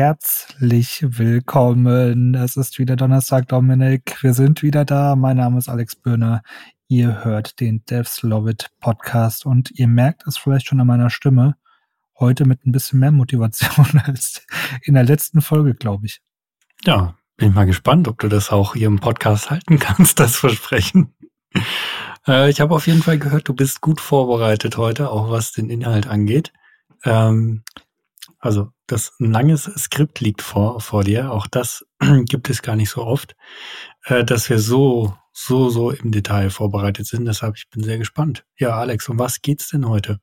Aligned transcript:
herzlich 0.00 1.04
willkommen. 1.06 2.34
Es 2.34 2.56
ist 2.56 2.78
wieder 2.78 2.96
Donnerstag, 2.96 3.48
Dominik. 3.48 4.16
Wir 4.22 4.32
sind 4.32 4.62
wieder 4.62 4.86
da. 4.86 5.14
Mein 5.14 5.36
Name 5.36 5.58
ist 5.58 5.68
Alex 5.68 5.94
Böhner. 5.94 6.40
Ihr 6.88 7.22
hört 7.22 7.60
den 7.60 7.84
Devs 7.84 8.22
Love 8.22 8.52
It 8.52 8.70
Podcast 8.80 9.44
und 9.44 9.70
ihr 9.72 9.88
merkt 9.88 10.26
es 10.26 10.38
vielleicht 10.38 10.66
schon 10.66 10.80
an 10.80 10.86
meiner 10.86 11.10
Stimme. 11.10 11.56
Heute 12.18 12.46
mit 12.46 12.64
ein 12.64 12.72
bisschen 12.72 12.98
mehr 12.98 13.12
Motivation 13.12 14.00
als 14.06 14.46
in 14.84 14.94
der 14.94 15.04
letzten 15.04 15.42
Folge, 15.42 15.74
glaube 15.74 16.06
ich. 16.06 16.22
Ja, 16.86 17.14
bin 17.36 17.52
mal 17.52 17.66
gespannt, 17.66 18.08
ob 18.08 18.18
du 18.20 18.28
das 18.28 18.48
auch 18.48 18.72
hier 18.72 18.86
im 18.86 19.00
Podcast 19.00 19.50
halten 19.50 19.78
kannst, 19.78 20.18
das 20.18 20.34
Versprechen. 20.34 21.12
Äh, 22.26 22.48
ich 22.48 22.62
habe 22.62 22.74
auf 22.74 22.86
jeden 22.86 23.02
Fall 23.02 23.18
gehört, 23.18 23.48
du 23.48 23.52
bist 23.52 23.82
gut 23.82 24.00
vorbereitet 24.00 24.78
heute, 24.78 25.10
auch 25.10 25.30
was 25.30 25.52
den 25.52 25.68
Inhalt 25.68 26.06
angeht. 26.06 26.54
Ähm, 27.04 27.64
also 28.40 28.72
das 28.86 29.12
ein 29.20 29.30
langes 29.30 29.64
Skript 29.64 30.20
liegt 30.20 30.42
vor, 30.42 30.80
vor 30.80 31.04
dir. 31.04 31.30
Auch 31.30 31.46
das 31.46 31.86
gibt 32.24 32.50
es 32.50 32.62
gar 32.62 32.74
nicht 32.74 32.90
so 32.90 33.04
oft, 33.04 33.36
äh, 34.06 34.24
dass 34.24 34.48
wir 34.48 34.58
so, 34.58 35.14
so, 35.32 35.68
so 35.68 35.90
im 35.90 36.10
Detail 36.10 36.50
vorbereitet 36.50 37.06
sind. 37.06 37.26
Deshalb, 37.26 37.56
ich 37.56 37.68
bin 37.70 37.84
sehr 37.84 37.98
gespannt. 37.98 38.44
Ja, 38.58 38.76
Alex, 38.76 39.08
um 39.08 39.18
was 39.18 39.42
geht's 39.42 39.68
denn 39.68 39.86
heute? 39.86 40.20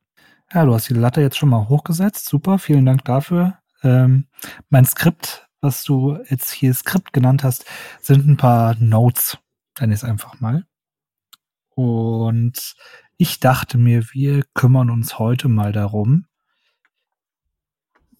Ja, 0.53 0.65
du 0.65 0.73
hast 0.73 0.89
die 0.89 0.93
Latte 0.93 1.21
jetzt 1.21 1.37
schon 1.37 1.49
mal 1.49 1.69
hochgesetzt. 1.69 2.27
Super, 2.27 2.57
vielen 2.57 2.85
Dank 2.85 3.05
dafür. 3.05 3.59
Ähm, 3.83 4.27
mein 4.69 4.85
Skript, 4.85 5.47
was 5.61 5.83
du 5.83 6.17
jetzt 6.29 6.51
hier 6.51 6.73
Skript 6.73 7.13
genannt 7.13 7.43
hast, 7.43 7.65
sind 8.01 8.27
ein 8.27 8.37
paar 8.37 8.75
Notes. 8.79 9.37
Dann 9.75 9.91
ist 9.91 10.03
einfach 10.03 10.39
mal. 10.39 10.65
Und 11.75 12.75
ich 13.17 13.39
dachte 13.39 13.77
mir, 13.77 14.03
wir 14.11 14.43
kümmern 14.53 14.89
uns 14.89 15.19
heute 15.19 15.47
mal 15.49 15.71
darum, 15.71 16.26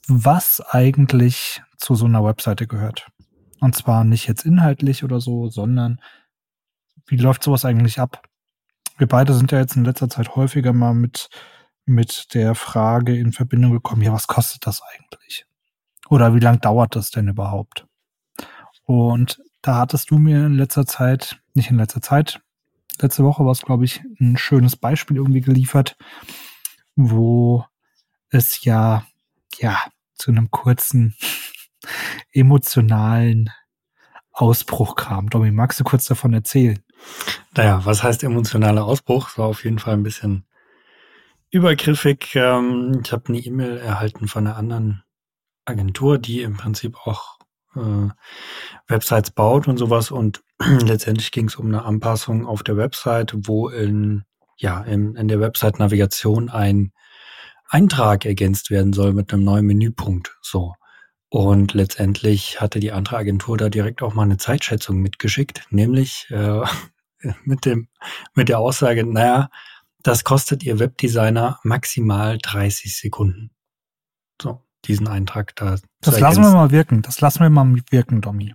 was 0.08 0.61
eigentlich 0.61 1.61
zu 1.77 1.95
so 1.95 2.05
einer 2.05 2.23
Webseite 2.23 2.67
gehört. 2.67 3.08
Und 3.59 3.75
zwar 3.75 4.03
nicht 4.03 4.27
jetzt 4.27 4.45
inhaltlich 4.45 5.03
oder 5.03 5.19
so, 5.19 5.49
sondern 5.49 5.99
wie 7.08 7.17
läuft 7.17 7.44
sowas 7.44 7.66
eigentlich 7.66 7.99
ab? 7.99 8.27
Wir 8.97 9.08
beide 9.08 9.33
sind 9.33 9.52
ja 9.52 9.59
jetzt 9.59 9.75
in 9.75 9.86
letzter 9.86 10.09
Zeit 10.09 10.36
häufiger 10.36 10.73
mal 10.73 10.94
mit, 10.94 11.30
mit 11.86 12.33
der 12.33 12.55
Frage 12.55 13.17
in 13.17 13.31
Verbindung 13.31 13.72
gekommen, 13.72 14.02
ja, 14.02 14.11
was 14.11 14.27
kostet 14.27 14.66
das 14.66 14.81
eigentlich? 14.81 15.45
Oder 16.09 16.33
wie 16.33 16.39
lang 16.39 16.59
dauert 16.61 16.95
das 16.95 17.11
denn 17.11 17.27
überhaupt? 17.27 17.86
Und 18.83 19.42
da 19.61 19.75
hattest 19.75 20.11
du 20.11 20.17
mir 20.17 20.45
in 20.45 20.53
letzter 20.53 20.86
Zeit, 20.86 21.42
nicht 21.53 21.69
in 21.69 21.77
letzter 21.77 22.02
Zeit, 22.02 22.42
letzte 23.02 23.23
Woche 23.23 23.44
war 23.44 23.52
es, 23.52 23.61
glaube 23.61 23.86
ich, 23.86 24.02
ein 24.19 24.38
schönes 24.38 24.75
Beispiel 24.75 25.17
irgendwie 25.17 25.42
geliefert, 25.42 25.97
wo 26.95 27.66
es 28.30 28.64
ja, 28.64 29.05
ja, 29.59 29.77
zu 30.18 30.32
einem 30.32 30.52
kurzen 30.52 31.16
emotionalen 32.32 33.50
Ausbruch 34.32 34.96
kam. 34.96 35.30
Domi, 35.30 35.52
magst 35.52 35.80
du 35.80 35.84
kurz 35.84 36.06
davon 36.06 36.34
erzählen? 36.34 36.80
Naja, 37.56 37.82
was 37.86 38.04
heißt 38.04 38.23
emotionaler 38.23 38.86
Ausbruch? 38.86 39.30
Das 39.30 39.38
war 39.38 39.48
auf 39.48 39.64
jeden 39.64 39.80
Fall 39.80 39.94
ein 39.94 40.04
bisschen 40.04 40.45
übergriffig. 41.50 42.36
Ähm, 42.36 43.02
ich 43.04 43.12
habe 43.12 43.30
eine 43.30 43.40
E-Mail 43.40 43.78
erhalten 43.78 44.28
von 44.28 44.45
einer 44.45 44.58
anderen 44.58 45.04
Agentur, 45.66 46.18
die 46.18 46.42
im 46.42 46.56
Prinzip 46.56 46.98
auch 47.06 47.38
äh, 47.76 48.10
Websites 48.88 49.32
baut 49.32 49.68
und 49.68 49.78
sowas. 49.78 50.12
Und 50.12 50.44
letztendlich 50.60 51.32
ging 51.32 51.48
es 51.48 51.56
um 51.56 51.68
eine 51.68 51.84
Anpassung 51.84 52.45
auf 52.45 52.64
der 52.64 52.78
Website, 52.78 53.34
wo 53.36 53.70
in, 53.70 54.23
ja, 54.58 54.82
in, 54.82 55.16
in 55.16 55.27
der 55.27 55.39
Website-Navigation 55.39 56.50
ein 56.50 56.92
Eintrag 57.70 58.26
ergänzt 58.26 58.70
werden 58.70 58.94
soll 58.94 59.14
mit 59.14 59.33
einem 59.33 59.44
neuen 59.44 59.66
Menüpunkt. 59.66 60.38
So. 60.42 60.73
Und 61.30 61.73
letztendlich 61.73 62.61
hatte 62.61 62.80
die 62.80 62.92
andere 62.92 63.17
Agentur 63.17 63.58
da 63.58 63.70
direkt 63.70 64.02
auch 64.02 64.14
mal 64.14 64.23
eine 64.23 64.38
Zeitschätzung 64.38 65.00
mitgeschickt, 65.00 65.66
nämlich 65.70 66.27
äh, 66.30 66.61
mit 67.44 67.66
dem 67.66 67.89
mit 68.33 68.50
der 68.50 68.60
Aussage, 68.60 69.06
naja, 69.06 69.50
das 70.04 70.23
kostet 70.23 70.64
ihr 70.64 70.80
Webdesigner 70.80 71.60
maximal 71.64 72.38
30 72.38 72.98
Sekunden. 72.98 73.52
So, 74.42 74.64
diesen 74.86 75.08
Eintrag 75.08 75.56
da. 75.56 75.76
Das 76.02 76.20
lassen 76.20 76.44
wir 76.44 76.52
mal 76.52 76.72
wirken. 76.72 77.02
Das 77.02 77.20
lassen 77.20 77.42
wir 77.42 77.50
mal 77.50 77.82
wirken, 77.89 78.22
Domi. 78.22 78.54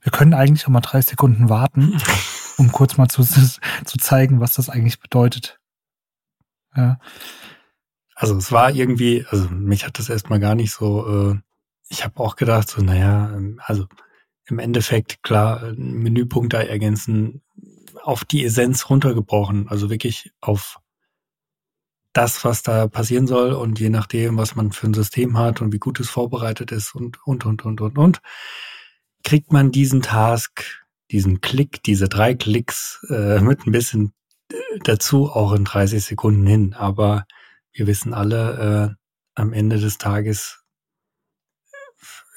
Wir 0.00 0.12
können 0.12 0.34
eigentlich 0.34 0.66
auch 0.66 0.70
mal 0.70 0.80
30 0.80 1.10
Sekunden 1.10 1.48
warten. 1.48 1.98
um 2.62 2.72
kurz 2.72 2.96
mal 2.96 3.08
zu, 3.08 3.22
zu 3.84 3.98
zeigen, 3.98 4.40
was 4.40 4.54
das 4.54 4.70
eigentlich 4.70 5.00
bedeutet. 5.00 5.58
Ja. 6.76 6.98
Also 8.14 8.36
es 8.36 8.52
war 8.52 8.70
irgendwie, 8.70 9.26
also 9.28 9.48
mich 9.48 9.84
hat 9.84 9.98
das 9.98 10.08
erstmal 10.08 10.38
gar 10.38 10.54
nicht 10.54 10.72
so, 10.72 11.32
äh, 11.32 11.40
ich 11.88 12.04
habe 12.04 12.20
auch 12.20 12.36
gedacht, 12.36 12.70
so, 12.70 12.80
naja, 12.80 13.36
also 13.58 13.86
im 14.46 14.58
Endeffekt, 14.58 15.22
klar, 15.22 15.72
Menüpunkte 15.76 16.68
ergänzen, 16.68 17.42
auf 18.02 18.24
die 18.24 18.44
Essenz 18.44 18.88
runtergebrochen, 18.88 19.68
also 19.68 19.90
wirklich 19.90 20.32
auf 20.40 20.78
das, 22.12 22.44
was 22.44 22.62
da 22.62 22.86
passieren 22.88 23.26
soll 23.26 23.52
und 23.52 23.80
je 23.80 23.88
nachdem, 23.88 24.36
was 24.36 24.54
man 24.54 24.72
für 24.72 24.86
ein 24.86 24.94
System 24.94 25.38
hat 25.38 25.60
und 25.60 25.72
wie 25.72 25.78
gut 25.78 25.98
es 26.00 26.10
vorbereitet 26.10 26.70
ist 26.70 26.94
und, 26.94 27.18
und, 27.26 27.44
und, 27.44 27.64
und, 27.64 27.80
und, 27.80 27.98
und, 27.98 28.20
kriegt 29.24 29.52
man 29.52 29.72
diesen 29.72 30.02
Task 30.02 30.81
diesen 31.12 31.40
Klick, 31.40 31.82
diese 31.82 32.08
drei 32.08 32.34
Klicks 32.34 33.04
äh, 33.10 33.40
mit 33.40 33.66
ein 33.66 33.72
bisschen 33.72 34.12
dazu 34.82 35.30
auch 35.30 35.52
in 35.52 35.64
30 35.64 36.02
Sekunden 36.02 36.46
hin. 36.46 36.74
Aber 36.74 37.26
wir 37.72 37.86
wissen 37.86 38.14
alle, 38.14 38.96
äh, 38.96 39.02
am 39.34 39.52
Ende 39.52 39.78
des 39.78 39.98
Tages 39.98 40.62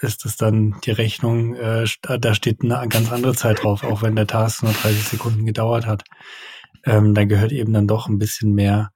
ist 0.01 0.25
es 0.25 0.35
dann 0.35 0.75
die 0.83 0.91
Rechnung, 0.91 1.55
äh, 1.55 1.85
da 2.01 2.33
steht 2.33 2.61
eine 2.61 2.87
ganz 2.89 3.11
andere 3.11 3.33
Zeit 3.33 3.63
drauf, 3.63 3.83
auch 3.83 4.01
wenn 4.01 4.15
der 4.15 4.27
Task 4.27 4.63
nur 4.63 4.73
30 4.73 5.03
Sekunden 5.03 5.45
gedauert 5.45 5.85
hat. 5.85 6.03
Ähm, 6.83 7.13
da 7.15 7.25
gehört 7.25 7.51
eben 7.51 7.73
dann 7.73 7.87
doch 7.87 8.07
ein 8.07 8.19
bisschen 8.19 8.53
mehr 8.53 8.91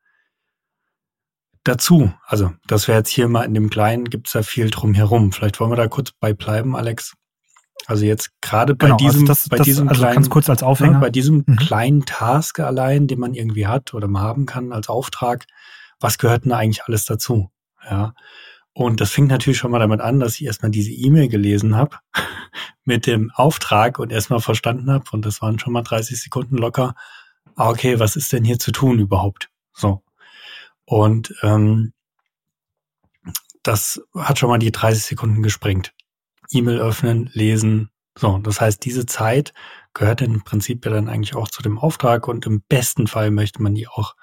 dazu. 1.64 2.14
Also, 2.26 2.52
das 2.68 2.88
wäre 2.88 3.00
jetzt 3.00 3.10
hier 3.10 3.28
mal 3.28 3.44
in 3.44 3.54
dem 3.54 3.70
Kleinen, 3.70 4.06
gibt's 4.06 4.34
da 4.34 4.44
viel 4.44 4.70
drum 4.70 4.94
herum. 4.94 5.32
Vielleicht 5.32 5.60
wollen 5.60 5.72
wir 5.72 5.78
da 5.78 5.88
kurz 5.88 6.12
bei 6.12 6.34
bleiben, 6.34 6.76
Alex. 6.76 7.16
Also 7.90 8.06
jetzt 8.06 8.40
gerade 8.40 8.76
bei 8.76 8.86
genau, 8.86 8.98
also 8.98 9.08
diesem, 9.08 9.22
also 9.22 9.32
das, 9.32 9.50
bei 9.50 9.58
das, 9.58 9.66
diesem 9.66 9.90
also 9.90 10.00
kleinen, 10.00 10.14
ganz 10.14 10.30
kurz 10.30 10.48
als 10.48 10.62
Aufhänger. 10.62 10.94
Ja, 10.94 11.00
bei 11.00 11.10
diesem 11.10 11.44
mhm. 11.48 11.56
kleinen 11.56 12.06
Task 12.06 12.60
allein, 12.60 13.08
den 13.08 13.20
man 13.20 13.34
irgendwie 13.34 13.66
hat 13.66 13.96
oder 13.96 14.08
mal 14.08 14.22
haben 14.22 14.46
kann 14.46 14.72
als 14.72 14.90
Auftrag, 14.90 15.48
was 16.00 16.20
gehört 16.20 16.46
denn 16.46 16.52
eigentlich 16.52 16.84
alles 16.84 17.06
dazu? 17.06 17.50
Ja. 17.90 18.14
Und 18.74 19.02
das 19.02 19.10
fing 19.10 19.26
natürlich 19.26 19.58
schon 19.58 19.72
mal 19.72 19.80
damit 19.80 20.02
an, 20.02 20.20
dass 20.20 20.36
ich 20.36 20.46
erstmal 20.46 20.70
diese 20.70 20.92
E-Mail 20.92 21.30
gelesen 21.30 21.76
habe 21.76 21.98
mit 22.86 23.08
dem 23.08 23.32
Auftrag 23.34 23.98
und 23.98 24.12
erstmal 24.12 24.40
verstanden 24.40 24.92
habe, 24.92 25.06
und 25.12 25.26
das 25.26 25.42
waren 25.42 25.58
schon 25.58 25.74
mal 25.74 25.82
30 25.82 26.22
Sekunden 26.22 26.58
locker, 26.58 26.94
ah, 27.56 27.70
okay, 27.70 28.00
was 28.00 28.16
ist 28.16 28.32
denn 28.32 28.44
hier 28.44 28.60
zu 28.60 28.72
tun 28.72 29.00
überhaupt? 29.00 29.50
So. 29.74 30.04
Und 30.86 31.34
ähm, 31.42 31.94
das 33.64 34.00
hat 34.16 34.38
schon 34.38 34.50
mal 34.50 34.60
die 34.60 34.72
30 34.72 35.04
Sekunden 35.04 35.42
gesprengt. 35.42 35.92
E-Mail 36.52 36.80
öffnen, 36.80 37.30
lesen. 37.34 37.90
So, 38.18 38.38
das 38.40 38.60
heißt, 38.60 38.84
diese 38.84 39.06
Zeit 39.06 39.54
gehört 39.94 40.22
im 40.22 40.44
Prinzip 40.44 40.86
ja 40.86 40.92
dann 40.92 41.10
eigentlich 41.10 41.36
auch 41.36 41.48
zu 41.48 41.62
dem 41.62 41.78
Auftrag 41.78 42.28
und 42.28 42.46
im 42.46 42.62
besten 42.68 43.08
Fall 43.08 43.32
möchte 43.32 43.62
man 43.62 43.76
die 43.76 43.88
auch 43.88 44.16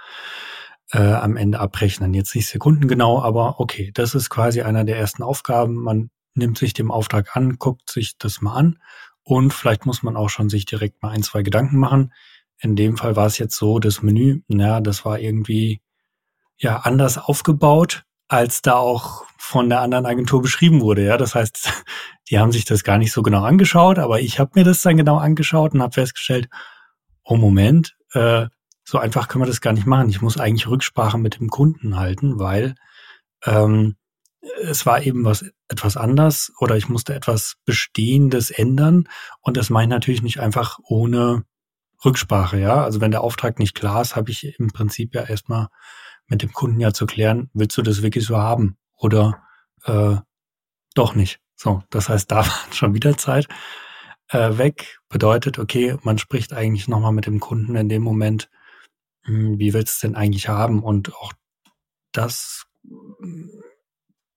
äh, 0.93 0.99
am 0.99 1.37
Ende 1.37 1.61
abrechnen. 1.61 2.15
Jetzt 2.15 2.35
nicht 2.35 2.49
Sekunden 2.49 2.89
genau, 2.89 3.21
aber 3.23 3.61
okay, 3.61 3.91
das 3.95 4.15
ist 4.15 4.31
quasi 4.31 4.63
einer 4.63 4.85
der 4.85 4.99
ersten 4.99 5.23
Aufgaben. 5.23 5.77
Man 5.77 6.11
nimmt 6.35 6.59
sich 6.59 6.75
dem 6.75 6.91
Auftrag 6.91 7.37
an, 7.37 7.59
guckt 7.59 7.91
sich 7.91 8.19
das 8.19 8.41
mal 8.41 8.55
an 8.55 8.79
und 9.23 9.53
vielleicht 9.53 9.87
muss 9.87 10.03
man 10.03 10.17
auch 10.17 10.29
schon 10.29 10.49
sich 10.49 10.67
direkt 10.67 11.03
mal 11.03 11.11
ein, 11.11 11.23
zwei 11.23 11.43
Gedanken 11.43 11.79
machen. 11.79 12.13
In 12.59 12.77
dem 12.77 12.97
Fall 12.97 13.17
war 13.17 13.27
es 13.27 13.39
jetzt 13.39 13.57
so, 13.57 13.79
das 13.79 14.03
Menü, 14.03 14.43
ja, 14.49 14.81
das 14.81 15.05
war 15.05 15.19
irgendwie 15.19 15.81
ja 16.59 16.79
anders 16.79 17.19
aufgebaut 17.19 18.05
als 18.29 18.63
da 18.63 18.75
auch 18.75 19.25
von 19.39 19.69
der 19.69 19.81
anderen 19.81 20.07
Agentur 20.07 20.43
beschrieben 20.43 20.81
wurde. 20.81 21.05
Ja, 21.05 21.17
das 21.17 21.35
heißt, 21.35 21.71
die 22.31 22.39
haben 22.39 22.53
sich 22.53 22.65
das 22.65 22.85
gar 22.85 22.99
nicht 22.99 23.13
so 23.13 23.23
genau 23.23 23.45
angeschaut, 23.45 23.99
aber 23.99 24.21
ich 24.21 24.39
habe 24.39 24.53
mir 24.55 24.65
das 24.65 24.83
dann 24.83 24.97
genau 24.97 25.19
angeschaut 25.19 25.75
und 25.75 25.83
habe 25.83 25.93
festgestellt, 25.93 26.49
oh 27.23 27.37
Moment, 27.37 27.97
äh, 28.13 28.47
so 28.85 28.99
einfach 28.99 29.29
können 29.29 29.43
wir 29.43 29.49
das 29.49 29.61
gar 29.61 29.73
nicht 29.73 29.87
machen. 29.87 30.09
Ich 30.09 30.23
muss 30.23 30.39
eigentlich 30.39 30.69
Rücksprache 30.69 31.19
mit 31.19 31.39
dem 31.41 31.49
Kunden 31.49 31.97
halten, 31.97 32.39
weil 32.39 32.75
ähm, 33.45 33.97
es 34.63 34.87
war 34.87 35.03
eben 35.03 35.25
was 35.25 35.45
etwas 35.69 35.97
anders 35.97 36.53
oder 36.61 36.77
ich 36.77 36.89
musste 36.89 37.15
etwas 37.15 37.57
Bestehendes 37.65 38.51
ändern 38.51 39.09
und 39.41 39.57
das 39.57 39.71
meine 39.71 39.87
ich 39.87 39.97
natürlich 39.97 40.23
nicht 40.23 40.39
einfach 40.39 40.79
ohne 40.85 41.45
Rücksprache. 42.05 42.59
Ja, 42.59 42.85
also 42.85 43.01
wenn 43.01 43.11
der 43.11 43.23
Auftrag 43.23 43.59
nicht 43.59 43.75
klar 43.75 44.03
ist, 44.03 44.15
habe 44.15 44.31
ich 44.31 44.59
im 44.59 44.69
Prinzip 44.69 45.15
ja 45.15 45.23
erstmal 45.23 45.69
mit 46.29 46.43
dem 46.43 46.53
Kunden 46.53 46.81
ja 46.81 46.93
zu 46.93 47.07
klären, 47.07 47.51
willst 47.53 47.77
du 47.77 47.83
das 47.83 48.03
wirklich 48.03 48.25
so 48.25 48.39
haben 48.39 48.77
oder 48.97 49.43
äh, 49.85 50.17
doch 50.95 51.15
nicht. 51.15 51.41
So, 51.55 51.83
das 51.91 52.09
heißt, 52.09 52.31
da 52.31 52.39
war 52.39 52.67
schon 52.73 52.95
wieder 52.95 53.17
Zeit 53.17 53.49
äh, 54.29 54.59
weg. 54.59 54.99
Bedeutet, 55.09 55.59
okay, 55.59 55.97
man 56.03 56.19
spricht 56.19 56.53
eigentlich 56.53 56.89
nochmal 56.89 57.13
mit 57.13 57.27
dem 57.27 57.41
Kunden 57.41 57.77
in 57.77 57.89
dem 57.89 58.03
Moment, 58.03 58.51
mh, 59.25 59.39
hm, 59.39 59.59
wie 59.59 59.73
willst 59.75 59.95
du 59.95 59.97
es 59.97 60.01
denn 60.01 60.17
eigentlich 60.17 60.49
haben? 60.49 60.83
Und 60.83 61.15
auch 61.15 61.33
das 62.13 62.67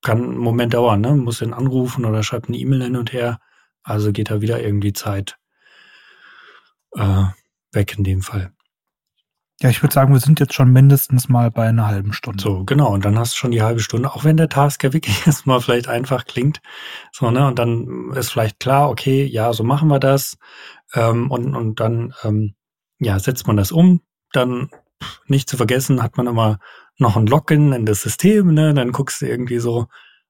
kann 0.02 0.24
einen 0.24 0.38
Moment 0.38 0.74
dauern, 0.74 1.02
ne? 1.02 1.16
Muss 1.16 1.40
den 1.40 1.54
anrufen 1.54 2.06
oder 2.06 2.24
schreibt 2.24 2.48
eine 2.48 2.58
E-Mail 2.58 2.84
hin 2.84 2.96
und 2.96 3.14
her. 3.14 3.40
Also 3.84 4.12
geht 4.12 4.30
da 4.30 4.42
wieder 4.42 4.62
irgendwie 4.62 4.94
Zeit 4.94 5.38
äh, 6.96 7.26
weg 7.72 7.98
in 7.98 8.04
dem 8.04 8.22
Fall. 8.22 8.54
Ja, 9.62 9.70
ich 9.70 9.84
würde 9.84 9.94
sagen, 9.94 10.14
wir 10.14 10.22
sind 10.22 10.40
jetzt 10.40 10.54
schon 10.54 10.72
mindestens 10.72 11.28
mal 11.28 11.52
bei 11.52 11.68
einer 11.68 11.88
halben 11.88 12.14
Stunde. 12.14 12.42
So, 12.42 12.64
genau. 12.64 12.94
Und 12.94 13.04
dann 13.04 13.20
hast 13.20 13.34
du 13.34 13.38
schon 13.38 13.52
die 13.52 13.62
halbe 13.62 13.82
Stunde, 13.82 14.10
auch 14.14 14.24
wenn 14.24 14.38
der 14.38 14.48
Task 14.48 14.82
ja 14.86 14.94
wirklich 14.94 15.22
erstmal 15.28 15.60
vielleicht 15.60 15.90
einfach 15.90 16.26
klingt. 16.26 16.62
So, 17.12 17.30
ne? 17.30 17.46
Und 17.46 17.60
dann 17.60 18.12
ist 18.14 18.32
vielleicht 18.32 18.62
klar, 18.62 18.90
okay, 18.90 19.26
ja, 19.26 19.52
so 19.52 19.66
machen 19.66 19.90
wir 19.90 20.00
das. 20.00 20.38
Ähm, 20.94 21.30
und, 21.30 21.56
und 21.56 21.82
dann, 21.82 22.14
ähm, 22.24 22.56
ja, 23.00 23.20
setzt 23.20 23.48
man 23.48 23.58
das 23.58 23.74
um. 23.74 24.02
Dann 24.32 24.70
nicht 25.28 25.50
zu 25.50 25.58
vergessen, 25.58 26.04
hat 26.04 26.16
man 26.16 26.28
immer 26.28 26.60
noch 26.98 27.18
ein 27.18 27.28
Login 27.28 27.74
in 27.74 27.86
das 27.86 28.02
System, 28.02 28.54
ne? 28.54 28.74
Dann 28.74 28.94
guckst 28.94 29.22
du 29.22 29.26
irgendwie 29.26 29.60
so, 29.60 29.88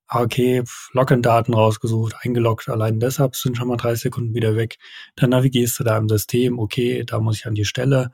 ah, 0.08 0.22
okay, 0.22 0.64
Login-Daten 0.94 1.54
rausgesucht, 1.54 2.16
eingeloggt, 2.22 2.68
allein 2.68 3.00
deshalb 3.00 3.36
sind 3.36 3.58
schon 3.58 3.68
mal 3.68 3.78
drei 3.78 3.94
Sekunden 3.94 4.34
wieder 4.34 4.56
weg. 4.56 4.80
Dann 5.16 5.30
navigierst 5.30 5.80
du 5.80 5.84
da 5.84 5.98
im 5.98 6.10
System, 6.10 6.58
okay, 6.58 7.04
da 7.06 7.20
muss 7.20 7.38
ich 7.38 7.46
an 7.46 7.54
die 7.54 7.66
Stelle 7.66 8.12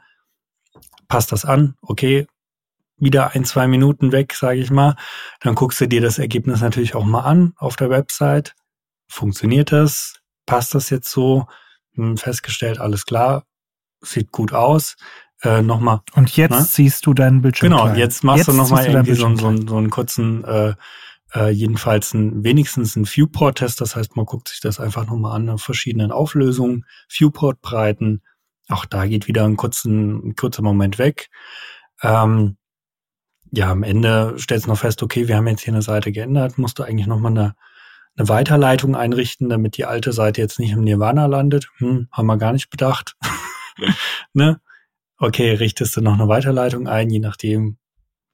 passt 1.07 1.31
das 1.31 1.45
an, 1.45 1.75
okay, 1.81 2.27
wieder 2.97 3.35
ein, 3.35 3.45
zwei 3.45 3.67
Minuten 3.67 4.11
weg, 4.11 4.33
sage 4.33 4.59
ich 4.59 4.71
mal. 4.71 4.95
Dann 5.41 5.55
guckst 5.55 5.81
du 5.81 5.87
dir 5.87 6.01
das 6.01 6.17
Ergebnis 6.17 6.61
natürlich 6.61 6.95
auch 6.95 7.05
mal 7.05 7.21
an 7.21 7.53
auf 7.57 7.75
der 7.75 7.89
Website. 7.89 8.55
Funktioniert 9.07 9.71
das? 9.71 10.21
Passt 10.45 10.75
das 10.75 10.89
jetzt 10.89 11.11
so? 11.11 11.47
Hm, 11.95 12.17
festgestellt, 12.17 12.79
alles 12.79 13.05
klar, 13.05 13.43
sieht 14.01 14.31
gut 14.31 14.53
aus. 14.53 14.95
Äh, 15.41 15.61
nochmal. 15.61 16.01
Und 16.13 16.35
jetzt 16.37 16.51
ne? 16.51 16.61
siehst 16.61 17.05
du 17.05 17.13
deinen 17.13 17.41
Bildschirm. 17.41 17.69
Genau, 17.69 17.83
klein. 17.83 17.97
jetzt 17.97 18.23
machst 18.23 18.39
jetzt 18.39 18.47
du 18.47 18.53
nochmal 18.53 18.85
irgendwie 18.85 19.13
so, 19.13 19.35
so, 19.35 19.55
so 19.67 19.77
einen 19.77 19.89
kurzen, 19.89 20.43
äh, 20.45 20.73
äh, 21.33 21.49
jedenfalls 21.49 22.13
ein, 22.13 22.43
wenigstens 22.43 22.95
einen 22.95 23.05
Viewport-Test. 23.05 23.81
Das 23.81 23.95
heißt, 23.95 24.15
man 24.15 24.25
guckt 24.25 24.47
sich 24.47 24.61
das 24.61 24.79
einfach 24.79 25.05
nochmal 25.05 25.35
an, 25.35 25.57
verschiedenen 25.57 26.11
Auflösungen, 26.11 26.85
Viewport-Breiten, 27.09 28.21
auch 28.69 28.85
da 28.85 29.05
geht 29.05 29.27
wieder 29.27 29.45
ein, 29.45 29.57
kurzen, 29.57 30.29
ein 30.29 30.35
kurzer 30.35 30.61
Moment 30.61 30.97
weg. 30.97 31.29
Ähm, 32.01 32.57
ja, 33.51 33.71
am 33.71 33.83
Ende 33.83 34.35
stellst 34.37 34.65
du 34.65 34.71
noch 34.71 34.79
fest, 34.79 35.03
okay, 35.03 35.27
wir 35.27 35.37
haben 35.37 35.47
jetzt 35.47 35.61
hier 35.61 35.73
eine 35.73 35.81
Seite 35.81 36.11
geändert, 36.11 36.57
musst 36.57 36.79
du 36.79 36.83
eigentlich 36.83 37.07
nochmal 37.07 37.31
eine, 37.31 37.55
eine 38.17 38.27
Weiterleitung 38.27 38.95
einrichten, 38.95 39.49
damit 39.49 39.77
die 39.77 39.85
alte 39.85 40.13
Seite 40.13 40.41
jetzt 40.41 40.59
nicht 40.59 40.71
im 40.71 40.83
Nirvana 40.83 41.25
landet. 41.27 41.69
Hm, 41.77 42.07
haben 42.11 42.25
wir 42.27 42.37
gar 42.37 42.53
nicht 42.53 42.69
bedacht. 42.69 43.15
ne? 44.33 44.59
Okay, 45.17 45.53
richtest 45.53 45.95
du 45.95 46.01
noch 46.01 46.13
eine 46.13 46.27
Weiterleitung 46.27 46.87
ein, 46.87 47.09
je 47.09 47.19
nachdem 47.19 47.77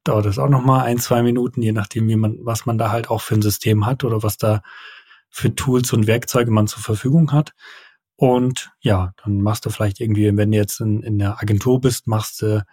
dauert 0.03 0.25
es 0.25 0.39
auch 0.39 0.49
nochmal 0.49 0.85
ein, 0.85 0.97
zwei 0.97 1.21
Minuten, 1.21 1.61
je 1.61 1.71
nachdem, 1.71 2.07
wie 2.07 2.15
man, 2.15 2.37
was 2.41 2.65
man 2.65 2.77
da 2.77 2.91
halt 2.91 3.09
auch 3.09 3.21
für 3.21 3.35
ein 3.35 3.41
System 3.41 3.85
hat 3.85 4.03
oder 4.03 4.23
was 4.23 4.37
da 4.37 4.61
für 5.29 5.53
Tools 5.53 5.93
und 5.93 6.07
Werkzeuge 6.07 6.51
man 6.51 6.67
zur 6.67 6.81
Verfügung 6.81 7.31
hat. 7.31 7.53
Und 8.21 8.69
ja, 8.81 9.13
dann 9.23 9.41
machst 9.41 9.65
du 9.65 9.71
vielleicht 9.71 9.99
irgendwie, 9.99 10.37
wenn 10.37 10.51
du 10.51 10.57
jetzt 10.59 10.79
in, 10.79 11.01
in 11.01 11.17
der 11.17 11.41
Agentur 11.41 11.81
bist, 11.81 12.05
machst 12.05 12.43
du, 12.43 12.63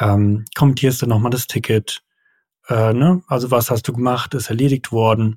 ähm, 0.00 0.44
kommentierst 0.56 1.00
du 1.00 1.06
nochmal 1.06 1.30
das 1.30 1.46
Ticket. 1.46 2.02
Äh, 2.66 2.94
ne? 2.94 3.22
Also 3.28 3.52
was 3.52 3.70
hast 3.70 3.86
du 3.86 3.92
gemacht, 3.92 4.34
ist 4.34 4.50
erledigt 4.50 4.90
worden. 4.90 5.36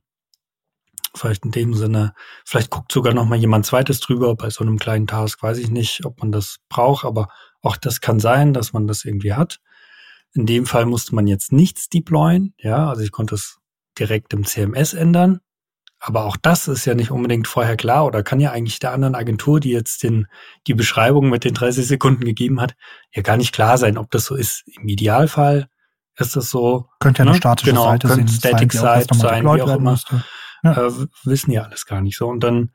Vielleicht 1.13 1.45
in 1.45 1.51
dem 1.51 1.75
Sinne, 1.75 2.15
vielleicht 2.43 2.71
guckt 2.71 2.91
sogar 2.91 3.13
nochmal 3.13 3.37
jemand 3.37 3.67
zweites 3.67 3.99
drüber 3.99 4.35
bei 4.35 4.49
so 4.49 4.63
einem 4.63 4.79
kleinen 4.79 5.05
Task, 5.05 5.43
weiß 5.43 5.59
ich 5.59 5.69
nicht, 5.69 6.05
ob 6.05 6.21
man 6.21 6.31
das 6.31 6.57
braucht, 6.67 7.05
aber 7.05 7.27
auch 7.61 7.77
das 7.77 8.01
kann 8.01 8.19
sein, 8.19 8.53
dass 8.53 8.73
man 8.73 8.87
das 8.87 9.05
irgendwie 9.05 9.33
hat. 9.33 9.59
In 10.33 10.47
dem 10.47 10.65
Fall 10.65 10.87
musste 10.87 11.13
man 11.13 11.27
jetzt 11.27 11.51
nichts 11.51 11.87
deployen, 11.87 12.55
ja, 12.57 12.89
also 12.89 13.03
ich 13.03 13.11
konnte 13.11 13.35
es 13.35 13.59
direkt 13.99 14.33
im 14.33 14.43
CMS 14.43 14.95
ändern. 14.95 15.39
Aber 16.03 16.25
auch 16.25 16.35
das 16.35 16.67
ist 16.67 16.85
ja 16.85 16.95
nicht 16.95 17.11
unbedingt 17.11 17.47
vorher 17.47 17.77
klar 17.77 18.07
oder 18.07 18.23
kann 18.23 18.39
ja 18.39 18.51
eigentlich 18.51 18.79
der 18.79 18.91
anderen 18.91 19.13
Agentur, 19.13 19.59
die 19.59 19.69
jetzt 19.69 20.01
den, 20.01 20.25
die 20.65 20.73
Beschreibung 20.73 21.29
mit 21.29 21.43
den 21.43 21.53
30 21.53 21.85
Sekunden 21.85 22.25
gegeben 22.25 22.59
hat, 22.59 22.75
ja 23.13 23.21
gar 23.21 23.37
nicht 23.37 23.53
klar 23.53 23.77
sein, 23.77 23.99
ob 23.99 24.09
das 24.09 24.25
so 24.25 24.35
ist. 24.35 24.63
Im 24.65 24.87
Idealfall 24.87 25.69
ist 26.17 26.35
das 26.35 26.49
so. 26.49 26.87
Könnte 26.99 27.19
ja 27.19 27.25
eine 27.25 27.33
ne? 27.33 27.37
statische 27.37 27.69
genau, 27.69 27.83
Seite 27.83 28.07
sein, 28.07 28.27
Static 28.27 28.73
sein, 28.73 29.01
Site 29.01 29.15
sein, 29.15 29.43
wie 29.43 29.61
auch 29.61 29.75
immer. 29.75 29.99
Ja. 30.63 30.87
Äh, 30.87 30.91
wissen 31.23 31.51
ja 31.51 31.63
alles 31.63 31.85
gar 31.85 32.01
nicht 32.01 32.17
so. 32.17 32.27
Und 32.27 32.43
dann, 32.43 32.71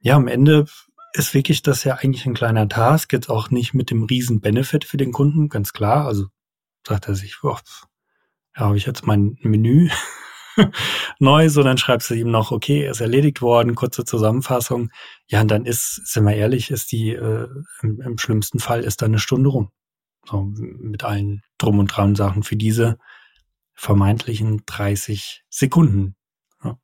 ja, 0.00 0.16
am 0.16 0.26
Ende 0.26 0.64
ist 1.12 1.34
wirklich 1.34 1.60
das 1.60 1.84
ja 1.84 1.96
eigentlich 1.96 2.24
ein 2.24 2.34
kleiner 2.34 2.70
Task, 2.70 3.12
jetzt 3.12 3.28
auch 3.28 3.50
nicht 3.50 3.74
mit 3.74 3.90
dem 3.90 4.04
riesen 4.04 4.40
Benefit 4.40 4.86
für 4.86 4.96
den 4.96 5.12
Kunden, 5.12 5.50
ganz 5.50 5.74
klar. 5.74 6.06
Also 6.06 6.28
sagt 6.88 7.06
er 7.06 7.14
sich, 7.14 7.38
boah, 7.42 7.60
ja, 8.56 8.62
habe 8.62 8.78
ich 8.78 8.86
jetzt 8.86 9.06
mein 9.06 9.36
Menü 9.42 9.90
neu, 11.18 11.48
so 11.48 11.62
dann 11.62 11.78
schreibst 11.78 12.10
du 12.10 12.14
ihm 12.14 12.30
noch, 12.30 12.52
okay, 12.52 12.88
ist 12.88 13.00
erledigt 13.00 13.42
worden, 13.42 13.74
kurze 13.74 14.04
Zusammenfassung. 14.04 14.90
Ja, 15.26 15.40
und 15.40 15.50
dann 15.50 15.64
ist, 15.64 16.06
sind 16.06 16.24
wir 16.24 16.34
ehrlich, 16.34 16.70
ist 16.70 16.92
die, 16.92 17.10
äh, 17.10 17.48
im, 17.82 18.00
im 18.00 18.18
schlimmsten 18.18 18.58
Fall 18.58 18.82
ist 18.82 19.02
da 19.02 19.06
eine 19.06 19.18
Stunde 19.18 19.50
rum. 19.50 19.70
So, 20.24 20.42
mit 20.54 21.02
allen 21.04 21.42
drum 21.58 21.78
und 21.78 21.88
dran 21.88 22.14
Sachen 22.14 22.42
für 22.42 22.56
diese 22.56 22.98
vermeintlichen 23.74 24.62
30 24.66 25.44
Sekunden. 25.48 26.14
Ja. 26.62 26.78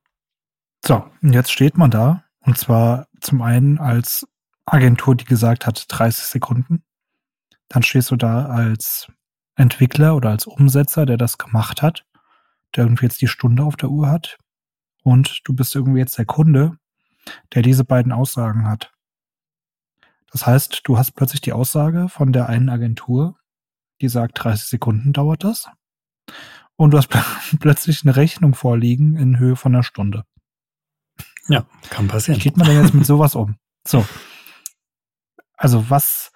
So, 0.84 1.04
und 1.22 1.32
jetzt 1.32 1.52
steht 1.52 1.76
man 1.76 1.90
da, 1.90 2.24
und 2.40 2.58
zwar 2.58 3.06
zum 3.20 3.42
einen 3.42 3.78
als 3.78 4.26
Agentur, 4.66 5.14
die 5.14 5.24
gesagt 5.24 5.66
hat 5.66 5.84
30 5.88 6.24
Sekunden. 6.24 6.82
Dann 7.68 7.82
stehst 7.82 8.10
du 8.10 8.16
da 8.16 8.46
als 8.46 9.08
Entwickler 9.54 10.16
oder 10.16 10.30
als 10.30 10.46
Umsetzer, 10.46 11.06
der 11.06 11.16
das 11.16 11.38
gemacht 11.38 11.82
hat 11.82 12.04
der 12.74 12.84
irgendwie 12.84 13.06
jetzt 13.06 13.20
die 13.20 13.28
Stunde 13.28 13.64
auf 13.64 13.76
der 13.76 13.90
Uhr 13.90 14.08
hat. 14.08 14.38
Und 15.02 15.40
du 15.44 15.54
bist 15.54 15.74
irgendwie 15.74 16.00
jetzt 16.00 16.18
der 16.18 16.26
Kunde, 16.26 16.78
der 17.54 17.62
diese 17.62 17.84
beiden 17.84 18.12
Aussagen 18.12 18.66
hat. 18.66 18.92
Das 20.30 20.46
heißt, 20.46 20.82
du 20.84 20.98
hast 20.98 21.12
plötzlich 21.12 21.40
die 21.40 21.52
Aussage 21.52 22.08
von 22.08 22.32
der 22.32 22.48
einen 22.48 22.68
Agentur, 22.68 23.38
die 24.00 24.08
sagt, 24.08 24.42
30 24.42 24.68
Sekunden 24.68 25.12
dauert 25.12 25.44
das. 25.44 25.68
Und 26.76 26.92
du 26.92 26.98
hast 26.98 27.08
plötzlich 27.60 28.02
eine 28.02 28.16
Rechnung 28.16 28.54
vorliegen 28.54 29.16
in 29.16 29.38
Höhe 29.38 29.56
von 29.56 29.74
einer 29.74 29.82
Stunde. 29.82 30.24
Ja, 31.48 31.66
kann 31.90 32.08
passieren. 32.08 32.38
Wie 32.38 32.44
geht 32.44 32.56
man 32.56 32.66
denn 32.66 32.82
jetzt 32.82 32.94
mit 32.94 33.06
sowas 33.06 33.34
um? 33.34 33.56
So. 33.86 34.06
Also 35.56 35.90
was, 35.90 36.30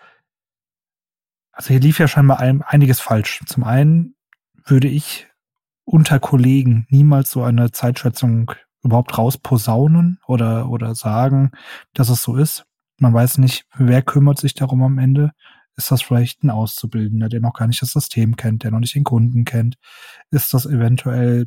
also 1.52 1.68
hier 1.68 1.80
lief 1.80 1.98
ja 1.98 2.08
scheinbar 2.08 2.40
einiges 2.40 3.00
falsch. 3.00 3.42
Zum 3.46 3.62
einen 3.62 4.16
würde 4.64 4.88
ich 4.88 5.28
unter 5.84 6.20
Kollegen 6.20 6.86
niemals 6.90 7.30
so 7.30 7.42
eine 7.42 7.72
Zeitschätzung 7.72 8.52
überhaupt 8.82 9.16
rausposaunen 9.16 10.18
oder, 10.26 10.68
oder 10.68 10.94
sagen, 10.94 11.52
dass 11.94 12.08
es 12.08 12.22
so 12.22 12.36
ist. 12.36 12.64
Man 12.98 13.14
weiß 13.14 13.38
nicht, 13.38 13.64
wer 13.76 14.02
kümmert 14.02 14.38
sich 14.38 14.54
darum 14.54 14.82
am 14.82 14.98
Ende. 14.98 15.32
Ist 15.76 15.90
das 15.90 16.02
vielleicht 16.02 16.44
ein 16.44 16.50
Auszubildender, 16.50 17.28
der 17.28 17.40
noch 17.40 17.54
gar 17.54 17.66
nicht 17.66 17.80
das 17.82 17.92
System 17.92 18.36
kennt, 18.36 18.62
der 18.62 18.70
noch 18.70 18.80
nicht 18.80 18.94
den 18.94 19.04
Kunden 19.04 19.44
kennt? 19.44 19.76
Ist 20.30 20.52
das 20.52 20.66
eventuell 20.66 21.46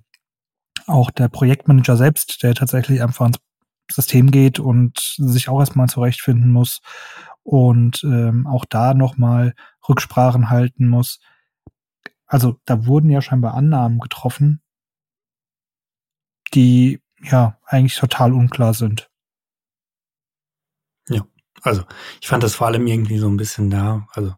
auch 0.87 1.11
der 1.11 1.29
Projektmanager 1.29 1.97
selbst, 1.97 2.43
der 2.43 2.55
tatsächlich 2.55 3.01
einfach 3.01 3.27
ins 3.27 3.39
System 3.91 4.31
geht 4.31 4.59
und 4.59 4.97
sich 5.17 5.49
auch 5.49 5.59
erstmal 5.59 5.87
zurechtfinden 5.87 6.51
muss 6.51 6.81
und 7.43 8.03
ähm, 8.03 8.47
auch 8.47 8.65
da 8.65 8.93
nochmal 8.93 9.53
Rücksprachen 9.87 10.49
halten 10.49 10.87
muss? 10.87 11.19
Also 12.27 12.59
da 12.65 12.85
wurden 12.85 13.09
ja 13.09 13.21
scheinbar 13.21 13.53
Annahmen 13.53 13.99
getroffen, 13.99 14.61
die 16.53 17.01
ja 17.21 17.59
eigentlich 17.65 17.95
total 17.95 18.33
unklar 18.33 18.73
sind. 18.73 19.09
Ja, 21.07 21.25
also 21.61 21.83
ich 22.21 22.27
fand 22.27 22.43
das 22.43 22.55
vor 22.55 22.67
allem 22.67 22.87
irgendwie 22.87 23.17
so 23.17 23.27
ein 23.27 23.37
bisschen 23.37 23.69
da, 23.69 24.07
also 24.13 24.33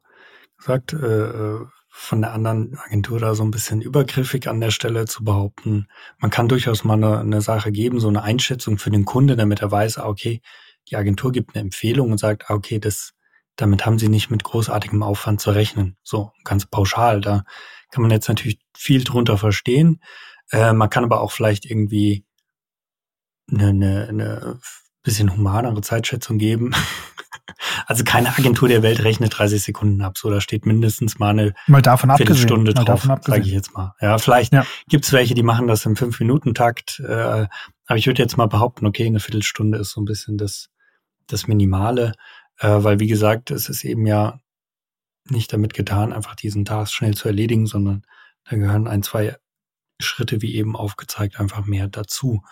gesagt, 0.58 0.94
äh, 0.94 0.98
äh, 0.98 1.66
von 1.90 2.22
der 2.22 2.34
anderen 2.34 2.78
Agentur 2.78 3.20
da 3.20 3.34
so 3.34 3.44
ein 3.44 3.50
bisschen 3.50 3.82
übergriffig 3.82 4.48
an 4.48 4.62
der 4.62 4.70
Stelle 4.70 5.06
zu 5.06 5.24
behaupten. 5.24 5.88
Man 6.20 6.30
kann 6.30 6.48
durchaus 6.48 6.84
mal 6.84 6.94
eine, 6.94 7.20
eine 7.20 7.42
Sache 7.42 7.72
geben, 7.72 8.00
so 8.00 8.08
eine 8.08 8.22
Einschätzung 8.22 8.78
für 8.78 8.92
den 8.92 9.04
Kunde, 9.04 9.36
damit 9.36 9.62
er 9.62 9.72
weiß, 9.72 9.98
ah, 9.98 10.06
okay, 10.06 10.42
die 10.90 10.96
Agentur 10.96 11.32
gibt 11.32 11.56
eine 11.56 11.64
Empfehlung 11.64 12.12
und 12.12 12.20
sagt, 12.20 12.50
ah, 12.50 12.54
okay, 12.54 12.80
das, 12.80 13.14
damit 13.56 13.86
haben 13.86 13.98
sie 13.98 14.10
nicht 14.10 14.30
mit 14.30 14.44
großartigem 14.44 15.02
Aufwand 15.02 15.42
zu 15.42 15.50
rechnen. 15.52 15.98
So 16.04 16.32
ganz 16.44 16.68
pauschal. 16.68 17.20
Da 17.20 17.44
kann 17.92 18.02
man 18.02 18.12
jetzt 18.12 18.28
natürlich 18.28 18.60
viel 18.76 19.04
drunter 19.04 19.38
verstehen. 19.38 20.02
Äh, 20.52 20.74
man 20.74 20.90
kann 20.90 21.04
aber 21.04 21.22
auch 21.22 21.32
vielleicht 21.32 21.66
irgendwie 21.66 22.26
eine, 23.52 23.70
eine, 23.70 24.08
eine 24.08 24.60
bisschen 25.04 25.32
humanere 25.32 25.82
Zeitschätzung 25.82 26.38
geben. 26.38 26.74
also 27.88 28.04
keine 28.04 28.30
Agentur 28.38 28.68
der 28.68 28.84
Welt 28.84 29.04
rechnet 29.04 29.38
30 29.38 29.64
Sekunden 29.64 30.02
ab. 30.02 30.18
So, 30.18 30.30
da 30.30 30.42
steht 30.42 30.66
mindestens 30.66 31.18
mal 31.18 31.30
eine 31.30 31.54
mal 31.66 31.82
davon 31.82 32.16
Viertelstunde 32.16 32.74
drauf, 32.74 33.04
sage 33.04 33.42
ich 33.42 33.52
jetzt 33.52 33.74
mal. 33.74 33.94
Ja, 34.02 34.18
vielleicht 34.18 34.54
ja. 34.54 34.66
gibt's 34.90 35.14
welche, 35.14 35.34
die 35.34 35.44
machen 35.44 35.68
das 35.68 35.86
im 35.86 35.96
Fünf-Minuten-Takt. 35.96 37.00
Äh, 37.00 37.48
aber 37.86 37.98
ich 37.98 38.06
würde 38.06 38.22
jetzt 38.22 38.38
mal 38.38 38.48
behaupten, 38.48 38.86
okay, 38.86 39.06
eine 39.06 39.22
Viertelstunde 39.22 39.78
ist 39.78 39.92
so 39.92 40.02
ein 40.02 40.06
bisschen 40.06 40.38
das, 40.38 40.70
das 41.28 41.48
Minimale. 41.48 42.12
Äh, 42.60 42.84
weil, 42.84 43.00
wie 43.00 43.08
gesagt, 43.08 43.50
es 43.50 43.70
ist 43.70 43.86
eben 43.86 44.06
ja 44.06 44.40
nicht 45.32 45.52
damit 45.54 45.74
getan, 45.74 46.14
einfach 46.14 46.36
diesen 46.36 46.66
Task 46.66 46.94
schnell 46.94 47.16
zu 47.16 47.28
erledigen, 47.28 47.68
sondern 47.68 48.04
da 48.50 48.56
gehören 48.56 48.88
ein, 48.88 49.04
zwei 49.04 49.36
Schritte 50.00 50.42
wie 50.42 50.56
eben 50.56 50.76
aufgezeigt 50.76 51.40
einfach 51.40 51.66
mehr 51.66 51.88
dazu. 51.88 52.44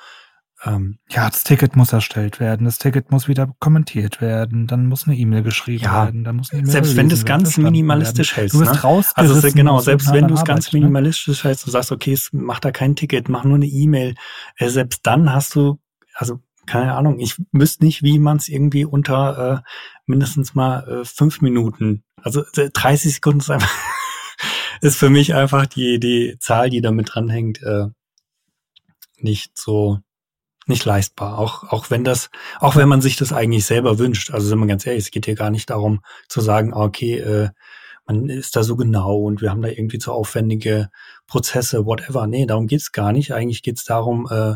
Ähm, 0.63 0.99
ja, 1.09 1.29
das 1.29 1.43
Ticket 1.43 1.75
muss 1.75 1.91
erstellt 1.91 2.39
werden, 2.39 2.65
das 2.65 2.77
Ticket 2.77 3.11
muss 3.11 3.27
wieder 3.27 3.53
kommentiert 3.59 4.21
werden, 4.21 4.67
dann 4.67 4.87
muss 4.87 5.05
eine 5.05 5.15
E-Mail 5.15 5.43
geschrieben 5.43 5.83
ja, 5.83 6.05
werden, 6.05 6.23
dann 6.23 6.37
muss 6.37 6.51
eine 6.51 6.61
E-Mail 6.61 6.71
Selbst 6.71 6.95
wenn 6.95 7.09
du 7.09 7.15
es 7.15 7.25
ganz 7.25 7.57
minimalistisch 7.57 8.35
hältst. 8.35 8.55
Du 8.55 8.59
bist 8.59 8.73
ne? 8.73 9.03
Also 9.15 9.51
genau, 9.51 9.79
selbst 9.79 10.11
wenn 10.13 10.27
du 10.27 10.33
es 10.33 10.45
ganz 10.45 10.71
ne? 10.71 10.79
minimalistisch 10.79 11.43
hältst, 11.43 11.67
du 11.67 11.71
sagst, 11.71 11.91
okay, 11.91 12.13
es 12.13 12.31
macht 12.31 12.63
da 12.63 12.71
kein 12.71 12.95
Ticket, 12.95 13.27
mach 13.27 13.43
nur 13.43 13.55
eine 13.55 13.65
E-Mail. 13.65 14.15
Äh, 14.55 14.69
selbst 14.69 15.01
dann 15.03 15.31
hast 15.31 15.55
du, 15.55 15.79
also 16.13 16.39
keine 16.65 16.95
Ahnung, 16.95 17.19
ich 17.19 17.35
wüsste 17.51 17.85
nicht, 17.85 18.03
wie 18.03 18.19
man 18.19 18.37
es 18.37 18.47
irgendwie 18.47 18.85
unter 18.85 19.63
äh, 19.63 19.69
mindestens 20.05 20.55
mal 20.55 20.87
äh, 20.87 21.05
fünf 21.05 21.41
Minuten, 21.41 22.03
also 22.21 22.43
30 22.53 23.15
Sekunden 23.15 23.39
ist 23.39 23.49
einfach 23.49 23.71
ist 24.81 24.97
für 24.97 25.09
mich 25.09 25.35
einfach 25.35 25.65
die, 25.65 25.99
die 25.99 26.37
Zahl, 26.39 26.69
die 26.69 26.81
damit 26.81 27.11
dranhängt, 27.13 27.61
äh, 27.63 27.87
nicht 29.17 29.57
so 29.57 29.99
nicht 30.67 30.85
leistbar. 30.85 31.37
Auch, 31.37 31.63
auch 31.71 31.89
wenn 31.91 32.03
das, 32.03 32.29
auch 32.59 32.75
wenn 32.75 32.89
man 32.89 33.01
sich 33.01 33.17
das 33.17 33.31
eigentlich 33.31 33.65
selber 33.65 33.99
wünscht. 33.99 34.31
Also 34.31 34.47
sind 34.47 34.59
wir 34.59 34.67
ganz 34.67 34.85
ehrlich, 34.85 35.05
es 35.05 35.11
geht 35.11 35.25
hier 35.25 35.35
gar 35.35 35.51
nicht 35.51 35.69
darum 35.69 36.01
zu 36.27 36.41
sagen, 36.41 36.73
ah, 36.73 36.83
okay, 36.83 37.19
äh, 37.19 37.49
man 38.07 38.29
ist 38.29 38.55
da 38.55 38.63
so 38.63 38.75
genau 38.75 39.17
und 39.17 39.41
wir 39.41 39.49
haben 39.49 39.61
da 39.61 39.69
irgendwie 39.69 39.97
zu 39.97 40.11
aufwendige 40.11 40.89
Prozesse, 41.27 41.85
whatever. 41.85 42.27
Nee, 42.27 42.45
darum 42.45 42.67
geht's 42.67 42.91
gar 42.91 43.11
nicht. 43.11 43.33
Eigentlich 43.33 43.63
geht's 43.63 43.83
darum, 43.83 44.27
äh, 44.29 44.55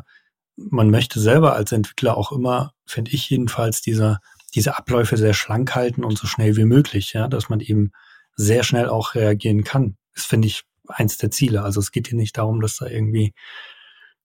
man 0.69 0.89
möchte 0.89 1.19
selber 1.19 1.53
als 1.53 1.71
Entwickler 1.71 2.17
auch 2.17 2.31
immer, 2.31 2.73
finde 2.85 3.11
ich 3.11 3.29
jedenfalls, 3.29 3.81
diese, 3.81 4.19
diese 4.53 4.77
Abläufe 4.77 5.17
sehr 5.17 5.33
schlank 5.33 5.75
halten 5.75 6.03
und 6.03 6.17
so 6.17 6.27
schnell 6.27 6.55
wie 6.57 6.65
möglich, 6.65 7.13
ja, 7.13 7.27
dass 7.27 7.49
man 7.49 7.59
eben 7.59 7.91
sehr 8.35 8.63
schnell 8.63 8.89
auch 8.89 9.15
reagieren 9.15 9.63
kann. 9.63 9.97
Das 10.13 10.25
finde 10.25 10.47
ich 10.47 10.63
eins 10.87 11.17
der 11.17 11.31
Ziele. 11.31 11.63
Also 11.63 11.79
es 11.79 11.91
geht 11.91 12.07
hier 12.07 12.17
nicht 12.17 12.37
darum, 12.37 12.61
dass 12.61 12.77
da 12.77 12.87
irgendwie 12.87 13.33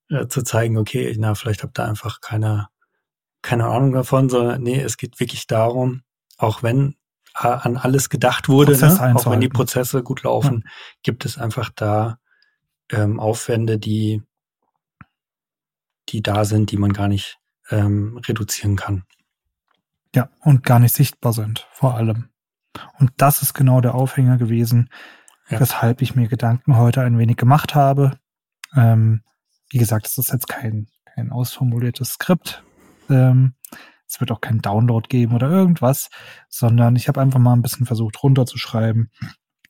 äh, 0.09 0.27
zu 0.29 0.43
zeigen, 0.43 0.79
okay, 0.79 1.15
na, 1.19 1.35
vielleicht 1.35 1.63
habt 1.63 1.79
ihr 1.79 1.85
einfach 1.85 2.21
keine, 2.21 2.69
keine 3.43 3.67
Ahnung 3.67 3.93
davon, 3.93 4.29
sondern 4.29 4.63
nee, 4.63 4.81
es 4.81 4.97
geht 4.97 5.21
wirklich 5.21 5.47
darum, 5.47 6.03
auch 6.39 6.63
wenn 6.63 6.97
äh, 7.39 7.49
an 7.49 7.77
alles 7.77 8.09
gedacht 8.09 8.49
wurde, 8.49 8.77
ne? 8.77 9.15
auch 9.17 9.31
wenn 9.31 9.41
die 9.41 9.49
Prozesse 9.49 10.03
gut 10.03 10.23
laufen, 10.23 10.63
ja. 10.65 10.71
gibt 11.03 11.25
es 11.25 11.39
einfach 11.39 11.71
da 11.75 12.19
ähm, 12.91 13.21
Aufwände, 13.21 13.79
die, 13.79 14.23
die 16.09 16.23
da 16.23 16.45
sind, 16.45 16.71
die 16.71 16.77
man 16.77 16.93
gar 16.93 17.09
nicht 17.09 17.39
ähm, 17.71 18.21
reduzieren 18.27 18.77
kann. 18.77 19.05
Ja, 20.15 20.29
und 20.41 20.63
gar 20.63 20.79
nicht 20.79 20.95
sichtbar 20.95 21.33
sind, 21.33 21.67
vor 21.73 21.97
allem. 21.97 22.29
Und 22.99 23.13
das 23.17 23.43
ist 23.43 23.55
genau 23.55 23.81
der 23.81 23.95
Aufhänger 23.95 24.37
gewesen, 24.37 24.91
ja. 25.49 25.61
weshalb 25.61 26.03
ich 26.03 26.15
mir 26.15 26.29
Gedanken 26.29 26.77
heute 26.77 27.03
ein 27.03 27.19
wenig 27.19 27.37
gemacht 27.37 27.75
habe. 27.75 28.19
Ähm, 28.77 29.23
wie 29.71 29.79
gesagt, 29.79 30.07
es 30.07 30.19
ist 30.19 30.33
jetzt 30.33 30.49
kein, 30.49 30.89
kein 31.05 31.33
ausformuliertes 31.33 32.11
Skript. 32.11 32.63
Ähm, 33.09 33.55
es 34.07 34.21
wird 34.21 34.31
auch 34.31 34.41
keinen 34.41 34.63
Download 34.63 35.07
geben 35.09 35.35
oder 35.35 35.51
irgendwas, 35.51 36.11
sondern 36.49 36.95
ich 36.95 37.09
habe 37.09 37.21
einfach 37.21 37.41
mal 37.41 37.55
ein 37.55 37.63
bisschen 37.63 37.87
versucht 37.87 38.23
runterzuschreiben. 38.23 39.11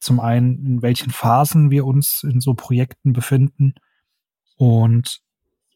Zum 0.01 0.21
einen, 0.21 0.59
in 0.67 0.83
welchen 0.83 1.11
Phasen 1.11 1.71
wir 1.71 1.87
uns 1.87 2.23
in 2.23 2.41
so 2.41 2.53
Projekten 2.53 3.15
befinden 3.15 3.75
und 4.57 5.23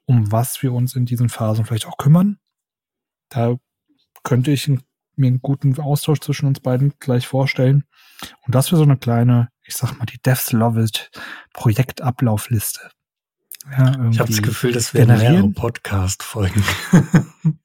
um 0.08 0.32
was 0.32 0.62
wir 0.62 0.72
uns 0.72 0.96
in 0.96 1.04
diesen 1.04 1.28
Phasen 1.28 1.66
vielleicht 1.66 1.86
auch 1.86 1.98
kümmern. 1.98 2.38
Da 3.28 3.56
könnte 4.24 4.50
ich 4.50 4.66
mir 4.68 5.26
einen 5.26 5.42
guten 5.42 5.78
Austausch 5.78 6.20
zwischen 6.20 6.46
uns 6.46 6.60
beiden 6.60 6.94
gleich 6.98 7.26
vorstellen. 7.26 7.84
Und 8.46 8.54
das 8.54 8.68
für 8.68 8.76
so 8.76 8.84
eine 8.84 8.96
kleine, 8.96 9.50
ich 9.62 9.76
sag 9.76 9.98
mal, 9.98 10.06
die 10.06 10.18
Devs 10.18 10.52
Love 10.52 10.82
It 10.82 11.10
Projektablaufliste. 11.52 12.90
Ja, 13.70 14.08
ich 14.10 14.18
habe 14.18 14.30
das 14.30 14.40
Gefühl, 14.40 14.72
das 14.72 14.94
werden 14.94 15.18
mehrere 15.18 15.50
Podcast-Folgen. 15.50 16.64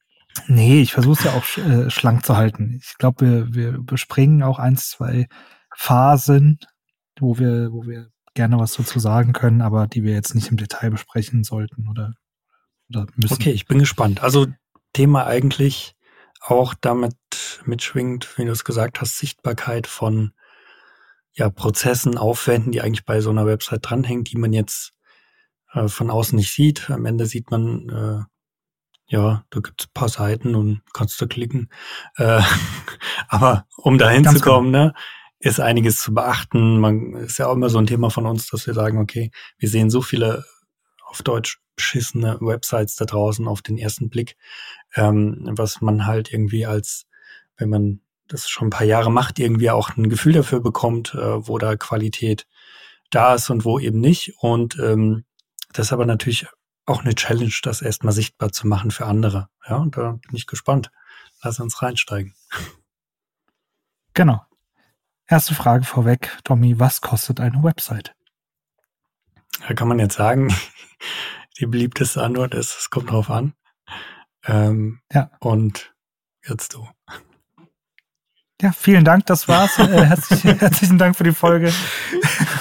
nee, 0.46 0.82
ich 0.82 0.92
versuche 0.92 1.18
es 1.18 1.24
ja 1.24 1.32
auch 1.32 1.56
äh, 1.56 1.88
schlank 1.88 2.26
zu 2.26 2.36
halten. 2.36 2.78
Ich 2.82 2.98
glaube, 2.98 3.26
wir, 3.26 3.54
wir 3.54 3.68
überspringen 3.72 4.42
auch 4.42 4.58
eins, 4.58 4.90
zwei 4.90 5.28
Phasen, 5.74 6.58
wo 7.18 7.38
wir, 7.38 7.72
wo 7.72 7.86
wir 7.86 8.10
gerne 8.34 8.58
was 8.58 8.74
dazu 8.74 8.98
sagen 8.98 9.32
können, 9.32 9.62
aber 9.62 9.86
die 9.86 10.02
wir 10.02 10.12
jetzt 10.12 10.34
nicht 10.34 10.50
im 10.50 10.58
Detail 10.58 10.90
besprechen 10.90 11.42
sollten 11.42 11.88
oder. 11.88 12.12
Okay, 13.30 13.50
ich 13.50 13.66
bin 13.66 13.78
gespannt. 13.78 14.22
Also 14.22 14.46
Thema 14.92 15.26
eigentlich 15.26 15.94
auch 16.40 16.74
damit 16.80 17.16
mitschwingt, 17.64 18.36
wie 18.36 18.44
du 18.44 18.52
es 18.52 18.64
gesagt 18.64 19.00
hast, 19.00 19.18
Sichtbarkeit 19.18 19.86
von 19.86 20.32
ja, 21.32 21.50
Prozessen, 21.50 22.16
Aufwänden, 22.16 22.72
die 22.72 22.80
eigentlich 22.80 23.04
bei 23.04 23.20
so 23.20 23.30
einer 23.30 23.46
Website 23.46 23.80
dranhängen, 23.82 24.24
die 24.24 24.36
man 24.36 24.52
jetzt 24.52 24.92
äh, 25.72 25.88
von 25.88 26.10
außen 26.10 26.36
nicht 26.36 26.52
sieht. 26.52 26.90
Am 26.90 27.06
Ende 27.06 27.26
sieht 27.26 27.50
man, 27.50 27.88
äh, 27.88 28.24
ja, 29.06 29.44
da 29.50 29.60
gibt's 29.60 29.86
paar 29.88 30.08
Seiten 30.08 30.54
und 30.54 30.82
kannst 30.92 31.20
du 31.20 31.26
klicken. 31.26 31.70
Äh, 32.16 32.40
aber 33.28 33.66
um 33.76 33.98
dahin 33.98 34.22
Ganz 34.22 34.38
zu 34.38 34.44
kommen, 34.44 34.72
genau. 34.72 34.86
ne, 34.86 34.94
ist 35.40 35.60
einiges 35.60 36.00
zu 36.00 36.14
beachten. 36.14 36.78
Man 36.78 37.14
ist 37.14 37.38
ja 37.38 37.48
auch 37.48 37.54
immer 37.54 37.68
so 37.68 37.78
ein 37.78 37.86
Thema 37.86 38.10
von 38.10 38.26
uns, 38.26 38.48
dass 38.48 38.66
wir 38.66 38.74
sagen, 38.74 38.98
okay, 38.98 39.30
wir 39.58 39.68
sehen 39.68 39.90
so 39.90 40.02
viele 40.02 40.44
auf 41.14 41.22
Deutsch 41.22 41.60
beschissene 41.76 42.38
Websites 42.40 42.96
da 42.96 43.04
draußen 43.04 43.46
auf 43.46 43.62
den 43.62 43.78
ersten 43.78 44.10
Blick, 44.10 44.36
ähm, 44.96 45.48
was 45.52 45.80
man 45.80 46.06
halt 46.06 46.32
irgendwie 46.32 46.66
als, 46.66 47.06
wenn 47.56 47.70
man 47.70 48.00
das 48.26 48.48
schon 48.48 48.66
ein 48.66 48.70
paar 48.70 48.86
Jahre 48.86 49.12
macht, 49.12 49.38
irgendwie 49.38 49.70
auch 49.70 49.96
ein 49.96 50.08
Gefühl 50.08 50.32
dafür 50.32 50.58
bekommt, 50.58 51.14
äh, 51.14 51.46
wo 51.46 51.58
da 51.58 51.76
Qualität 51.76 52.48
da 53.10 53.34
ist 53.34 53.48
und 53.48 53.64
wo 53.64 53.78
eben 53.78 54.00
nicht. 54.00 54.34
Und 54.38 54.76
ähm, 54.80 55.24
das 55.72 55.86
ist 55.86 55.92
aber 55.92 56.04
natürlich 56.04 56.48
auch 56.84 57.04
eine 57.04 57.14
Challenge, 57.14 57.54
das 57.62 57.80
erstmal 57.80 58.12
sichtbar 58.12 58.50
zu 58.50 58.66
machen 58.66 58.90
für 58.90 59.06
andere. 59.06 59.48
Ja, 59.68 59.76
und 59.76 59.96
da 59.96 60.12
bin 60.12 60.34
ich 60.34 60.48
gespannt. 60.48 60.90
Lass 61.44 61.60
uns 61.60 61.80
reinsteigen. 61.80 62.34
Genau. 64.14 64.42
Erste 65.28 65.54
Frage 65.54 65.84
vorweg, 65.84 66.36
Tommy, 66.42 66.80
was 66.80 67.00
kostet 67.00 67.38
eine 67.38 67.62
Website? 67.62 68.16
Da 69.60 69.74
kann 69.74 69.88
man 69.88 69.98
jetzt 69.98 70.16
sagen, 70.16 70.54
die 71.58 71.66
beliebteste 71.66 72.22
Antwort 72.22 72.54
ist, 72.54 72.76
es 72.78 72.90
kommt 72.90 73.10
drauf 73.10 73.30
an. 73.30 73.54
Ähm, 74.46 75.00
ja. 75.12 75.30
Und 75.40 75.94
jetzt 76.46 76.74
du. 76.74 76.86
Ja, 78.60 78.72
vielen 78.72 79.04
Dank, 79.04 79.26
das 79.26 79.48
war's. 79.48 79.78
äh, 79.78 80.06
herzlich, 80.06 80.44
herzlichen 80.60 80.98
Dank 80.98 81.16
für 81.16 81.24
die 81.24 81.32
Folge. 81.32 81.72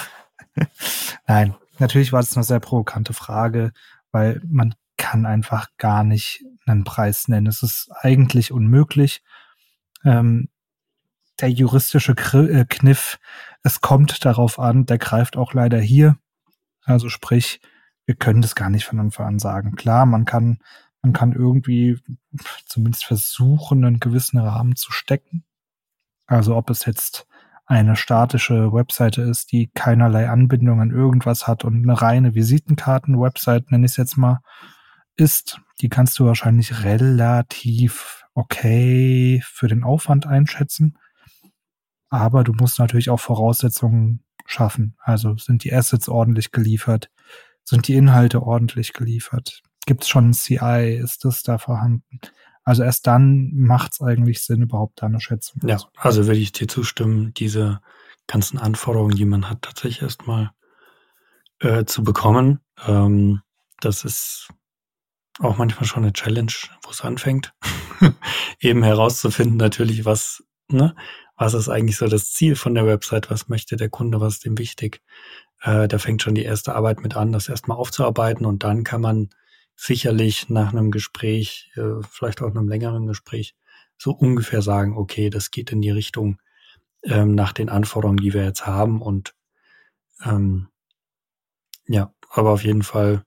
Nein, 1.28 1.56
natürlich 1.80 2.12
war 2.12 2.22
das 2.22 2.36
eine 2.36 2.44
sehr 2.44 2.60
provokante 2.60 3.14
Frage, 3.14 3.72
weil 4.12 4.42
man 4.46 4.76
kann 4.98 5.26
einfach 5.26 5.68
gar 5.78 6.04
nicht 6.04 6.44
einen 6.66 6.84
Preis 6.84 7.28
nennen. 7.28 7.48
Es 7.48 7.64
ist 7.64 7.90
eigentlich 8.02 8.52
unmöglich. 8.52 9.22
Ähm, 10.04 10.50
der 11.40 11.50
juristische 11.50 12.14
äh, 12.14 12.66
Kniff, 12.66 13.20
es 13.64 13.82
kommt 13.82 14.24
darauf 14.26 14.60
an, 14.60 14.86
der 14.86 14.98
greift 14.98 15.36
auch 15.36 15.54
leider 15.54 15.80
hier. 15.80 16.18
Also 16.86 17.10
sprich, 17.10 17.62
wir 18.06 18.16
können 18.16 18.42
das 18.42 18.56
gar 18.56 18.70
nicht 18.70 18.86
von 18.86 19.00
Anfang 19.00 19.28
an 19.28 19.40
sagen. 19.40 19.76
Klar, 19.76 20.06
man 20.06 20.26
kann, 20.26 20.60
man 21.02 21.14
kann 21.14 21.34
irgendwie 21.34 22.00
zumindest 22.66 23.06
versuchen, 23.06 23.86
einen 23.86 24.00
gewissen 24.00 24.40
Rahmen 24.40 24.76
zu 24.76 24.92
stecken. 24.92 25.46
Also 26.26 26.56
ob 26.56 26.70
es 26.70 26.86
jetzt 26.86 27.28
eine 27.66 27.96
statische 27.96 28.74
Webseite 28.74 29.22
ist, 29.22 29.52
die 29.52 29.70
keinerlei 29.74 30.30
Anbindung 30.30 30.82
an 30.82 30.92
irgendwas 30.92 31.48
hat 31.48 31.64
und 31.64 31.84
eine 31.84 32.02
reine 32.02 32.36
Visitenkarten-Website, 32.36 33.72
nenne 33.72 33.86
ich 33.86 33.94
es 33.94 33.98
jetzt 33.98 34.18
mal, 34.18 34.40
ist, 35.16 35.62
die 35.82 35.90
kannst 35.90 36.20
du 36.20 36.26
wahrscheinlich 36.26 36.84
relativ 36.84 38.26
okay 38.34 39.42
für 39.46 39.68
den 39.68 39.84
Aufwand 39.84 40.26
einschätzen. 40.26 40.98
Aber 42.10 42.44
du 42.44 42.54
musst 42.54 42.80
natürlich 42.80 43.10
auch 43.10 43.20
Voraussetzungen 43.20 44.24
schaffen. 44.46 44.96
Also 45.00 45.38
sind 45.38 45.64
die 45.64 45.74
Assets 45.74 46.10
ordentlich 46.10 46.52
geliefert? 46.52 47.10
Sind 47.64 47.88
die 47.88 47.96
Inhalte 47.96 48.44
ordentlich 48.44 48.94
geliefert? 48.94 49.62
Gibt 49.86 50.04
es 50.04 50.10
schon 50.10 50.30
ein 50.30 50.34
CI? 50.34 51.00
Ist 51.02 51.26
das 51.26 51.44
da 51.44 51.58
vorhanden? 51.58 52.20
Also 52.64 52.84
erst 52.84 53.08
dann 53.08 53.52
macht 53.54 53.94
es 53.94 54.02
eigentlich 54.02 54.42
Sinn, 54.42 54.62
überhaupt 54.62 55.02
da 55.02 55.08
eine 55.08 55.20
Schätzung 55.20 55.62
Ja, 55.66 55.80
also 55.98 56.28
würde 56.28 56.40
ich 56.40 56.54
dir 56.54 56.68
zustimmen, 56.68 57.34
diese 57.34 57.82
ganzen 58.28 58.58
Anforderungen, 58.58 59.16
die 59.16 59.26
man 59.26 59.50
hat, 59.50 59.62
tatsächlich 59.62 60.02
erstmal 60.02 60.52
äh, 61.60 61.84
zu 61.84 62.04
bekommen. 62.04 62.62
Ähm, 62.88 63.42
das 63.82 64.06
ist 64.06 64.48
auch 65.40 65.58
manchmal 65.58 65.86
schon 65.86 66.04
eine 66.04 66.14
Challenge, 66.14 66.54
wo 66.84 66.92
es 66.92 67.02
anfängt. 67.02 67.54
Eben 68.60 68.84
herauszufinden, 68.84 69.58
natürlich, 69.58 70.06
was, 70.06 70.44
ne, 70.74 70.96
was 71.38 71.54
ist 71.54 71.70
eigentlich 71.70 71.98
so 71.98 72.08
das 72.08 72.32
Ziel 72.32 72.56
von 72.56 72.76
der 72.76 72.86
Website, 72.86 73.30
was 73.32 73.50
möchte 73.50 73.76
der 73.76 73.90
Kunde, 73.90 74.22
was 74.22 74.36
ist 74.36 74.46
ihm 74.46 74.58
wichtig. 74.58 75.02
Äh, 75.62 75.88
da 75.88 75.98
fängt 75.98 76.22
schon 76.22 76.36
die 76.36 76.44
erste 76.44 76.76
Arbeit 76.76 77.02
mit 77.02 77.16
an, 77.16 77.32
das 77.32 77.50
erstmal 77.50 77.78
aufzuarbeiten 77.78 78.46
und 78.46 78.64
dann 78.64 78.84
kann 78.84 79.02
man 79.02 79.30
sicherlich 79.76 80.50
nach 80.50 80.72
einem 80.72 80.92
Gespräch, 80.92 81.72
äh, 81.76 82.04
vielleicht 82.10 82.42
auch 82.42 82.50
einem 82.50 82.68
längeren 82.68 83.08
Gespräch, 83.08 83.56
so 83.98 84.12
ungefähr 84.12 84.62
sagen, 84.62 84.98
okay, 84.98 85.30
das 85.30 85.52
geht 85.52 85.72
in 85.72 85.82
die 85.82 85.92
Richtung 85.92 86.38
ähm, 87.04 87.36
nach 87.36 87.54
den 87.54 87.70
Anforderungen, 87.70 88.18
die 88.18 88.34
wir 88.34 88.44
jetzt 88.44 88.66
haben. 88.66 89.02
Und 89.02 89.36
ähm, 90.24 90.68
ja, 91.88 92.14
aber 92.30 92.52
auf 92.52 92.64
jeden 92.64 92.84
Fall 92.84 93.24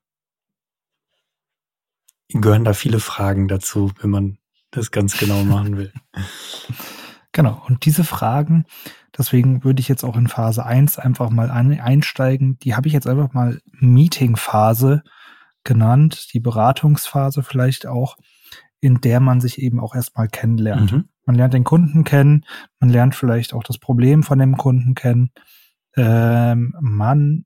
gehören 2.28 2.64
da 2.64 2.72
viele 2.72 3.00
Fragen 3.00 3.48
dazu, 3.48 3.92
wenn 4.00 4.10
man 4.10 4.38
das 4.70 4.90
ganz 4.90 5.16
genau 5.16 5.44
machen 5.44 5.76
will. 5.76 5.92
Genau, 7.36 7.62
und 7.68 7.84
diese 7.84 8.02
Fragen, 8.02 8.64
deswegen 9.18 9.62
würde 9.62 9.80
ich 9.80 9.88
jetzt 9.88 10.04
auch 10.04 10.16
in 10.16 10.26
Phase 10.26 10.64
1 10.64 10.98
einfach 10.98 11.28
mal 11.28 11.50
einsteigen. 11.50 12.58
Die 12.60 12.74
habe 12.74 12.88
ich 12.88 12.94
jetzt 12.94 13.06
einfach 13.06 13.34
mal 13.34 13.60
Meeting-Phase 13.72 15.02
genannt, 15.62 16.32
die 16.32 16.40
Beratungsphase 16.40 17.42
vielleicht 17.42 17.86
auch, 17.86 18.16
in 18.80 19.02
der 19.02 19.20
man 19.20 19.42
sich 19.42 19.60
eben 19.60 19.80
auch 19.80 19.94
erstmal 19.94 20.28
kennenlernt. 20.28 20.92
Mhm. 20.92 21.08
Man 21.26 21.36
lernt 21.36 21.52
den 21.52 21.64
Kunden 21.64 22.04
kennen, 22.04 22.46
man 22.80 22.88
lernt 22.88 23.14
vielleicht 23.14 23.52
auch 23.52 23.64
das 23.64 23.76
Problem 23.76 24.22
von 24.22 24.38
dem 24.38 24.56
Kunden 24.56 24.94
kennen. 24.94 25.30
Ähm, 25.94 26.74
man 26.80 27.44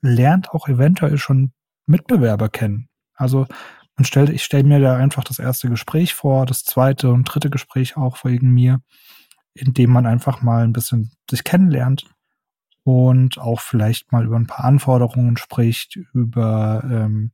lernt 0.00 0.48
auch 0.52 0.66
eventuell 0.66 1.18
schon 1.18 1.52
Mitbewerber 1.84 2.48
kennen. 2.48 2.88
Also 3.12 3.46
man 3.96 4.04
stellt, 4.04 4.30
ich 4.30 4.42
stelle 4.42 4.64
mir 4.64 4.80
da 4.80 4.96
einfach 4.96 5.24
das 5.24 5.38
erste 5.38 5.68
Gespräch 5.68 6.14
vor, 6.14 6.46
das 6.46 6.64
zweite 6.64 7.10
und 7.12 7.24
dritte 7.24 7.50
Gespräch 7.50 7.96
auch 7.96 8.24
wegen 8.24 8.50
mir, 8.50 8.80
in 9.54 9.72
dem 9.72 9.90
man 9.90 10.06
einfach 10.06 10.42
mal 10.42 10.64
ein 10.64 10.72
bisschen 10.72 11.12
sich 11.30 11.44
kennenlernt 11.44 12.04
und 12.82 13.38
auch 13.38 13.60
vielleicht 13.60 14.12
mal 14.12 14.24
über 14.24 14.36
ein 14.36 14.46
paar 14.46 14.64
Anforderungen 14.64 15.36
spricht, 15.36 15.96
über 16.12 16.82
ähm, 16.84 17.32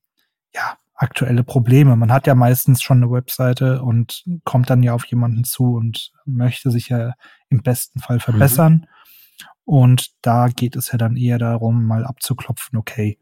ja, 0.55 0.77
aktuelle 0.95 1.45
Probleme. 1.45 1.97
Man 1.97 2.13
hat 2.13 2.27
ja 2.27 2.35
meistens 2.35 2.83
schon 2.83 2.99
eine 2.99 3.11
Webseite 3.11 3.83
und 3.83 4.25
kommt 4.45 4.69
dann 4.69 4.83
ja 4.83 4.93
auf 4.93 5.07
jemanden 5.07 5.45
zu 5.45 5.75
und 5.75 6.13
möchte 6.27 6.71
sich 6.71 6.91
ja 6.91 7.15
im 7.49 7.63
besten 7.63 8.01
Fall 8.01 8.21
verbessern. 8.21 8.73
Mhm. 8.73 8.87
Und 9.65 10.11
da 10.23 10.49
geht 10.49 10.77
es 10.77 10.93
ja 10.93 10.99
dann 10.99 11.17
eher 11.17 11.39
darum, 11.39 11.85
mal 11.85 12.05
abzuklopfen, 12.05 12.79
okay, 12.79 13.19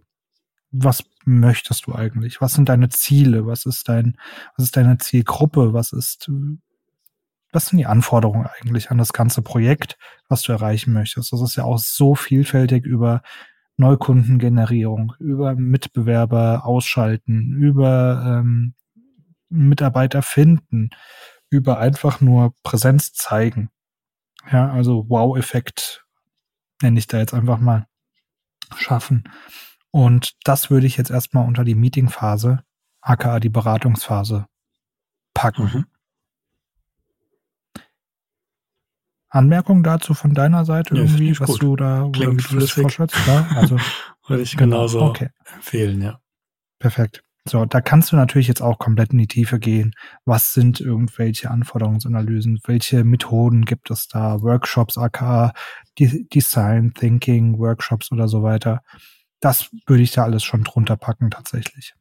was 0.70 1.04
möchtest 1.24 1.86
du 1.86 1.94
eigentlich? 1.94 2.40
Was 2.40 2.54
sind 2.54 2.68
deine 2.68 2.88
Ziele? 2.88 3.46
Was 3.46 3.66
ist 3.66 3.88
dein, 3.88 4.16
was 4.56 4.66
ist 4.66 4.76
deine 4.76 4.98
Zielgruppe? 4.98 5.72
Was 5.72 5.92
ist, 5.92 6.30
was 7.52 7.66
sind 7.66 7.78
die 7.78 7.86
Anforderungen 7.86 8.46
eigentlich 8.46 8.90
an 8.90 8.98
das 8.98 9.12
ganze 9.12 9.42
Projekt, 9.42 9.96
was 10.28 10.42
du 10.42 10.52
erreichen 10.52 10.92
möchtest? 10.92 11.32
Das 11.32 11.40
ist 11.42 11.56
ja 11.56 11.64
auch 11.64 11.78
so 11.78 12.14
vielfältig 12.14 12.84
über 12.84 13.22
Neukundengenerierung, 13.76 15.14
über 15.18 15.54
Mitbewerber 15.54 16.66
ausschalten, 16.66 17.54
über 17.54 18.40
ähm, 18.40 18.74
Mitarbeiter 19.48 20.22
finden, 20.22 20.90
über 21.48 21.78
einfach 21.78 22.20
nur 22.20 22.54
Präsenz 22.62 23.12
zeigen. 23.12 23.70
Ja, 24.50 24.70
also 24.70 25.08
Wow-Effekt 25.08 26.04
nenne 26.82 26.98
ich 26.98 27.06
da 27.06 27.18
jetzt 27.18 27.34
einfach 27.34 27.58
mal 27.58 27.86
schaffen. 28.76 29.24
Und 29.90 30.34
das 30.44 30.70
würde 30.70 30.86
ich 30.86 30.96
jetzt 30.96 31.10
erstmal 31.10 31.46
unter 31.46 31.64
die 31.64 31.74
Meetingphase, 31.74 32.62
aka 33.00 33.40
die 33.40 33.48
Beratungsphase, 33.48 34.46
packen. 35.34 35.64
Mhm. 35.64 35.84
Anmerkung 39.30 39.82
dazu 39.82 40.14
von 40.14 40.32
deiner 40.32 40.64
Seite 40.64 40.94
ja, 40.94 41.02
irgendwie, 41.02 41.38
was 41.38 41.50
gut. 41.50 41.62
du 41.62 41.76
da 41.76 42.08
Klingt 42.12 42.16
oder 42.16 42.38
wie 42.38 42.54
du 42.54 42.60
das 42.60 42.70
vorstellst? 42.70 43.16
Ja, 43.26 43.46
also 43.56 43.76
würde 44.26 44.42
ich 44.42 44.56
genau. 44.56 44.76
genauso 44.76 45.02
okay. 45.02 45.28
empfehlen, 45.54 46.00
ja. 46.00 46.18
Perfekt. 46.78 47.22
So, 47.44 47.64
da 47.64 47.80
kannst 47.80 48.12
du 48.12 48.16
natürlich 48.16 48.48
jetzt 48.48 48.60
auch 48.60 48.78
komplett 48.78 49.12
in 49.12 49.18
die 49.18 49.26
Tiefe 49.26 49.58
gehen. 49.58 49.94
Was 50.26 50.52
sind 50.52 50.80
irgendwelche 50.80 51.50
Anforderungsanalysen? 51.50 52.60
Welche 52.64 53.04
Methoden 53.04 53.64
gibt 53.64 53.90
es 53.90 54.06
da? 54.06 54.42
Workshops, 54.42 54.98
aka 54.98 55.52
Design 55.98 56.92
Thinking, 56.94 57.58
Workshops 57.58 58.12
oder 58.12 58.28
so 58.28 58.42
weiter 58.42 58.82
das 59.40 59.70
würde 59.86 60.02
ich 60.02 60.12
da 60.12 60.24
alles 60.24 60.44
schon 60.44 60.64
drunter 60.64 60.96
packen 60.96 61.30
tatsächlich. 61.30 61.94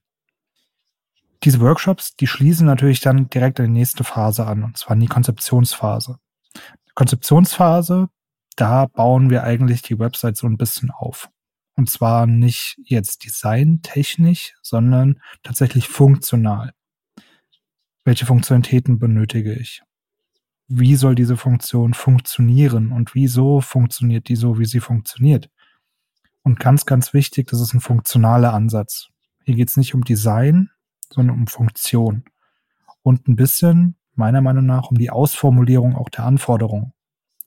Diese 1.43 1.59
Workshops, 1.59 2.15
die 2.15 2.27
schließen 2.27 2.65
natürlich 2.65 2.99
dann 2.99 3.29
direkt 3.29 3.59
in 3.59 3.65
die 3.65 3.79
nächste 3.79 4.03
Phase 4.03 4.45
an, 4.47 4.63
und 4.63 4.77
zwar 4.77 4.95
in 4.95 5.01
die 5.01 5.07
Konzeptionsphase. 5.07 6.17
Konzeptionsphase, 6.95 8.09
da 8.55 8.87
bauen 8.87 9.29
wir 9.29 9.43
eigentlich 9.43 9.83
die 9.83 9.99
Website 9.99 10.35
so 10.35 10.47
ein 10.47 10.57
bisschen 10.57 10.89
auf. 10.89 11.29
Und 11.75 11.91
zwar 11.91 12.25
nicht 12.25 12.75
jetzt 12.83 13.23
designtechnisch, 13.23 14.55
sondern 14.63 15.21
tatsächlich 15.43 15.87
funktional. 15.87 16.73
Welche 18.03 18.25
Funktionalitäten 18.25 18.97
benötige 18.97 19.53
ich? 19.53 19.83
Wie 20.67 20.95
soll 20.95 21.13
diese 21.13 21.37
Funktion 21.37 21.93
funktionieren 21.93 22.91
und 22.91 23.13
wieso 23.13 23.61
funktioniert 23.61 24.27
die 24.27 24.35
so, 24.35 24.57
wie 24.57 24.65
sie 24.65 24.79
funktioniert? 24.79 25.51
Und 26.47 26.61
ganz, 26.61 26.85
ganz 26.85 27.13
wichtig, 27.13 27.47
das 27.47 27.59
ist 27.59 27.73
ein 27.73 27.81
funktionaler 27.81 28.53
Ansatz. 28.53 29.09
Hier 29.43 29.55
geht 29.55 29.67
es 29.67 29.75
nicht 29.75 29.93
um 29.93 30.05
Design, 30.05 30.69
sondern 31.09 31.35
um 31.35 31.47
Funktion. 31.47 32.23
Und 33.01 33.27
ein 33.27 33.35
bisschen, 33.35 33.97
meiner 34.13 34.39
Meinung 34.39 34.65
nach, 34.65 34.89
um 34.89 34.97
die 34.97 35.09
Ausformulierung 35.09 35.97
auch 35.97 36.07
der 36.07 36.23
Anforderungen. 36.23 36.93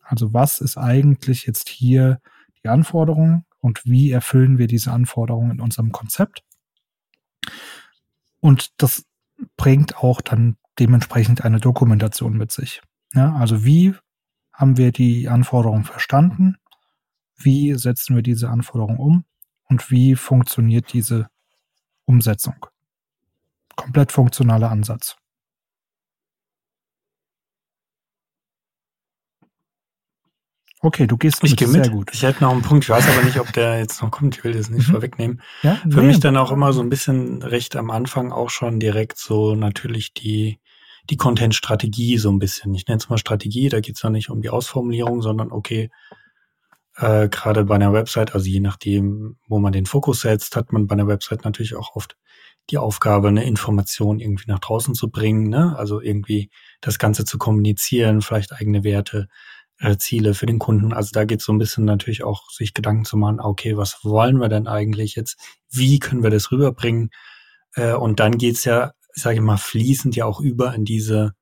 Also 0.03 0.35
was 0.35 0.61
ist 0.61 0.77
eigentlich 0.77 1.47
jetzt 1.47 1.71
hier 1.71 2.21
die 2.63 2.69
Anforderung 2.69 3.47
und 3.61 3.87
wie 3.87 4.11
erfüllen 4.11 4.59
wir 4.59 4.67
diese 4.67 4.93
Anforderungen 4.93 5.53
in 5.53 5.61
unserem 5.63 5.93
Konzept? 5.93 6.43
Und 8.41 8.83
das 8.83 9.07
bringt 9.57 9.97
auch 9.97 10.21
dann 10.21 10.59
dementsprechend 10.79 11.43
eine 11.43 11.59
Dokumentation 11.59 12.37
mit 12.37 12.53
sich. 12.53 12.83
Ja, 13.15 13.35
also 13.35 13.65
wie 13.65 13.95
haben 14.53 14.77
wir 14.77 14.93
die 14.93 15.31
Anforderungen 15.31 15.85
verstanden? 15.85 16.57
Wie 17.45 17.75
setzen 17.75 18.17
wir 18.17 18.23
diese 18.23 18.49
Anforderungen 18.49 18.99
um 18.99 19.25
und 19.65 19.91
wie 19.91 20.15
funktioniert 20.15 20.93
diese 20.93 21.29
Umsetzung. 22.05 22.67
Komplett 23.77 24.13
funktionaler 24.13 24.71
Ansatz. 24.71 25.17
Okay, 30.83 31.07
du 31.07 31.19
gehst 31.19 31.45
ich 31.45 31.51
mit, 31.51 31.61
sehr 31.61 31.83
mit. 31.83 31.91
gut. 31.91 32.11
Ich 32.15 32.23
hätte 32.23 32.43
noch 32.43 32.53
einen 32.53 32.63
Punkt, 32.63 32.85
ich 32.85 32.91
weiß 32.91 33.07
aber 33.07 33.23
nicht, 33.23 33.39
ob 33.39 33.53
der 33.53 33.79
jetzt 33.79 34.01
noch 34.03 34.11
kommt, 34.11 34.39
ich 34.39 34.45
will 34.45 34.53
das 34.53 34.71
nicht 34.71 34.89
mhm. 34.89 34.93
vorwegnehmen. 34.93 35.43
Ja, 35.63 35.77
Für 35.77 36.01
nee. 36.01 36.07
mich 36.07 36.21
dann 36.21 36.39
auch 36.39 36.51
immer 36.51 36.73
so 36.73 36.81
ein 36.81 36.89
bisschen 36.89 37.43
recht 37.43 37.77
am 37.77 37.91
Anfang 37.91 38.33
auch 38.33 38.49
schon 38.49 38.81
direkt 38.81 39.19
so 39.19 39.55
natürlich 39.55 40.15
die, 40.15 40.59
die 41.11 41.19
Content-Strategie 41.19 42.17
so 42.17 42.31
ein 42.31 42.39
bisschen. 42.39 42.73
Ich 42.73 42.87
nenne 42.87 42.97
es 42.99 43.11
mal 43.11 43.19
Strategie, 43.19 43.69
da 43.69 43.81
geht 43.81 43.97
es 43.97 44.03
ja 44.03 44.09
nicht 44.09 44.31
um 44.31 44.41
die 44.41 44.49
Ausformulierung, 44.49 45.21
sondern 45.21 45.53
okay, 45.53 45.91
äh, 47.01 47.29
gerade 47.29 47.65
bei 47.65 47.77
einer 47.77 47.93
Website, 47.93 48.35
also 48.35 48.47
je 48.47 48.61
nachdem, 48.61 49.37
wo 49.49 49.59
man 49.59 49.73
den 49.73 49.87
Fokus 49.87 50.21
setzt, 50.21 50.55
hat 50.55 50.73
man 50.73 50.87
bei 50.87 50.93
einer 50.93 51.07
Website 51.07 51.45
natürlich 51.45 51.75
auch 51.75 51.97
oft 51.97 52.17
die 52.69 52.79
Aufgabe, 52.79 53.29
eine 53.29 53.45
Information 53.45 54.21
irgendwie 54.21 54.45
nach 54.49 54.59
draußen 54.59 54.95
zu 54.95 55.11
bringen, 55.11 55.49
ne? 55.49 55.77
also 55.79 56.01
irgendwie 56.01 56.51
das 56.83 56.99
Ganze 56.99 57.25
zu 57.25 57.39
kommunizieren, 57.39 58.21
vielleicht 58.21 58.53
eigene 58.53 58.85
Werte, 58.85 59.29
äh, 59.79 59.97
Ziele 59.97 60.35
für 60.35 60.45
den 60.45 60.59
Kunden. 60.59 60.93
Also 60.93 61.11
da 61.13 61.25
geht 61.25 61.41
es 61.41 61.47
so 61.47 61.53
ein 61.53 61.59
bisschen 61.59 61.87
natürlich 61.87 62.23
auch, 62.23 62.51
sich 62.51 62.75
Gedanken 62.75 63.07
zu 63.07 63.17
machen, 63.17 63.41
okay, 63.41 63.79
was 63.79 64.05
wollen 64.05 64.39
wir 64.39 64.49
denn 64.49 64.69
eigentlich 64.69 65.15
jetzt? 65.17 65.39
Wie 65.71 65.99
können 65.99 66.23
wir 66.23 66.31
das 66.31 66.53
rüberbringen? 66.53 67.11
Äh, 67.75 67.95
und 67.95 68.21
dann 68.21 68.37
geht's 68.37 68.65
ja, 68.65 68.93
sage 69.15 69.37
ich 69.37 69.43
mal, 69.43 69.57
fließend 69.57 70.17
ja 70.17 70.27
auch 70.27 70.41
über 70.41 70.75
in 70.75 70.85
diese, 70.85 71.33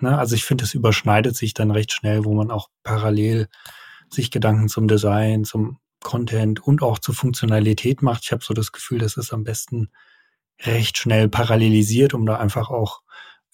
ne? 0.00 0.18
also 0.18 0.34
ich 0.34 0.44
finde, 0.44 0.64
es 0.64 0.72
überschneidet 0.72 1.36
sich 1.36 1.52
dann 1.52 1.70
recht 1.70 1.92
schnell, 1.92 2.24
wo 2.24 2.32
man 2.32 2.50
auch 2.50 2.68
parallel 2.82 3.48
sich 4.10 4.30
Gedanken 4.30 4.68
zum 4.68 4.88
Design, 4.88 5.44
zum 5.44 5.78
Content 6.02 6.60
und 6.60 6.82
auch 6.82 6.98
zur 6.98 7.14
Funktionalität 7.14 8.02
macht. 8.02 8.24
Ich 8.24 8.32
habe 8.32 8.44
so 8.44 8.54
das 8.54 8.72
Gefühl, 8.72 8.98
das 8.98 9.16
ist 9.16 9.32
am 9.32 9.44
besten 9.44 9.90
recht 10.62 10.98
schnell 10.98 11.28
parallelisiert, 11.28 12.14
um 12.14 12.26
da 12.26 12.36
einfach 12.36 12.70
auch 12.70 13.02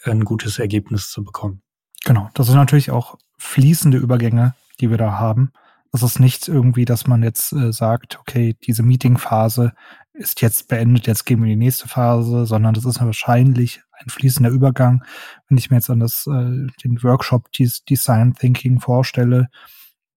ein 0.05 0.25
gutes 0.25 0.59
Ergebnis 0.59 1.11
zu 1.11 1.25
bekommen. 1.25 1.63
Genau, 2.05 2.29
das 2.35 2.47
sind 2.47 2.57
natürlich 2.57 2.91
auch 2.91 3.17
fließende 3.39 3.99
Übergänge, 3.99 4.55
die 4.81 4.91
wir 4.91 4.99
da 4.99 5.13
haben. 5.13 5.53
Das 5.93 6.03
ist 6.03 6.21
nicht 6.21 6.49
irgendwie, 6.49 6.85
dass 6.85 7.07
man 7.07 7.23
jetzt 7.23 7.53
äh, 7.53 7.73
sagt, 7.73 8.19
okay, 8.19 8.57
diese 8.67 8.83
Meeting-Phase 8.83 9.73
ist 10.15 10.41
jetzt 10.41 10.69
beendet, 10.69 11.07
jetzt 11.07 11.25
gehen 11.25 11.43
wir 11.43 11.51
in 11.51 11.59
die 11.59 11.65
nächste 11.67 11.89
Phase, 11.89 12.47
sondern 12.47 12.75
das 12.75 12.85
ist 12.85 13.01
wahrscheinlich 13.01 13.83
ein 13.93 14.09
fließender 14.09 14.51
Übergang. 14.51 15.05
Wenn 15.49 15.59
ich 15.59 15.71
mir 15.71 15.77
jetzt 15.77 15.91
an 15.91 16.01
das, 16.01 16.27
äh, 16.27 16.67
den 16.85 17.03
Workshop 17.03 17.51
Design 17.53 18.35
Thinking 18.35 18.81
vorstelle, 18.81 19.49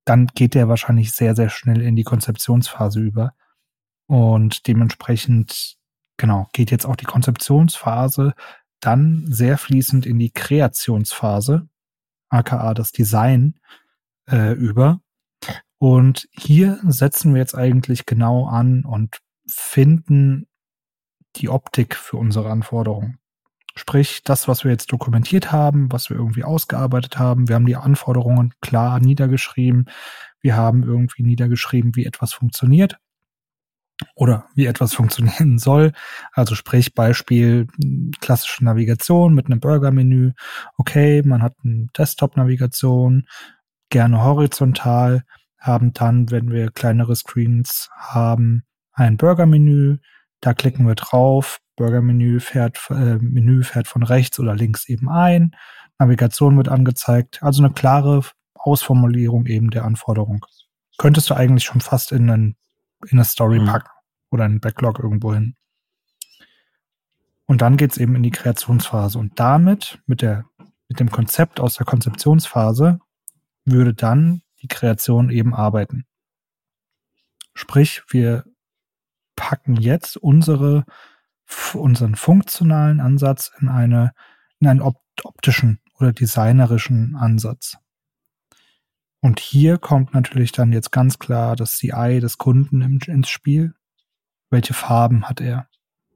dann 0.06 0.28
geht 0.28 0.54
der 0.54 0.70
wahrscheinlich 0.70 1.12
sehr, 1.12 1.36
sehr 1.36 1.50
schnell 1.50 1.82
in 1.82 1.96
die 1.96 2.04
Konzeptionsphase 2.04 3.00
über. 3.00 3.34
Und 4.08 4.68
dementsprechend, 4.68 5.78
genau, 6.18 6.48
geht 6.54 6.72
jetzt 6.72 6.86
auch 6.86 6.96
die 6.96 7.06
Konzeptionsphase 7.06 8.34
dann 8.80 9.26
sehr 9.28 9.58
fließend 9.58 10.06
in 10.06 10.20
die 10.20 10.30
Kreationsphase, 10.30 11.68
aka 12.30 12.74
das 12.76 12.92
Design, 12.92 13.60
äh, 14.30 14.54
über. 14.54 15.02
Und 15.80 16.28
hier 16.32 16.80
setzen 16.84 17.34
wir 17.34 17.42
jetzt 17.42 17.56
eigentlich 17.56 18.06
genau 18.06 18.46
an 18.46 18.86
und 18.86 19.18
finden 19.48 20.48
die 21.36 21.50
Optik 21.50 21.96
für 21.96 22.18
unsere 22.18 22.50
Anforderungen. 22.50 23.20
Sprich, 23.78 24.22
das, 24.24 24.48
was 24.48 24.64
wir 24.64 24.72
jetzt 24.72 24.92
dokumentiert 24.92 25.52
haben, 25.52 25.92
was 25.92 26.10
wir 26.10 26.18
irgendwie 26.18 26.44
ausgearbeitet 26.44 27.20
haben, 27.20 27.48
wir 27.50 27.56
haben 27.56 27.66
die 27.66 27.76
Anforderungen 27.76 28.54
klar 28.62 29.00
niedergeschrieben, 29.00 29.90
wir 30.42 30.56
haben 30.56 30.84
irgendwie 30.84 31.24
niedergeschrieben, 31.24 31.96
wie 31.96 32.06
etwas 32.06 32.34
funktioniert. 32.34 32.98
oder 34.16 34.48
wie 34.56 34.66
etwas 34.66 34.94
funktionieren 34.96 35.58
soll. 35.58 35.92
Also 36.34 36.56
sprich 36.56 36.94
Beispiel 36.94 37.68
klassische 38.22 38.64
Navigation 38.64 39.34
mit 39.34 39.48
einem 39.48 39.60
Burger-Menü. 39.60 40.34
Okay, 40.78 41.22
man 41.24 41.42
hat 41.42 41.56
eine 41.64 41.88
Desktop-Navigation, 41.98 43.28
gerne 43.90 44.24
horizontal, 44.24 45.24
haben 45.60 45.94
dann, 45.94 46.32
wenn 46.32 46.52
wir 46.52 46.72
kleinere 46.72 47.16
Screens 47.16 47.90
haben, 47.98 48.64
ein 48.94 49.18
Burger-Menü. 49.18 49.98
Da 50.42 50.54
klicken 50.54 50.88
wir 50.88 50.96
drauf. 50.96 51.60
Burger-Menü 51.76 52.40
fährt, 52.40 52.80
äh, 52.90 53.18
Menü 53.18 53.64
fährt 53.64 53.88
von 53.88 54.04
rechts 54.04 54.40
oder 54.40 54.56
links 54.56 54.88
eben 54.88 55.10
ein. 55.10 55.56
Navigation 56.00 56.58
wird 56.58 56.70
angezeigt. 56.70 57.42
Also 57.42 57.64
eine 57.64 57.74
klare 57.74 58.22
Ausformulierung 58.56 59.46
eben 59.46 59.70
der 59.70 59.86
Anforderung. 59.86 60.46
Könntest 60.98 61.30
du 61.30 61.36
eigentlich 61.36 61.64
schon 61.64 61.82
fast 61.82 62.12
in, 62.12 62.30
einen, 62.30 62.56
in 63.08 63.18
eine 63.18 63.26
Story 63.26 63.60
mhm. 63.60 63.66
packen 63.66 63.90
oder 64.32 64.46
einen 64.46 64.60
Backlog 64.60 65.00
irgendwo 65.00 65.34
hin. 65.34 65.56
Und 67.46 67.62
dann 67.62 67.78
geht's 67.78 67.98
eben 67.98 68.16
in 68.16 68.24
die 68.24 68.32
Kreationsphase. 68.32 69.20
Und 69.20 69.40
damit, 69.40 70.00
mit, 70.08 70.22
der, 70.22 70.46
mit 70.88 71.00
dem 71.00 71.12
Konzept 71.12 71.60
aus 71.60 71.76
der 71.76 71.86
Konzeptionsphase, 71.86 73.00
würde 73.66 73.94
dann 73.94 74.42
die 74.62 74.68
Kreation 74.68 75.30
eben 75.30 75.54
arbeiten. 75.54 76.06
Sprich, 77.54 78.04
wir 78.10 78.46
packen 79.36 79.76
jetzt 79.76 80.18
unsere, 80.18 80.86
unseren 81.74 82.16
funktionalen 82.16 83.00
Ansatz 83.00 83.52
in, 83.60 83.70
eine, 83.70 84.12
in 84.60 84.68
einen 84.68 84.82
optischen 84.82 85.80
oder 86.00 86.12
designerischen 86.12 87.16
Ansatz. 87.16 87.78
Und 89.22 89.40
hier 89.40 89.78
kommt 89.78 90.14
natürlich 90.14 90.52
dann 90.52 90.72
jetzt 90.72 90.92
ganz 90.92 91.18
klar 91.18 91.56
das 91.56 91.78
CI 91.78 92.20
des 92.22 92.38
Kunden 92.38 92.82
ins 92.82 93.30
Spiel. 93.30 93.74
Welche 94.52 94.74
Farben 94.74 95.28
hat 95.28 95.42
er? 95.42 95.68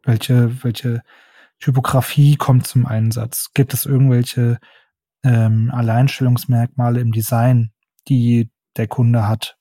Welche, 0.03 0.63
welche 0.63 1.01
Typografie 1.59 2.35
kommt 2.35 2.67
zum 2.67 2.85
Einsatz? 2.85 3.51
Gibt 3.53 3.73
es 3.73 3.85
irgendwelche 3.85 4.59
ähm, 5.23 5.71
Alleinstellungsmerkmale 5.73 6.99
im 6.99 7.11
Design, 7.11 7.71
die 8.07 8.51
der 8.77 8.87
Kunde 8.87 9.27
hat? 9.27 9.57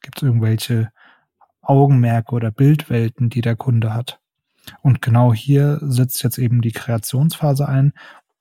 Gibt 0.00 0.18
es 0.18 0.22
irgendwelche 0.22 0.92
Augenmerke 1.60 2.34
oder 2.34 2.50
Bildwelten, 2.50 3.30
die 3.30 3.40
der 3.40 3.56
Kunde 3.56 3.94
hat? 3.94 4.20
Und 4.82 5.02
genau 5.02 5.32
hier 5.32 5.78
setzt 5.82 6.22
jetzt 6.22 6.38
eben 6.38 6.60
die 6.60 6.72
Kreationsphase 6.72 7.68
ein, 7.68 7.92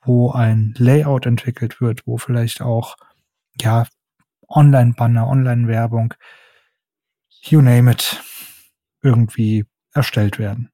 wo 0.03 0.31
ein 0.31 0.73
Layout 0.77 1.25
entwickelt 1.25 1.81
wird, 1.81 2.05
wo 2.05 2.17
vielleicht 2.17 2.61
auch, 2.61 2.95
ja, 3.59 3.85
Online-Banner, 4.47 5.27
Online-Werbung, 5.27 6.13
you 7.41 7.61
name 7.61 7.91
it, 7.91 8.21
irgendwie 9.01 9.65
erstellt 9.93 10.39
werden. 10.39 10.69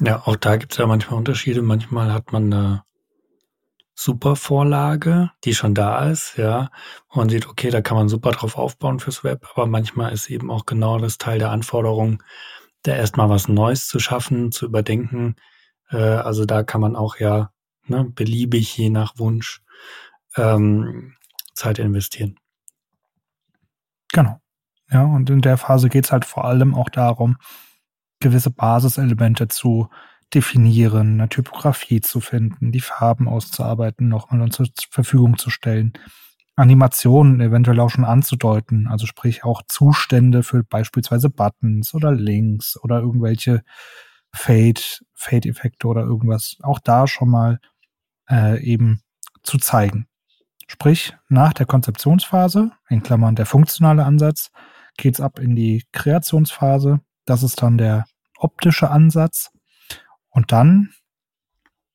Ja, 0.00 0.22
auch 0.26 0.36
da 0.36 0.56
gibt 0.56 0.72
es 0.72 0.78
ja 0.78 0.86
manchmal 0.86 1.18
Unterschiede. 1.18 1.62
Manchmal 1.62 2.12
hat 2.12 2.32
man 2.32 2.52
eine 2.52 2.84
super 3.94 4.36
Vorlage, 4.36 5.30
die 5.44 5.54
schon 5.54 5.74
da 5.74 6.08
ist, 6.08 6.36
ja. 6.36 6.70
Und 7.08 7.16
man 7.16 7.28
sieht, 7.28 7.46
okay, 7.46 7.70
da 7.70 7.82
kann 7.82 7.96
man 7.96 8.08
super 8.08 8.32
drauf 8.32 8.56
aufbauen 8.56 9.00
fürs 9.00 9.22
Web, 9.22 9.46
aber 9.54 9.66
manchmal 9.66 10.12
ist 10.12 10.30
eben 10.30 10.50
auch 10.50 10.66
genau 10.66 10.98
das 10.98 11.18
Teil 11.18 11.38
der 11.38 11.50
Anforderung, 11.50 12.22
da 12.82 12.94
erstmal 12.94 13.28
was 13.28 13.48
Neues 13.48 13.86
zu 13.86 13.98
schaffen, 13.98 14.52
zu 14.52 14.66
überdenken. 14.66 15.36
Äh, 15.90 15.96
also 15.96 16.44
da 16.44 16.62
kann 16.62 16.80
man 16.80 16.96
auch 16.96 17.16
ja 17.16 17.52
ne, 17.86 18.04
beliebig 18.04 18.76
je 18.76 18.90
nach 18.90 19.18
Wunsch 19.18 19.62
ähm, 20.36 21.14
Zeit 21.54 21.78
investieren. 21.78 22.36
Genau. 24.12 24.40
Ja, 24.90 25.04
und 25.04 25.30
in 25.30 25.40
der 25.40 25.56
Phase 25.56 25.88
geht 25.88 26.04
es 26.04 26.12
halt 26.12 26.24
vor 26.24 26.44
allem 26.44 26.74
auch 26.74 26.90
darum, 26.90 27.36
gewisse 28.20 28.50
Basiselemente 28.50 29.48
zu 29.48 29.88
definieren, 30.34 31.20
eine 31.20 31.28
Typografie 31.28 32.00
zu 32.00 32.20
finden, 32.20 32.72
die 32.72 32.80
Farben 32.80 33.28
auszuarbeiten, 33.28 34.08
nochmal 34.08 34.42
und 34.42 34.52
zur 34.52 34.66
Verfügung 34.90 35.38
zu 35.38 35.50
stellen, 35.50 35.92
Animationen 36.62 37.40
eventuell 37.40 37.80
auch 37.80 37.90
schon 37.90 38.04
anzudeuten, 38.04 38.86
also 38.86 39.04
sprich 39.04 39.42
auch 39.42 39.62
Zustände 39.66 40.44
für 40.44 40.62
beispielsweise 40.62 41.28
Buttons 41.28 41.92
oder 41.92 42.12
Links 42.12 42.78
oder 42.80 43.00
irgendwelche 43.00 43.64
Fade, 44.32 44.80
Fade-Effekte 45.12 45.88
oder 45.88 46.02
irgendwas, 46.02 46.58
auch 46.62 46.78
da 46.78 47.08
schon 47.08 47.30
mal 47.30 47.58
äh, 48.30 48.62
eben 48.62 49.02
zu 49.42 49.58
zeigen. 49.58 50.06
Sprich, 50.68 51.16
nach 51.28 51.52
der 51.52 51.66
Konzeptionsphase, 51.66 52.70
in 52.88 53.02
Klammern 53.02 53.34
der 53.34 53.46
funktionale 53.46 54.04
Ansatz, 54.04 54.52
geht's 54.96 55.20
ab 55.20 55.40
in 55.40 55.56
die 55.56 55.84
Kreationsphase. 55.90 57.00
Das 57.24 57.42
ist 57.42 57.60
dann 57.60 57.76
der 57.76 58.06
optische 58.38 58.88
Ansatz. 58.88 59.50
Und 60.30 60.52
dann, 60.52 60.90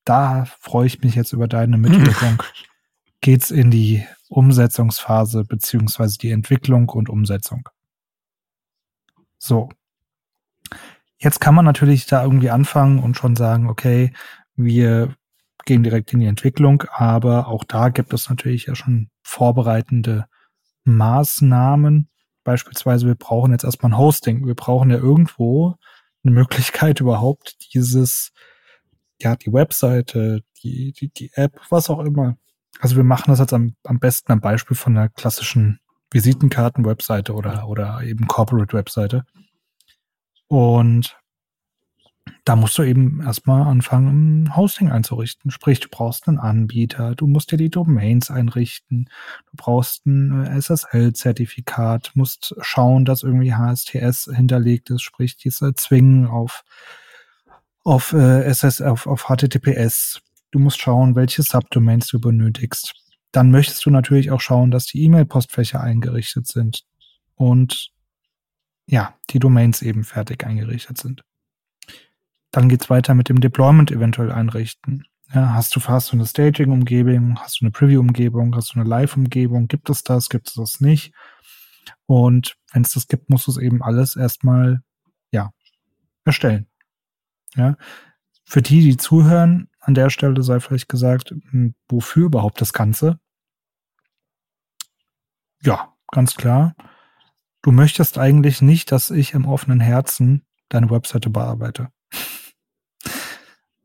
da 0.03 0.43
freue 0.59 0.87
ich 0.87 1.01
mich 1.01 1.15
jetzt 1.15 1.31
über 1.31 1.47
deine 1.47 1.77
Mitwirkung, 1.77 2.43
geht's 3.21 3.51
in 3.51 3.71
die 3.71 4.05
Umsetzungsphase 4.29 5.43
beziehungsweise 5.43 6.17
die 6.17 6.31
Entwicklung 6.31 6.89
und 6.89 7.09
Umsetzung. 7.09 7.67
So. 9.37 9.69
Jetzt 11.19 11.39
kann 11.39 11.55
man 11.55 11.65
natürlich 11.65 12.05
da 12.05 12.23
irgendwie 12.23 12.51
anfangen 12.51 12.99
und 12.99 13.17
schon 13.17 13.35
sagen, 13.35 13.69
okay, 13.69 14.13
wir 14.55 15.15
gehen 15.65 15.83
direkt 15.83 16.13
in 16.13 16.19
die 16.19 16.27
Entwicklung, 16.27 16.83
aber 16.91 17.47
auch 17.47 17.63
da 17.63 17.89
gibt 17.89 18.13
es 18.13 18.29
natürlich 18.29 18.67
ja 18.67 18.75
schon 18.75 19.09
vorbereitende 19.23 20.25
Maßnahmen. 20.85 22.09
Beispielsweise, 22.43 23.07
wir 23.07 23.15
brauchen 23.15 23.51
jetzt 23.51 23.65
erstmal 23.65 23.91
ein 23.91 23.97
Hosting. 23.97 24.45
Wir 24.45 24.55
brauchen 24.55 24.89
ja 24.89 24.97
irgendwo 24.97 25.75
eine 26.23 26.33
Möglichkeit 26.33 26.99
überhaupt 27.01 27.73
dieses, 27.73 28.31
ja, 29.21 29.35
die 29.35 29.51
Webseite, 29.51 30.41
die, 30.63 30.93
die, 30.93 31.09
die 31.09 31.31
App, 31.33 31.59
was 31.69 31.89
auch 31.89 31.99
immer. 31.99 32.37
Also 32.79 32.95
wir 32.95 33.03
machen 33.03 33.31
das 33.31 33.39
jetzt 33.39 33.53
am, 33.53 33.75
am 33.83 33.99
besten 33.99 34.31
am 34.31 34.41
Beispiel 34.41 34.77
von 34.77 34.97
einer 34.97 35.09
klassischen 35.09 35.79
Visitenkarten-Webseite 36.11 37.33
oder, 37.33 37.67
oder 37.67 38.01
eben 38.03 38.27
Corporate-Webseite. 38.27 39.25
Und 40.47 41.17
da 42.45 42.55
musst 42.55 42.77
du 42.77 42.83
eben 42.83 43.21
erstmal 43.21 43.63
anfangen, 43.63 44.43
ein 44.43 44.55
Hosting 44.55 44.89
einzurichten. 44.89 45.51
Sprich, 45.51 45.79
du 45.79 45.89
brauchst 45.89 46.27
einen 46.27 46.39
Anbieter, 46.39 47.15
du 47.15 47.27
musst 47.27 47.51
dir 47.51 47.57
die 47.57 47.69
Domains 47.69 48.31
einrichten, 48.31 49.09
du 49.51 49.57
brauchst 49.57 50.05
ein 50.05 50.45
äh, 50.45 50.57
SSL-Zertifikat, 50.57 52.11
musst 52.15 52.55
schauen, 52.61 53.05
dass 53.05 53.23
irgendwie 53.23 53.53
HSTS 53.53 54.29
hinterlegt 54.33 54.89
ist, 54.89 55.01
sprich, 55.01 55.37
diese 55.37 55.73
zwingen 55.75 56.27
auf, 56.27 56.63
auf, 57.83 58.13
äh, 58.13 58.43
SS, 58.43 58.81
auf, 58.81 59.07
auf 59.07 59.25
HTTPS. 59.27 60.21
Du 60.51 60.59
musst 60.59 60.79
schauen, 60.79 61.15
welche 61.15 61.43
Subdomains 61.43 62.07
du 62.07 62.19
benötigst. 62.19 62.93
Dann 63.31 63.51
möchtest 63.51 63.85
du 63.85 63.89
natürlich 63.89 64.31
auch 64.31 64.41
schauen, 64.41 64.71
dass 64.71 64.85
die 64.85 65.03
E-Mail-Postfächer 65.03 65.81
eingerichtet 65.81 66.47
sind 66.47 66.83
und 67.35 67.91
ja, 68.85 69.15
die 69.29 69.39
Domains 69.39 69.81
eben 69.81 70.03
fertig 70.03 70.45
eingerichtet 70.45 70.97
sind. 70.97 71.23
Dann 72.51 72.69
geht's 72.69 72.89
weiter 72.89 73.13
mit 73.13 73.29
dem 73.29 73.41
Deployment 73.41 73.91
eventuell 73.91 74.31
einrichten. 74.31 75.05
Ja, 75.33 75.53
hast 75.53 75.75
du, 75.75 75.81
hast 75.81 76.11
du 76.11 76.15
eine 76.15 76.25
Staging-Umgebung, 76.25 77.37
hast 77.39 77.59
du 77.59 77.65
eine 77.65 77.71
Preview-Umgebung, 77.71 78.55
hast 78.55 78.73
du 78.73 78.79
eine 78.79 78.87
Live-Umgebung, 78.87 79.67
gibt 79.67 79.89
es 79.89 80.03
das, 80.03 80.29
gibt 80.29 80.47
es 80.47 80.53
das 80.53 80.79
nicht? 80.79 81.13
Und 82.05 82.55
wenn 82.71 82.83
es 82.83 82.93
das 82.93 83.07
gibt, 83.07 83.29
musst 83.29 83.47
du 83.47 83.51
es 83.51 83.57
eben 83.57 83.83
alles 83.83 84.15
erstmal, 84.15 84.81
ja, 85.31 85.51
erstellen. 86.23 86.67
Ja. 87.55 87.75
Für 88.45 88.61
die, 88.61 88.81
die 88.81 88.95
zuhören, 88.95 89.69
an 89.87 89.93
der 89.93 90.09
Stelle 90.09 90.43
sei 90.43 90.59
vielleicht 90.59 90.89
gesagt, 90.89 91.33
hm, 91.49 91.73
wofür 91.87 92.25
überhaupt 92.25 92.59
das 92.59 92.73
Ganze? 92.73 93.19
Ja, 95.63 95.93
ganz 96.11 96.35
klar. 96.35 96.75
Du 97.61 97.71
möchtest 97.71 98.17
eigentlich 98.17 98.61
nicht, 98.61 98.91
dass 98.91 99.09
ich 99.09 99.33
im 99.33 99.45
offenen 99.45 99.79
Herzen 99.79 100.45
deine 100.69 100.89
Webseite 100.91 101.29
bearbeite. 101.29 101.89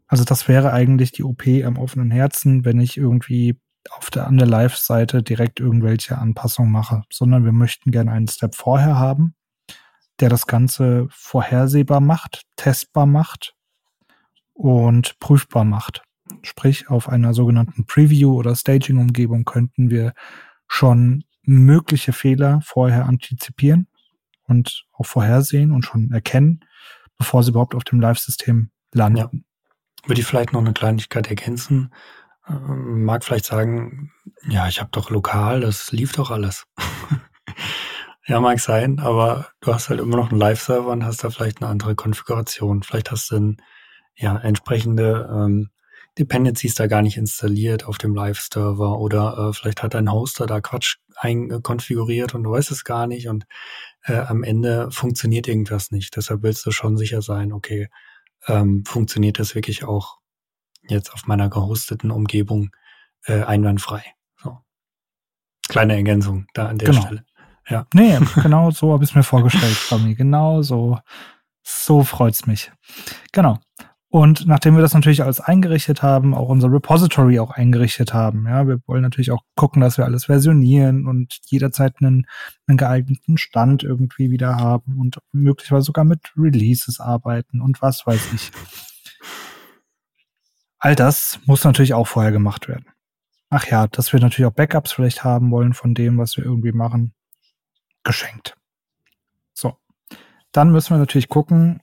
Also 0.08 0.24
das 0.24 0.46
wäre 0.46 0.74
eigentlich 0.74 1.12
die 1.12 1.24
OP 1.24 1.46
am 1.64 1.78
offenen 1.78 2.10
Herzen, 2.10 2.66
wenn 2.66 2.78
ich 2.80 2.98
irgendwie 2.98 3.58
auf 3.92 4.10
der, 4.10 4.26
an 4.26 4.36
der 4.36 4.46
Live-Seite 4.46 5.22
direkt 5.22 5.58
irgendwelche 5.58 6.18
Anpassungen 6.18 6.70
mache, 6.70 7.00
sondern 7.10 7.46
wir 7.46 7.52
möchten 7.52 7.92
gerne 7.92 8.12
einen 8.12 8.28
Step 8.28 8.54
vorher 8.54 8.98
haben, 8.98 9.34
der 10.20 10.28
das 10.28 10.46
Ganze 10.46 11.06
vorhersehbar 11.08 12.00
macht, 12.00 12.42
testbar 12.56 13.06
macht 13.06 13.54
und 14.62 15.18
prüfbar 15.18 15.64
macht. 15.64 16.02
Sprich, 16.42 16.88
auf 16.88 17.08
einer 17.08 17.34
sogenannten 17.34 17.84
Preview- 17.86 18.36
oder 18.36 18.54
Staging-Umgebung 18.54 19.44
könnten 19.44 19.90
wir 19.90 20.14
schon 20.66 21.24
mögliche 21.42 22.12
Fehler 22.12 22.60
vorher 22.64 23.06
antizipieren 23.06 23.88
und 24.44 24.86
auch 24.92 25.06
vorhersehen 25.06 25.72
und 25.72 25.84
schon 25.84 26.12
erkennen, 26.12 26.60
bevor 27.18 27.42
sie 27.42 27.50
überhaupt 27.50 27.74
auf 27.74 27.84
dem 27.84 28.00
Live-System 28.00 28.70
landen. 28.92 29.16
Ja 29.18 29.30
würde 30.06 30.20
ich 30.20 30.26
vielleicht 30.26 30.52
noch 30.52 30.60
eine 30.60 30.72
Kleinigkeit 30.72 31.28
ergänzen. 31.28 31.92
Ähm, 32.48 33.04
mag 33.04 33.24
vielleicht 33.24 33.46
sagen, 33.46 34.12
ja, 34.48 34.68
ich 34.68 34.80
habe 34.80 34.90
doch 34.92 35.10
lokal, 35.10 35.60
das 35.60 35.92
lief 35.92 36.12
doch 36.12 36.30
alles. 36.30 36.66
Ja, 38.28 38.38
mag 38.38 38.60
sein, 38.60 39.00
aber 39.00 39.48
du 39.60 39.74
hast 39.74 39.88
halt 39.88 39.98
immer 39.98 40.16
noch 40.16 40.30
einen 40.30 40.38
Live-Server 40.38 40.92
und 40.92 41.04
hast 41.04 41.24
da 41.24 41.30
vielleicht 41.30 41.60
eine 41.60 41.68
andere 41.68 41.96
Konfiguration. 41.96 42.84
Vielleicht 42.84 43.10
hast 43.10 43.28
du 43.32 43.36
ein, 43.36 43.56
ja, 44.16 44.36
entsprechende 44.38 45.28
ähm, 45.32 45.70
Dependencies 46.18 46.74
da 46.74 46.86
gar 46.88 47.00
nicht 47.00 47.16
installiert 47.16 47.86
auf 47.86 47.96
dem 47.96 48.14
Live-Server 48.14 48.98
oder 48.98 49.48
äh, 49.48 49.52
vielleicht 49.54 49.82
hat 49.82 49.94
dein 49.94 50.12
Hoster 50.12 50.46
da 50.46 50.60
Quatsch 50.60 50.96
einkonfiguriert 51.16 52.34
und 52.34 52.42
du 52.42 52.50
weißt 52.50 52.70
es 52.70 52.84
gar 52.84 53.06
nicht 53.06 53.28
und 53.28 53.46
äh, 54.04 54.18
am 54.18 54.42
Ende 54.42 54.90
funktioniert 54.90 55.48
irgendwas 55.48 55.90
nicht. 55.90 56.14
Deshalb 56.16 56.42
willst 56.42 56.66
du 56.66 56.70
schon 56.70 56.98
sicher 56.98 57.22
sein, 57.22 57.52
okay, 57.52 57.88
ähm, 58.46 58.84
funktioniert 58.86 59.38
das 59.38 59.54
wirklich 59.54 59.84
auch 59.84 60.18
jetzt 60.86 61.14
auf 61.14 61.26
meiner 61.26 61.48
gehosteten 61.48 62.10
Umgebung 62.10 62.70
äh, 63.24 63.42
einwandfrei. 63.42 64.04
So. 64.42 64.58
Kleine 65.68 65.94
Ergänzung 65.94 66.46
da 66.52 66.66
an 66.66 66.78
der 66.78 66.90
Genau. 66.90 67.02
Stelle. 67.02 67.24
Ja. 67.68 67.86
Nee, 67.94 68.18
genau 68.42 68.70
so 68.70 68.92
habe 68.92 69.04
ich 69.04 69.10
es 69.10 69.16
mir 69.16 69.22
vorgestellt, 69.22 69.78
Tommy. 69.88 70.14
Genau 70.14 70.62
so. 70.62 70.98
So 71.62 72.02
freut's 72.02 72.46
mich. 72.46 72.72
Genau. 73.30 73.60
Und 74.12 74.46
nachdem 74.46 74.74
wir 74.74 74.82
das 74.82 74.92
natürlich 74.92 75.22
alles 75.22 75.40
eingerichtet 75.40 76.02
haben, 76.02 76.34
auch 76.34 76.50
unser 76.50 76.70
Repository 76.70 77.38
auch 77.38 77.50
eingerichtet 77.50 78.12
haben, 78.12 78.46
ja, 78.46 78.68
wir 78.68 78.78
wollen 78.86 79.00
natürlich 79.00 79.30
auch 79.30 79.40
gucken, 79.56 79.80
dass 79.80 79.96
wir 79.96 80.04
alles 80.04 80.26
versionieren 80.26 81.06
und 81.06 81.38
jederzeit 81.46 81.94
einen, 81.98 82.26
einen 82.66 82.76
geeigneten 82.76 83.38
Stand 83.38 83.84
irgendwie 83.84 84.30
wieder 84.30 84.56
haben 84.56 85.00
und 85.00 85.16
möglicherweise 85.32 85.86
sogar 85.86 86.04
mit 86.04 86.30
Releases 86.36 87.00
arbeiten 87.00 87.62
und 87.62 87.80
was 87.80 88.06
weiß 88.06 88.34
ich. 88.34 88.50
All 90.78 90.94
das 90.94 91.40
muss 91.46 91.64
natürlich 91.64 91.94
auch 91.94 92.06
vorher 92.06 92.32
gemacht 92.32 92.68
werden. 92.68 92.84
Ach 93.48 93.66
ja, 93.66 93.86
dass 93.86 94.12
wir 94.12 94.20
natürlich 94.20 94.44
auch 94.44 94.54
Backups 94.54 94.92
vielleicht 94.92 95.24
haben 95.24 95.50
wollen 95.50 95.72
von 95.72 95.94
dem, 95.94 96.18
was 96.18 96.36
wir 96.36 96.44
irgendwie 96.44 96.72
machen. 96.72 97.14
Geschenkt. 98.04 98.58
So. 99.54 99.78
Dann 100.52 100.70
müssen 100.70 100.90
wir 100.90 100.98
natürlich 100.98 101.30
gucken, 101.30 101.80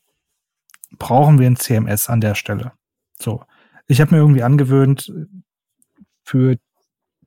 brauchen 0.98 1.40
wir 1.40 1.48
ein 1.48 1.56
CMS 1.56 2.10
an 2.10 2.22
der 2.22 2.36
Stelle? 2.36 2.74
So. 3.20 3.44
Ich 3.88 4.02
habe 4.02 4.14
mir 4.14 4.22
irgendwie 4.22 4.44
angewöhnt, 4.44 5.12
für 6.24 6.58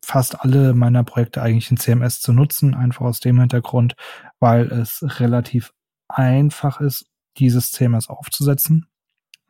fast 0.04 0.40
alle 0.40 0.74
meiner 0.74 1.04
Projekte 1.04 1.42
eigentlich 1.42 1.70
ein 1.70 1.76
CMS 1.76 2.20
zu 2.20 2.32
nutzen, 2.32 2.74
einfach 2.74 3.06
aus 3.06 3.20
dem 3.20 3.38
Hintergrund, 3.38 3.94
weil 4.40 4.66
es 4.66 5.04
relativ 5.20 5.72
einfach 6.08 6.80
ist, 6.80 7.06
dieses 7.38 7.70
CMS 7.72 8.08
aufzusetzen. 8.08 8.86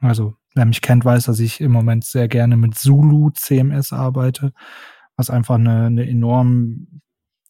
Also, 0.00 0.36
wer 0.54 0.64
mich 0.64 0.80
kennt, 0.80 1.04
weiß, 1.04 1.24
dass 1.24 1.40
ich 1.40 1.60
im 1.60 1.72
Moment 1.72 2.04
sehr 2.04 2.28
gerne 2.28 2.56
mit 2.56 2.76
Zulu 2.76 3.30
CMS 3.30 3.92
arbeite, 3.92 4.52
was 5.16 5.30
einfach 5.30 5.56
eine, 5.56 5.86
eine 5.86 6.08
enorm 6.08 7.00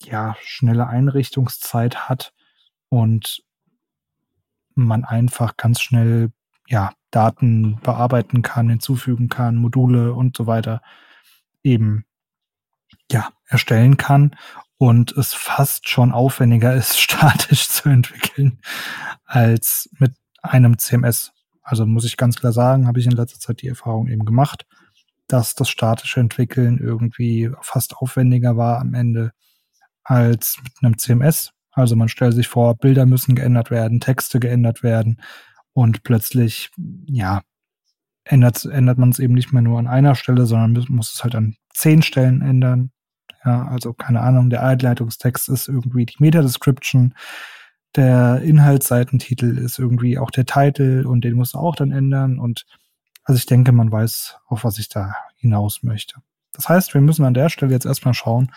ja, 0.02 0.36
schnelle 0.42 0.86
Einrichtungszeit 0.86 2.08
hat 2.08 2.32
und 2.88 3.42
man 4.74 5.04
einfach 5.04 5.56
ganz 5.56 5.80
schnell 5.80 6.32
ja, 6.68 6.92
Daten 7.10 7.78
bearbeiten 7.82 8.42
kann, 8.42 8.68
hinzufügen 8.68 9.28
kann, 9.28 9.56
Module 9.56 10.14
und 10.14 10.36
so 10.36 10.46
weiter 10.46 10.80
eben 11.62 12.04
ja, 13.10 13.30
erstellen 13.46 13.96
kann 13.96 14.34
und 14.78 15.12
es 15.12 15.32
fast 15.34 15.88
schon 15.88 16.12
aufwendiger 16.12 16.74
ist, 16.74 16.98
statisch 17.00 17.68
zu 17.68 17.88
entwickeln 17.88 18.60
als 19.24 19.88
mit 19.98 20.14
einem 20.42 20.78
CMS. 20.78 21.32
Also 21.62 21.86
muss 21.86 22.04
ich 22.04 22.16
ganz 22.16 22.36
klar 22.36 22.52
sagen, 22.52 22.86
habe 22.86 22.98
ich 22.98 23.06
in 23.06 23.12
letzter 23.12 23.38
Zeit 23.38 23.62
die 23.62 23.68
Erfahrung 23.68 24.08
eben 24.08 24.24
gemacht, 24.24 24.66
dass 25.28 25.54
das 25.54 25.68
statische 25.68 26.20
Entwickeln 26.20 26.78
irgendwie 26.78 27.50
fast 27.60 27.96
aufwendiger 27.96 28.56
war 28.56 28.80
am 28.80 28.94
Ende 28.94 29.32
als 30.02 30.58
mit 30.64 30.72
einem 30.82 30.98
CMS. 30.98 31.52
Also 31.70 31.94
man 31.94 32.08
stellt 32.08 32.34
sich 32.34 32.48
vor, 32.48 32.76
Bilder 32.76 33.06
müssen 33.06 33.34
geändert 33.34 33.70
werden, 33.70 34.00
Texte 34.00 34.40
geändert 34.40 34.82
werden 34.82 35.20
und 35.72 36.02
plötzlich, 36.02 36.70
ja, 37.06 37.42
ändert, 38.24 38.64
ändert 38.64 38.98
man 38.98 39.10
es 39.10 39.18
eben 39.18 39.34
nicht 39.34 39.52
mehr 39.52 39.62
nur 39.62 39.78
an 39.78 39.86
einer 39.86 40.14
Stelle, 40.14 40.46
sondern 40.46 40.84
muss, 40.88 41.14
es 41.14 41.24
halt 41.24 41.34
an 41.34 41.56
zehn 41.72 42.02
Stellen 42.02 42.42
ändern. 42.42 42.90
Ja, 43.44 43.66
also 43.66 43.92
keine 43.92 44.20
Ahnung, 44.20 44.50
der 44.50 44.62
Einleitungstext 44.62 45.48
ist 45.48 45.68
irgendwie 45.68 46.06
die 46.06 46.16
Meta-Description, 46.18 47.14
der 47.96 48.40
Inhaltsseitentitel 48.42 49.58
ist 49.58 49.78
irgendwie 49.78 50.18
auch 50.18 50.30
der 50.30 50.46
Titel 50.46 51.04
und 51.06 51.24
den 51.24 51.34
muss 51.34 51.54
auch 51.54 51.74
dann 51.74 51.90
ändern 51.90 52.38
und 52.38 52.64
also 53.24 53.38
ich 53.38 53.46
denke, 53.46 53.72
man 53.72 53.92
weiß, 53.92 54.36
auf 54.46 54.64
was 54.64 54.78
ich 54.78 54.88
da 54.88 55.14
hinaus 55.36 55.82
möchte. 55.82 56.16
Das 56.52 56.68
heißt, 56.68 56.94
wir 56.94 57.00
müssen 57.00 57.24
an 57.24 57.34
der 57.34 57.48
Stelle 57.48 57.72
jetzt 57.72 57.86
erstmal 57.86 58.14
schauen, 58.14 58.52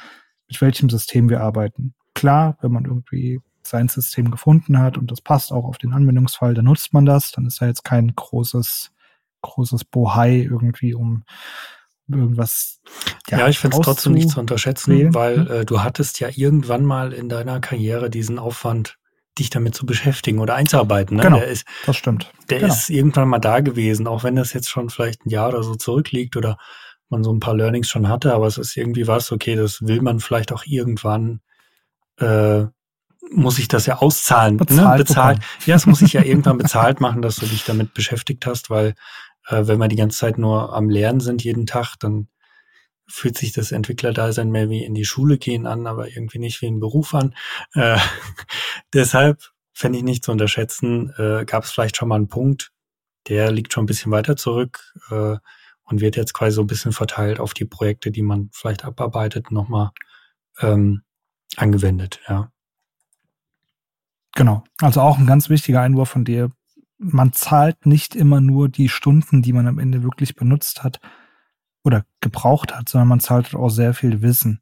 mit 0.48 0.60
welchem 0.62 0.90
System 0.90 1.30
wir 1.30 1.42
arbeiten. 1.42 1.94
Klar, 2.14 2.58
wenn 2.62 2.72
man 2.72 2.86
irgendwie 2.86 3.42
sein 3.68 3.88
System 3.88 4.32
gefunden 4.32 4.80
hat 4.80 4.98
und 4.98 5.12
das 5.12 5.22
passt 5.22 5.52
auch 5.52 5.66
auf 5.66 5.78
den 5.78 5.94
Anwendungsfall, 5.94 6.54
dann 6.54 6.66
nutzt 6.66 6.94
man 6.94 7.06
das. 7.06 7.32
Dann 7.32 7.46
ist 7.46 7.62
da 7.62 7.66
jetzt 7.68 7.84
kein 7.84 8.14
großes, 8.16 8.92
großes 9.42 9.86
Bohai 9.86 10.38
irgendwie, 10.42 10.94
um 10.94 11.24
irgendwas. 12.08 12.80
Ja, 13.30 13.48
ich 13.48 13.60
finde 13.60 13.78
es 13.78 13.82
trotzdem 13.84 14.14
nicht 14.14 14.30
zu 14.30 14.40
unterschätzen, 14.40 14.94
wählen. 14.98 15.14
weil 15.14 15.48
äh, 15.50 15.66
du 15.66 15.82
hattest 15.84 16.20
ja 16.20 16.30
irgendwann 16.32 16.86
mal 16.86 17.14
in 17.14 17.30
deiner 17.30 17.60
Karriere 17.60 18.10
diesen 18.10 18.38
Aufwand, 18.40 18.98
dich 19.40 19.50
damit 19.50 19.76
zu 19.76 19.86
beschäftigen 19.86 20.40
oder 20.40 20.56
einzuarbeiten. 20.56 21.18
Ne? 21.18 21.24
Genau. 21.24 21.38
Der 21.40 21.48
ist, 21.48 21.66
Das 21.86 21.98
stimmt. 21.98 22.32
der 22.50 22.60
Genau. 22.60 22.74
ist 22.74 22.90
irgendwann 22.90 23.28
mal 23.28 23.40
da 23.40 23.60
gewesen, 23.60 24.08
auch 24.08 24.24
wenn 24.24 24.36
das 24.36 24.54
jetzt 24.54 24.70
schon 24.70 24.90
vielleicht 24.90 25.26
ein 25.26 25.30
Jahr 25.30 25.50
oder 25.50 25.62
so 25.64 25.76
zurückliegt 25.76 26.38
oder 26.38 26.58
man 27.10 27.24
so 27.24 27.34
ein 27.34 27.40
paar 27.42 27.56
Learnings 27.56 27.90
schon 27.90 28.08
hatte, 28.08 28.34
aber 28.34 28.48
es 28.48 28.58
ist 28.58 28.78
irgendwie 28.78 29.08
was, 29.08 29.32
okay, 29.32 29.56
das 29.56 29.82
will 29.82 30.02
man 30.02 30.20
vielleicht 30.22 30.54
auch 30.54 30.64
irgendwann, 30.66 31.42
äh, 32.18 32.66
muss 33.32 33.60
ich 33.60 33.68
das 33.68 33.86
ja 33.86 33.98
auszahlen. 33.98 34.58
Bezahlt 34.58 35.00
ne? 35.00 35.04
bezahlt. 35.04 35.40
Ja, 35.66 35.76
es 35.76 35.86
muss 35.86 36.02
ich 36.02 36.14
ja 36.14 36.22
irgendwann 36.26 36.58
bezahlt 36.58 37.02
machen, 37.02 37.22
dass 37.22 37.38
du 37.38 37.46
dich 37.46 37.64
damit 37.66 37.94
beschäftigt 37.94 38.46
hast, 38.46 38.70
weil 38.70 38.96
äh, 39.48 39.68
wenn 39.68 39.80
wir 39.80 39.88
die 39.88 39.96
ganze 39.96 40.18
Zeit 40.18 40.38
nur 40.38 40.74
am 40.74 40.90
Lernen 40.90 41.20
sind 41.20 41.44
jeden 41.44 41.66
Tag, 41.66 41.96
dann 42.00 42.28
fühlt 43.08 43.38
sich 43.38 43.54
das 43.54 43.72
Entwicklerdasein 43.72 44.50
mehr 44.50 44.70
wie 44.70 44.84
in 44.84 44.96
die 44.96 45.06
Schule 45.06 45.38
gehen 45.38 45.68
an, 45.68 45.86
aber 45.86 46.08
irgendwie 46.10 46.40
nicht 46.40 46.62
wie 46.62 46.68
ein 46.68 46.80
Beruf 46.80 47.14
an. 47.14 47.36
Äh, 47.74 47.98
deshalb 48.94 49.52
fände 49.74 49.98
ich 49.98 50.04
nicht 50.04 50.24
zu 50.24 50.32
unterschätzen, 50.32 51.14
äh, 51.18 51.46
gab 51.46 51.66
es 51.66 51.72
vielleicht 51.72 51.98
schon 51.98 52.10
mal 52.10 52.16
einen 52.16 52.30
Punkt, 52.30 52.72
der 53.28 53.52
liegt 53.52 53.74
schon 53.74 53.84
ein 53.84 53.88
bisschen 53.88 54.12
weiter 54.12 54.36
zurück 54.36 54.94
äh, 55.12 55.38
und 55.84 56.02
wird 56.02 56.16
jetzt 56.16 56.34
quasi 56.34 56.56
so 56.56 56.62
ein 56.62 56.68
bisschen 56.68 56.94
verteilt 56.94 57.40
auf 57.40 57.54
die 57.54 57.66
Projekte, 57.66 58.10
die 58.10 58.22
man 58.22 58.50
vielleicht 58.54 58.86
abarbeitet, 58.86 59.52
nochmal 59.52 59.92
ähm, 60.60 61.04
angewendet, 61.58 62.22
ja. 62.28 62.52
Genau. 64.36 64.64
Also 64.82 65.02
auch 65.02 65.18
ein 65.18 65.26
ganz 65.26 65.50
wichtiger 65.50 65.82
Einwurf 65.82 66.10
von 66.10 66.26
dir. 66.26 66.52
Man 66.98 67.34
zahlt 67.34 67.86
nicht 67.86 68.16
immer 68.16 68.42
nur 68.42 68.70
die 68.70 68.90
Stunden, 68.90 69.42
die 69.42 69.54
man 69.54 69.68
am 69.68 69.80
Ende 69.80 70.04
wirklich 70.04 70.36
benutzt 70.36 70.84
hat 70.84 71.00
oder 71.84 72.06
gebraucht 72.22 72.76
hat, 72.76 72.90
sondern 72.90 73.08
man 73.08 73.20
zahlt 73.20 73.56
auch 73.56 73.70
sehr 73.70 73.94
viel 73.94 74.22
Wissen. 74.22 74.62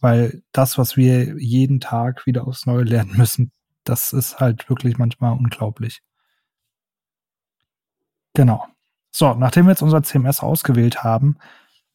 Weil 0.00 0.42
das, 0.52 0.78
was 0.78 0.96
wir 0.96 1.38
jeden 1.38 1.80
Tag 1.80 2.26
wieder 2.26 2.46
aufs 2.46 2.66
Neue 2.66 2.84
lernen 2.84 3.16
müssen, 3.16 3.52
das 3.84 4.12
ist 4.12 4.40
halt 4.40 4.68
wirklich 4.68 4.98
manchmal 4.98 5.32
unglaublich. 5.32 6.02
Genau. 8.34 8.66
So, 9.10 9.34
nachdem 9.34 9.66
wir 9.66 9.70
jetzt 9.70 9.82
unser 9.82 10.02
CMS 10.02 10.40
ausgewählt 10.40 11.02
haben, 11.04 11.36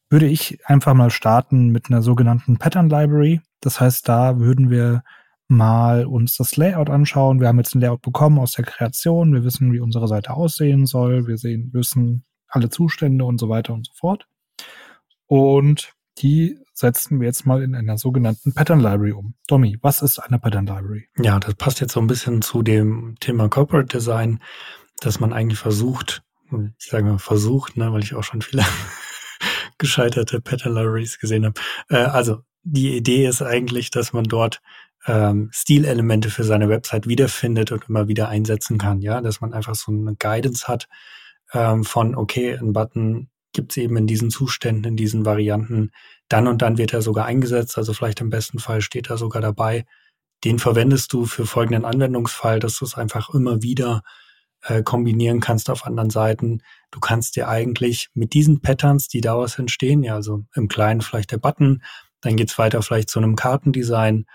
würde 0.08 0.26
ich 0.26 0.58
einfach 0.66 0.94
mal 0.94 1.10
starten 1.10 1.68
mit 1.68 1.88
einer 1.88 2.02
sogenannten 2.02 2.58
Pattern 2.58 2.88
Library. 2.88 3.40
Das 3.60 3.80
heißt, 3.80 4.08
da 4.08 4.38
würden 4.38 4.68
wir 4.70 5.04
mal 5.52 6.06
uns 6.06 6.36
das 6.36 6.56
Layout 6.56 6.90
anschauen. 6.90 7.40
Wir 7.40 7.48
haben 7.48 7.58
jetzt 7.58 7.74
ein 7.74 7.80
Layout 7.80 8.02
bekommen 8.02 8.38
aus 8.38 8.52
der 8.52 8.64
Kreation. 8.64 9.32
Wir 9.32 9.44
wissen, 9.44 9.72
wie 9.72 9.80
unsere 9.80 10.08
Seite 10.08 10.32
aussehen 10.32 10.86
soll. 10.86 11.26
Wir 11.26 11.38
sehen, 11.38 11.70
wissen 11.72 12.24
alle 12.48 12.70
Zustände 12.70 13.24
und 13.24 13.38
so 13.38 13.48
weiter 13.48 13.72
und 13.72 13.86
so 13.86 13.92
fort. 13.94 14.26
Und 15.26 15.94
die 16.18 16.58
setzen 16.74 17.20
wir 17.20 17.26
jetzt 17.26 17.46
mal 17.46 17.62
in 17.62 17.74
einer 17.74 17.98
sogenannten 17.98 18.52
Pattern 18.54 18.80
Library 18.80 19.12
um. 19.12 19.34
Domi, 19.46 19.78
was 19.80 20.02
ist 20.02 20.18
eine 20.18 20.38
Pattern 20.38 20.66
Library? 20.66 21.08
Ja, 21.16 21.38
das 21.38 21.54
passt 21.54 21.80
jetzt 21.80 21.92
so 21.92 22.00
ein 22.00 22.06
bisschen 22.06 22.42
zu 22.42 22.62
dem 22.62 23.16
Thema 23.20 23.48
Corporate 23.48 23.88
Design, 23.96 24.40
dass 25.00 25.20
man 25.20 25.32
eigentlich 25.32 25.58
versucht, 25.58 26.22
ich 26.78 26.90
sage 26.90 27.04
mal 27.04 27.18
versucht, 27.18 27.76
ne, 27.76 27.92
weil 27.92 28.02
ich 28.02 28.14
auch 28.14 28.24
schon 28.24 28.42
viele 28.42 28.64
gescheiterte 29.78 30.40
Pattern 30.40 30.74
Libraries 30.74 31.18
gesehen 31.18 31.46
habe. 31.46 31.60
Äh, 31.88 31.96
also 31.96 32.40
die 32.62 32.96
Idee 32.96 33.26
ist 33.26 33.42
eigentlich, 33.42 33.90
dass 33.90 34.12
man 34.12 34.24
dort 34.24 34.60
ähm, 35.06 35.48
Stilelemente 35.52 36.30
für 36.30 36.44
seine 36.44 36.68
Website 36.68 37.08
wiederfindet 37.08 37.72
und 37.72 37.88
immer 37.88 38.08
wieder 38.08 38.28
einsetzen 38.28 38.78
kann. 38.78 39.00
Ja, 39.00 39.20
dass 39.20 39.40
man 39.40 39.52
einfach 39.52 39.74
so 39.74 39.92
eine 39.92 40.14
Guidance 40.16 40.68
hat 40.68 40.88
ähm, 41.52 41.84
von, 41.84 42.14
okay, 42.14 42.56
ein 42.56 42.72
Button 42.72 43.28
gibt's 43.52 43.76
eben 43.76 43.96
in 43.96 44.06
diesen 44.06 44.30
Zuständen, 44.30 44.84
in 44.84 44.96
diesen 44.96 45.26
Varianten. 45.26 45.90
Dann 46.28 46.46
und 46.46 46.62
dann 46.62 46.78
wird 46.78 46.92
er 46.94 47.02
sogar 47.02 47.26
eingesetzt. 47.26 47.76
Also 47.76 47.92
vielleicht 47.92 48.20
im 48.20 48.30
besten 48.30 48.58
Fall 48.58 48.80
steht 48.80 49.10
er 49.10 49.18
sogar 49.18 49.42
dabei. 49.42 49.84
Den 50.44 50.58
verwendest 50.58 51.12
du 51.12 51.26
für 51.26 51.46
folgenden 51.46 51.84
Anwendungsfall, 51.84 52.58
dass 52.58 52.78
du 52.78 52.84
es 52.84 52.94
einfach 52.94 53.30
immer 53.34 53.62
wieder 53.62 54.02
äh, 54.62 54.82
kombinieren 54.82 55.40
kannst 55.40 55.70
auf 55.70 55.84
anderen 55.86 56.10
Seiten. 56.10 56.62
Du 56.90 57.00
kannst 57.00 57.36
dir 57.36 57.48
eigentlich 57.48 58.08
mit 58.14 58.32
diesen 58.32 58.60
Patterns, 58.60 59.08
die 59.08 59.20
daraus 59.20 59.58
entstehen, 59.58 60.02
ja, 60.02 60.14
also 60.14 60.44
im 60.54 60.68
Kleinen 60.68 61.00
vielleicht 61.00 61.32
der 61.32 61.38
Button, 61.38 61.82
dann 62.20 62.36
geht's 62.36 62.58
weiter 62.58 62.82
vielleicht 62.82 63.10
zu 63.10 63.18
einem 63.18 63.36
Kartendesign, 63.36 64.26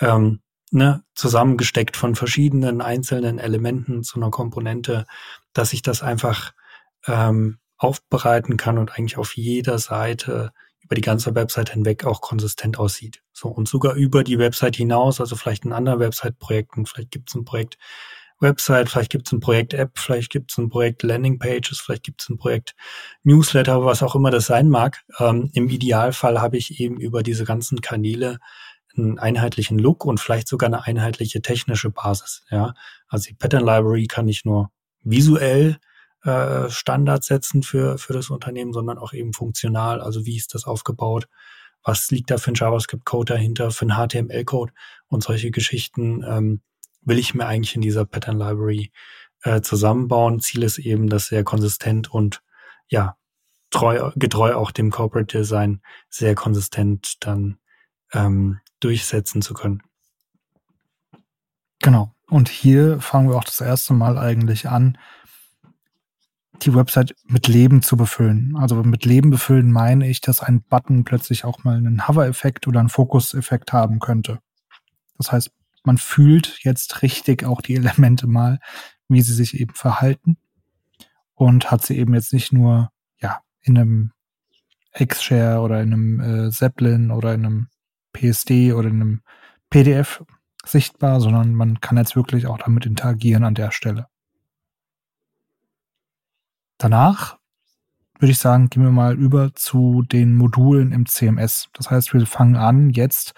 ähm, 0.00 0.40
ne, 0.70 1.02
zusammengesteckt 1.14 1.96
von 1.96 2.14
verschiedenen 2.14 2.80
einzelnen 2.80 3.38
Elementen 3.38 4.02
zu 4.02 4.16
einer 4.16 4.30
Komponente, 4.30 5.06
dass 5.52 5.72
ich 5.72 5.82
das 5.82 6.02
einfach 6.02 6.52
ähm, 7.06 7.58
aufbereiten 7.76 8.56
kann 8.56 8.78
und 8.78 8.92
eigentlich 8.92 9.16
auf 9.16 9.36
jeder 9.36 9.78
Seite 9.78 10.52
über 10.82 10.94
die 10.94 11.02
ganze 11.02 11.34
Website 11.34 11.70
hinweg 11.70 12.04
auch 12.04 12.20
konsistent 12.20 12.78
aussieht. 12.78 13.22
So 13.32 13.48
und 13.48 13.68
sogar 13.68 13.94
über 13.94 14.24
die 14.24 14.38
Website 14.38 14.76
hinaus, 14.76 15.20
also 15.20 15.36
vielleicht 15.36 15.64
in 15.64 15.72
anderen 15.72 16.00
Website-Projekten, 16.00 16.84
vielleicht 16.86 17.10
gibt 17.10 17.30
es 17.30 17.36
ein 17.36 17.44
Projekt 17.44 17.78
Website, 18.40 18.88
vielleicht 18.88 19.12
gibt 19.12 19.28
es 19.28 19.32
ein 19.32 19.40
Projekt 19.40 19.74
App, 19.74 19.98
vielleicht 19.98 20.30
gibt 20.30 20.50
es 20.50 20.58
ein 20.58 20.70
Projekt 20.70 21.02
Landing 21.02 21.38
Pages, 21.38 21.78
vielleicht 21.78 22.02
gibt 22.02 22.22
es 22.22 22.28
ein 22.28 22.38
Projekt 22.38 22.74
Newsletter, 23.22 23.84
was 23.84 24.02
auch 24.02 24.14
immer 24.14 24.30
das 24.30 24.46
sein 24.46 24.68
mag. 24.68 25.04
Ähm, 25.18 25.50
Im 25.52 25.68
Idealfall 25.68 26.40
habe 26.40 26.56
ich 26.56 26.80
eben 26.80 26.98
über 26.98 27.22
diese 27.22 27.44
ganzen 27.44 27.80
Kanäle 27.82 28.38
einen 28.96 29.18
einheitlichen 29.18 29.78
Look 29.78 30.04
und 30.04 30.20
vielleicht 30.20 30.48
sogar 30.48 30.68
eine 30.68 30.84
einheitliche 30.84 31.42
technische 31.42 31.90
Basis. 31.90 32.44
Ja, 32.50 32.74
also 33.08 33.28
die 33.28 33.34
Pattern 33.34 33.64
Library 33.64 34.06
kann 34.06 34.26
nicht 34.26 34.44
nur 34.44 34.70
visuell 35.02 35.78
äh, 36.24 36.68
Standards 36.68 37.26
setzen 37.26 37.62
für 37.62 37.98
für 37.98 38.12
das 38.12 38.30
Unternehmen, 38.30 38.72
sondern 38.72 38.98
auch 38.98 39.12
eben 39.12 39.32
funktional. 39.32 40.00
Also 40.00 40.26
wie 40.26 40.36
ist 40.36 40.54
das 40.54 40.64
aufgebaut? 40.64 41.28
Was 41.82 42.10
liegt 42.10 42.30
da 42.30 42.36
für 42.36 42.52
ein 42.52 42.56
JavaScript-Code 42.56 43.32
dahinter, 43.32 43.70
für 43.70 43.86
ein 43.86 43.96
HTML-Code 43.96 44.72
und 45.08 45.22
solche 45.22 45.50
Geschichten 45.50 46.22
ähm, 46.28 46.60
will 47.02 47.18
ich 47.18 47.34
mir 47.34 47.46
eigentlich 47.46 47.74
in 47.74 47.80
dieser 47.80 48.04
Pattern 48.04 48.38
Library 48.38 48.92
äh, 49.42 49.60
zusammenbauen. 49.62 50.40
Ziel 50.40 50.62
ist 50.62 50.78
eben, 50.78 51.08
das 51.08 51.26
sehr 51.26 51.44
konsistent 51.44 52.12
und 52.12 52.42
ja 52.88 53.16
treu, 53.70 54.10
getreu 54.16 54.54
auch 54.54 54.70
dem 54.70 54.90
Corporate 54.90 55.38
Design 55.38 55.80
sehr 56.08 56.34
konsistent 56.34 57.24
dann 57.24 57.58
ähm, 58.12 58.60
durchsetzen 58.80 59.42
zu 59.42 59.54
können. 59.54 59.82
Genau. 61.80 62.14
Und 62.28 62.48
hier 62.48 63.00
fangen 63.00 63.28
wir 63.28 63.36
auch 63.36 63.44
das 63.44 63.60
erste 63.60 63.92
Mal 63.92 64.16
eigentlich 64.18 64.68
an, 64.68 64.98
die 66.62 66.74
Website 66.74 67.14
mit 67.24 67.48
Leben 67.48 67.82
zu 67.82 67.96
befüllen. 67.96 68.54
Also 68.56 68.82
mit 68.82 69.04
Leben 69.04 69.30
befüllen 69.30 69.72
meine 69.72 70.08
ich, 70.08 70.20
dass 70.20 70.40
ein 70.40 70.62
Button 70.62 71.04
plötzlich 71.04 71.44
auch 71.44 71.64
mal 71.64 71.76
einen 71.76 72.06
Hover-Effekt 72.06 72.68
oder 72.68 72.80
einen 72.80 72.90
Fokus-Effekt 72.90 73.72
haben 73.72 73.98
könnte. 73.98 74.40
Das 75.16 75.32
heißt, 75.32 75.50
man 75.84 75.98
fühlt 75.98 76.58
jetzt 76.62 77.02
richtig 77.02 77.44
auch 77.44 77.62
die 77.62 77.76
Elemente 77.76 78.26
mal, 78.26 78.60
wie 79.08 79.22
sie 79.22 79.34
sich 79.34 79.58
eben 79.58 79.74
verhalten 79.74 80.36
und 81.34 81.70
hat 81.70 81.84
sie 81.84 81.96
eben 81.96 82.14
jetzt 82.14 82.32
nicht 82.32 82.52
nur 82.52 82.92
ja 83.20 83.40
in 83.62 83.78
einem 83.78 84.12
Xshare 84.94 85.60
oder 85.60 85.82
in 85.82 85.92
einem 85.92 86.20
äh, 86.20 86.50
Zeppelin 86.50 87.10
oder 87.10 87.34
in 87.34 87.46
einem 87.46 87.68
PSD 88.12 88.72
oder 88.72 88.88
in 88.88 89.00
einem 89.00 89.20
PDF 89.70 90.24
sichtbar, 90.64 91.20
sondern 91.20 91.54
man 91.54 91.80
kann 91.80 91.96
jetzt 91.96 92.16
wirklich 92.16 92.46
auch 92.46 92.58
damit 92.58 92.86
interagieren 92.86 93.44
an 93.44 93.54
der 93.54 93.70
Stelle. 93.70 94.06
Danach 96.78 97.38
würde 98.18 98.32
ich 98.32 98.38
sagen, 98.38 98.68
gehen 98.68 98.82
wir 98.82 98.90
mal 98.90 99.16
über 99.18 99.54
zu 99.54 100.02
den 100.02 100.36
Modulen 100.36 100.92
im 100.92 101.06
CMS. 101.06 101.68
Das 101.72 101.90
heißt, 101.90 102.12
wir 102.12 102.26
fangen 102.26 102.56
an, 102.56 102.90
jetzt 102.90 103.34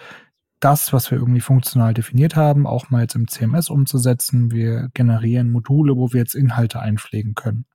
das, 0.59 0.93
was 0.93 1.11
wir 1.11 1.17
irgendwie 1.17 1.41
funktional 1.41 1.93
definiert 1.93 2.35
haben, 2.35 2.67
auch 2.67 2.89
mal 2.89 3.01
jetzt 3.01 3.15
im 3.15 3.27
CMS 3.27 3.69
umzusetzen. 3.69 4.51
Wir 4.51 4.89
generieren 4.93 5.51
Module, 5.51 5.95
wo 5.95 6.13
wir 6.13 6.19
jetzt 6.19 6.35
Inhalte 6.35 6.79
einpflegen 6.79 7.33
können. 7.33 7.65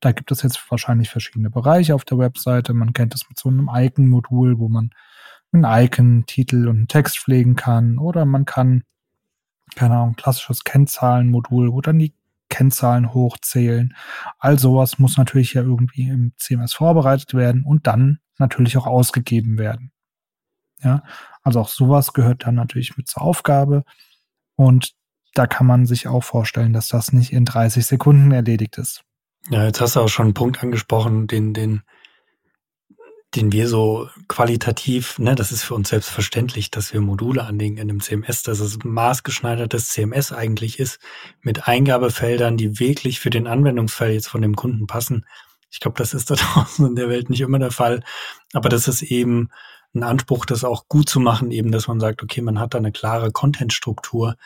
Da 0.00 0.12
gibt 0.12 0.30
es 0.30 0.42
jetzt 0.42 0.70
wahrscheinlich 0.70 1.10
verschiedene 1.10 1.50
Bereiche 1.50 1.94
auf 1.94 2.04
der 2.04 2.18
Webseite. 2.18 2.74
Man 2.74 2.92
kennt 2.92 3.14
es 3.14 3.28
mit 3.28 3.38
so 3.38 3.48
einem 3.48 3.70
Icon-Modul, 3.72 4.58
wo 4.58 4.68
man 4.68 4.90
ein 5.52 5.64
Icon, 5.64 6.24
Titel 6.26 6.68
und 6.68 6.76
einen 6.76 6.88
Text 6.88 7.18
pflegen 7.18 7.56
kann. 7.56 7.98
Oder 7.98 8.24
man 8.24 8.44
kann, 8.44 8.84
keine 9.74 9.96
Ahnung, 9.96 10.16
klassisches 10.16 10.64
Kennzahlenmodul, 10.64 11.72
wo 11.72 11.80
dann 11.80 11.98
die 11.98 12.14
Kennzahlen 12.48 13.12
hochzählen. 13.12 13.94
All 14.38 14.58
sowas 14.58 14.98
muss 14.98 15.16
natürlich 15.16 15.54
ja 15.54 15.62
irgendwie 15.62 16.08
im 16.08 16.32
CMS 16.36 16.74
vorbereitet 16.74 17.34
werden 17.34 17.64
und 17.64 17.86
dann 17.86 18.20
natürlich 18.38 18.76
auch 18.76 18.86
ausgegeben 18.86 19.58
werden. 19.58 19.92
Ja, 20.82 21.02
also 21.42 21.60
auch 21.60 21.68
sowas 21.68 22.12
gehört 22.12 22.46
dann 22.46 22.54
natürlich 22.54 22.96
mit 22.96 23.08
zur 23.08 23.22
Aufgabe. 23.22 23.84
Und 24.56 24.94
da 25.34 25.46
kann 25.46 25.66
man 25.66 25.86
sich 25.86 26.08
auch 26.08 26.22
vorstellen, 26.22 26.72
dass 26.72 26.88
das 26.88 27.12
nicht 27.12 27.32
in 27.32 27.44
30 27.44 27.84
Sekunden 27.84 28.30
erledigt 28.30 28.78
ist. 28.78 29.02
Ja, 29.50 29.64
jetzt 29.64 29.80
hast 29.80 29.96
du 29.96 30.00
auch 30.00 30.08
schon 30.08 30.26
einen 30.26 30.34
Punkt 30.34 30.62
angesprochen, 30.62 31.26
den, 31.26 31.54
den 31.54 31.82
den 33.36 33.52
wir 33.52 33.68
so 33.68 34.08
qualitativ, 34.28 35.18
ne, 35.18 35.34
das 35.34 35.52
ist 35.52 35.62
für 35.62 35.74
uns 35.74 35.90
selbstverständlich, 35.90 36.70
dass 36.70 36.92
wir 36.92 37.00
Module 37.00 37.44
anlegen 37.44 37.76
in 37.76 37.90
einem 37.90 38.00
CMS, 38.00 38.42
dass 38.42 38.60
es 38.60 38.78
maßgeschneidertes 38.82 39.90
CMS 39.90 40.32
eigentlich 40.32 40.78
ist, 40.78 40.98
mit 41.42 41.68
Eingabefeldern, 41.68 42.56
die 42.56 42.80
wirklich 42.80 43.20
für 43.20 43.30
den 43.30 43.46
Anwendungsfall 43.46 44.10
jetzt 44.10 44.28
von 44.28 44.42
dem 44.42 44.56
Kunden 44.56 44.86
passen. 44.86 45.26
Ich 45.70 45.80
glaube, 45.80 45.98
das 45.98 46.14
ist 46.14 46.30
da 46.30 46.34
draußen 46.36 46.86
in 46.86 46.96
der 46.96 47.08
Welt 47.08 47.30
nicht 47.30 47.42
immer 47.42 47.58
der 47.58 47.70
Fall, 47.70 48.02
aber 48.54 48.68
das 48.70 48.88
ist 48.88 49.02
eben 49.02 49.50
ein 49.94 50.02
Anspruch, 50.02 50.46
das 50.46 50.64
auch 50.64 50.88
gut 50.88 51.08
zu 51.08 51.20
machen, 51.20 51.50
eben, 51.50 51.72
dass 51.72 51.88
man 51.88 52.00
sagt, 52.00 52.22
okay, 52.22 52.40
man 52.40 52.58
hat 52.58 52.74
da 52.74 52.78
eine 52.78 52.92
klare 52.92 53.32
Contentstruktur, 53.32 54.36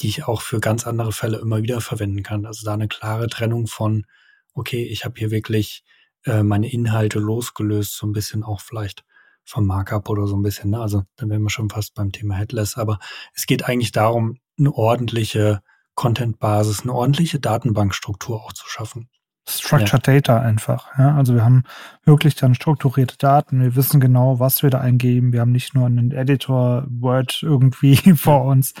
die 0.00 0.08
ich 0.08 0.24
auch 0.24 0.42
für 0.42 0.60
ganz 0.60 0.86
andere 0.86 1.12
Fälle 1.12 1.38
immer 1.38 1.62
wieder 1.62 1.80
verwenden 1.80 2.22
kann. 2.22 2.46
Also 2.46 2.64
da 2.64 2.74
eine 2.74 2.88
klare 2.88 3.28
Trennung 3.28 3.66
von, 3.66 4.06
okay, 4.54 4.84
ich 4.84 5.04
habe 5.04 5.14
hier 5.18 5.30
wirklich 5.30 5.84
äh, 6.24 6.42
meine 6.42 6.70
Inhalte 6.70 7.18
losgelöst, 7.18 7.96
so 7.96 8.06
ein 8.06 8.12
bisschen 8.12 8.42
auch 8.42 8.60
vielleicht 8.60 9.04
vom 9.44 9.66
Markup 9.66 10.08
oder 10.08 10.26
so 10.26 10.36
ein 10.36 10.42
bisschen. 10.42 10.70
Ne? 10.70 10.80
Also 10.80 11.04
dann 11.16 11.30
wären 11.30 11.42
wir 11.42 11.50
schon 11.50 11.70
fast 11.70 11.94
beim 11.94 12.12
Thema 12.12 12.34
Headless. 12.34 12.76
Aber 12.76 12.98
es 13.34 13.46
geht 13.46 13.68
eigentlich 13.68 13.92
darum, 13.92 14.38
eine 14.58 14.72
ordentliche 14.72 15.60
Content-Basis, 15.94 16.82
eine 16.82 16.92
ordentliche 16.92 17.40
Datenbankstruktur 17.40 18.42
auch 18.42 18.52
zu 18.52 18.66
schaffen. 18.66 19.08
Structured 19.46 20.06
ja. 20.06 20.14
Data 20.14 20.40
einfach. 20.40 20.98
Ja? 20.98 21.16
Also 21.16 21.34
wir 21.34 21.44
haben 21.44 21.64
wirklich 22.04 22.34
dann 22.34 22.54
strukturierte 22.54 23.18
Daten. 23.18 23.60
Wir 23.60 23.76
wissen 23.76 24.00
genau, 24.00 24.40
was 24.40 24.62
wir 24.62 24.70
da 24.70 24.80
eingeben. 24.80 25.34
Wir 25.34 25.42
haben 25.42 25.52
nicht 25.52 25.74
nur 25.74 25.86
einen 25.86 26.10
Editor 26.12 26.86
Word 26.88 27.40
irgendwie 27.42 27.96
vor 28.16 28.44
uns, 28.44 28.72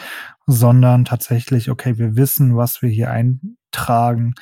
sondern 0.46 1.04
tatsächlich, 1.04 1.70
okay, 1.70 1.98
wir 1.98 2.16
wissen, 2.16 2.56
was 2.56 2.80
wir 2.80 2.88
hier 2.88 3.10
eintragen 3.10 4.34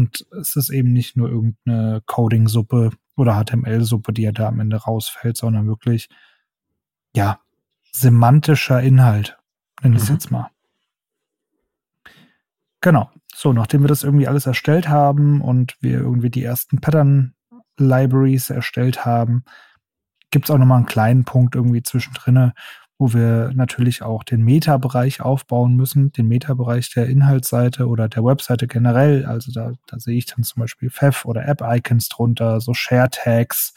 und 0.00 0.26
es 0.40 0.56
ist 0.56 0.70
eben 0.70 0.94
nicht 0.94 1.18
nur 1.18 1.28
irgendeine 1.28 2.00
Coding-Suppe 2.06 2.92
oder 3.16 3.34
HTML-Suppe, 3.34 4.14
die 4.14 4.22
ja 4.22 4.32
da 4.32 4.48
am 4.48 4.58
Ende 4.58 4.78
rausfällt, 4.78 5.36
sondern 5.36 5.66
wirklich, 5.66 6.08
ja, 7.14 7.40
semantischer 7.92 8.80
Inhalt, 8.80 9.38
nenne 9.82 9.96
ich 9.96 10.02
es 10.02 10.08
mhm. 10.08 10.14
jetzt 10.14 10.30
mal. 10.30 10.50
Genau. 12.80 13.10
So, 13.34 13.52
nachdem 13.52 13.82
wir 13.82 13.88
das 13.88 14.04
irgendwie 14.04 14.26
alles 14.26 14.46
erstellt 14.46 14.88
haben 14.88 15.42
und 15.42 15.76
wir 15.80 15.98
irgendwie 15.98 16.30
die 16.30 16.44
ersten 16.44 16.80
Pattern-Libraries 16.80 18.48
erstellt 18.48 19.04
haben, 19.04 19.44
gibt 20.30 20.46
es 20.46 20.50
auch 20.50 20.58
nochmal 20.58 20.78
einen 20.78 20.86
kleinen 20.86 21.24
Punkt 21.24 21.54
irgendwie 21.54 21.82
zwischendrin, 21.82 22.52
wo 23.00 23.14
wir 23.14 23.50
natürlich 23.54 24.02
auch 24.02 24.22
den 24.24 24.42
Meta-Bereich 24.42 25.22
aufbauen 25.22 25.74
müssen, 25.74 26.12
den 26.12 26.28
Meta-Bereich 26.28 26.92
der 26.92 27.06
Inhaltsseite 27.06 27.88
oder 27.88 28.10
der 28.10 28.22
Webseite 28.22 28.66
generell. 28.66 29.24
Also 29.24 29.50
da, 29.52 29.72
da 29.86 29.98
sehe 29.98 30.18
ich 30.18 30.26
dann 30.26 30.44
zum 30.44 30.60
Beispiel 30.60 30.90
Fev 30.90 31.24
oder 31.24 31.48
App-Icons 31.48 32.10
drunter, 32.10 32.60
so 32.60 32.74
Share-Tags, 32.74 33.72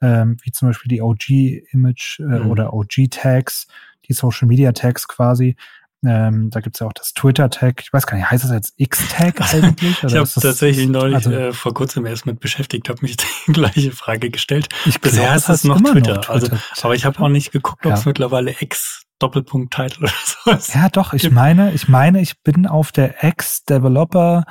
ähm, 0.00 0.36
wie 0.44 0.52
zum 0.52 0.68
Beispiel 0.68 0.88
die 0.88 1.02
OG-Image 1.02 2.20
äh, 2.20 2.22
mhm. 2.22 2.46
oder 2.48 2.72
OG-Tags, 2.72 3.66
die 4.06 4.12
Social-Media-Tags 4.12 5.08
quasi. 5.08 5.56
Ähm, 6.04 6.48
da 6.50 6.60
gibt's 6.60 6.80
ja 6.80 6.86
auch 6.86 6.92
das 6.92 7.12
Twitter-Tag. 7.12 7.82
Ich 7.82 7.92
weiß 7.92 8.06
gar 8.06 8.16
nicht, 8.16 8.30
heißt 8.30 8.44
das 8.44 8.52
jetzt 8.52 8.74
X-Tag 8.76 9.40
eigentlich? 9.54 10.02
ich 10.02 10.16
habe 10.16 10.28
tatsächlich 10.28 10.88
neulich 10.88 11.16
also, 11.16 11.30
äh, 11.30 11.52
vor 11.52 11.74
kurzem 11.74 12.06
erst 12.06 12.24
mit 12.24 12.40
beschäftigt, 12.40 12.88
habe 12.88 13.00
mich 13.02 13.16
die 13.46 13.52
gleiche 13.52 13.92
Frage 13.92 14.30
gestellt. 14.30 14.68
Ich 14.86 15.00
Bisher 15.00 15.24
glaub, 15.24 15.34
heißt 15.34 15.48
es 15.50 15.64
noch 15.64 15.78
Twitter. 15.78 16.14
noch 16.14 16.24
Twitter. 16.24 16.30
Also, 16.30 16.48
aber 16.82 16.94
ich 16.94 17.04
habe 17.04 17.20
auch 17.20 17.28
nicht 17.28 17.52
geguckt, 17.52 17.84
ob 17.84 17.92
es 17.92 18.04
ja. 18.04 18.08
mittlerweile 18.08 18.54
X 18.60 19.02
Doppelpunkt 19.18 19.74
Title 19.74 19.98
oder 19.98 20.12
sowas. 20.24 20.72
Ja, 20.74 20.88
doch. 20.88 21.12
Ich 21.12 21.30
meine, 21.30 21.72
ich 21.74 21.88
meine, 21.88 22.20
ich 22.20 22.40
bin 22.42 22.66
auf 22.66 22.90
der 22.90 23.22
X-Developer 23.22 24.44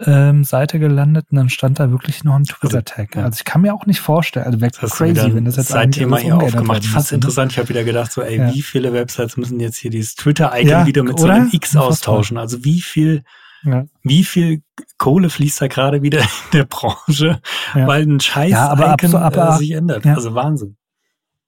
ähm, 0.00 0.44
Seite 0.44 0.78
gelandet 0.78 1.26
und 1.30 1.36
dann 1.36 1.48
stand 1.48 1.78
da 1.78 1.90
wirklich 1.90 2.24
noch 2.24 2.34
ein 2.34 2.44
Twitter-Tag. 2.44 3.10
Also, 3.10 3.20
ja. 3.20 3.24
also 3.26 3.36
ich 3.38 3.44
kann 3.44 3.60
mir 3.60 3.74
auch 3.74 3.86
nicht 3.86 4.00
vorstellen, 4.00 4.46
also 4.46 4.60
wäre 4.60 4.72
crazy, 4.72 5.34
wenn 5.34 5.44
das 5.44 5.56
jetzt 5.56 5.74
ein 5.74 5.92
Thema 5.92 6.18
hier 6.18 6.36
aufgemacht. 6.36 6.84
Fast 6.84 7.12
interessant. 7.12 7.52
Ich 7.52 7.58
habe 7.58 7.68
wieder 7.68 7.84
gedacht, 7.84 8.10
so, 8.10 8.22
ey, 8.22 8.38
ja. 8.38 8.52
wie 8.52 8.62
viele 8.62 8.92
Websites 8.92 9.36
müssen 9.36 9.60
jetzt 9.60 9.76
hier 9.76 9.90
dieses 9.90 10.14
Twitter-Icon 10.16 10.68
ja, 10.68 10.86
wieder 10.86 11.02
mit 11.02 11.14
oder? 11.14 11.22
so 11.22 11.28
einem 11.28 11.50
X 11.52 11.76
austauschen? 11.76 12.38
Also 12.38 12.64
wie 12.64 12.80
viel 12.80 13.22
ja. 13.64 13.84
Wie 14.02 14.24
viel 14.24 14.62
Kohle 14.98 15.30
fließt 15.30 15.60
da 15.60 15.68
gerade 15.68 16.02
wieder 16.02 16.20
in 16.20 16.26
der 16.52 16.64
Branche, 16.64 17.40
ja. 17.74 17.86
weil 17.86 18.02
ein 18.02 18.20
scheiß 18.20 18.50
ja, 18.50 18.68
aber 18.68 18.94
Icon 18.94 19.14
ab, 19.14 19.36
aber, 19.36 19.54
äh, 19.54 19.58
sich 19.58 19.70
ändert. 19.72 20.04
Ja. 20.04 20.14
Also 20.14 20.34
Wahnsinn. 20.34 20.76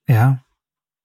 Ja. 0.06 0.38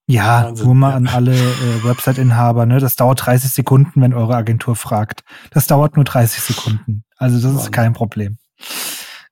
Ja, 0.07 0.45
Wahnsinn, 0.45 0.65
nur 0.65 0.75
mal 0.75 0.93
an 0.93 1.07
alle 1.07 1.33
äh, 1.33 1.83
Website-Inhaber, 1.83 2.65
ne? 2.65 2.79
Das 2.79 2.95
dauert 2.95 3.25
30 3.25 3.51
Sekunden, 3.51 4.01
wenn 4.01 4.13
eure 4.13 4.35
Agentur 4.35 4.75
fragt. 4.75 5.23
Das 5.51 5.67
dauert 5.67 5.95
nur 5.95 6.05
30 6.05 6.41
Sekunden. 6.41 7.03
Also 7.19 7.39
das 7.39 7.63
ist 7.63 7.71
kein 7.71 7.93
Problem. 7.93 8.37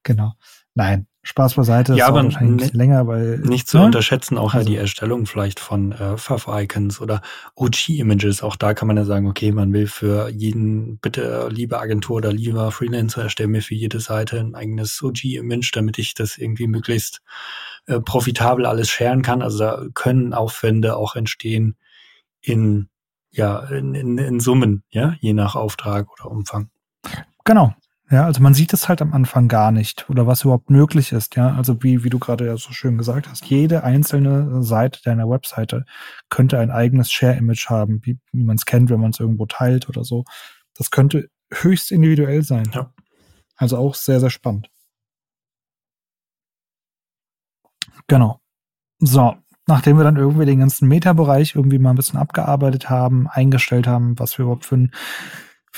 Genau. 0.03 0.33
Nein, 0.75 1.07
Spaß 1.23 1.55
beiseite, 1.55 1.95
ja, 1.95 2.07
aber 2.07 2.23
wahrscheinlich 2.23 2.71
ne, 2.71 2.77
länger, 2.77 3.07
weil. 3.07 3.39
Nicht 3.39 3.67
zu 3.67 3.79
ne? 3.79 3.85
unterschätzen, 3.85 4.37
auch 4.37 4.53
also. 4.53 4.59
ja 4.59 4.75
die 4.75 4.77
Erstellung 4.77 5.25
vielleicht 5.25 5.59
von 5.59 5.91
äh, 5.91 6.17
Fav-Icons 6.17 7.01
oder 7.01 7.21
OG-Images. 7.55 8.43
Auch 8.43 8.55
da 8.55 8.73
kann 8.73 8.87
man 8.87 8.95
ja 8.95 9.05
sagen, 9.05 9.27
okay, 9.27 9.51
man 9.51 9.73
will 9.73 9.87
für 9.87 10.29
jeden, 10.29 10.99
bitte 10.99 11.49
liebe 11.51 11.79
Agentur 11.79 12.17
oder 12.17 12.31
lieber 12.31 12.71
Freelancer, 12.71 13.23
erstell 13.23 13.47
mir 13.47 13.61
für 13.61 13.73
jede 13.73 13.99
Seite 13.99 14.39
ein 14.39 14.53
eigenes 14.53 15.01
OG-Image, 15.01 15.71
damit 15.73 15.97
ich 15.97 16.13
das 16.13 16.37
irgendwie 16.37 16.67
möglichst 16.67 17.21
äh, 17.87 17.99
profitabel 17.99 18.65
alles 18.65 18.89
scheren 18.89 19.21
kann. 19.23 19.41
Also 19.41 19.57
da 19.57 19.85
können 19.95 20.33
Aufwände 20.33 20.95
auch 20.95 21.15
entstehen 21.15 21.75
in 22.41 22.89
ja, 23.31 23.59
in, 23.69 23.95
in, 23.95 24.17
in 24.17 24.39
Summen, 24.39 24.83
ja, 24.89 25.15
je 25.19 25.33
nach 25.33 25.55
Auftrag 25.55 26.11
oder 26.11 26.31
Umfang. 26.31 26.69
Genau. 27.47 27.73
Ja, 28.09 28.25
also 28.25 28.41
man 28.41 28.53
sieht 28.53 28.73
es 28.73 28.89
halt 28.89 29.01
am 29.01 29.13
Anfang 29.13 29.47
gar 29.47 29.71
nicht 29.71 30.09
oder 30.09 30.27
was 30.27 30.43
überhaupt 30.43 30.69
möglich 30.69 31.13
ist, 31.13 31.37
ja. 31.37 31.55
Also 31.55 31.81
wie, 31.81 32.03
wie 32.03 32.09
du 32.09 32.19
gerade 32.19 32.45
ja 32.45 32.57
so 32.57 32.71
schön 32.73 32.97
gesagt 32.97 33.29
hast, 33.29 33.45
jede 33.45 33.85
einzelne 33.85 34.63
Seite 34.63 35.01
deiner 35.03 35.29
Webseite 35.29 35.85
könnte 36.29 36.59
ein 36.59 36.71
eigenes 36.71 37.09
Share-Image 37.09 37.69
haben, 37.69 38.01
wie, 38.03 38.19
wie 38.33 38.43
man 38.43 38.57
es 38.57 38.65
kennt, 38.65 38.89
wenn 38.89 38.99
man 38.99 39.11
es 39.11 39.19
irgendwo 39.21 39.45
teilt 39.45 39.87
oder 39.87 40.03
so. 40.03 40.25
Das 40.75 40.91
könnte 40.91 41.29
höchst 41.53 41.91
individuell 41.91 42.43
sein. 42.43 42.69
Ja. 42.73 42.93
Also 43.55 43.77
auch 43.77 43.95
sehr, 43.95 44.19
sehr 44.19 44.29
spannend. 44.29 44.69
Genau. 48.07 48.41
So, 48.99 49.35
nachdem 49.67 49.97
wir 49.97 50.03
dann 50.03 50.17
irgendwie 50.17 50.45
den 50.45 50.59
ganzen 50.59 50.89
Meta-Bereich 50.89 51.55
irgendwie 51.55 51.79
mal 51.79 51.91
ein 51.91 51.97
bisschen 51.97 52.19
abgearbeitet 52.19 52.89
haben, 52.89 53.27
eingestellt 53.29 53.87
haben, 53.87 54.19
was 54.19 54.37
wir 54.37 54.43
überhaupt 54.43 54.65
für 54.65 54.75
ein 54.75 54.91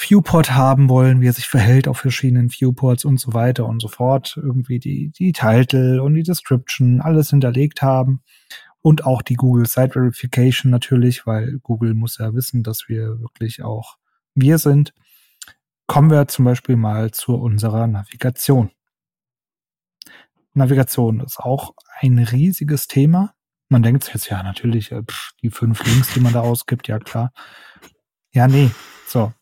Viewport 0.01 0.51
haben 0.51 0.89
wollen, 0.89 1.21
wie 1.21 1.27
er 1.27 1.33
sich 1.33 1.47
verhält 1.47 1.87
auf 1.87 1.97
verschiedenen 1.97 2.49
Viewports 2.49 3.05
und 3.05 3.19
so 3.19 3.33
weiter 3.33 3.65
und 3.65 3.81
so 3.81 3.87
fort, 3.87 4.37
irgendwie 4.41 4.79
die, 4.79 5.11
die 5.11 5.31
Title 5.31 6.01
und 6.01 6.13
die 6.13 6.23
Description, 6.23 7.01
alles 7.01 7.31
hinterlegt 7.31 7.81
haben 7.81 8.21
und 8.81 9.05
auch 9.05 9.21
die 9.21 9.35
Google 9.35 9.65
Site 9.65 9.91
Verification 9.91 10.71
natürlich, 10.71 11.25
weil 11.25 11.59
Google 11.59 11.93
muss 11.93 12.17
ja 12.17 12.33
wissen, 12.33 12.63
dass 12.63 12.85
wir 12.87 13.19
wirklich 13.19 13.63
auch 13.63 13.97
wir 14.35 14.57
sind. 14.57 14.93
Kommen 15.87 16.11
wir 16.11 16.27
zum 16.27 16.45
Beispiel 16.45 16.75
mal 16.75 17.11
zu 17.11 17.35
unserer 17.35 17.87
Navigation. 17.87 18.71
Navigation 20.53 21.19
ist 21.19 21.39
auch 21.39 21.73
ein 21.99 22.19
riesiges 22.19 22.87
Thema. 22.87 23.33
Man 23.69 23.83
denkt 23.83 24.09
jetzt, 24.13 24.29
ja, 24.29 24.41
natürlich, 24.43 24.91
äh, 24.91 25.03
pff, 25.03 25.31
die 25.41 25.49
fünf 25.49 25.83
Links, 25.85 26.13
die 26.13 26.19
man 26.19 26.33
da 26.33 26.41
ausgibt, 26.41 26.87
ja 26.87 26.99
klar. 26.99 27.31
Ja, 28.31 28.47
nee. 28.47 28.71
So. 29.07 29.33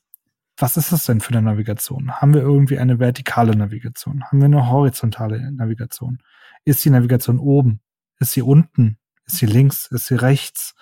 Was 0.57 0.75
ist 0.77 0.91
das 0.91 1.05
denn 1.05 1.21
für 1.21 1.33
eine 1.33 1.43
Navigation? 1.43 2.11
Haben 2.11 2.33
wir 2.33 2.41
irgendwie 2.41 2.79
eine 2.79 2.99
vertikale 2.99 3.55
Navigation? 3.55 4.23
Haben 4.25 4.39
wir 4.39 4.45
eine 4.45 4.69
horizontale 4.69 5.51
Navigation? 5.51 6.19
Ist 6.65 6.83
die 6.83 6.89
Navigation 6.89 7.39
oben? 7.39 7.81
Ist 8.19 8.33
sie 8.33 8.41
unten? 8.41 8.97
Ist 9.25 9.37
sie 9.37 9.45
links? 9.45 9.87
Ist 9.91 10.07
sie 10.07 10.15
rechts? 10.15 10.73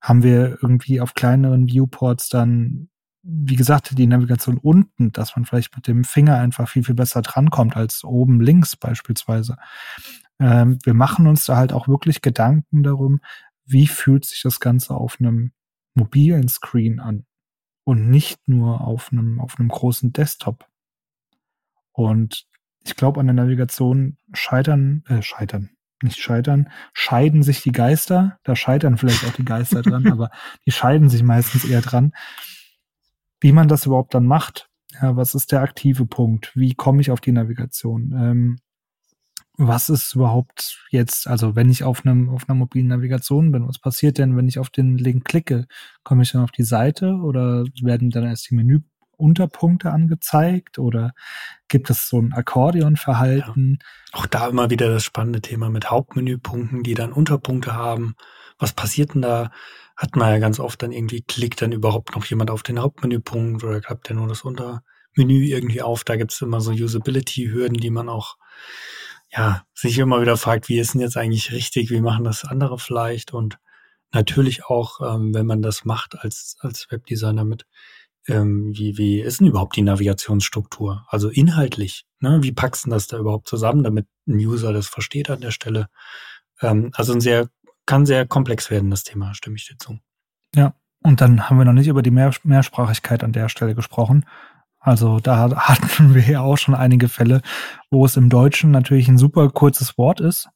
Haben 0.00 0.22
wir 0.22 0.58
irgendwie 0.62 1.00
auf 1.00 1.14
kleineren 1.14 1.66
Viewports 1.68 2.28
dann, 2.28 2.90
wie 3.22 3.56
gesagt, 3.56 3.96
die 3.96 4.06
Navigation 4.06 4.58
unten, 4.58 5.10
dass 5.12 5.34
man 5.34 5.46
vielleicht 5.46 5.74
mit 5.74 5.86
dem 5.86 6.04
Finger 6.04 6.36
einfach 6.36 6.68
viel, 6.68 6.84
viel 6.84 6.94
besser 6.94 7.22
drankommt 7.22 7.76
als 7.76 8.04
oben 8.04 8.40
links 8.40 8.76
beispielsweise? 8.76 9.56
ähm, 10.40 10.78
wir 10.82 10.94
machen 10.94 11.26
uns 11.26 11.44
da 11.44 11.56
halt 11.56 11.72
auch 11.72 11.88
wirklich 11.88 12.22
Gedanken 12.22 12.82
darum, 12.82 13.20
wie 13.64 13.86
fühlt 13.86 14.24
sich 14.24 14.42
das 14.42 14.60
Ganze 14.60 14.94
auf 14.94 15.18
einem 15.20 15.52
mobilen 15.94 16.48
Screen 16.48 17.00
an 17.00 17.24
und 17.84 18.10
nicht 18.10 18.48
nur 18.48 18.80
auf 18.80 19.12
einem, 19.12 19.40
auf 19.40 19.58
einem 19.58 19.68
großen 19.68 20.12
Desktop. 20.12 20.66
Und 21.92 22.46
ich 22.84 22.96
glaube, 22.96 23.20
an 23.20 23.26
der 23.26 23.34
Navigation 23.34 24.16
scheitern, 24.32 25.04
äh, 25.08 25.22
scheitern, 25.22 25.70
nicht 26.02 26.18
scheitern, 26.18 26.70
scheiden 26.92 27.42
sich 27.42 27.62
die 27.62 27.72
Geister. 27.72 28.38
Da 28.42 28.56
scheitern 28.56 28.98
vielleicht 28.98 29.24
auch 29.24 29.32
die 29.32 29.44
Geister 29.44 29.82
dran, 29.82 30.06
aber 30.12 30.30
die 30.66 30.72
scheiden 30.72 31.08
sich 31.08 31.22
meistens 31.22 31.64
eher 31.64 31.80
dran. 31.80 32.12
Wie 33.40 33.52
man 33.52 33.68
das 33.68 33.86
überhaupt 33.86 34.14
dann 34.14 34.26
macht. 34.26 34.68
Ja, 35.00 35.16
was 35.16 35.34
ist 35.34 35.52
der 35.52 35.62
aktive 35.62 36.06
Punkt? 36.06 36.52
Wie 36.54 36.74
komme 36.74 37.00
ich 37.00 37.10
auf 37.10 37.20
die 37.20 37.32
Navigation? 37.32 38.12
Ähm, 38.16 38.58
was 39.56 39.88
ist 39.88 40.14
überhaupt 40.14 40.84
jetzt, 40.90 41.28
also 41.28 41.54
wenn 41.54 41.70
ich 41.70 41.84
auf 41.84 42.04
einem 42.04 42.28
auf 42.28 42.48
einer 42.48 42.56
mobilen 42.56 42.88
Navigation 42.88 43.52
bin, 43.52 43.68
was 43.68 43.78
passiert 43.78 44.18
denn, 44.18 44.36
wenn 44.36 44.48
ich 44.48 44.58
auf 44.58 44.70
den 44.70 44.98
Link 44.98 45.24
klicke? 45.24 45.66
Komme 46.02 46.22
ich 46.22 46.32
dann 46.32 46.42
auf 46.42 46.50
die 46.50 46.64
Seite 46.64 47.14
oder 47.22 47.64
werden 47.80 48.10
dann 48.10 48.24
erst 48.24 48.50
die 48.50 48.56
Menüunterpunkte 48.56 49.92
angezeigt 49.92 50.78
oder 50.78 51.12
gibt 51.68 51.88
es 51.88 52.08
so 52.08 52.20
ein 52.20 52.32
Akkordeonverhalten? 52.32 53.78
Ja. 53.80 54.18
Auch 54.18 54.26
da 54.26 54.48
immer 54.48 54.70
wieder 54.70 54.88
das 54.90 55.04
spannende 55.04 55.40
Thema 55.40 55.70
mit 55.70 55.90
Hauptmenüpunkten, 55.90 56.82
die 56.82 56.94
dann 56.94 57.12
Unterpunkte 57.12 57.74
haben. 57.74 58.16
Was 58.58 58.72
passiert 58.72 59.14
denn 59.14 59.22
da? 59.22 59.50
Hat 59.96 60.16
man 60.16 60.30
ja 60.30 60.38
ganz 60.38 60.58
oft 60.58 60.82
dann 60.82 60.90
irgendwie, 60.90 61.22
klickt 61.22 61.62
dann 61.62 61.70
überhaupt 61.70 62.16
noch 62.16 62.24
jemand 62.24 62.50
auf 62.50 62.64
den 62.64 62.80
Hauptmenüpunkt 62.80 63.62
oder 63.62 63.80
klappt 63.80 64.08
der 64.08 64.16
nur 64.16 64.26
das 64.26 64.42
Untermenü 64.42 65.44
irgendwie 65.44 65.82
auf? 65.82 66.02
Da 66.02 66.16
gibt 66.16 66.32
es 66.32 66.40
immer 66.40 66.60
so 66.60 66.72
Usability-Hürden, 66.72 67.76
die 67.76 67.90
man 67.90 68.08
auch 68.08 68.36
ja, 69.36 69.64
sich 69.74 69.98
immer 69.98 70.20
wieder 70.20 70.36
fragt, 70.36 70.68
wie 70.68 70.78
ist 70.78 70.94
denn 70.94 71.00
jetzt 71.00 71.16
eigentlich 71.16 71.52
richtig, 71.52 71.90
wie 71.90 72.00
machen 72.00 72.24
das 72.24 72.44
andere 72.44 72.78
vielleicht 72.78 73.32
und 73.32 73.58
natürlich 74.12 74.64
auch, 74.64 75.00
ähm, 75.00 75.34
wenn 75.34 75.46
man 75.46 75.60
das 75.60 75.84
macht 75.84 76.18
als, 76.20 76.56
als 76.60 76.86
Webdesigner 76.90 77.44
mit, 77.44 77.66
ähm, 78.28 78.72
wie, 78.74 78.96
wie 78.96 79.20
ist 79.20 79.40
denn 79.40 79.48
überhaupt 79.48 79.76
die 79.76 79.82
Navigationsstruktur? 79.82 81.04
Also 81.08 81.28
inhaltlich, 81.28 82.06
ne? 82.20 82.38
wie 82.42 82.52
packst 82.52 82.86
du 82.86 82.90
das 82.90 83.08
da 83.08 83.18
überhaupt 83.18 83.48
zusammen, 83.48 83.82
damit 83.82 84.06
ein 84.26 84.36
User 84.36 84.72
das 84.72 84.86
versteht 84.86 85.28
an 85.30 85.40
der 85.40 85.50
Stelle? 85.50 85.88
Ähm, 86.60 86.90
also 86.94 87.12
ein 87.12 87.20
sehr, 87.20 87.48
kann 87.86 88.06
sehr 88.06 88.26
komplex 88.26 88.70
werden, 88.70 88.90
das 88.90 89.02
Thema, 89.02 89.34
stimme 89.34 89.56
ich 89.56 89.66
dir 89.66 89.76
zu. 89.78 89.98
Ja, 90.54 90.74
und 91.02 91.20
dann 91.20 91.50
haben 91.50 91.58
wir 91.58 91.64
noch 91.64 91.72
nicht 91.72 91.88
über 91.88 92.02
die 92.02 92.12
Mehr 92.12 92.32
Mehrsprachigkeit 92.44 93.24
an 93.24 93.32
der 93.32 93.48
Stelle 93.48 93.74
gesprochen. 93.74 94.24
Also 94.84 95.18
da 95.18 95.50
hatten 95.56 96.14
wir 96.14 96.22
ja 96.22 96.42
auch 96.42 96.58
schon 96.58 96.74
einige 96.74 97.08
Fälle, 97.08 97.40
wo 97.90 98.04
es 98.04 98.16
im 98.16 98.28
Deutschen 98.28 98.70
natürlich 98.70 99.08
ein 99.08 99.18
super 99.18 99.48
kurzes 99.48 99.96
Wort 99.96 100.20
ist. 100.20 100.48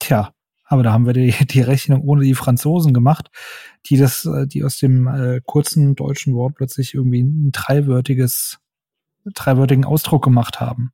Tja, 0.00 0.32
aber 0.64 0.82
da 0.82 0.92
haben 0.92 1.06
wir 1.06 1.12
die, 1.12 1.32
die 1.46 1.60
Rechnung 1.60 2.00
ohne 2.02 2.24
die 2.24 2.34
Franzosen 2.34 2.94
gemacht, 2.94 3.30
die 3.86 3.98
das, 3.98 4.24
äh, 4.24 4.46
die 4.46 4.64
aus 4.64 4.78
dem 4.78 5.06
äh, 5.06 5.40
kurzen 5.44 5.94
deutschen 5.94 6.34
Wort 6.34 6.54
plötzlich 6.56 6.94
irgendwie 6.94 7.22
ein 7.22 7.52
dreiwörtiges, 7.52 8.58
dreiwörtigen 9.26 9.84
Ausdruck 9.84 10.24
gemacht 10.24 10.60
haben. 10.60 10.92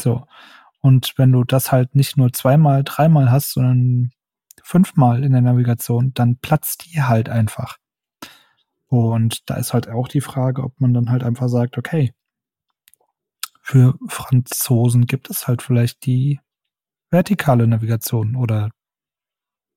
So. 0.00 0.26
Und 0.80 1.14
wenn 1.16 1.30
du 1.30 1.44
das 1.44 1.70
halt 1.70 1.94
nicht 1.94 2.16
nur 2.16 2.32
zweimal, 2.32 2.82
dreimal 2.82 3.30
hast, 3.30 3.52
sondern 3.52 4.10
fünfmal 4.64 5.22
in 5.22 5.30
der 5.30 5.42
Navigation, 5.42 6.12
dann 6.14 6.38
platzt 6.38 6.86
die 6.86 7.02
halt 7.02 7.28
einfach. 7.28 7.76
Und 8.88 9.48
da 9.48 9.54
ist 9.54 9.72
halt 9.74 9.88
auch 9.88 10.08
die 10.08 10.20
Frage, 10.20 10.64
ob 10.64 10.80
man 10.80 10.92
dann 10.92 11.10
halt 11.10 11.22
einfach 11.22 11.48
sagt, 11.48 11.78
okay, 11.78 12.12
für 13.62 13.94
Franzosen 14.08 15.06
gibt 15.06 15.30
es 15.30 15.46
halt 15.46 15.62
vielleicht 15.62 16.04
die 16.04 16.40
vertikale 17.10 17.66
Navigation 17.66 18.34
oder 18.36 18.70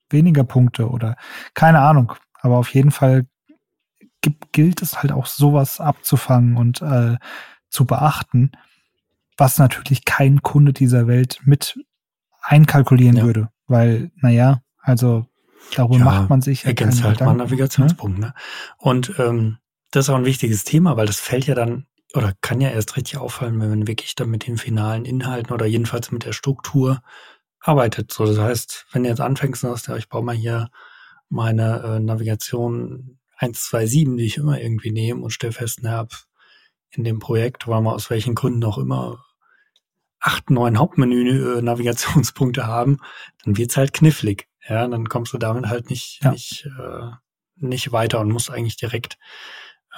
weniger 0.10 0.44
Punkte 0.44 0.90
oder 0.90 1.16
keine 1.54 1.80
Ahnung. 1.80 2.14
Aber 2.42 2.58
auf 2.58 2.74
jeden 2.74 2.92
Fall 2.92 3.28
gibt, 4.22 4.52
gilt 4.54 4.82
es 4.82 5.02
halt 5.02 5.12
auch 5.12 5.28
sowas 5.28 5.80
abzufangen 5.80 6.58
und 6.58 6.82
äh, 6.82 7.18
zu 7.70 7.86
beachten, 7.86 8.52
was 9.38 9.60
natürlich 9.60 10.06
kein 10.06 10.42
Kunde 10.42 10.74
dieser 10.74 11.08
Welt 11.08 11.42
mit 11.44 11.80
einkalkulieren 12.42 13.18
ja. 13.18 13.24
würde. 13.24 13.50
Weil, 13.68 14.12
naja, 14.16 14.62
also 14.80 15.28
darüber 15.76 15.98
ja, 15.98 16.06
macht 16.06 16.30
man 16.30 16.42
sich 16.42 16.64
ja 16.64 16.70
ergänzt 16.70 17.04
halt 17.04 17.20
mal 17.20 17.36
Navigationspunkt. 17.36 18.20
Ne? 18.20 18.34
Und 18.78 19.14
ähm, 19.20 19.58
das 19.92 20.06
ist 20.06 20.10
auch 20.10 20.18
ein 20.18 20.26
wichtiges 20.26 20.64
Thema, 20.64 20.98
weil 20.98 21.08
das 21.08 21.20
fällt 21.20 21.48
ja 21.48 21.56
dann 21.56 21.86
oder 22.16 22.34
kann 22.42 22.62
ja 22.62 22.70
erst 22.70 22.96
richtig 22.98 23.18
auffallen, 23.18 23.60
wenn 23.60 23.70
man 23.70 23.88
wirklich 23.88 24.16
dann 24.16 24.30
mit 24.30 24.48
den 24.48 24.58
finalen 24.58 25.06
Inhalten 25.06 25.54
oder 25.54 25.66
jedenfalls 25.66 26.12
mit 26.12 26.26
der 26.26 26.34
Struktur 26.34 27.02
arbeitet. 27.60 28.12
So, 28.12 28.26
das 28.26 28.38
heißt, 28.38 28.88
wenn 28.92 29.04
du 29.04 29.10
jetzt 29.10 29.22
anfängst 29.22 29.64
und 29.64 29.72
sagst, 29.72 29.88
ja, 29.88 29.98
ich 29.98 30.10
baue 30.10 30.24
mal 30.24 30.36
hier 30.36 30.70
meine 31.30 31.82
äh, 31.84 32.00
Navigation 32.00 33.20
127, 33.38 34.18
die 34.18 34.26
ich 34.26 34.38
immer 34.38 34.60
irgendwie 34.60 34.92
nehme 34.92 35.22
und 35.22 35.32
stelle 35.32 35.54
fest, 35.54 35.84
naja, 35.84 36.08
in 36.90 37.04
dem 37.04 37.20
Projekt, 37.20 37.68
weil 37.68 37.82
wir 37.82 37.94
aus 37.94 38.10
welchen 38.10 38.36
Gründen 38.36 38.64
auch 38.64 38.78
immer 38.78 39.26
acht, 40.20 40.50
neun 40.50 40.80
Hauptmenü-Navigationspunkte 40.80 42.62
äh, 42.62 42.64
haben, 42.66 42.98
dann 43.44 43.58
wird's 43.58 43.78
halt 43.78 43.94
knifflig. 43.94 44.48
Ja, 44.68 44.88
dann 44.88 45.10
kommst 45.10 45.34
du 45.34 45.38
damit 45.38 45.68
halt 45.68 45.90
nicht, 45.90 46.24
ja. 46.24 46.32
nicht, 46.32 46.68
äh, 46.80 47.12
nicht 47.58 47.92
weiter 47.92 48.20
und 48.20 48.32
musst 48.32 48.50
eigentlich 48.50 48.78
direkt 48.78 49.18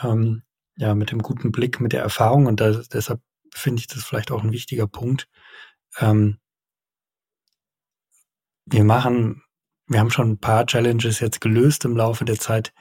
ähm, 0.04 0.44
ja, 0.78 0.96
mit 0.96 1.12
dem 1.12 1.22
guten 1.22 1.52
Blick, 1.52 1.80
mit 1.80 1.94
der 1.94 2.02
Erfahrung 2.02 2.46
und 2.46 2.62
da, 2.62 2.72
deshalb 2.94 3.22
finde 3.54 3.80
ich 3.82 3.88
das 3.88 4.04
vielleicht 4.04 4.32
auch 4.32 4.44
ein 4.44 4.52
wichtiger 4.52 4.88
Punkt. 4.88 5.28
Ähm, 6.00 6.40
wir 8.66 8.84
machen, 8.84 9.44
wir 9.88 10.00
haben 10.00 10.12
schon 10.12 10.32
ein 10.32 10.40
paar 10.40 10.66
Challenges 10.68 11.20
jetzt 11.20 11.42
gelöst 11.42 11.86
im 11.86 11.96
Laufe 11.98 12.26
der 12.26 12.40
Zeit. 12.40 12.74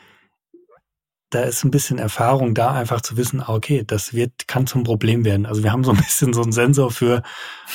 da 1.30 1.42
ist 1.42 1.64
ein 1.64 1.70
bisschen 1.72 1.98
Erfahrung 1.98 2.54
da, 2.54 2.72
einfach 2.72 3.00
zu 3.00 3.16
wissen, 3.16 3.40
ah, 3.40 3.54
okay, 3.54 3.82
das 3.84 4.14
wird, 4.14 4.46
kann 4.46 4.66
zum 4.66 4.84
Problem 4.84 5.24
werden. 5.24 5.44
Also 5.46 5.62
wir 5.64 5.72
haben 5.72 5.84
so 5.84 5.90
ein 5.90 5.96
bisschen 6.04 6.32
so 6.32 6.42
einen 6.42 6.52
Sensor 6.52 6.90
für, 6.90 7.22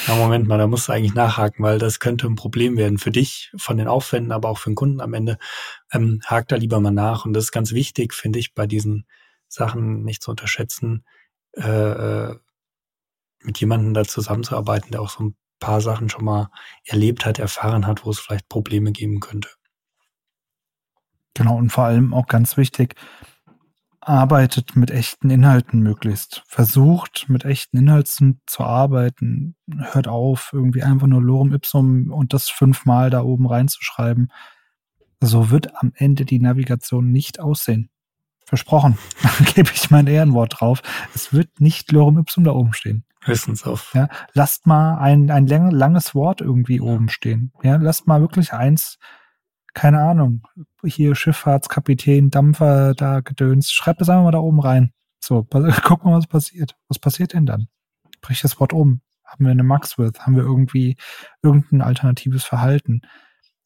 na 0.07 0.15
Moment 0.15 0.47
mal, 0.47 0.57
da 0.57 0.67
musst 0.67 0.87
du 0.87 0.93
eigentlich 0.93 1.13
nachhaken, 1.15 1.63
weil 1.63 1.77
das 1.79 1.99
könnte 1.99 2.27
ein 2.27 2.35
Problem 2.35 2.77
werden 2.77 2.97
für 2.97 3.11
dich, 3.11 3.51
von 3.57 3.77
den 3.77 3.87
Aufwänden, 3.87 4.31
aber 4.31 4.49
auch 4.49 4.57
für 4.57 4.69
den 4.71 4.75
Kunden 4.75 5.01
am 5.01 5.13
Ende. 5.13 5.37
Ähm, 5.91 6.21
hak 6.25 6.47
da 6.47 6.55
lieber 6.55 6.79
mal 6.79 6.91
nach. 6.91 7.25
Und 7.25 7.33
das 7.33 7.45
ist 7.45 7.51
ganz 7.51 7.73
wichtig, 7.73 8.13
finde 8.13 8.39
ich, 8.39 8.53
bei 8.53 8.67
diesen 8.67 9.05
Sachen 9.51 10.03
nicht 10.03 10.23
zu 10.23 10.31
unterschätzen, 10.31 11.05
äh, 11.53 11.61
äh, 11.61 12.39
mit 13.43 13.59
jemandem 13.59 13.93
da 13.93 14.03
zusammenzuarbeiten, 14.03 14.91
der 14.91 15.01
auch 15.01 15.09
so 15.09 15.25
ein 15.25 15.35
paar 15.59 15.81
Sachen 15.81 16.09
schon 16.09 16.25
mal 16.25 16.49
erlebt 16.85 17.25
hat, 17.25 17.39
erfahren 17.39 17.85
hat, 17.85 18.05
wo 18.05 18.11
es 18.11 18.19
vielleicht 18.19 18.49
Probleme 18.49 18.91
geben 18.91 19.19
könnte. 19.19 19.49
Genau, 21.33 21.57
und 21.57 21.69
vor 21.69 21.85
allem 21.85 22.13
auch 22.13 22.27
ganz 22.27 22.57
wichtig, 22.57 22.95
arbeitet 23.99 24.75
mit 24.75 24.89
echten 24.89 25.29
Inhalten 25.29 25.81
möglichst. 25.81 26.43
Versucht 26.47 27.29
mit 27.29 27.45
echten 27.45 27.77
Inhalten 27.77 28.41
zu 28.47 28.63
arbeiten. 28.63 29.55
Hört 29.69 30.07
auf, 30.07 30.49
irgendwie 30.53 30.83
einfach 30.83 31.07
nur 31.07 31.21
Lorem 31.21 31.53
Ipsum 31.53 32.11
und 32.11 32.33
das 32.33 32.49
fünfmal 32.49 33.09
da 33.09 33.21
oben 33.21 33.47
reinzuschreiben. 33.47 34.31
So 35.21 35.51
wird 35.51 35.75
am 35.81 35.93
Ende 35.95 36.25
die 36.25 36.39
Navigation 36.39 37.11
nicht 37.11 37.39
aussehen. 37.39 37.91
Versprochen. 38.51 38.97
Da 39.23 39.45
gebe 39.45 39.71
ich 39.73 39.89
mein 39.89 40.07
Ehrenwort 40.07 40.59
drauf. 40.59 40.81
Es 41.15 41.31
wird 41.33 41.61
nicht 41.61 41.91
Lorem 41.91 42.17
Ipsum 42.17 42.43
da 42.43 42.51
oben 42.51 42.73
stehen. 42.73 43.05
Höchstens 43.23 43.63
auf. 43.65 43.93
Ja, 43.93 44.09
lasst 44.33 44.67
mal 44.67 44.97
ein, 44.97 45.31
ein 45.31 45.47
langes 45.47 46.13
Wort 46.15 46.41
irgendwie 46.41 46.81
oben 46.81 47.07
stehen. 47.09 47.53
Ja, 47.63 47.77
lasst 47.77 48.07
mal 48.07 48.19
wirklich 48.19 48.53
eins 48.53 48.97
keine 49.73 50.01
Ahnung, 50.01 50.43
hier 50.83 51.15
Schifffahrtskapitän, 51.15 52.29
Dampfer, 52.29 52.93
da 52.93 53.21
gedöns, 53.21 53.71
schreib 53.71 53.99
das 53.99 54.09
einfach 54.09 54.23
mal 54.23 54.31
da 54.31 54.39
oben 54.39 54.59
rein. 54.59 54.91
So, 55.19 55.47
guck 55.83 56.03
mal, 56.03 56.17
was 56.17 56.27
passiert. 56.27 56.75
Was 56.87 56.99
passiert 56.99 57.33
denn 57.33 57.45
dann? 57.45 57.67
Brich 58.21 58.41
das 58.41 58.59
Wort 58.59 58.73
um. 58.73 59.01
Haben 59.23 59.45
wir 59.45 59.51
eine 59.51 59.63
Maxwith? 59.63 60.19
Haben 60.19 60.35
wir 60.35 60.43
irgendwie 60.43 60.97
irgendein 61.41 61.81
alternatives 61.81 62.43
Verhalten? 62.43 63.01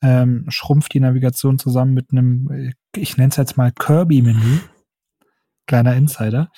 Ähm, 0.02 0.46
schrumpft 0.50 0.94
die 0.94 1.00
Navigation 1.00 1.58
zusammen 1.58 1.94
mit 1.94 2.12
einem, 2.12 2.74
ich 2.96 3.18
nenne 3.18 3.30
es 3.30 3.38
jetzt 3.38 3.58
mal 3.58 3.72
Kirby-Menü. 3.72 4.60
Kleiner 5.68 5.96
Insider. 5.96 6.52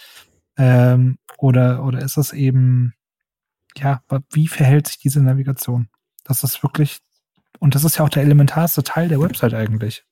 Ähm, 0.57 1.17
oder, 1.37 1.83
oder 1.83 1.99
ist 1.99 2.17
es 2.17 2.33
eben, 2.33 2.93
ja, 3.75 4.01
wie 4.31 4.47
verhält 4.47 4.87
sich 4.87 4.97
diese 4.97 5.21
Navigation? 5.21 5.89
Das 6.23 6.43
ist 6.43 6.63
wirklich 6.63 6.99
und 7.59 7.75
das 7.75 7.83
ist 7.83 7.97
ja 7.97 8.05
auch 8.05 8.09
der 8.09 8.23
elementarste 8.23 8.83
Teil 8.83 9.09
der 9.09 9.19
Website 9.19 9.53
eigentlich. 9.53 10.03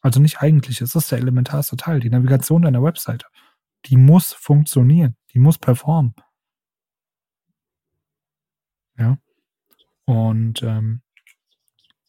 Also 0.00 0.20
nicht 0.20 0.40
eigentlich, 0.40 0.80
es 0.80 0.94
ist 0.94 1.10
der 1.10 1.18
elementarste 1.18 1.76
Teil, 1.76 2.00
die 2.00 2.10
Navigation 2.10 2.62
deiner 2.62 2.82
Website. 2.82 3.24
Die 3.86 3.96
muss 3.96 4.32
funktionieren, 4.32 5.16
die 5.32 5.38
muss 5.38 5.58
performen. 5.58 6.14
Ja. 8.98 9.18
Und 10.04 10.62
ähm, 10.62 11.02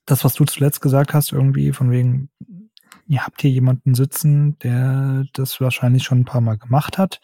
das, 0.05 0.23
was 0.23 0.33
du 0.33 0.45
zuletzt 0.45 0.81
gesagt 0.81 1.13
hast, 1.13 1.31
irgendwie 1.31 1.71
von 1.71 1.89
wegen, 1.89 2.29
ihr 3.08 3.24
habt 3.26 3.41
hier 3.41 3.51
jemanden 3.51 3.95
sitzen, 3.95 4.58
der 4.60 5.26
das 5.34 5.62
wahrscheinlich 5.62 6.03
schon 6.03 6.22
ein 6.22 6.26
paar 6.26 6.41
Mal 6.41 6.58
gemacht 6.58 6.97
hat, 6.97 7.22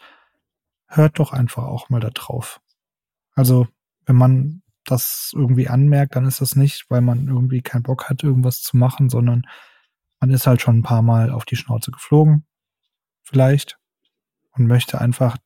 hört 0.86 1.18
doch 1.18 1.32
einfach 1.32 1.64
auch 1.64 1.88
mal 1.90 2.00
da 2.00 2.10
drauf. 2.10 2.60
Also, 3.34 3.66
wenn 4.06 4.16
man 4.16 4.62
das 4.84 5.32
irgendwie 5.34 5.68
anmerkt, 5.68 6.16
dann 6.16 6.26
ist 6.26 6.40
das 6.40 6.56
nicht, 6.56 6.86
weil 6.90 7.00
man 7.00 7.28
irgendwie 7.28 7.62
keinen 7.62 7.82
Bock 7.84 8.08
hat, 8.08 8.22
irgendwas 8.22 8.62
zu 8.62 8.76
machen, 8.76 9.08
sondern 9.08 9.46
man 10.20 10.30
ist 10.30 10.46
halt 10.46 10.60
schon 10.60 10.78
ein 10.78 10.82
paar 10.82 11.02
Mal 11.02 11.30
auf 11.30 11.44
die 11.44 11.56
Schnauze 11.56 11.90
geflogen, 11.90 12.46
vielleicht, 13.22 13.78
und 14.52 14.66
möchte 14.66 15.00
einfach 15.00 15.36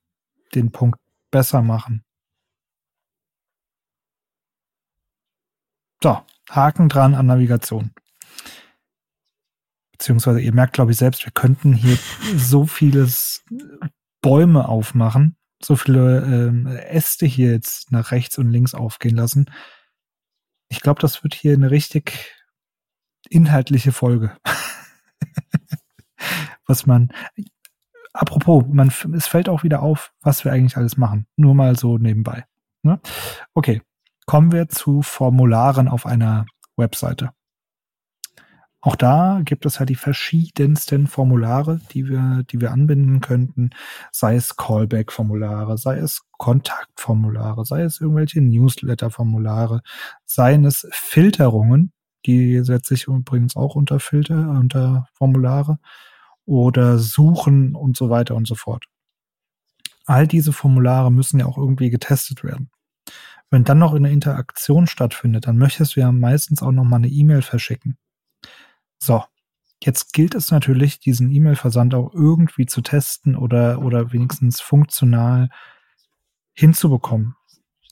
den 0.55 0.73
Punkt 0.73 0.99
besser 1.31 1.63
machen. 1.63 2.05
So, 6.03 6.21
Haken 6.51 6.89
dran 6.89 7.15
an 7.15 7.27
Navigation. 7.27 7.93
Beziehungsweise 9.99 10.41
ihr 10.41 10.53
merkt, 10.53 10.75
glaube 10.75 10.93
ich, 10.93 10.99
selbst, 10.99 11.25
wir 11.25 11.33
könnten 11.33 11.73
hier 11.73 11.97
so 12.37 12.67
vieles 12.67 13.43
Bäume 14.21 14.69
aufmachen 14.69 15.37
so 15.63 15.77
viele 15.77 16.23
ähm, 16.23 16.67
Äste 16.67 17.27
hier 17.27 17.51
jetzt 17.51 17.93
nach 17.93 18.11
rechts 18.11 18.39
und 18.39 18.51
links 18.51 18.75
aufgehen 18.75 19.17
lassen. 19.17 19.51
Ich 20.69 20.81
glaube, 20.81 21.01
das 21.01 21.23
wird 21.23 21.35
hier 21.35 21.55
eine 21.55 21.71
richtig 21.71 22.35
inhaltliche 23.29 23.93
Folge. 23.93 24.37
was 26.67 26.87
man, 26.87 27.13
apropos, 28.13 28.65
man, 28.69 28.93
es 29.15 29.27
fällt 29.27 29.49
auch 29.49 29.63
wieder 29.63 29.83
auf, 29.83 30.13
was 30.21 30.45
wir 30.45 30.53
eigentlich 30.53 30.77
alles 30.77 30.97
machen. 30.97 31.27
Nur 31.37 31.55
mal 31.55 31.77
so 31.77 31.99
nebenbei. 31.99 32.45
Ne? 32.83 33.01
Okay, 33.55 33.83
kommen 34.27 34.53
wir 34.53 34.69
zu 34.69 35.03
Formularen 35.03 35.89
auf 35.89 36.07
einer 36.07 36.47
Webseite. 36.77 37.31
Auch 38.81 38.95
da 38.95 39.41
gibt 39.45 39.67
es 39.67 39.81
halt 39.81 39.89
die 39.89 39.97
verschiedensten 39.97 41.07
Formulare, 41.07 41.81
die 41.93 42.09
wir, 42.09 42.45
die 42.51 42.61
wir 42.61 42.71
anbinden 42.71 43.21
könnten, 43.21 43.71
sei 44.13 44.37
es 44.37 44.57
Callback-Formulare, 44.57 45.77
sei 45.77 45.99
es 45.99 46.23
Kontaktformulare, 46.39 47.65
sei 47.65 47.83
es 47.83 48.01
irgendwelche 48.01 48.41
Newsletter-Formulare, 48.41 49.83
seien 50.25 50.65
es 50.65 50.87
Filterungen, 50.93 51.93
die 52.27 52.63
setze 52.65 52.95
ich 52.95 53.07
übrigens 53.07 53.57
auch 53.57 53.75
unter 53.75 53.99
Filter, 53.99 54.51
unter 54.51 55.09
Formulare 55.15 55.79
oder 56.45 56.99
Suchen 56.99 57.75
und 57.75 57.97
so 57.97 58.11
weiter 58.11 58.37
und 58.37 58.47
so 58.47 58.55
fort. 58.55 58.85
All 60.07 60.29
diese 60.29 60.53
Formulare 60.53 61.11
müssen 61.11 61.41
ja 61.41 61.47
auch 61.47 61.59
irgendwie 61.59 61.91
getestet 61.91 62.45
werden. 62.45 62.71
Wenn 63.51 63.65
dann 63.65 63.79
noch 63.79 63.95
eine 63.95 64.11
Interaktion 64.11 64.87
stattfindet, 64.87 65.47
dann 65.47 65.59
möchtest 65.59 65.97
du 65.97 66.01
ja 66.01 66.13
meistens 66.13 66.63
auch 66.63 66.73
noch 66.73 66.85
mal 66.85 66.97
eine 66.97 67.09
E-Mail 67.09 67.43
verschicken. 67.43 67.97
So, 68.99 69.23
jetzt 69.83 70.13
gilt 70.13 70.35
es 70.35 70.51
natürlich, 70.51 71.01
diesen 71.01 71.31
E-Mail-Versand 71.31 71.95
auch 71.95 72.13
irgendwie 72.13 72.67
zu 72.67 72.81
testen 72.81 73.37
oder, 73.37 73.83
oder 73.83 74.13
wenigstens 74.13 74.61
funktional 74.61 75.49
hinzubekommen. 76.55 77.37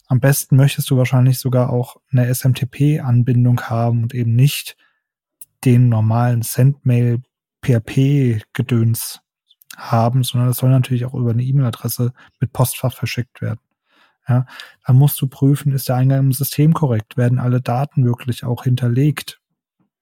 Am 0.07 0.21
besten 0.21 0.57
möchtest 0.57 0.91
du 0.91 0.97
wahrscheinlich 0.97 1.39
sogar 1.39 1.71
auch 1.71 1.97
eine 2.11 2.33
SMTP-Anbindung 2.33 3.61
haben 3.63 4.03
und 4.03 4.15
eben 4.15 4.35
nicht 4.35 4.77
den 5.65 5.89
normalen 5.89 6.43
Sendmail 6.43 7.23
PHP-Gedöns 7.63 9.21
haben, 9.77 10.23
sondern 10.23 10.49
das 10.49 10.59
soll 10.59 10.71
natürlich 10.71 11.05
auch 11.05 11.15
über 11.15 11.31
eine 11.31 11.43
E-Mail-Adresse 11.43 12.13
mit 12.39 12.53
Postfach 12.53 12.95
verschickt 12.95 13.41
werden. 13.41 13.61
Ja, 14.29 14.47
dann 14.87 14.97
musst 14.97 15.21
du 15.21 15.27
prüfen, 15.27 15.73
ist 15.73 15.89
der 15.89 15.97
Eingang 15.97 16.21
im 16.21 16.33
System 16.33 16.73
korrekt? 16.73 17.17
Werden 17.17 17.39
alle 17.39 17.61
Daten 17.61 18.05
wirklich 18.05 18.45
auch 18.45 18.65
hinterlegt? 18.65 19.41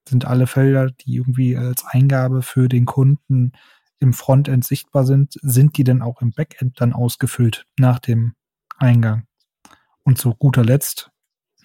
Sind 0.09 0.25
alle 0.25 0.47
Felder, 0.47 0.91
die 0.91 1.17
irgendwie 1.17 1.57
als 1.57 1.85
Eingabe 1.85 2.43
für 2.43 2.69
den 2.69 2.85
Kunden 2.85 3.53
im 3.99 4.13
Frontend 4.13 4.65
sichtbar 4.65 5.05
sind, 5.05 5.39
sind 5.43 5.77
die 5.77 5.85
denn 5.85 6.03
auch 6.03 6.21
im 6.21 6.33
Backend 6.33 6.81
dann 6.81 6.93
ausgefüllt 6.93 7.67
nach 7.79 7.99
dem 8.01 8.35
Eingang? 8.79 9.27
Und 10.03 10.19
zu 10.19 10.35
guter 10.35 10.65
Letzt, 10.65 11.11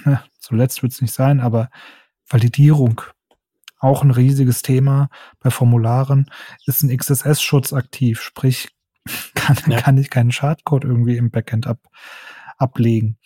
ne, 0.06 0.22
zuletzt 0.40 0.84
wird 0.84 0.94
es 0.94 1.02
nicht 1.02 1.14
sein, 1.14 1.40
aber 1.40 1.70
Validierung, 2.28 3.02
auch 3.80 4.04
ein 4.04 4.12
riesiges 4.12 4.62
Thema 4.62 5.10
bei 5.40 5.50
Formularen, 5.50 6.30
ist 6.66 6.84
ein 6.84 6.96
XSS-Schutz 6.96 7.74
aktiv, 7.74 8.22
sprich, 8.22 8.70
kann, 9.36 9.58
ja. 9.68 9.82
kann 9.82 9.98
ich 9.98 10.10
keinen 10.10 10.32
Schadcode 10.32 10.84
irgendwie 10.84 11.18
im 11.18 11.32
Backend 11.32 11.68
ab, 11.68 11.80
ablegen. 12.58 13.18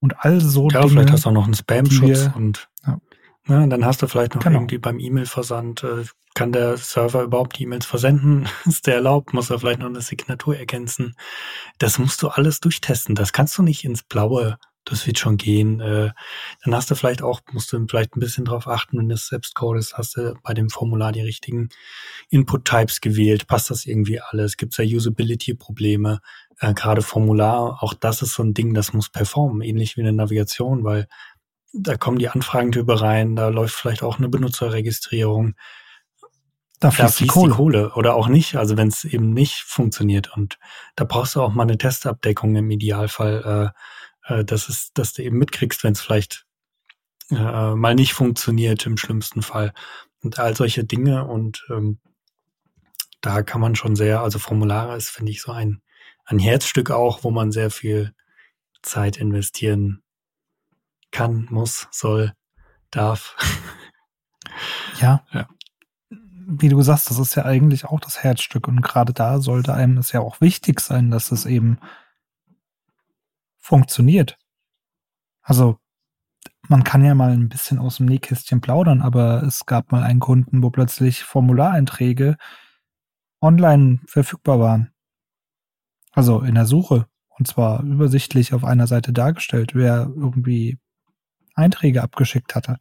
Und 0.00 0.24
all 0.24 0.40
so 0.40 0.68
ja, 0.68 0.80
Dinge, 0.80 0.92
vielleicht 0.92 1.12
hast 1.12 1.24
du 1.24 1.30
auch 1.30 1.34
noch 1.34 1.44
einen 1.44 1.54
Spam-Schutz 1.54 2.30
und 2.34 2.68
ja. 2.86 3.00
Ja, 3.46 3.66
dann 3.66 3.84
hast 3.84 4.00
du 4.00 4.06
vielleicht 4.06 4.34
noch 4.34 4.42
genau. 4.42 4.58
irgendwie 4.58 4.78
beim 4.78 4.98
E-Mail-Versand, 4.98 5.84
äh, 5.84 6.04
kann 6.34 6.50
der 6.50 6.76
Server 6.76 7.22
überhaupt 7.22 7.60
E-Mails 7.60 7.86
versenden? 7.86 8.48
Ist 8.64 8.86
der 8.86 8.96
erlaubt? 8.96 9.32
Muss 9.34 9.50
er 9.50 9.60
vielleicht 9.60 9.78
noch 9.78 9.86
eine 9.86 10.00
Signatur 10.00 10.56
ergänzen? 10.56 11.14
Das 11.78 11.98
musst 11.98 12.22
du 12.22 12.28
alles 12.28 12.60
durchtesten. 12.60 13.14
Das 13.14 13.32
kannst 13.32 13.56
du 13.56 13.62
nicht 13.62 13.84
ins 13.84 14.02
Blaue. 14.02 14.58
Das 14.86 15.06
wird 15.06 15.18
schon 15.18 15.36
gehen. 15.36 15.80
Äh, 15.80 16.10
dann 16.64 16.74
hast 16.74 16.90
du 16.90 16.94
vielleicht 16.94 17.22
auch, 17.22 17.40
musst 17.52 17.72
du 17.72 17.86
vielleicht 17.88 18.16
ein 18.16 18.20
bisschen 18.20 18.44
drauf 18.44 18.66
achten, 18.66 18.98
wenn 18.98 19.08
du 19.08 19.14
es 19.14 19.28
selbst 19.28 19.54
codest, 19.54 19.96
hast 19.96 20.16
du 20.16 20.34
bei 20.42 20.52
dem 20.52 20.68
Formular 20.68 21.12
die 21.12 21.22
richtigen 21.22 21.70
Input-Types 22.28 23.00
gewählt. 23.00 23.46
Passt 23.46 23.70
das 23.70 23.86
irgendwie 23.86 24.20
alles? 24.20 24.56
Gibt 24.56 24.72
es 24.72 24.76
da 24.76 24.82
Usability-Probleme? 24.82 26.20
Äh, 26.58 26.74
Gerade 26.74 27.00
Formular, 27.00 27.82
auch 27.82 27.94
das 27.94 28.22
ist 28.22 28.34
so 28.34 28.42
ein 28.42 28.54
Ding, 28.54 28.74
das 28.74 28.92
muss 28.92 29.08
performen, 29.08 29.62
ähnlich 29.62 29.96
wie 29.96 30.02
eine 30.02 30.12
Navigation, 30.12 30.84
weil 30.84 31.06
da 31.74 31.96
kommen 31.96 32.18
die 32.18 32.28
Anfragen 32.28 32.70
drüber 32.70 33.00
rein, 33.00 33.36
da 33.36 33.48
läuft 33.48 33.74
vielleicht 33.74 34.02
auch 34.02 34.18
eine 34.18 34.28
Benutzerregistrierung. 34.28 35.54
Da 36.80 36.90
fließt, 36.90 37.00
da 37.00 37.08
fließt 37.08 37.20
die, 37.20 37.26
Kohle. 37.26 37.50
die, 37.50 37.56
Kohle. 37.56 37.94
oder 37.94 38.14
auch 38.14 38.28
nicht, 38.28 38.56
also 38.56 38.76
wenn 38.76 38.88
es 38.88 39.04
eben 39.04 39.32
nicht 39.32 39.62
funktioniert. 39.62 40.36
Und 40.36 40.58
da 40.96 41.04
brauchst 41.04 41.34
du 41.34 41.42
auch 41.42 41.52
mal 41.52 41.64
eine 41.64 41.78
Testabdeckung 41.78 42.54
im 42.54 42.70
Idealfall, 42.70 43.72
äh, 44.28 44.34
äh, 44.34 44.44
dass, 44.44 44.68
es, 44.68 44.92
dass 44.94 45.12
du 45.12 45.22
eben 45.22 45.38
mitkriegst, 45.38 45.82
wenn 45.82 45.92
es 45.92 46.00
vielleicht 46.00 46.46
äh, 47.30 47.74
mal 47.74 47.94
nicht 47.94 48.14
funktioniert 48.14 48.86
im 48.86 48.96
schlimmsten 48.96 49.42
Fall. 49.42 49.72
Und 50.22 50.38
all 50.38 50.56
solche 50.56 50.84
Dinge 50.84 51.26
und 51.26 51.66
ähm, 51.70 51.98
da 53.20 53.42
kann 53.42 53.60
man 53.60 53.74
schon 53.74 53.96
sehr, 53.96 54.20
also 54.20 54.38
Formulare 54.38 54.96
ist, 54.96 55.08
finde 55.08 55.32
ich, 55.32 55.42
so 55.42 55.50
ein, 55.52 55.80
ein 56.24 56.38
Herzstück 56.38 56.90
auch, 56.90 57.24
wo 57.24 57.30
man 57.30 57.52
sehr 57.52 57.70
viel 57.70 58.14
Zeit 58.82 59.16
investieren 59.16 60.03
kann, 61.14 61.46
muss, 61.50 61.88
soll, 61.90 62.34
darf. 62.90 63.36
Ja. 65.00 65.24
ja. 65.32 65.48
Wie 66.10 66.68
du 66.68 66.80
sagst, 66.82 67.10
das 67.10 67.18
ist 67.18 67.34
ja 67.34 67.44
eigentlich 67.44 67.86
auch 67.86 67.98
das 67.98 68.22
Herzstück 68.22 68.68
und 68.68 68.82
gerade 68.82 69.12
da 69.12 69.40
sollte 69.40 69.74
einem 69.74 69.96
es 69.98 70.12
ja 70.12 70.20
auch 70.20 70.40
wichtig 70.40 70.78
sein, 70.78 71.10
dass 71.10 71.32
es 71.32 71.44
eben 71.44 71.78
funktioniert. 73.58 74.38
Also 75.42 75.78
man 76.68 76.84
kann 76.84 77.04
ja 77.04 77.16
mal 77.16 77.32
ein 77.32 77.48
bisschen 77.48 77.78
aus 77.78 77.96
dem 77.96 78.06
Nähkästchen 78.06 78.60
plaudern, 78.60 79.02
aber 79.02 79.42
es 79.42 79.66
gab 79.66 79.90
mal 79.90 80.04
einen 80.04 80.20
Kunden, 80.20 80.62
wo 80.62 80.70
plötzlich 80.70 81.24
Formulareinträge 81.24 82.36
online 83.40 84.00
verfügbar 84.06 84.60
waren. 84.60 84.92
Also 86.12 86.42
in 86.42 86.54
der 86.54 86.66
Suche. 86.66 87.06
Und 87.36 87.48
zwar 87.48 87.82
übersichtlich 87.82 88.54
auf 88.54 88.62
einer 88.62 88.86
Seite 88.86 89.12
dargestellt, 89.12 89.74
wer 89.74 90.12
irgendwie 90.14 90.78
Einträge 91.54 92.02
abgeschickt 92.02 92.54
hatte. 92.54 92.76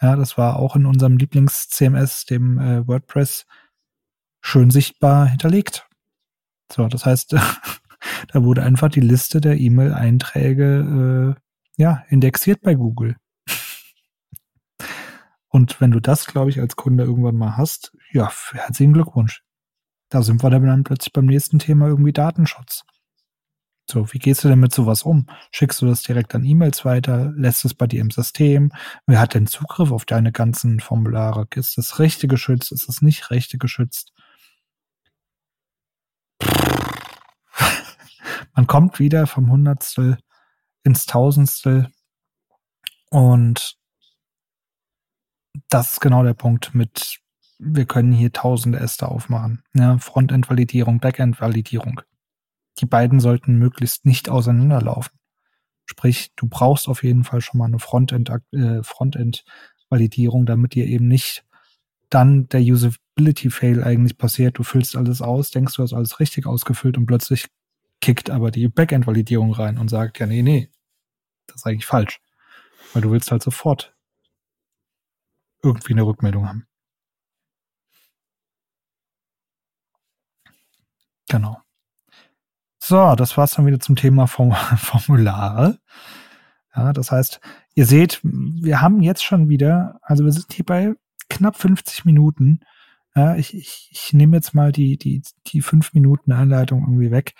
Ja, 0.00 0.16
das 0.16 0.36
war 0.36 0.56
auch 0.56 0.76
in 0.76 0.86
unserem 0.86 1.16
Lieblings-CMS, 1.16 2.26
dem 2.26 2.58
äh, 2.58 2.86
WordPress, 2.86 3.46
schön 4.40 4.70
sichtbar 4.70 5.26
hinterlegt. 5.26 5.88
So, 6.70 6.86
das 6.88 7.06
heißt, 7.06 7.32
da 8.28 8.44
wurde 8.44 8.62
einfach 8.62 8.90
die 8.90 9.00
Liste 9.00 9.40
der 9.40 9.58
E-Mail-Einträge 9.58 11.36
äh, 11.36 11.40
ja, 11.76 12.04
indexiert 12.08 12.60
bei 12.62 12.74
Google. 12.74 13.16
Und 15.48 15.80
wenn 15.80 15.92
du 15.92 16.00
das, 16.00 16.26
glaube 16.26 16.50
ich, 16.50 16.60
als 16.60 16.74
Kunde 16.74 17.04
irgendwann 17.04 17.36
mal 17.36 17.56
hast, 17.56 17.96
ja, 18.12 18.30
herzlichen 18.52 18.92
Glückwunsch. 18.92 19.42
Da 20.08 20.22
sind 20.22 20.42
wir 20.42 20.50
dann 20.50 20.84
plötzlich 20.84 21.12
beim 21.12 21.26
nächsten 21.26 21.58
Thema 21.58 21.86
irgendwie 21.86 22.12
Datenschutz. 22.12 22.84
So, 23.86 24.12
wie 24.12 24.18
gehst 24.18 24.42
du 24.42 24.48
denn 24.48 24.60
mit 24.60 24.74
sowas 24.74 25.02
um? 25.02 25.26
Schickst 25.50 25.82
du 25.82 25.86
das 25.86 26.02
direkt 26.02 26.34
an 26.34 26.44
E-Mails 26.44 26.84
weiter? 26.86 27.32
Lässt 27.36 27.64
es 27.66 27.74
bei 27.74 27.86
dir 27.86 28.00
im 28.00 28.10
System? 28.10 28.72
Wer 29.06 29.20
hat 29.20 29.34
denn 29.34 29.46
Zugriff 29.46 29.92
auf 29.92 30.06
deine 30.06 30.32
ganzen 30.32 30.80
Formulare? 30.80 31.46
Ist 31.54 31.76
das 31.76 31.98
Rechte 31.98 32.26
geschützt? 32.26 32.72
Ist 32.72 32.88
das 32.88 33.02
nicht 33.02 33.30
Rechte 33.30 33.58
geschützt? 33.58 34.12
Man 38.54 38.66
kommt 38.66 38.98
wieder 38.98 39.26
vom 39.26 39.50
Hundertstel 39.50 40.16
ins 40.82 41.04
Tausendstel 41.06 41.90
und 43.10 43.76
das 45.68 45.92
ist 45.92 46.00
genau 46.00 46.22
der 46.22 46.34
Punkt 46.34 46.74
mit, 46.74 47.20
wir 47.58 47.84
können 47.86 48.12
hier 48.12 48.32
tausende 48.32 48.78
Äste 48.80 49.08
aufmachen. 49.08 49.62
Ja, 49.74 49.98
Frontend-Validierung, 49.98 51.00
Backend-Validierung 51.00 52.00
die 52.80 52.86
beiden 52.86 53.20
sollten 53.20 53.56
möglichst 53.56 54.04
nicht 54.06 54.28
auseinanderlaufen. 54.28 55.18
Sprich, 55.86 56.32
du 56.36 56.48
brauchst 56.48 56.88
auf 56.88 57.02
jeden 57.02 57.24
Fall 57.24 57.40
schon 57.40 57.58
mal 57.58 57.66
eine 57.66 57.78
Frontend, 57.78 58.30
äh, 58.52 58.82
Frontend-Validierung, 58.82 60.46
damit 60.46 60.74
dir 60.74 60.86
eben 60.86 61.08
nicht 61.08 61.44
dann 62.10 62.48
der 62.48 62.60
Usability-Fail 62.62 63.82
eigentlich 63.84 64.18
passiert. 64.18 64.58
Du 64.58 64.62
füllst 64.62 64.96
alles 64.96 65.20
aus, 65.22 65.50
denkst, 65.50 65.76
du 65.76 65.82
hast 65.82 65.92
alles 65.92 66.20
richtig 66.20 66.46
ausgefüllt 66.46 66.96
und 66.96 67.06
plötzlich 67.06 67.48
kickt 68.00 68.30
aber 68.30 68.50
die 68.50 68.68
Backend-Validierung 68.68 69.52
rein 69.52 69.78
und 69.78 69.88
sagt, 69.88 70.18
ja, 70.20 70.26
nee, 70.26 70.42
nee, 70.42 70.70
das 71.46 71.56
ist 71.56 71.66
eigentlich 71.66 71.86
falsch. 71.86 72.20
Weil 72.92 73.02
du 73.02 73.10
willst 73.10 73.30
halt 73.30 73.42
sofort 73.42 73.94
irgendwie 75.62 75.92
eine 75.94 76.02
Rückmeldung 76.06 76.46
haben. 76.48 76.66
Genau. 81.28 81.63
So, 82.86 83.14
das 83.14 83.38
war's 83.38 83.52
dann 83.52 83.64
wieder 83.64 83.80
zum 83.80 83.96
Thema 83.96 84.26
Form 84.26 84.52
Formulare. 84.76 85.78
Ja, 86.76 86.92
das 86.92 87.10
heißt, 87.10 87.40
ihr 87.74 87.86
seht, 87.86 88.20
wir 88.22 88.82
haben 88.82 89.00
jetzt 89.00 89.24
schon 89.24 89.48
wieder, 89.48 89.98
also 90.02 90.26
wir 90.26 90.32
sind 90.32 90.52
hier 90.52 90.66
bei 90.66 90.92
knapp 91.30 91.56
50 91.56 92.04
Minuten. 92.04 92.60
Ja, 93.14 93.36
ich, 93.36 93.54
ich, 93.54 93.88
ich 93.90 94.12
nehme 94.12 94.36
jetzt 94.36 94.52
mal 94.52 94.70
die, 94.70 94.98
die, 94.98 95.22
die 95.46 95.62
fünf 95.62 95.94
Minuten 95.94 96.30
Einleitung 96.30 96.82
irgendwie 96.82 97.10
weg. 97.10 97.32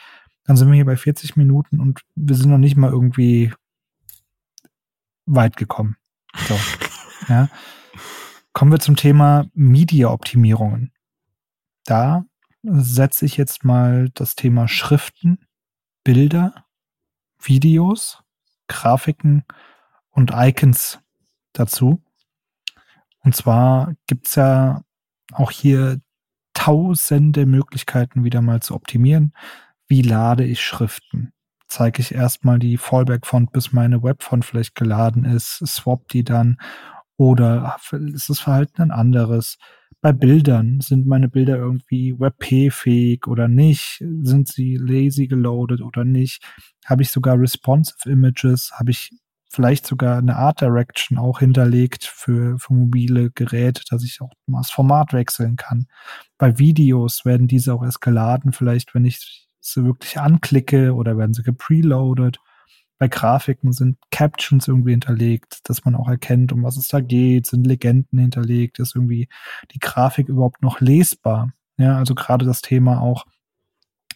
Dann 0.45 0.57
sind 0.57 0.69
wir 0.69 0.77
hier 0.77 0.87
bei 0.87 0.97
40 0.97 1.37
Minuten 1.37 1.79
und 1.79 2.01
wir 2.15 2.37
sind 2.37 2.49
noch 2.49 2.57
nicht 2.57 2.77
mal 2.77 2.91
irgendwie 2.91 3.53
weit 5.27 5.59
gekommen. 5.59 5.99
So, 6.49 6.59
ja. 7.29 7.51
Kommen 8.55 8.73
wir 8.73 8.81
zum 8.81 8.97
Thema 8.97 9.45
Media-Optimierungen. 9.53 10.91
Da 11.85 12.25
setze 12.65 13.27
ich 13.27 13.37
jetzt 13.37 13.65
mal 13.65 14.09
das 14.15 14.37
Thema 14.37 14.69
Schriften, 14.69 15.39
Bilder, 16.03 16.65
Videos, 17.41 18.23
Grafiken 18.69 19.45
und 20.11 20.33
Icons 20.35 21.01
dazu. 21.53 22.03
Und 23.21 23.37
zwar 23.37 23.95
gibt's 24.07 24.35
ja 24.35 24.83
auch 25.33 25.51
hier 25.51 26.01
tausende 26.55 27.47
Möglichkeiten 27.47 28.25
wieder 28.25 28.41
mal 28.41 28.61
zu 28.61 28.75
optimieren. 28.75 29.35
Wie 29.87 30.03
lade 30.03 30.45
ich 30.45 30.63
Schriften? 30.63 31.33
Zeige 31.67 32.01
ich 32.01 32.15
erstmal 32.15 32.59
die 32.59 32.79
Fallback-Font, 32.79 33.53
bis 33.53 33.73
meine 33.73 34.03
Webfont 34.03 34.45
vielleicht 34.45 34.75
geladen 34.75 35.25
ist, 35.25 35.59
swap 35.67 36.09
die 36.09 36.25
dann 36.25 36.59
oder 37.17 37.77
ist 37.93 38.29
das 38.29 38.41
Verhalten 38.41 38.83
ein 38.83 38.91
anderes? 38.91 39.59
Bei 40.05 40.13
Bildern. 40.13 40.83
Sind 40.83 41.07
meine 41.07 41.31
Bilder 41.31 41.57
irgendwie 41.57 42.15
WebP-fähig 42.21 43.27
oder 43.27 43.49
nicht? 43.49 44.05
Sind 44.21 44.49
sie 44.49 44.77
lazy 44.77 45.29
geloadet 45.29 45.81
oder 45.81 46.05
nicht? 46.05 46.43
Habe 46.85 47.01
ich 47.01 47.11
sogar 47.11 47.41
responsive 47.41 48.11
Images? 48.11 48.73
Habe 48.75 48.91
ich 48.91 49.13
vielleicht 49.49 49.87
sogar 49.87 50.19
eine 50.19 50.37
Art 50.37 50.61
Direction 50.61 51.17
auch 51.17 51.39
hinterlegt 51.39 52.05
für, 52.05 52.59
für 52.59 52.75
mobile 52.75 53.31
Geräte, 53.31 53.81
dass 53.89 54.05
ich 54.05 54.21
auch 54.21 54.31
mal 54.45 54.61
das 54.61 54.71
Format 54.71 55.15
wechseln 55.15 55.57
kann. 55.57 55.87
Bei 56.37 56.59
Videos 56.59 57.25
werden 57.25 57.49
diese 57.49 57.73
auch 57.73 57.83
erst 57.83 58.03
geladen, 58.03 58.53
vielleicht 58.53 58.95
wenn 58.95 59.07
ich 59.07 59.49
sie 59.61 59.87
wirklich 59.87 60.21
anklicke 60.21 60.93
oder 60.93 61.17
werden 61.17 61.33
sie 61.33 61.43
gepreloaded 61.43 62.41
bei 62.99 63.09
Grafiken 63.09 63.73
sind 63.73 63.99
Captions 64.11 64.69
irgendwie 64.69 64.93
hinterlegt, 64.93 65.69
dass 65.69 65.85
man 65.85 65.95
auch 65.95 66.09
erkennt, 66.09 66.53
um 66.53 66.63
was 66.63 66.77
es 66.77 66.89
da 66.89 67.01
geht, 67.01 67.47
sind 67.47 67.67
Legenden 67.67 68.19
hinterlegt, 68.19 68.79
ist 68.79 68.95
irgendwie 68.95 69.29
die 69.73 69.81
Grafik 69.81 70.29
überhaupt 70.29 70.63
noch 70.63 70.81
lesbar. 70.81 71.53
Ja, 71.77 71.99
also 71.99 72.15
gerade 72.15 72.45
das 72.45 72.63
Thema 72.63 73.01
auch 73.01 73.27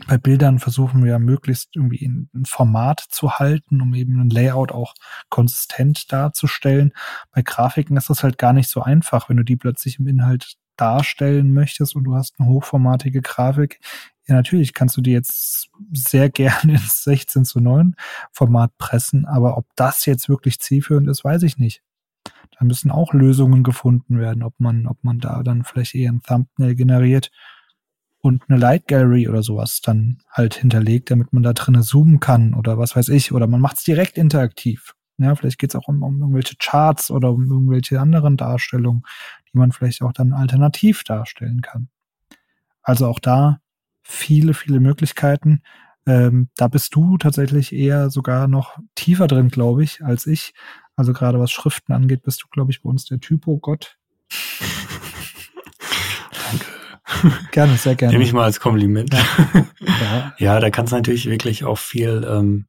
bei 0.07 0.17
Bildern 0.17 0.61
versuchen 0.61 1.05
wir 1.05 1.19
möglichst 1.19 1.75
irgendwie 1.75 2.07
ein 2.07 2.45
Format 2.47 3.01
zu 3.09 3.33
halten, 3.33 3.81
um 3.81 3.95
eben 3.95 4.21
ein 4.21 4.31
Layout 4.31 4.71
auch 4.71 4.95
konsistent 5.29 6.13
darzustellen. 6.13 6.93
Bei 7.33 7.43
Grafiken 7.43 7.97
ist 7.97 8.09
das 8.09 8.23
halt 8.23 8.39
gar 8.39 8.53
nicht 8.53 8.69
so 8.69 8.83
einfach, 8.83 9.29
wenn 9.29 9.39
du 9.39 9.43
die 9.43 9.57
plötzlich 9.57 9.99
im 9.99 10.07
Inhalt 10.07 10.57
darstellen 10.77 11.53
möchtest 11.53 11.97
und 11.97 12.05
du 12.05 12.15
hast 12.15 12.39
eine 12.39 12.49
hochformatige 12.49 13.23
Grafik, 13.23 13.81
ja, 14.29 14.35
natürlich 14.35 14.75
kannst 14.75 14.97
du 14.97 15.01
die 15.01 15.13
jetzt 15.13 15.71
sehr 15.93 16.29
gerne 16.29 16.75
ins 16.75 17.03
16 17.05 17.45
zu 17.45 17.61
9 17.61 17.97
Format 18.33 18.77
pressen, 18.77 19.25
aber 19.25 19.57
ob 19.57 19.67
das 19.75 20.05
jetzt 20.05 20.29
wirklich 20.29 20.61
zielführend 20.61 21.09
ist, 21.09 21.25
weiß 21.25 21.43
ich 21.45 21.59
nicht. 21.59 21.83
Da 22.59 22.65
müssen 22.65 22.91
auch 22.91 23.15
Lösungen 23.15 23.63
gefunden 23.63 24.19
werden, 24.19 24.43
ob 24.43 24.59
man, 24.59 24.87
ob 24.87 25.03
man 25.03 25.19
da 25.19 25.43
dann 25.43 25.65
vielleicht 25.65 25.95
eher 25.95 26.13
ein 26.13 26.23
Thumbnail 26.23 26.75
generiert 26.75 27.31
und 28.21 28.43
eine 28.49 28.59
Light 28.59 28.87
Gallery 28.89 29.29
oder 29.29 29.43
sowas 29.43 29.81
dann 29.81 30.19
halt 30.31 30.55
hinterlegt, 30.55 31.11
damit 31.11 31.33
man 31.33 31.43
da 31.43 31.53
drinnen 31.53 31.83
zoomen 31.83 32.21
kann 32.21 32.53
oder 32.53 32.77
was 32.77 32.97
weiß 32.97 33.09
ich, 33.11 33.33
oder 33.33 33.47
man 33.47 33.61
macht 33.61 33.79
es 33.79 33.85
direkt 33.85 34.19
interaktiv. 34.19 34.95
Ja, 35.19 35.35
vielleicht 35.35 35.59
geht 35.59 35.71
es 35.71 35.77
auch 35.77 35.89
um, 35.89 36.03
um 36.03 36.21
irgendwelche 36.21 36.57
Charts 36.59 37.11
oder 37.11 37.33
um 37.33 37.51
irgendwelche 37.51 38.01
anderen 38.01 38.37
Darstellungen, 38.37 39.05
die 39.53 39.59
man 39.59 39.73
vielleicht 39.73 40.03
auch 40.03 40.13
dann 40.13 40.33
alternativ 40.33 41.03
darstellen 41.05 41.61
kann. 41.63 41.89
Also 42.83 43.07
auch 43.07 43.19
da 43.19 43.61
viele, 44.09 44.55
viele 44.55 44.81
Möglichkeiten. 44.81 45.63
Ähm, 46.07 46.49
da 46.57 46.69
bist 46.69 46.95
du 46.95 47.19
tatsächlich 47.19 47.75
eher 47.75 48.09
sogar 48.09 48.49
noch 48.49 48.79
tiefer 48.95 49.27
drin, 49.27 49.51
glaube 49.51 49.85
ich, 49.85 50.03
als 50.03 50.27
ich. 50.27 50.55
Also 50.97 51.13
gerade 51.13 51.39
was 51.39 51.51
Schriften 51.51 51.93
angeht, 51.93 52.23
bist 52.23 52.43
du, 52.43 52.47
glaube 52.51 52.71
ich, 52.71 52.83
bei 52.83 52.89
uns 52.89 53.05
der 53.05 53.21
Typo-Gott. 53.21 53.99
Danke. 56.51 56.67
Gerne, 57.53 57.77
sehr 57.77 57.95
gerne. 57.95 58.15
Nehme 58.15 58.25
ich 58.25 58.33
mal 58.33 58.45
als 58.45 58.61
Kompliment. 58.61 59.13
Ja, 59.13 59.25
ja. 60.01 60.35
ja 60.39 60.61
da 60.61 60.71
kann 60.71 60.87
es 60.87 60.91
natürlich 60.91 61.27
wirklich 61.27 61.65
auch 61.65 61.79
viel, 61.79 62.27
ähm, 62.29 62.67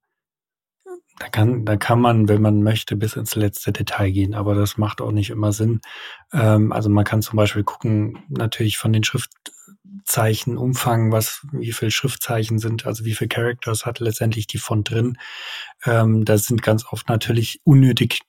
da 1.19 1.29
kann, 1.29 1.65
da 1.65 1.77
kann 1.77 2.01
man, 2.01 2.27
wenn 2.27 2.41
man 2.41 2.63
möchte, 2.63 2.97
bis 2.97 3.15
ins 3.15 3.35
letzte 3.35 3.71
Detail 3.71 4.11
gehen, 4.11 4.33
aber 4.33 4.55
das 4.55 4.77
macht 4.77 4.99
auch 5.01 5.11
nicht 5.11 5.29
immer 5.29 5.53
Sinn. 5.53 5.79
Ähm, 6.33 6.73
also 6.73 6.89
man 6.89 7.05
kann 7.05 7.21
zum 7.21 7.37
Beispiel 7.37 7.63
gucken, 7.63 8.23
natürlich 8.29 8.77
von 8.77 8.91
den 8.91 9.03
Schrift, 9.05 9.31
Zeichenumfang, 10.05 11.11
was, 11.11 11.45
wie 11.51 11.71
viel 11.71 11.91
Schriftzeichen 11.91 12.59
sind, 12.59 12.85
also 12.85 13.05
wie 13.05 13.15
viel 13.15 13.27
Characters 13.27 13.85
hat 13.85 13.99
letztendlich 13.99 14.47
die 14.47 14.57
Font 14.57 14.89
drin. 14.89 15.17
Ähm, 15.85 16.25
das 16.25 16.45
sind 16.45 16.63
ganz 16.63 16.85
oft 16.91 17.09
natürlich 17.09 17.61
unnötig 17.63 18.21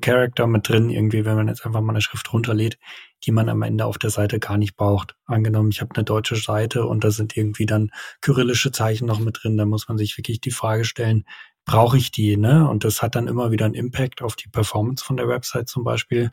Character 0.00 0.46
mit 0.46 0.68
drin, 0.68 0.88
irgendwie, 0.88 1.24
wenn 1.24 1.36
man 1.36 1.48
jetzt 1.48 1.66
einfach 1.66 1.82
mal 1.82 1.92
eine 1.92 2.00
Schrift 2.00 2.32
runterlädt, 2.32 2.78
die 3.24 3.30
man 3.30 3.48
am 3.48 3.62
Ende 3.62 3.84
auf 3.84 3.98
der 3.98 4.10
Seite 4.10 4.38
gar 4.38 4.56
nicht 4.56 4.74
braucht. 4.76 5.16
Angenommen, 5.26 5.70
ich 5.70 5.82
habe 5.82 5.94
eine 5.94 6.04
deutsche 6.04 6.36
Seite 6.36 6.86
und 6.86 7.04
da 7.04 7.10
sind 7.10 7.36
irgendwie 7.36 7.66
dann 7.66 7.90
kyrillische 8.22 8.72
Zeichen 8.72 9.06
noch 9.06 9.18
mit 9.18 9.38
drin, 9.42 9.58
da 9.58 9.66
muss 9.66 9.86
man 9.88 9.98
sich 9.98 10.16
wirklich 10.16 10.40
die 10.40 10.50
Frage 10.50 10.84
stellen, 10.84 11.24
brauche 11.66 11.98
ich 11.98 12.10
die, 12.10 12.36
ne? 12.36 12.68
Und 12.68 12.84
das 12.84 13.02
hat 13.02 13.16
dann 13.16 13.26
immer 13.28 13.50
wieder 13.50 13.66
einen 13.66 13.74
Impact 13.74 14.22
auf 14.22 14.36
die 14.36 14.48
Performance 14.48 15.04
von 15.04 15.16
der 15.16 15.28
Website 15.28 15.68
zum 15.68 15.84
Beispiel. 15.84 16.30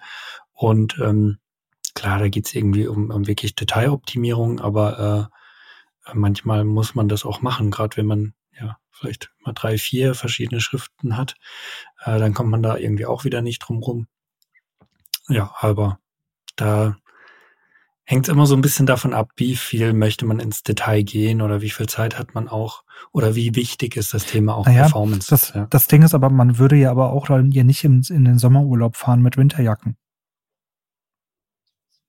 Und 0.53 0.97
ähm, 0.99 1.39
klar, 1.93 2.19
da 2.19 2.29
geht's 2.29 2.53
irgendwie 2.53 2.87
um, 2.87 3.09
um 3.09 3.27
wirklich 3.27 3.55
Detailoptimierung, 3.55 4.59
aber 4.59 5.29
äh, 6.07 6.13
manchmal 6.13 6.63
muss 6.63 6.95
man 6.95 7.07
das 7.07 7.25
auch 7.25 7.41
machen, 7.41 7.71
gerade 7.71 7.97
wenn 7.97 8.05
man 8.05 8.33
ja 8.59 8.77
vielleicht 8.91 9.31
mal 9.45 9.53
drei, 9.53 9.77
vier 9.77 10.15
verschiedene 10.15 10.61
Schriften 10.61 11.17
hat, 11.17 11.35
äh, 12.03 12.19
dann 12.19 12.33
kommt 12.33 12.49
man 12.49 12.63
da 12.63 12.77
irgendwie 12.77 13.05
auch 13.05 13.23
wieder 13.23 13.41
nicht 13.41 13.59
drum 13.59 13.79
rum. 13.79 14.07
Ja, 15.29 15.53
aber 15.59 15.99
da 16.55 16.97
hängt 18.05 18.27
es 18.27 18.33
immer 18.33 18.45
so 18.45 18.55
ein 18.55 18.61
bisschen 18.61 18.85
davon 18.85 19.13
ab, 19.13 19.31
wie 19.37 19.55
viel 19.55 19.93
möchte 19.93 20.25
man 20.25 20.39
ins 20.39 20.63
Detail 20.63 21.03
gehen 21.03 21.41
oder 21.41 21.61
wie 21.61 21.69
viel 21.69 21.87
Zeit 21.87 22.19
hat 22.19 22.35
man 22.35 22.49
auch 22.49 22.83
oder 23.11 23.35
wie 23.35 23.55
wichtig 23.55 23.95
ist 23.95 24.13
das 24.13 24.25
Thema 24.25 24.55
auch 24.55 24.65
naja, 24.65 24.83
Performance. 24.83 25.29
Das, 25.29 25.53
ja. 25.53 25.67
das 25.69 25.87
Ding 25.87 26.03
ist 26.03 26.13
aber, 26.13 26.29
man 26.29 26.57
würde 26.57 26.75
ja 26.75 26.91
aber 26.91 27.13
auch 27.13 27.29
ja 27.29 27.63
nicht 27.63 27.83
in, 27.83 28.03
in 28.09 28.25
den 28.25 28.39
Sommerurlaub 28.39 28.97
fahren 28.97 29.21
mit 29.21 29.37
Winterjacken. 29.37 29.95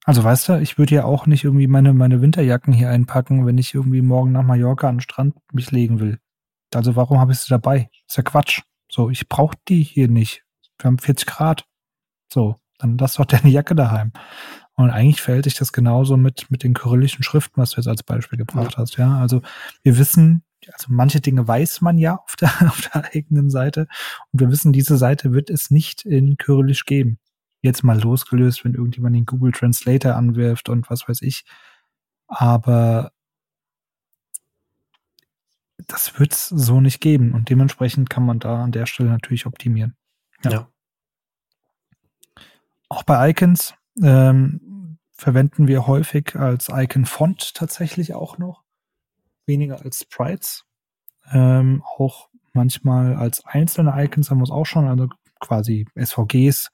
Also 0.05 0.23
weißt 0.23 0.51
du, 0.51 0.61
ich 0.61 0.77
würde 0.77 0.95
ja 0.95 1.05
auch 1.05 1.27
nicht 1.27 1.45
irgendwie 1.45 1.67
meine, 1.67 1.95
meine 1.95 2.21
Winterjacken 2.21 2.75
hier 2.75 2.91
einpacken, 2.91 3.47
wenn 3.47 3.57
ich 3.57 3.75
irgendwie 3.75 4.03
morgen 4.03 4.33
nach 4.33 4.43
Mallorca 4.43 4.89
an 4.89 4.97
den 4.97 5.01
Strand 5.01 5.35
mich 5.51 5.71
legen 5.71 5.99
will. 5.99 6.19
Also 6.75 6.95
warum 6.95 7.19
habe 7.19 7.33
ich 7.33 7.39
sie 7.39 7.49
dabei? 7.49 7.89
ist 8.07 8.17
ja 8.17 8.23
Quatsch. 8.23 8.61
So, 8.91 9.09
ich 9.09 9.29
brauche 9.29 9.57
die 9.69 9.83
hier 9.83 10.09
nicht. 10.09 10.45
Wir 10.79 10.89
haben 10.89 10.99
40 10.99 11.27
Grad. 11.27 11.65
So, 12.31 12.57
dann 12.79 12.99
lass 12.99 13.15
doch 13.15 13.25
deine 13.25 13.49
Jacke 13.49 13.75
daheim. 13.75 14.13
Und 14.77 14.91
eigentlich 14.91 15.23
verhält 15.23 15.45
sich 15.45 15.55
das 15.55 15.73
genauso 15.73 16.17
mit, 16.17 16.51
mit 16.51 16.65
den 16.65 16.75
kyrillischen 16.75 17.23
Schriften, 17.23 17.61
was 17.61 17.71
du 17.71 17.77
jetzt 17.77 17.89
als 17.89 18.03
Beispiel 18.03 18.39
gebracht 18.39 18.73
ja. 18.73 18.79
hast. 18.79 18.97
Ja, 18.97 19.19
also 19.19 19.41
wir 19.83 19.97
wissen, 19.99 20.43
also 20.73 20.87
manche 20.89 21.21
Dinge 21.21 21.47
weiß 21.47 21.81
man 21.81 21.97
ja 21.97 22.17
auf 22.25 22.37
der, 22.37 22.51
auf 22.69 22.91
der 22.93 23.05
eigenen 23.15 23.51
Seite. 23.51 23.87
Und 24.33 24.41
wir 24.41 24.51
wissen, 24.51 24.73
diese 24.73 24.99
Seite 24.99 25.33
wird 25.33 25.49
es 25.49 25.71
nicht 25.71 26.05
in 26.05 26.37
kyrillisch 26.37 26.85
geben. 26.85 27.19
Jetzt 27.65 27.83
mal 27.83 27.99
losgelöst, 27.99 28.63
wenn 28.63 28.75
irgendjemand 28.75 29.17
den 29.17 29.25
Google 29.25 29.51
Translator 29.51 30.17
anwirft 30.17 30.69
und 30.69 30.91
was 30.91 31.09
weiß 31.09 31.23
ich. 31.23 31.47
Aber 32.27 33.11
das 35.79 36.19
wird 36.21 36.35
es 36.35 36.49
so 36.51 36.83
nicht 36.83 37.01
geben. 37.01 37.33
Und 37.33 37.49
dementsprechend 37.49 38.11
kann 38.11 38.27
man 38.27 38.39
da 38.39 38.63
an 38.63 38.71
der 38.71 38.85
Stelle 38.85 39.09
natürlich 39.09 39.47
optimieren. 39.47 39.97
Ja. 40.43 40.51
ja. 40.51 40.69
Auch 42.91 43.03
bei 43.03 43.31
Icons 43.31 43.73
ähm, 44.03 44.99
verwenden 45.13 45.67
wir 45.67 45.87
häufig 45.87 46.37
als 46.37 46.69
Icon-Font 46.69 47.55
tatsächlich 47.55 48.13
auch 48.13 48.37
noch. 48.37 48.63
Weniger 49.47 49.81
als 49.81 50.01
Sprites. 50.01 50.67
Ähm, 51.33 51.83
auch 51.97 52.29
manchmal 52.53 53.17
als 53.17 53.43
einzelne 53.47 53.95
Icons 54.05 54.31
haben 54.31 54.41
wir 54.41 54.45
es 54.45 54.51
auch 54.51 54.67
schon, 54.67 54.87
also 54.87 55.09
quasi 55.41 55.87
SVGs. 55.95 56.71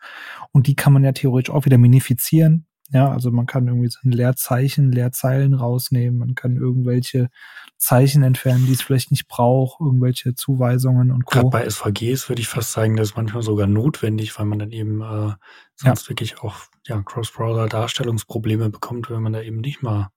Und 0.52 0.66
die 0.66 0.76
kann 0.76 0.92
man 0.92 1.04
ja 1.04 1.12
theoretisch 1.12 1.52
auch 1.52 1.64
wieder 1.64 1.78
minifizieren. 1.78 2.66
Ja, 2.92 3.08
also 3.08 3.30
man 3.30 3.46
kann 3.46 3.68
irgendwie 3.68 3.88
so 3.88 4.00
ein 4.04 4.11
Leerzeichen, 4.11 4.90
Leerzeilen 4.90 5.54
rausnehmen, 5.54 6.18
man 6.18 6.34
kann 6.34 6.56
irgendwelche 6.56 7.28
Zeichen 7.76 8.24
entfernen, 8.24 8.66
die 8.66 8.72
es 8.72 8.82
vielleicht 8.82 9.12
nicht 9.12 9.28
braucht, 9.28 9.80
irgendwelche 9.80 10.34
Zuweisungen 10.34 11.12
und 11.12 11.24
Co. 11.24 11.48
Gerade 11.48 11.50
bei 11.50 11.70
SVGs 11.70 12.28
würde 12.28 12.42
ich 12.42 12.48
fast 12.48 12.72
sagen, 12.72 12.96
das 12.96 13.11
ist 13.11 13.16
manchmal 13.16 13.42
sogar 13.42 13.68
notwendig, 13.68 14.36
weil 14.36 14.46
man 14.46 14.58
dann 14.58 14.72
eben 14.72 15.02
äh, 15.02 15.34
sonst 15.76 16.02
ja. 16.04 16.08
wirklich 16.08 16.40
auch 16.40 16.56
ja, 16.84 17.00
Cross-Browser-Darstellungsprobleme 17.00 18.70
bekommt, 18.70 19.08
wenn 19.08 19.22
man 19.22 19.34
da 19.34 19.40
eben 19.40 19.61
nicht 19.61 19.82
mal 19.82 20.08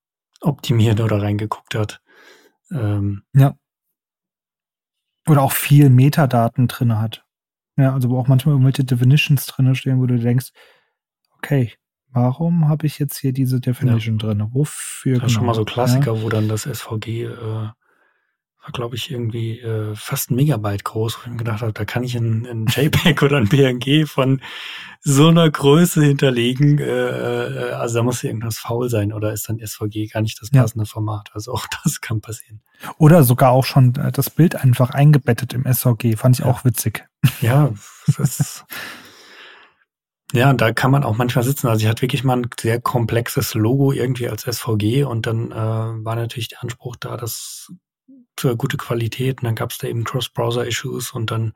optimiert 0.41 1.00
oder 1.00 1.22
reingeguckt 1.22 1.76
hat. 1.76 2.02
Ähm, 2.72 3.22
ja. 3.36 3.54
Oder 5.28 5.44
auch 5.44 5.52
viel 5.52 5.91
Metadaten 5.91 6.68
drin 6.68 7.00
hat. 7.00 7.23
Ja, 7.78 7.94
also 7.94 8.10
wo 8.10 8.20
auch 8.20 8.28
manchmal 8.28 8.54
irgendwelche 8.54 8.84
Definitions 8.84 9.46
drin 9.48 9.74
stehen, 9.76 10.00
wo 10.00 10.06
du 10.06 10.20
denkst, 10.20 10.52
okay, 11.38 11.74
Warum 12.14 12.70
habe 12.70 12.86
ich 12.86 13.00
jetzt 13.00 13.18
hier 13.18 13.34
diese 13.34 13.60
Definition 13.60 14.20
ja. 14.20 14.28
drin? 14.28 14.48
Wofür? 14.52 15.16
Das 15.20 15.24
ist 15.24 15.28
genau? 15.30 15.40
schon 15.40 15.46
mal 15.48 15.56
so 15.56 15.66
Klassiker, 15.66 16.14
ja. 16.14 16.22
wo 16.22 16.30
dann 16.30 16.48
das 16.48 16.62
SVG 16.62 17.24
äh, 17.24 17.70
war, 18.64 18.72
glaube 18.72 18.95
ich, 18.95 19.11
irgendwie 19.11 19.59
äh, 19.59 19.93
fast 19.95 20.32
ein 20.32 20.36
Megabyte 20.36 20.86
groß, 20.86 21.18
wo 21.18 21.22
ich 21.24 21.32
mir 21.32 21.38
gedacht 21.38 21.61
habe, 21.61 21.74
da 21.74 21.84
kann 21.84 22.03
ich 22.03 22.16
ein, 22.16 22.45
ein 22.45 22.66
JPEG 22.70 23.22
oder 23.22 23.38
ein 23.38 23.49
PNG 23.49 24.07
von 24.07 24.41
so 25.01 25.28
einer 25.28 25.49
Größe 25.51 26.01
hinterlegen. 26.01 26.80
Äh, 26.80 26.86
äh, 26.86 27.72
also 27.74 27.95
da 27.95 28.03
muss 28.03 28.24
irgendwas 28.24 28.57
faul 28.57 28.89
sein 28.89 29.11
oder 29.11 29.34
ist 29.34 29.49
dann 29.49 29.59
SVG 29.59 30.07
gar 30.07 30.22
nicht 30.22 30.41
das 30.41 30.49
passende 30.49 30.86
ja. 30.86 30.89
Format. 30.89 31.30
Also 31.34 31.51
auch 31.51 31.68
das 31.84 31.99
kann 31.99 32.22
passieren. 32.22 32.61
Oder 32.97 33.24
sogar 33.24 33.51
auch 33.51 33.66
schon 33.66 33.95
äh, 33.95 34.11
das 34.11 34.30
Bild 34.30 34.55
einfach 34.55 34.91
eingebettet 34.91 35.53
im 35.53 35.66
SVG. 35.66 36.16
Fand 36.16 36.39
ich 36.39 36.45
auch 36.45 36.64
witzig. 36.64 37.05
Ja, 37.41 37.74
das 38.07 38.20
ist 38.20 38.66
Ja, 40.34 40.49
und 40.49 40.61
da 40.61 40.74
kann 40.74 40.89
man 40.89 41.03
auch 41.03 41.16
manchmal 41.16 41.43
sitzen. 41.43 41.68
Also 41.68 41.84
ich 41.84 41.88
hatte 41.88 42.01
wirklich 42.01 42.24
mal 42.24 42.38
ein 42.38 42.49
sehr 42.59 42.82
komplexes 42.82 43.53
Logo 43.53 43.91
irgendwie 43.91 44.28
als 44.28 44.45
SVG 44.45 45.03
und 45.03 45.28
dann 45.28 45.51
äh, 45.51 45.55
war 45.55 46.16
natürlich 46.16 46.47
der 46.47 46.64
Anspruch 46.64 46.95
da, 46.95 47.18
dass 47.18 47.68
für 47.68 47.83
gute 48.58 48.78
Qualität 48.78 49.40
und 49.40 49.46
dann 49.46 49.56
gab 49.56 49.72
es 49.72 49.78
da 49.78 49.88
eben 49.88 50.04
Cross-Browser-Issues 50.04 51.12
und 51.12 51.32
dann 51.32 51.54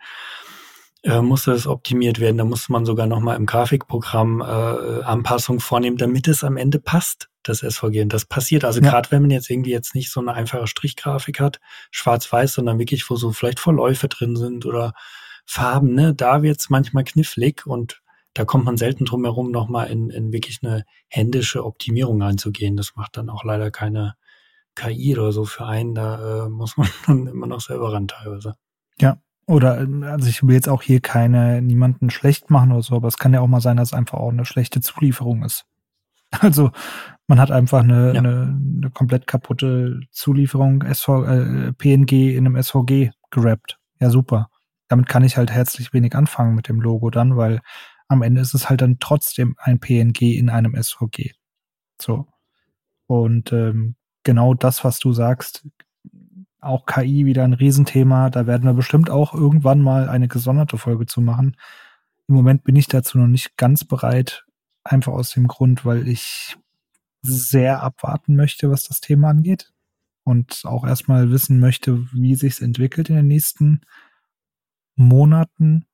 äh, 1.03 1.21
musste 1.21 1.51
es 1.51 1.67
optimiert 1.67 2.19
werden. 2.19 2.37
Da 2.37 2.43
musste 2.43 2.71
man 2.71 2.85
sogar 2.85 3.07
nochmal 3.07 3.37
im 3.37 3.45
Grafikprogramm 3.45 4.41
äh, 4.41 5.03
Anpassungen 5.03 5.59
vornehmen, 5.59 5.97
damit 5.97 6.27
es 6.27 6.43
am 6.43 6.57
Ende 6.57 6.79
passt, 6.79 7.29
das 7.43 7.59
SVG. 7.59 8.01
Und 8.01 8.13
das 8.13 8.25
passiert. 8.25 8.65
Also 8.65 8.81
ja. 8.81 8.89
gerade 8.89 9.11
wenn 9.11 9.21
man 9.21 9.31
jetzt 9.31 9.49
irgendwie 9.49 9.71
jetzt 9.71 9.95
nicht 9.95 10.11
so 10.11 10.19
eine 10.19 10.33
einfache 10.33 10.67
Strichgrafik 10.67 11.39
hat, 11.39 11.59
schwarz-weiß, 11.91 12.53
sondern 12.53 12.79
wirklich, 12.79 13.09
wo 13.09 13.15
so 13.15 13.31
vielleicht 13.31 13.59
Verläufe 13.59 14.07
drin 14.07 14.35
sind 14.35 14.65
oder 14.65 14.93
Farben, 15.45 15.93
ne, 15.93 16.13
da 16.13 16.41
wird's 16.41 16.69
manchmal 16.69 17.05
knifflig 17.05 17.65
und 17.65 18.01
da 18.33 18.45
kommt 18.45 18.65
man 18.65 18.77
selten 18.77 19.05
drum 19.05 19.23
herum, 19.23 19.49
nochmal 19.49 19.89
in, 19.89 20.09
in 20.09 20.31
wirklich 20.31 20.59
eine 20.61 20.83
händische 21.07 21.65
Optimierung 21.65 22.21
einzugehen. 22.21 22.75
Das 22.75 22.95
macht 22.95 23.17
dann 23.17 23.29
auch 23.29 23.43
leider 23.43 23.71
keine 23.71 24.15
KI 24.77 25.17
oder 25.17 25.31
so 25.31 25.45
für 25.45 25.65
einen. 25.65 25.95
Da 25.95 26.45
äh, 26.45 26.49
muss 26.49 26.77
man 26.77 26.87
dann 27.07 27.27
immer 27.27 27.47
noch 27.47 27.61
selber 27.61 27.93
ran 27.93 28.07
teilweise. 28.07 28.55
Ja, 28.99 29.17
oder 29.45 29.87
also 30.03 30.27
ich 30.27 30.43
will 30.43 30.55
jetzt 30.55 30.69
auch 30.69 30.81
hier 30.81 30.99
keine 30.99 31.61
niemanden 31.61 32.09
schlecht 32.09 32.49
machen 32.49 32.71
oder 32.71 32.83
so, 32.83 32.95
aber 32.95 33.07
es 33.07 33.17
kann 33.17 33.33
ja 33.33 33.41
auch 33.41 33.47
mal 33.47 33.61
sein, 33.61 33.77
dass 33.77 33.89
es 33.89 33.93
einfach 33.93 34.17
auch 34.17 34.31
eine 34.31 34.45
schlechte 34.45 34.81
Zulieferung 34.81 35.43
ist. 35.43 35.65
Also 36.41 36.71
man 37.27 37.39
hat 37.39 37.51
einfach 37.51 37.79
eine, 37.79 38.13
ja. 38.13 38.19
eine, 38.19 38.59
eine 38.77 38.91
komplett 38.91 39.27
kaputte 39.27 40.01
Zulieferung 40.11 40.81
SV, 40.81 41.23
äh, 41.23 41.73
PNG 41.73 42.35
in 42.35 42.45
einem 42.45 42.61
SVG 42.61 43.11
gerappt. 43.31 43.79
Ja, 44.01 44.09
super. 44.09 44.49
Damit 44.89 45.07
kann 45.07 45.23
ich 45.23 45.37
halt 45.37 45.51
herzlich 45.51 45.93
wenig 45.93 46.15
anfangen 46.15 46.53
mit 46.53 46.67
dem 46.67 46.81
Logo 46.81 47.09
dann, 47.11 47.37
weil 47.37 47.61
am 48.09 48.21
Ende 48.21 48.41
ist 48.41 48.53
es 48.53 48.69
halt 48.69 48.81
dann 48.81 48.99
trotzdem 48.99 49.55
ein 49.57 49.79
PNG 49.79 50.37
in 50.37 50.49
einem 50.49 50.75
SVG. 50.75 51.31
So. 52.01 52.27
Und 53.07 53.53
ähm, 53.53 53.95
genau 54.27 54.53
das, 54.53 54.83
was 54.83 54.99
du 54.99 55.13
sagst, 55.13 55.65
auch 56.59 56.85
KI 56.85 57.25
wieder 57.25 57.43
ein 57.43 57.53
Riesenthema. 57.53 58.29
Da 58.29 58.45
werden 58.45 58.65
wir 58.65 58.73
bestimmt 58.73 59.09
auch 59.09 59.33
irgendwann 59.33 59.81
mal 59.81 60.09
eine 60.09 60.27
gesonderte 60.27 60.77
Folge 60.77 61.05
zu 61.05 61.21
machen. 61.21 61.55
Im 62.27 62.35
Moment 62.35 62.63
bin 62.63 62.75
ich 62.75 62.87
dazu 62.87 63.17
noch 63.17 63.27
nicht 63.27 63.57
ganz 63.57 63.85
bereit, 63.85 64.45
einfach 64.83 65.13
aus 65.13 65.31
dem 65.31 65.47
Grund, 65.47 65.85
weil 65.85 66.07
ich 66.07 66.57
sehr 67.21 67.81
abwarten 67.81 68.35
möchte, 68.35 68.69
was 68.69 68.83
das 68.83 68.99
Thema 68.99 69.29
angeht 69.29 69.71
und 70.23 70.61
auch 70.65 70.85
erstmal 70.85 71.31
wissen 71.31 71.59
möchte, 71.59 72.07
wie 72.11 72.35
sich 72.35 72.53
es 72.53 72.61
entwickelt 72.61 73.09
in 73.09 73.15
den 73.15 73.27
nächsten 73.27 73.81
Monaten 74.95 75.87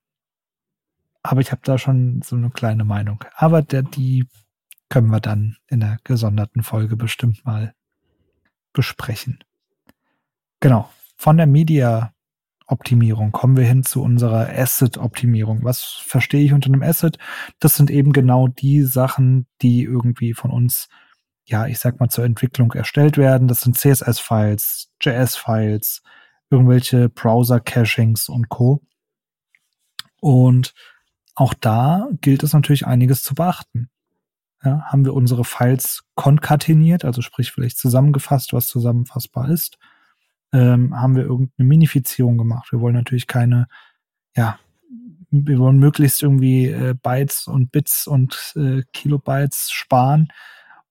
aber 1.23 1.39
ich 1.39 1.51
habe 1.51 1.61
da 1.63 1.77
schon 1.77 2.21
so 2.21 2.35
eine 2.35 2.51
kleine 2.51 2.83
Meinung. 2.83 3.23
Aber 3.35 3.61
der, 3.61 3.81
die 3.81 4.27
können 4.89 5.09
wir 5.09 5.21
dann 5.21 5.55
in 5.67 5.79
der 5.79 5.97
gesonderten 6.03 6.63
Folge 6.63 6.97
bestimmt 6.97 7.45
mal 7.45 7.73
besprechen. 8.73 9.43
Genau. 10.59 10.89
Von 11.15 11.37
der 11.37 11.47
Media-Optimierung 11.47 13.31
kommen 13.31 13.55
wir 13.55 13.65
hin 13.65 13.83
zu 13.83 14.01
unserer 14.01 14.49
Asset-Optimierung. 14.49 15.63
Was 15.63 15.83
verstehe 15.83 16.43
ich 16.43 16.53
unter 16.53 16.67
einem 16.67 16.83
Asset? 16.83 17.17
Das 17.59 17.75
sind 17.75 17.89
eben 17.89 18.11
genau 18.13 18.47
die 18.47 18.81
Sachen, 18.83 19.47
die 19.61 19.83
irgendwie 19.83 20.33
von 20.33 20.51
uns, 20.51 20.89
ja, 21.45 21.67
ich 21.67 21.79
sag 21.79 21.99
mal, 21.99 22.09
zur 22.09 22.25
Entwicklung 22.25 22.73
erstellt 22.73 23.17
werden. 23.17 23.47
Das 23.47 23.61
sind 23.61 23.77
CSS-Files, 23.77 24.91
JS-Files, 25.01 26.01
irgendwelche 26.49 27.09
Browser-Cachings 27.09 28.29
und 28.29 28.49
Co. 28.49 28.81
Und 30.19 30.73
auch 31.35 31.53
da 31.53 32.09
gilt 32.21 32.43
es 32.43 32.53
natürlich 32.53 32.85
einiges 32.85 33.23
zu 33.23 33.35
beachten. 33.35 33.89
Ja, 34.63 34.81
haben 34.85 35.05
wir 35.05 35.13
unsere 35.13 35.43
Files 35.43 36.03
konkateniert, 36.15 37.03
also 37.05 37.21
sprich 37.21 37.51
vielleicht 37.51 37.77
zusammengefasst, 37.77 38.53
was 38.53 38.67
zusammenfassbar 38.67 39.49
ist? 39.49 39.77
Ähm, 40.53 40.95
haben 40.95 41.15
wir 41.15 41.23
irgendeine 41.23 41.67
Minifizierung 41.67 42.37
gemacht? 42.37 42.71
Wir 42.71 42.79
wollen 42.79 42.95
natürlich 42.95 43.27
keine 43.27 43.67
ja, 44.35 44.57
wir 45.31 45.59
wollen 45.59 45.77
möglichst 45.77 46.21
irgendwie 46.21 46.67
äh, 46.67 46.93
Bytes 47.01 47.47
und 47.47 47.71
Bits 47.71 48.07
und 48.07 48.53
äh, 48.55 48.83
Kilobytes 48.93 49.71
sparen 49.71 50.27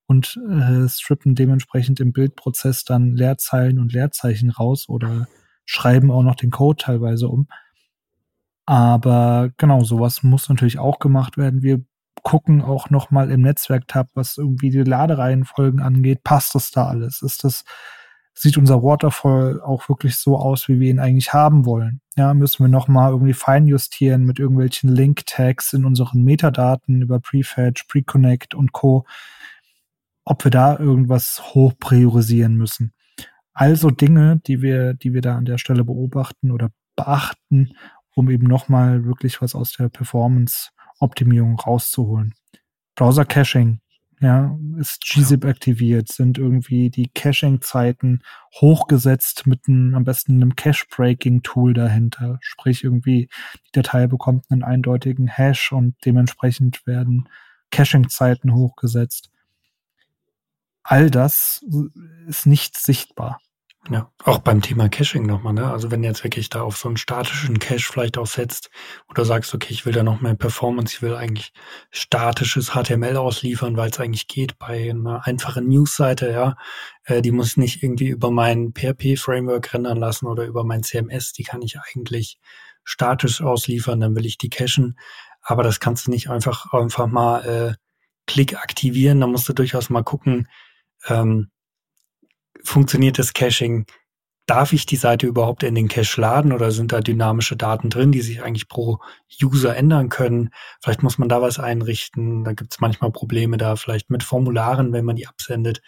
und 0.06 0.38
äh, 0.50 0.88
strippen 0.88 1.34
dementsprechend 1.34 2.00
im 2.00 2.12
Bildprozess 2.12 2.84
dann 2.84 3.14
Leerzeilen 3.14 3.78
und 3.78 3.92
Leerzeichen 3.92 4.50
raus 4.50 4.88
oder 4.88 5.28
schreiben 5.64 6.10
auch 6.10 6.24
noch 6.24 6.34
den 6.34 6.50
Code 6.50 6.82
teilweise 6.82 7.28
um. 7.28 7.46
Aber 8.66 9.50
genau, 9.56 9.84
sowas 9.84 10.22
muss 10.22 10.48
natürlich 10.48 10.78
auch 10.78 10.98
gemacht 10.98 11.36
werden. 11.36 11.62
Wir 11.62 11.84
gucken 12.22 12.62
auch 12.62 12.90
noch 12.90 13.10
mal 13.10 13.30
im 13.30 13.42
Netzwerk-Tab, 13.42 14.08
was 14.14 14.38
irgendwie 14.38 14.70
die 14.70 14.82
Ladereihenfolgen 14.82 15.80
angeht. 15.80 16.22
Passt 16.24 16.54
das 16.54 16.70
da 16.70 16.86
alles? 16.86 17.22
Ist 17.22 17.44
das, 17.44 17.64
sieht 18.34 18.56
unser 18.56 18.82
Waterfall 18.82 19.60
auch 19.60 19.88
wirklich 19.88 20.16
so 20.16 20.36
aus, 20.38 20.68
wie 20.68 20.80
wir 20.80 20.90
ihn 20.90 21.00
eigentlich 21.00 21.32
haben 21.32 21.66
wollen? 21.66 22.00
Ja, 22.16 22.32
müssen 22.34 22.64
wir 22.64 22.68
noch 22.68 22.88
mal 22.88 23.10
irgendwie 23.10 23.34
feinjustieren 23.34 24.24
mit 24.24 24.38
irgendwelchen 24.38 24.90
Link-Tags 24.90 25.72
in 25.72 25.84
unseren 25.84 26.22
Metadaten 26.22 27.02
über 27.02 27.20
Prefetch, 27.20 27.86
Preconnect 27.88 28.54
und 28.54 28.72
Co., 28.72 29.04
ob 30.24 30.44
wir 30.44 30.52
da 30.52 30.78
irgendwas 30.78 31.54
hoch 31.54 31.72
priorisieren 31.78 32.56
müssen. 32.56 32.92
Also 33.54 33.90
Dinge, 33.90 34.40
die 34.46 34.62
wir, 34.62 34.94
die 34.94 35.12
wir 35.12 35.20
da 35.20 35.36
an 35.36 35.44
der 35.44 35.58
Stelle 35.58 35.84
beobachten 35.84 36.52
oder 36.52 36.70
beachten, 36.94 37.72
um 38.14 38.30
eben 38.30 38.46
noch 38.46 38.68
mal 38.68 39.04
wirklich 39.04 39.42
was 39.42 39.54
aus 39.54 39.72
der 39.72 39.88
Performance 39.88 40.70
Optimierung 41.02 41.58
rauszuholen. 41.58 42.34
Browser 42.94 43.24
Caching, 43.24 43.80
ja, 44.20 44.56
ist 44.78 45.00
gzip 45.02 45.44
aktiviert, 45.44 46.08
sind 46.08 46.38
irgendwie 46.38 46.90
die 46.90 47.08
Caching-Zeiten 47.08 48.22
hochgesetzt 48.60 49.46
mit 49.46 49.66
einem, 49.66 49.94
am 49.96 50.04
besten 50.04 50.34
einem 50.34 50.54
Cache-Breaking-Tool 50.54 51.74
dahinter. 51.74 52.38
Sprich, 52.40 52.84
irgendwie 52.84 53.28
die 53.66 53.72
Datei 53.72 54.06
bekommt 54.06 54.46
einen 54.50 54.62
eindeutigen 54.62 55.26
Hash 55.26 55.72
und 55.72 55.96
dementsprechend 56.04 56.86
werden 56.86 57.28
Caching-Zeiten 57.70 58.54
hochgesetzt. 58.54 59.30
All 60.84 61.10
das 61.10 61.64
ist 62.26 62.46
nicht 62.46 62.76
sichtbar. 62.76 63.40
Ja, 63.90 64.12
auch 64.22 64.38
beim 64.38 64.62
Thema 64.62 64.88
Caching 64.88 65.26
nochmal, 65.26 65.54
ne? 65.54 65.68
Also 65.68 65.90
wenn 65.90 66.02
du 66.02 66.08
jetzt 66.08 66.22
wirklich 66.22 66.48
da 66.48 66.62
auf 66.62 66.76
so 66.76 66.86
einen 66.86 66.96
statischen 66.96 67.58
Cache 67.58 67.80
vielleicht 67.80 68.16
auch 68.16 68.28
setzt 68.28 68.70
oder 69.08 69.24
sagst, 69.24 69.52
okay, 69.54 69.72
ich 69.72 69.84
will 69.84 69.92
da 69.92 70.04
noch 70.04 70.20
mehr 70.20 70.36
Performance, 70.36 70.94
ich 70.94 71.02
will 71.02 71.16
eigentlich 71.16 71.52
statisches 71.90 72.70
HTML 72.70 73.16
ausliefern, 73.16 73.76
weil 73.76 73.90
es 73.90 73.98
eigentlich 73.98 74.28
geht 74.28 74.56
bei 74.60 74.90
einer 74.90 75.26
einfachen 75.26 75.68
Newsseite, 75.68 76.30
ja. 76.30 76.56
Äh, 77.04 77.22
die 77.22 77.32
muss 77.32 77.56
nicht 77.56 77.82
irgendwie 77.82 78.08
über 78.08 78.30
mein 78.30 78.72
PHP-Framework 78.72 79.74
rendern 79.74 79.98
lassen 79.98 80.26
oder 80.26 80.44
über 80.44 80.62
mein 80.62 80.84
CMS, 80.84 81.32
die 81.32 81.42
kann 81.42 81.60
ich 81.60 81.76
eigentlich 81.80 82.38
statisch 82.84 83.42
ausliefern, 83.42 83.98
dann 83.98 84.14
will 84.14 84.26
ich 84.26 84.38
die 84.38 84.50
cachen. 84.50 84.96
Aber 85.42 85.64
das 85.64 85.80
kannst 85.80 86.06
du 86.06 86.12
nicht 86.12 86.30
einfach 86.30 86.72
einfach 86.72 87.08
mal 87.08 87.40
äh, 87.44 87.74
Klick 88.28 88.54
aktivieren, 88.56 89.20
da 89.20 89.26
musst 89.26 89.48
du 89.48 89.52
durchaus 89.54 89.90
mal 89.90 90.04
gucken, 90.04 90.46
ähm, 91.08 91.50
funktioniert 92.64 93.18
das 93.18 93.32
Caching? 93.32 93.86
Darf 94.46 94.72
ich 94.72 94.86
die 94.86 94.96
Seite 94.96 95.26
überhaupt 95.26 95.62
in 95.62 95.74
den 95.74 95.88
Cache 95.88 96.20
laden 96.20 96.52
oder 96.52 96.72
sind 96.72 96.92
da 96.92 97.00
dynamische 97.00 97.56
Daten 97.56 97.90
drin, 97.90 98.10
die 98.10 98.22
sich 98.22 98.42
eigentlich 98.42 98.68
pro 98.68 98.98
User 99.40 99.76
ändern 99.76 100.08
können? 100.08 100.50
Vielleicht 100.82 101.02
muss 101.02 101.16
man 101.16 101.28
da 101.28 101.40
was 101.40 101.60
einrichten. 101.60 102.42
Da 102.42 102.52
gibt 102.52 102.72
es 102.72 102.80
manchmal 102.80 103.12
Probleme 103.12 103.56
da, 103.56 103.76
vielleicht 103.76 104.10
mit 104.10 104.24
Formularen, 104.24 104.92
wenn 104.92 105.04
man 105.04 105.16
die 105.16 105.28
absendet. 105.28 105.80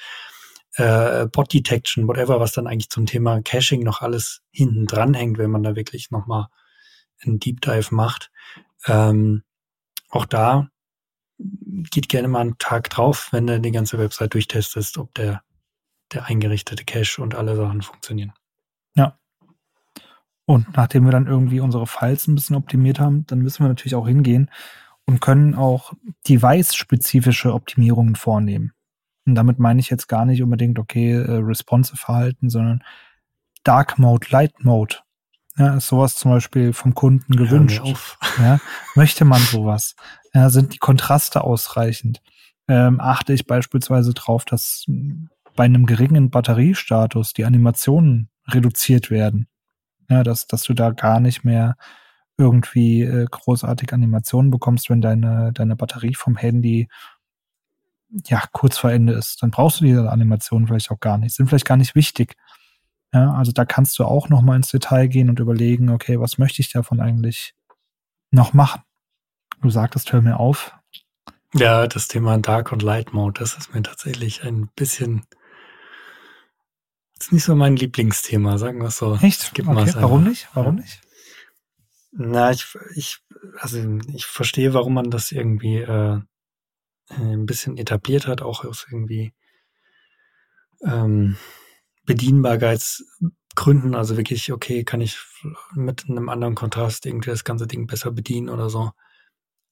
Äh, 0.77 1.27
Bot 1.27 1.53
Detection, 1.53 2.07
whatever, 2.07 2.39
was 2.39 2.53
dann 2.53 2.67
eigentlich 2.67 2.91
zum 2.91 3.07
Thema 3.07 3.43
Caching 3.43 3.83
noch 3.83 4.03
alles 4.03 4.43
hinten 4.53 4.87
dran 4.87 5.15
hängt, 5.15 5.39
wenn 5.39 5.51
man 5.51 5.63
da 5.63 5.75
wirklich 5.75 6.11
nochmal 6.11 6.47
einen 7.23 7.41
Deep 7.41 7.61
Dive 7.61 7.95
macht. 7.95 8.31
Ähm, 8.87 9.43
auch 10.11 10.27
da 10.27 10.69
geht 11.39 12.09
gerne 12.09 12.29
mal 12.29 12.41
einen 12.41 12.59
Tag 12.59 12.91
drauf, 12.91 13.29
wenn 13.33 13.47
du 13.47 13.61
die 13.61 13.73
ganze 13.73 13.99
Website 13.99 14.35
durchtestest, 14.35 14.99
ob 14.99 15.13
der 15.15 15.43
der 16.15 16.27
eingerichtete 16.27 16.85
Cache 16.85 17.21
und 17.23 17.35
alle 17.35 17.57
Sachen 17.57 17.83
funktionieren. 17.83 18.33
Ja. 18.95 19.19
Und 20.47 20.77
nachdem 20.77 21.05
wir 21.05 21.13
dann 21.13 21.27
irgendwie 21.27 21.61
unsere 21.61 21.87
Files 21.87 22.27
ein 22.27 22.35
bisschen 22.35 22.57
optimiert 22.57 23.01
haben, 23.01 23.27
dann 23.27 23.41
müssen 23.41 23.65
wir 23.65 23.69
natürlich 23.69 23.95
auch 23.95 24.07
hingehen 24.07 24.51
und 25.07 25.21
können 25.21 25.55
auch 25.55 25.93
device-spezifische 26.29 27.53
Optimierungen 27.53 28.17
vornehmen. 28.17 28.73
Und 29.27 29.35
damit 29.37 29.59
meine 29.59 29.81
ich 29.81 29.91
jetzt 29.91 30.07
gar 30.07 30.25
nicht 30.25 30.43
unbedingt, 30.43 30.79
okay, 30.79 31.13
äh, 31.13 31.37
responsive 31.37 31.97
Verhalten, 31.97 32.51
sondern 32.51 32.85
Dark 33.63 33.99
Mode, 33.99 34.27
Light 34.31 34.65
Mode. 34.65 34.97
Ja, 35.57 35.77
ist 35.77 35.87
sowas 35.87 36.17
zum 36.17 36.33
Beispiel 36.33 36.73
vom 36.73 36.95
Kunden 36.95 37.37
gewünscht. 37.37 37.83
Ja, 38.39 38.59
möchte 38.97 39.25
man 39.25 39.41
sowas? 39.41 39.95
Ja, 40.33 40.51
sind 40.51 40.75
die 40.75 40.79
Kontraste 40.79 41.45
ausreichend? 41.45 42.21
Ähm, 42.67 42.99
achte 42.99 43.33
ich 43.33 43.47
beispielsweise 43.47 44.13
drauf, 44.13 44.45
dass 44.45 44.85
bei 45.57 45.65
einem 45.65 45.87
geringen 45.87 46.31
Batteriestatus 46.31 47.33
die 47.33 47.45
Animationen 47.45 48.31
reduziert 48.49 49.11
werden. 49.11 49.49
Ja, 50.11 50.23
dass, 50.23 50.47
dass 50.47 50.63
du 50.63 50.75
da 50.75 50.91
gar 50.91 51.21
nicht 51.21 51.45
mehr 51.45 51.77
irgendwie 52.37 53.03
äh, 53.03 53.27
großartig 53.31 53.93
Animationen 53.93 54.51
bekommst, 54.51 54.91
wenn 54.91 55.01
deine, 55.01 55.53
deine 55.53 55.77
Batterie 55.77 56.15
vom 56.15 56.37
Handy 56.37 56.89
ja 58.27 58.43
kurz 58.53 58.79
vor 58.79 58.91
Ende 58.91 59.15
ist. 59.15 59.43
Dann 59.43 59.51
brauchst 59.51 59.81
du 59.81 59.85
diese 59.85 60.11
Animationen 60.11 60.67
vielleicht 60.67 60.91
auch 60.91 61.01
gar 61.01 61.19
nicht, 61.19 61.35
sind 61.35 61.49
vielleicht 61.49 61.67
gar 61.67 61.77
nicht 61.77 61.95
wichtig. 61.95 62.37
Ja, 63.13 63.33
also 63.33 63.53
da 63.53 63.65
kannst 63.65 63.99
du 63.99 64.05
auch 64.05 64.29
noch 64.29 64.43
mal 64.43 64.57
ins 64.57 64.71
Detail 64.71 65.07
gehen 65.07 65.31
und 65.31 65.39
überlegen, 65.39 65.91
okay, 65.91 66.19
was 66.21 66.39
möchte 66.39 66.61
ich 66.61 66.73
davon 66.73 67.01
eigentlich 67.01 67.55
noch 68.31 68.53
machen? 68.53 68.83
Du 69.63 69.71
sagtest, 69.71 70.13
hör 70.13 70.21
mir 70.21 70.41
auf. 70.41 70.77
Ja, 71.55 71.87
das 71.87 72.09
Thema 72.09 72.37
Dark 72.39 72.73
und 72.73 72.83
Light 72.83 73.13
Mode, 73.13 73.39
das 73.39 73.55
ist 73.55 73.73
mir 73.73 73.83
tatsächlich 73.83 74.43
ein 74.43 74.69
bisschen 74.75 75.23
ist 77.25 77.33
nicht 77.33 77.45
so 77.45 77.55
mein 77.55 77.77
Lieblingsthema, 77.77 78.59
sagen 78.59 78.81
wir 78.81 78.89
es 78.89 78.99
so. 78.99 79.17
Echt? 79.17 79.53
Gib 79.55 79.67
okay, 79.67 79.93
warum 79.97 80.25
nicht? 80.25 80.49
Warum 80.53 80.75
nicht? 80.77 81.01
Na, 82.13 82.51
ich, 82.51 82.67
ich, 82.95 83.19
also 83.59 83.79
ich 84.13 84.27
verstehe, 84.27 84.75
warum 84.75 84.95
man 84.95 85.11
das 85.11 85.33
irgendwie 85.33 85.79
äh, 85.79 86.21
ein 87.09 87.47
bisschen 87.47 87.79
etabliert 87.79 88.27
hat, 88.27 88.43
auch 88.43 88.65
aus 88.65 88.87
irgendwie 88.91 89.33
ähm, 90.85 91.37
Bedienbarkeitsgründen. 92.05 93.95
Also 93.95 94.17
wirklich, 94.17 94.53
okay, 94.53 94.85
kann 94.85 95.01
ich 95.01 95.19
mit 95.75 96.05
einem 96.09 96.29
anderen 96.29 96.55
Kontrast 96.55 97.07
irgendwie 97.07 97.31
das 97.31 97.45
ganze 97.45 97.67
Ding 97.67 97.87
besser 97.87 98.11
bedienen 98.13 98.51
oder 98.51 98.69
so. 98.69 98.93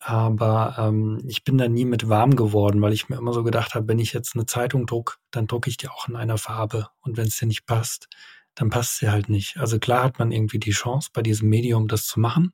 Aber 0.04 0.74
ähm, 0.78 1.22
ich 1.28 1.44
bin 1.44 1.58
da 1.58 1.68
nie 1.68 1.84
mit 1.84 2.08
warm 2.08 2.34
geworden, 2.34 2.82
weil 2.82 2.92
ich 2.92 3.08
mir 3.08 3.16
immer 3.16 3.32
so 3.32 3.44
gedacht 3.44 3.76
habe, 3.76 3.86
wenn 3.86 4.00
ich 4.00 4.12
jetzt 4.12 4.34
eine 4.34 4.46
Zeitung 4.46 4.86
druck, 4.86 5.20
dann 5.30 5.46
drucke 5.46 5.70
ich 5.70 5.76
die 5.76 5.88
auch 5.88 6.08
in 6.08 6.16
einer 6.16 6.38
Farbe. 6.38 6.88
Und 7.02 7.16
wenn 7.16 7.28
es 7.28 7.36
dir 7.36 7.46
nicht 7.46 7.66
passt, 7.66 8.08
dann 8.56 8.68
passt 8.68 8.98
sie 8.98 9.10
halt 9.10 9.28
nicht. 9.28 9.58
Also 9.58 9.78
klar 9.78 10.02
hat 10.02 10.18
man 10.18 10.32
irgendwie 10.32 10.58
die 10.58 10.72
Chance, 10.72 11.10
bei 11.12 11.22
diesem 11.22 11.48
Medium 11.48 11.86
das 11.86 12.06
zu 12.08 12.18
machen 12.18 12.52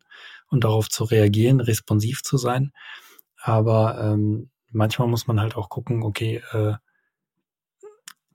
und 0.49 0.65
darauf 0.65 0.91
zu 0.91 1.05
reagieren, 1.05 1.61
responsiv 1.61 2.23
zu 2.23 2.37
sein. 2.37 2.71
Aber 3.41 3.99
ähm, 3.99 4.51
manchmal 4.71 5.09
muss 5.09 5.27
man 5.27 5.41
halt 5.41 5.57
auch 5.57 5.71
gucken, 5.71 6.03
okay, 6.03 6.43
äh, 6.53 6.75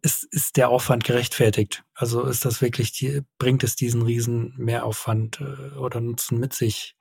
ist, 0.02 0.24
ist 0.32 0.58
der 0.58 0.70
Aufwand 0.70 1.04
gerechtfertigt? 1.04 1.84
Also 1.94 2.24
ist 2.24 2.46
das 2.46 2.62
wirklich, 2.62 2.92
die, 2.94 3.22
bringt 3.38 3.64
es 3.64 3.76
diesen 3.76 4.02
riesen 4.02 4.54
Mehraufwand 4.58 5.40
äh, 5.40 5.78
oder 5.78 6.02
Nutzen 6.02 6.40
mit 6.40 6.54
sich? 6.54 6.96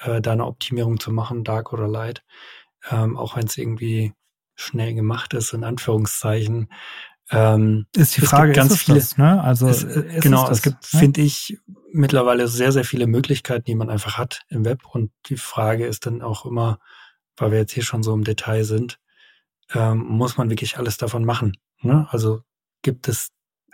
Äh, 0.00 0.20
da 0.20 0.32
eine 0.32 0.46
Optimierung 0.46 1.00
zu 1.00 1.10
machen, 1.10 1.44
Dark 1.44 1.72
oder 1.72 1.88
Light, 1.88 2.24
ähm, 2.90 3.16
auch 3.16 3.36
wenn 3.36 3.46
es 3.46 3.56
irgendwie 3.56 4.12
schnell 4.54 4.94
gemacht 4.94 5.34
ist, 5.34 5.52
in 5.52 5.64
Anführungszeichen. 5.64 6.70
Ähm, 7.30 7.86
ist 7.96 8.16
die 8.16 8.20
Frage, 8.20 8.52
ganz 8.52 8.72
ist 8.72 8.82
viele, 8.82 8.98
das, 8.98 9.18
ne? 9.18 9.42
Also 9.42 9.68
es, 9.68 9.82
äh, 9.82 10.20
genau, 10.20 10.48
das, 10.48 10.58
es 10.58 10.62
gibt, 10.62 10.92
ne? 10.92 11.00
finde 11.00 11.20
ich, 11.22 11.58
mittlerweile 11.92 12.46
sehr, 12.46 12.72
sehr 12.72 12.84
viele 12.84 13.06
Möglichkeiten, 13.06 13.64
die 13.64 13.74
man 13.74 13.90
einfach 13.90 14.16
hat 14.16 14.42
im 14.48 14.64
Web. 14.64 14.82
Und 14.86 15.10
die 15.26 15.36
Frage 15.36 15.86
ist 15.86 16.06
dann 16.06 16.22
auch 16.22 16.46
immer, 16.46 16.78
weil 17.36 17.50
wir 17.50 17.58
jetzt 17.58 17.72
hier 17.72 17.82
schon 17.82 18.02
so 18.02 18.14
im 18.14 18.24
Detail 18.24 18.64
sind, 18.64 19.00
ähm, 19.74 19.98
muss 19.98 20.36
man 20.36 20.50
wirklich 20.50 20.78
alles 20.78 20.96
davon 20.98 21.24
machen? 21.24 21.56
Ne? 21.80 22.06
Also 22.10 22.42
gibt 22.82 23.08
es 23.08 23.32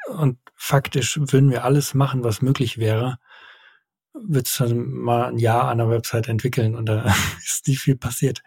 und 0.08 0.38
faktisch 0.56 1.18
würden 1.20 1.50
wir 1.50 1.64
alles 1.64 1.94
machen, 1.94 2.24
was 2.24 2.42
möglich 2.42 2.78
wäre, 2.78 3.18
wird 4.14 4.46
es 4.46 4.56
dann 4.56 4.90
mal 4.90 5.26
ein 5.26 5.38
Jahr 5.38 5.68
an 5.68 5.78
der 5.78 5.88
Website 5.88 6.28
entwickeln 6.28 6.74
und 6.74 6.86
da 6.86 7.04
ist 7.44 7.66
nicht 7.66 7.80
viel 7.80 7.96
passiert. 7.96 8.42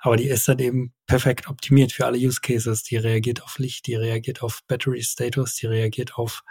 Aber 0.00 0.16
die 0.16 0.28
ist 0.28 0.48
dann 0.48 0.58
eben 0.58 0.94
perfekt 1.06 1.48
optimiert 1.48 1.92
für 1.92 2.06
alle 2.06 2.16
Use 2.16 2.40
Cases. 2.40 2.82
Die 2.82 2.96
reagiert 2.96 3.42
auf 3.42 3.58
Licht, 3.58 3.86
die 3.86 3.94
reagiert 3.94 4.42
auf 4.42 4.60
Battery 4.66 5.02
Status, 5.02 5.54
die 5.56 5.66
reagiert 5.66 6.14
auf, 6.14 6.42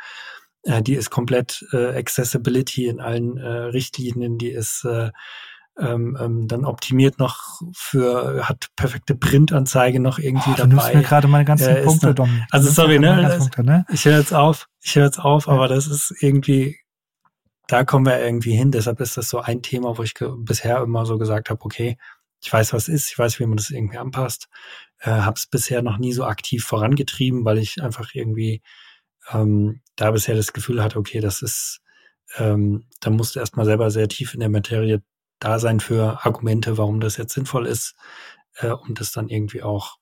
äh, 0.63 0.83
die 0.83 0.93
ist 0.93 1.09
komplett 1.09 1.65
äh, 1.73 1.97
Accessibility 1.97 2.85
in 2.85 2.99
allen 2.99 3.37
äh, 3.37 3.47
Richtlinien, 3.47 4.37
die 4.37 4.51
ist 4.51 4.85
äh, 4.85 5.09
ähm, 5.79 6.17
ähm, 6.19 6.47
dann 6.47 6.65
optimiert 6.65 7.19
noch 7.19 7.61
für, 7.73 8.47
hat 8.47 8.67
perfekte 8.75 9.15
Printanzeige 9.15 9.99
noch 9.99 10.19
irgendwie 10.19 10.51
oh, 10.51 10.57
dabei. 10.57 10.91
Du 10.91 10.97
mir 10.97 11.03
gerade 11.03 11.27
meine 11.27 11.45
ganzen 11.45 11.69
äh, 11.69 11.83
Punkte, 11.83 12.13
Dom. 12.13 12.43
Also 12.51 12.69
sorry, 12.69 12.99
ne? 12.99 13.35
Punkte, 13.37 13.63
ne? 13.63 13.85
Ich 13.91 14.03
höre 14.03 14.17
jetzt 14.17 14.33
auf, 14.33 14.67
ich 14.81 14.95
höre 14.95 15.05
jetzt 15.05 15.19
auf, 15.19 15.47
ja. 15.47 15.53
aber 15.53 15.69
das 15.69 15.87
ist 15.87 16.13
irgendwie 16.19 16.77
da 17.69 17.83
kommen 17.83 18.07
wir 18.07 18.19
irgendwie 18.19 18.55
hin. 18.55 18.71
Deshalb 18.71 18.99
ist 18.99 19.15
das 19.15 19.29
so 19.29 19.41
ein 19.41 19.61
Thema, 19.61 19.97
wo 19.97 20.01
ich 20.01 20.15
bisher 20.39 20.81
immer 20.81 21.05
so 21.05 21.19
gesagt 21.19 21.51
habe, 21.51 21.63
okay, 21.63 21.97
ich 22.41 22.51
weiß, 22.51 22.73
was 22.73 22.87
ist, 22.87 23.11
ich 23.11 23.19
weiß, 23.19 23.39
wie 23.39 23.45
man 23.45 23.57
das 23.57 23.69
irgendwie 23.69 23.99
anpasst. 23.99 24.49
Äh, 24.99 25.11
habe 25.11 25.37
es 25.37 25.45
bisher 25.45 25.83
noch 25.83 25.99
nie 25.99 26.11
so 26.13 26.25
aktiv 26.25 26.65
vorangetrieben, 26.65 27.45
weil 27.45 27.59
ich 27.59 27.81
einfach 27.83 28.09
irgendwie 28.13 28.63
ähm, 29.31 29.81
da 29.95 30.09
bisher 30.09 30.35
das 30.35 30.51
Gefühl 30.51 30.81
hatte, 30.81 30.97
okay, 30.97 31.19
das 31.19 31.43
ist, 31.43 31.81
ähm, 32.37 32.87
da 33.01 33.11
musst 33.11 33.35
du 33.35 33.39
erstmal 33.39 33.65
selber 33.65 33.91
sehr 33.91 34.07
tief 34.07 34.33
in 34.33 34.39
der 34.39 34.49
Materie 34.49 35.03
da 35.37 35.59
sein 35.59 35.79
für 35.79 36.25
Argumente, 36.25 36.79
warum 36.79 36.99
das 36.99 37.17
jetzt 37.17 37.33
sinnvoll 37.35 37.67
ist, 37.67 37.95
äh, 38.55 38.69
um 38.69 38.95
das 38.95 39.11
dann 39.11 39.29
irgendwie 39.29 39.61
auch 39.61 39.97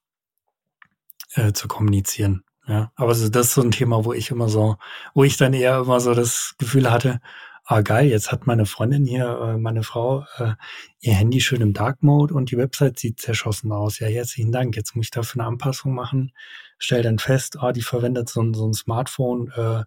äh, 1.34 1.52
zu 1.52 1.68
kommunizieren. 1.68 2.46
Ja, 2.66 2.92
aber 2.96 3.10
das 3.10 3.22
ist 3.22 3.54
so 3.54 3.62
ein 3.62 3.72
Thema, 3.72 4.06
wo 4.06 4.14
ich 4.14 4.32
immer 4.32 4.48
so, 4.48 4.78
wo 5.14 5.24
ich 5.26 5.36
dann 5.38 5.54
eher 5.54 5.80
immer 5.80 6.00
so 6.00 6.14
das 6.14 6.56
Gefühl 6.58 6.90
hatte, 6.92 7.20
ah 7.68 7.82
geil, 7.82 8.08
jetzt 8.08 8.32
hat 8.32 8.48
meine 8.48 8.66
Freundin 8.66 9.06
hier, 9.06 9.28
äh, 9.28 9.58
meine 9.58 9.84
Frau, 9.84 10.26
äh, 10.38 10.54
ihr 11.02 11.14
Handy 11.14 11.42
schön 11.42 11.62
im 11.62 11.74
Dark 11.74 12.02
Mode 12.02 12.34
und 12.34 12.50
die 12.50 12.58
Website 12.58 12.98
sieht 12.98 13.20
zerschossen 13.20 13.74
aus. 13.74 14.00
Ja, 14.00 14.08
herzlichen 14.08 14.54
Dank. 14.54 14.78
Jetzt 14.78 14.96
muss 14.96 15.08
ich 15.08 15.12
dafür 15.12 15.42
eine 15.42 15.50
Anpassung 15.50 15.94
machen. 15.94 16.32
Stell 16.80 17.04
dann 17.04 17.20
fest, 17.20 17.58
ah, 17.60 17.74
die 17.74 17.82
verwendet 17.82 18.30
so 18.30 18.42
ein, 18.42 18.54
so 18.54 18.66
ein 18.66 18.74
Smartphone, 18.74 19.52
äh, 19.54 19.80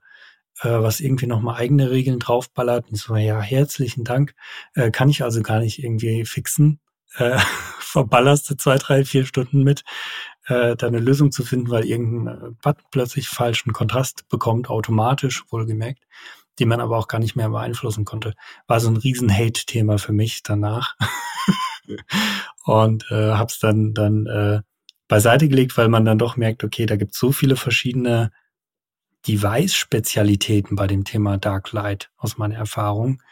äh, 0.62 0.83
was 0.83 1.01
irgendwie 1.01 1.26
nochmal 1.26 1.57
eigene 1.57 1.91
Regeln 1.91 2.18
draufballert. 2.18 2.89
Und 2.89 2.97
ich 2.97 3.03
so, 3.03 3.16
ja, 3.16 3.41
herzlichen 3.41 4.05
Dank. 4.05 4.35
Äh, 4.74 4.91
kann 4.91 5.09
ich 5.09 5.24
also 5.24 5.41
gar 5.43 5.61
nicht 5.61 5.83
irgendwie 5.83 6.26
fixen. 6.26 6.81
Äh, 7.16 7.39
verballerst 7.78 8.51
du 8.51 8.57
zwei, 8.57 8.76
drei, 8.76 9.07
vier 9.07 9.24
Stunden 9.24 9.62
mit, 9.62 9.85
äh, 10.47 10.76
da 10.76 10.87
eine 10.87 11.01
Lösung 11.01 11.33
zu 11.33 11.45
finden, 11.45 11.70
weil 11.70 11.87
irgendein 11.87 12.57
Button 12.62 12.85
plötzlich 12.91 13.28
falschen 13.28 13.72
Kontrast 13.72 14.28
bekommt, 14.28 14.68
automatisch, 14.68 15.45
wohlgemerkt 15.51 16.05
die 16.61 16.66
man 16.66 16.80
aber 16.80 16.98
auch 16.98 17.08
gar 17.08 17.18
nicht 17.18 17.34
mehr 17.34 17.48
beeinflussen 17.48 18.04
konnte. 18.04 18.34
War 18.66 18.80
so 18.80 18.88
ein 18.88 18.98
riesen 18.98 19.32
Hate-Thema 19.34 19.98
für 19.98 20.12
mich 20.12 20.42
danach. 20.42 20.94
und 22.64 23.11
äh, 23.11 23.32
hab's 23.32 23.58
dann, 23.58 23.94
dann 23.94 24.26
äh, 24.26 24.61
beiseite 25.08 25.48
gelegt, 25.48 25.76
weil 25.76 25.88
man 25.88 26.04
dann 26.04 26.18
doch 26.18 26.36
merkt, 26.36 26.62
okay, 26.62 26.86
da 26.86 26.96
gibt's 26.96 27.18
so 27.18 27.32
viele 27.32 27.56
verschiedene 27.56 28.30
Device-Spezialitäten 29.26 30.76
bei 30.76 30.86
dem 30.86 31.04
Thema 31.04 31.38
Dark 31.38 31.72
Light 31.72 32.11
aus 32.16 32.36
meiner 32.36 32.56
Erfahrung. 32.56 33.22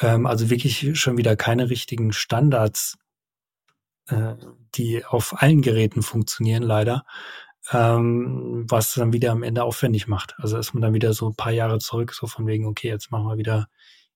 Ähm, 0.00 0.26
also 0.26 0.48
wirklich 0.48 0.98
schon 0.98 1.18
wieder 1.18 1.34
keine 1.36 1.70
richtigen 1.70 2.12
Standards, 2.12 2.98
äh, 4.08 4.34
die 4.76 5.04
auf 5.04 5.42
allen 5.42 5.60
Geräten 5.60 6.02
funktionieren, 6.02 6.62
leider 6.62 7.04
ähm, 7.72 8.64
was 8.68 8.94
dann 8.94 9.12
wieder 9.12 9.32
am 9.32 9.42
Ende 9.42 9.64
aufwendig 9.64 10.08
macht. 10.08 10.34
Also 10.38 10.58
ist 10.58 10.74
man 10.74 10.82
dann 10.82 10.94
wieder 10.94 11.12
so 11.12 11.28
ein 11.28 11.36
paar 11.36 11.52
Jahre 11.52 11.78
zurück, 11.78 12.14
so 12.14 12.26
von 12.26 12.46
wegen, 12.46 12.66
okay, 12.66 12.88
jetzt 12.88 13.10
machen 13.10 13.26
wir 13.26 13.36
wieder 13.36 13.68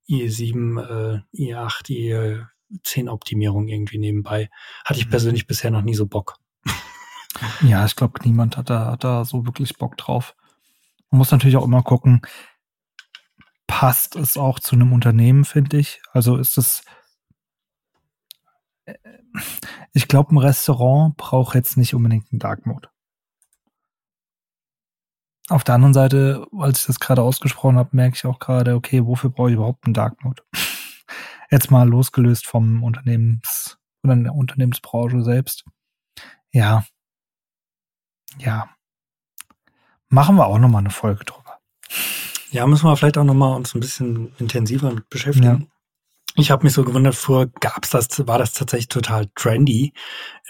IE7, 0.09 0.81
äh, 0.81 1.21
IE8, 1.35 2.47
IE10 2.83 3.11
Optimierung 3.11 3.69
irgendwie 3.69 3.99
nebenbei. 3.99 4.51
Hatte 4.85 5.01
ich 5.01 5.07
mhm. 5.07 5.11
persönlich 5.11 5.47
bisher 5.47 5.71
noch 5.71 5.83
nie 5.83 5.95
so 5.95 6.07
Bock. 6.07 6.37
Ja, 7.63 7.85
ich 7.85 7.97
glaube, 7.97 8.21
niemand 8.23 8.57
hat 8.57 8.71
da, 8.71 8.93
hat 8.93 9.03
da 9.03 9.25
so 9.25 9.45
wirklich 9.45 9.77
Bock 9.77 9.97
drauf. 9.97 10.37
Man 11.11 11.19
muss 11.19 11.33
natürlich 11.33 11.57
auch 11.57 11.65
immer 11.65 11.83
gucken, 11.83 12.23
passt 13.67 14.15
es 14.15 14.37
auch 14.37 14.61
zu 14.61 14.77
einem 14.77 14.93
Unternehmen, 14.93 15.45
finde 15.45 15.79
ich. 15.79 16.01
Also 16.13 16.37
ist 16.37 16.59
es, 16.59 16.85
äh, 18.85 18.95
ich 19.93 20.07
glaube, 20.07 20.33
ein 20.33 20.39
Restaurant 20.39 21.17
braucht 21.17 21.57
jetzt 21.57 21.77
nicht 21.77 21.93
unbedingt 21.93 22.31
einen 22.31 22.39
Dark 22.39 22.67
Mode. 22.67 22.89
Auf 25.49 25.63
der 25.63 25.75
anderen 25.75 25.95
Seite, 25.95 26.47
als 26.59 26.81
ich 26.81 26.87
das 26.87 27.01
gerade 27.01 27.23
ausgesprochen 27.23 27.77
habe, 27.77 27.91
merke 27.93 28.17
ich 28.17 28.25
auch 28.25 28.39
gerade, 28.39 28.75
okay, 28.75 29.05
wofür 29.05 29.31
brauche 29.31 29.51
ich 29.51 29.57
überhaupt 29.57 29.85
einen 29.85 29.95
Dark 29.95 30.25
Mode? 30.25 30.43
Jetzt 31.51 31.71
mal 31.71 31.89
losgelöst 31.89 32.47
vom 32.47 32.83
Unternehmens 32.83 33.79
oder 34.03 34.17
der 34.17 34.35
Unternehmensbranche 34.35 35.23
selbst. 35.23 35.65
Ja. 36.53 36.85
Ja. 38.39 38.71
Machen 40.09 40.37
wir 40.37 40.47
auch 40.47 40.59
nochmal 40.59 40.81
eine 40.81 40.91
Folge 40.91 41.25
drüber. 41.25 41.59
Ja, 42.51 42.67
müssen 42.67 42.87
wir 42.87 42.97
vielleicht 42.97 43.19
auch 43.19 43.25
nochmal 43.25 43.57
uns 43.57 43.75
ein 43.75 43.81
bisschen 43.81 44.33
intensiver 44.39 44.93
mit 44.93 45.09
beschäftigen. 45.11 45.71
Ich 46.37 46.51
habe 46.51 46.65
mich 46.65 46.73
so 46.73 46.83
gewundert, 46.83 47.15
vor 47.15 47.47
gab's 47.61 47.91
das, 47.91 48.09
war 48.27 48.39
das 48.39 48.53
tatsächlich 48.53 48.89
total 48.89 49.27
trendy. 49.37 49.93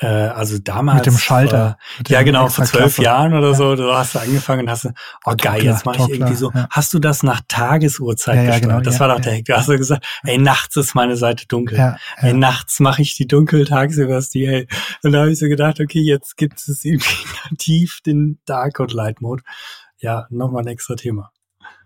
Äh, 0.00 0.06
also 0.06 0.58
damals. 0.58 0.96
Mit 0.96 1.06
dem 1.06 1.18
Schalter. 1.18 1.76
Äh, 1.78 1.98
mit 1.98 2.08
ja, 2.08 2.22
genau, 2.22 2.48
vor 2.48 2.64
zwölf 2.64 2.98
Jahren 2.98 3.34
oder 3.34 3.48
ja. 3.48 3.54
so, 3.54 3.76
da 3.76 3.98
hast 3.98 4.14
du 4.14 4.20
angefangen 4.20 4.62
und 4.62 4.70
hast 4.70 4.84
du, 4.84 4.90
oh 5.26 5.34
geil, 5.36 5.62
jetzt 5.62 5.84
mache 5.84 5.98
ich 6.02 6.08
irgendwie 6.08 6.36
so. 6.36 6.50
Ja. 6.52 6.68
Hast 6.70 6.94
du 6.94 6.98
das 6.98 7.22
nach 7.22 7.42
Tagesuhrzeit 7.48 8.36
ja, 8.36 8.42
ja, 8.42 8.50
gesteuert? 8.52 8.62
Genau, 8.62 8.80
das 8.80 8.98
war 8.98 9.08
doch 9.08 9.20
der 9.20 9.34
Hack. 9.34 9.44
Du 9.44 9.54
hast 9.54 9.68
du 9.68 9.76
gesagt, 9.76 10.06
ey, 10.22 10.38
nachts 10.38 10.74
ist 10.76 10.94
meine 10.94 11.16
Seite 11.16 11.46
dunkel. 11.46 11.96
Ey, 12.16 12.32
nachts 12.32 12.80
mache 12.80 13.02
ich 13.02 13.14
die 13.16 13.26
dunkel, 13.26 13.66
tagsüber 13.66 14.16
ist 14.16 14.32
die 14.32 14.48
hell. 14.48 14.66
Und 15.02 15.12
da 15.12 15.20
habe 15.20 15.32
ich 15.32 15.38
so 15.38 15.48
gedacht, 15.48 15.80
okay, 15.80 16.00
jetzt 16.00 16.38
gibt 16.38 16.66
es 16.66 16.82
irgendwie 16.82 17.26
nativ 17.50 18.00
den 18.06 18.38
Dark 18.46 18.80
und 18.80 18.94
Light 18.94 19.20
Mode. 19.20 19.42
Ja, 19.98 20.26
nochmal 20.30 20.62
ein 20.62 20.68
extra 20.68 20.94
Thema. 20.94 21.30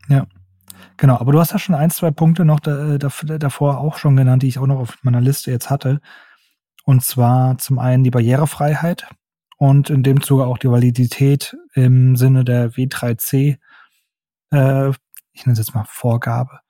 Ja. 0.09 0.27
Genau, 0.97 1.17
aber 1.17 1.33
du 1.33 1.41
hast 1.41 1.53
ja 1.53 1.59
schon 1.59 1.75
ein, 1.75 1.91
zwei 1.91 2.11
Punkte 2.11 2.45
noch 2.45 2.61
da, 2.61 2.99
da, 2.99 3.11
davor 3.39 3.79
auch 3.79 3.99
schon 3.99 4.17
genannt, 4.17 4.43
die 4.43 4.49
ich 4.49 4.59
auch 4.59 4.67
noch 4.67 4.79
auf 4.79 4.99
meiner 5.03 5.21
Liste 5.21 5.51
jetzt 5.51 5.71
hatte. 5.71 6.01
Und 6.85 7.05
zwar 7.05 7.59
zum 7.59 7.79
einen 7.79 8.05
die 8.05 8.11
Barrierefreiheit 8.11 9.09
und 9.59 9.91
in 9.91 10.03
dem 10.03 10.23
Zuge 10.23 10.47
auch 10.47 10.59
die 10.59 10.71
Validität 10.71 11.57
im 11.75 12.17
Sinne 12.17 12.45
der 12.45 12.73
W3C, 12.73 13.59
äh, 14.53 14.89
ich 15.33 15.47
nenne 15.47 15.53
es 15.53 15.59
jetzt 15.59 15.75
mal 15.75 15.85
Vorgabe. 15.87 16.61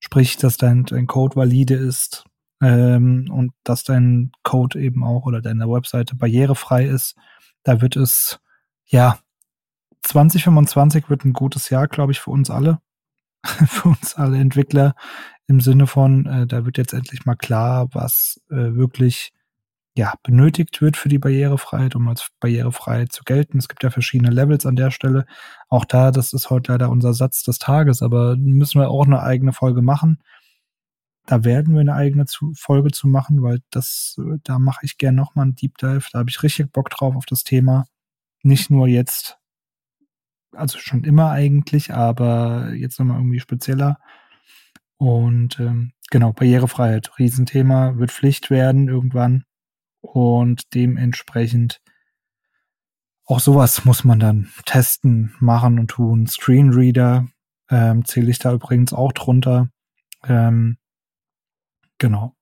Sprich, 0.00 0.36
dass 0.36 0.56
dein, 0.56 0.84
dein 0.84 1.06
Code 1.06 1.36
valide 1.36 1.74
ist 1.74 2.24
ähm, 2.60 3.28
und 3.32 3.52
dass 3.64 3.84
dein 3.84 4.32
Code 4.42 4.80
eben 4.80 5.02
auch 5.02 5.24
oder 5.26 5.40
deine 5.40 5.68
Webseite 5.68 6.14
barrierefrei 6.16 6.84
ist. 6.86 7.16
Da 7.62 7.80
wird 7.80 7.96
es, 7.96 8.40
ja, 8.84 9.18
2025 10.02 11.08
wird 11.08 11.24
ein 11.24 11.32
gutes 11.32 11.70
Jahr, 11.70 11.88
glaube 11.88 12.12
ich, 12.12 12.20
für 12.20 12.30
uns 12.30 12.50
alle. 12.50 12.80
für 13.66 13.88
uns 13.88 14.14
alle 14.16 14.38
Entwickler 14.38 14.94
im 15.46 15.60
Sinne 15.60 15.86
von, 15.86 16.26
äh, 16.26 16.46
da 16.46 16.64
wird 16.64 16.78
jetzt 16.78 16.94
endlich 16.94 17.26
mal 17.26 17.36
klar, 17.36 17.88
was 17.92 18.40
äh, 18.50 18.74
wirklich 18.74 19.32
ja, 19.96 20.14
benötigt 20.24 20.80
wird 20.80 20.96
für 20.96 21.08
die 21.08 21.18
Barrierefreiheit, 21.18 21.94
um 21.94 22.08
als 22.08 22.28
barrierefrei 22.40 23.06
zu 23.06 23.22
gelten. 23.22 23.58
Es 23.58 23.68
gibt 23.68 23.84
ja 23.84 23.90
verschiedene 23.90 24.30
Levels 24.30 24.66
an 24.66 24.74
der 24.74 24.90
Stelle. 24.90 25.24
Auch 25.68 25.84
da, 25.84 26.10
das 26.10 26.32
ist 26.32 26.50
heute 26.50 26.72
leider 26.72 26.90
unser 26.90 27.14
Satz 27.14 27.44
des 27.44 27.60
Tages, 27.60 28.02
aber 28.02 28.36
müssen 28.36 28.80
wir 28.80 28.90
auch 28.90 29.06
eine 29.06 29.22
eigene 29.22 29.52
Folge 29.52 29.82
machen. 29.82 30.20
Da 31.26 31.44
werden 31.44 31.74
wir 31.74 31.80
eine 31.80 31.94
eigene 31.94 32.26
Folge 32.54 32.90
zu 32.90 33.06
machen, 33.06 33.42
weil 33.42 33.60
das, 33.70 34.16
da 34.42 34.58
mache 34.58 34.80
ich 34.84 34.98
gern 34.98 35.14
nochmal 35.14 35.44
einen 35.44 35.54
Deep 35.54 35.78
Dive. 35.78 36.08
Da 36.12 36.18
habe 36.18 36.30
ich 36.30 36.42
richtig 36.42 36.72
Bock 36.72 36.90
drauf 36.90 37.14
auf 37.16 37.24
das 37.24 37.44
Thema. 37.44 37.86
Nicht 38.42 38.70
nur 38.70 38.88
jetzt 38.88 39.38
also 40.56 40.78
schon 40.78 41.04
immer 41.04 41.30
eigentlich, 41.30 41.92
aber 41.92 42.72
jetzt 42.74 42.98
nochmal 42.98 43.18
irgendwie 43.18 43.40
spezieller. 43.40 43.98
Und 44.96 45.58
ähm, 45.60 45.92
genau, 46.10 46.32
Barrierefreiheit, 46.32 47.18
Riesenthema, 47.18 47.98
wird 47.98 48.10
Pflicht 48.10 48.50
werden 48.50 48.88
irgendwann. 48.88 49.44
Und 50.00 50.74
dementsprechend 50.74 51.80
auch 53.26 53.40
sowas 53.40 53.84
muss 53.84 54.04
man 54.04 54.20
dann 54.20 54.50
testen, 54.66 55.34
machen 55.40 55.78
und 55.78 55.88
tun. 55.88 56.26
Screenreader 56.26 57.26
ähm, 57.70 58.04
zähle 58.04 58.30
ich 58.30 58.38
da 58.38 58.52
übrigens 58.52 58.92
auch 58.92 59.12
drunter. 59.12 59.70
Ähm, 60.24 60.76
genau. 61.98 62.34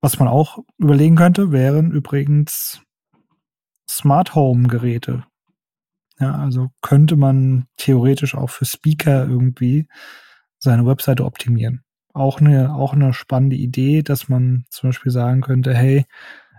Was 0.00 0.18
man 0.18 0.26
auch 0.26 0.58
überlegen 0.78 1.14
könnte, 1.14 1.52
wären 1.52 1.92
übrigens 1.92 2.82
Smart 3.88 4.34
Home 4.34 4.66
Geräte. 4.66 5.24
Ja, 6.22 6.36
also 6.36 6.70
könnte 6.82 7.16
man 7.16 7.66
theoretisch 7.76 8.36
auch 8.36 8.48
für 8.48 8.64
Speaker 8.64 9.26
irgendwie 9.26 9.88
seine 10.60 10.86
Webseite 10.86 11.24
optimieren. 11.24 11.82
Auch 12.14 12.40
eine, 12.40 12.72
auch 12.76 12.92
eine 12.92 13.12
spannende 13.12 13.56
Idee, 13.56 14.02
dass 14.02 14.28
man 14.28 14.64
zum 14.70 14.90
Beispiel 14.90 15.10
sagen 15.10 15.40
könnte, 15.40 15.74
hey, 15.74 16.06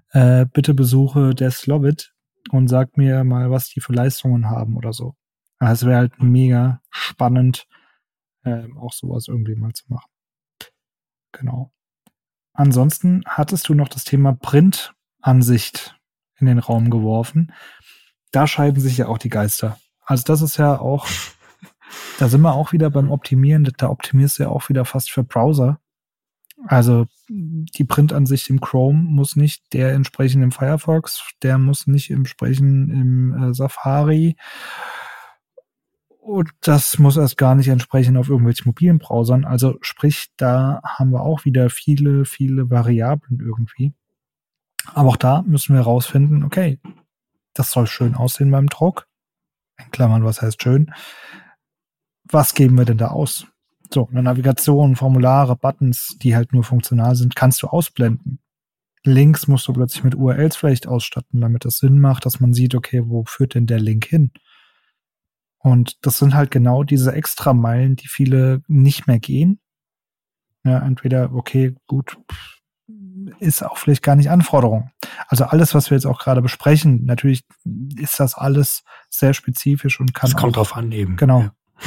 äh, 0.09 0.45
bitte 0.51 0.73
besuche 0.73 1.33
der 1.33 1.51
Slovit 1.51 2.13
und 2.51 2.67
sag 2.67 2.97
mir 2.97 3.23
mal, 3.23 3.51
was 3.51 3.69
die 3.69 3.79
für 3.79 3.93
Leistungen 3.93 4.49
haben 4.49 4.75
oder 4.75 4.91
so. 4.91 5.15
Es 5.59 5.85
wäre 5.85 5.95
halt 5.95 6.21
mega 6.21 6.81
spannend, 6.89 7.65
äh, 8.43 8.67
auch 8.77 8.91
sowas 8.91 9.29
irgendwie 9.29 9.55
mal 9.55 9.71
zu 9.71 9.85
machen. 9.87 10.11
Genau. 11.31 11.71
Ansonsten 12.51 13.23
hattest 13.27 13.69
du 13.69 13.75
noch 13.75 13.87
das 13.87 14.03
Thema 14.03 14.33
Printansicht 14.33 15.97
in 16.35 16.47
den 16.47 16.59
Raum 16.59 16.89
geworfen 16.89 17.53
da 18.33 18.47
scheiden 18.47 18.81
sich 18.81 18.97
ja 18.97 19.07
auch 19.07 19.17
die 19.17 19.29
Geister. 19.29 19.77
Also 20.05 20.23
das 20.25 20.41
ist 20.41 20.57
ja 20.57 20.79
auch, 20.79 21.07
da 22.19 22.27
sind 22.27 22.41
wir 22.41 22.53
auch 22.53 22.73
wieder 22.73 22.89
beim 22.89 23.11
Optimieren. 23.11 23.71
Da 23.77 23.89
optimierst 23.89 24.39
du 24.39 24.43
ja 24.43 24.49
auch 24.49 24.67
wieder 24.67 24.83
fast 24.83 25.11
für 25.11 25.23
Browser. 25.23 25.79
Also 26.65 27.07
die 27.27 27.83
Printansicht 27.83 28.49
im 28.49 28.61
Chrome 28.61 28.99
muss 28.99 29.35
nicht 29.35 29.73
der 29.73 29.93
entsprechend 29.93 30.43
im 30.43 30.51
Firefox, 30.51 31.21
der 31.41 31.57
muss 31.57 31.87
nicht 31.87 32.09
entsprechend 32.09 32.91
im 32.91 33.49
äh, 33.49 33.53
Safari 33.53 34.37
Und 36.19 36.51
das 36.61 36.99
muss 36.99 37.17
erst 37.17 37.37
gar 37.37 37.55
nicht 37.55 37.67
entsprechen 37.67 38.15
auf 38.15 38.29
irgendwelchen 38.29 38.67
mobilen 38.67 38.99
Browsern. 38.99 39.43
Also 39.43 39.77
sprich, 39.81 40.31
da 40.37 40.81
haben 40.85 41.11
wir 41.11 41.21
auch 41.21 41.43
wieder 41.43 41.69
viele, 41.69 42.23
viele 42.23 42.69
Variablen 42.69 43.41
irgendwie. 43.41 43.93
Aber 44.93 45.09
auch 45.09 45.17
da 45.17 45.41
müssen 45.41 45.73
wir 45.73 45.81
herausfinden, 45.81 46.43
okay, 46.45 46.79
das 47.53 47.71
soll 47.71 47.87
schön 47.87 48.15
aussehen 48.15 48.51
beim 48.51 48.67
Druck. 48.67 49.07
In 49.77 49.91
Klammern, 49.91 50.23
was 50.23 50.41
heißt 50.41 50.61
schön? 50.61 50.93
Was 52.25 52.53
geben 52.53 52.77
wir 52.77 52.85
denn 52.85 52.97
da 52.97 53.07
aus? 53.07 53.47
So, 53.93 54.07
eine 54.09 54.23
Navigation, 54.23 54.95
Formulare, 54.95 55.55
Buttons, 55.55 56.17
die 56.21 56.35
halt 56.35 56.53
nur 56.53 56.63
funktional 56.63 57.15
sind, 57.15 57.35
kannst 57.35 57.61
du 57.61 57.67
ausblenden. 57.67 58.39
Links 59.03 59.47
musst 59.47 59.67
du 59.67 59.73
plötzlich 59.73 60.03
mit 60.03 60.15
URLs 60.15 60.55
vielleicht 60.55 60.87
ausstatten, 60.87 61.41
damit 61.41 61.65
das 61.65 61.77
Sinn 61.77 61.99
macht, 61.99 62.25
dass 62.25 62.39
man 62.39 62.53
sieht, 62.53 62.73
okay, 62.73 63.03
wo 63.05 63.25
führt 63.25 63.53
denn 63.53 63.67
der 63.67 63.79
Link 63.79 64.05
hin? 64.05 64.31
Und 65.59 66.05
das 66.05 66.17
sind 66.17 66.33
halt 66.33 66.51
genau 66.51 66.83
diese 66.83 67.13
Extrameilen, 67.13 67.95
die 67.95 68.07
viele 68.07 68.63
nicht 68.67 69.07
mehr 69.07 69.19
gehen. 69.19 69.59
Ja, 70.63 70.79
entweder, 70.79 71.33
okay, 71.33 71.75
gut, 71.87 72.17
ist 73.39 73.63
auch 73.63 73.77
vielleicht 73.77 74.03
gar 74.03 74.15
nicht 74.15 74.29
Anforderung. 74.29 74.91
Also 75.27 75.45
alles, 75.45 75.73
was 75.73 75.89
wir 75.89 75.97
jetzt 75.97 76.05
auch 76.05 76.19
gerade 76.19 76.41
besprechen, 76.41 77.05
natürlich 77.05 77.43
ist 77.97 78.19
das 78.19 78.35
alles 78.35 78.83
sehr 79.09 79.33
spezifisch 79.33 79.99
und 79.99 80.13
kann. 80.13 80.29
Es 80.29 80.35
kommt 80.35 80.53
auch, 80.53 80.67
drauf 80.67 80.75
an 80.75 80.91
eben. 80.91 81.15
Genau. 81.15 81.41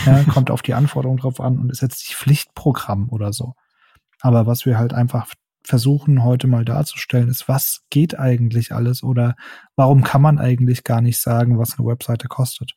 Ja. 0.04 0.18
ja, 0.18 0.24
kommt 0.24 0.50
auf 0.50 0.62
die 0.62 0.74
Anforderungen 0.74 1.20
drauf 1.20 1.40
an 1.40 1.58
und 1.58 1.70
ist 1.70 1.82
jetzt 1.82 2.00
nicht 2.00 2.16
Pflichtprogramm 2.16 3.08
oder 3.10 3.32
so. 3.32 3.54
Aber 4.20 4.46
was 4.46 4.66
wir 4.66 4.78
halt 4.78 4.92
einfach 4.92 5.32
versuchen 5.62 6.22
heute 6.22 6.46
mal 6.46 6.64
darzustellen, 6.64 7.28
ist, 7.28 7.48
was 7.48 7.82
geht 7.90 8.18
eigentlich 8.18 8.72
alles 8.72 9.02
oder 9.02 9.34
warum 9.74 10.04
kann 10.04 10.22
man 10.22 10.38
eigentlich 10.38 10.84
gar 10.84 11.00
nicht 11.00 11.20
sagen, 11.20 11.58
was 11.58 11.78
eine 11.78 11.86
Webseite 11.86 12.28
kostet? 12.28 12.74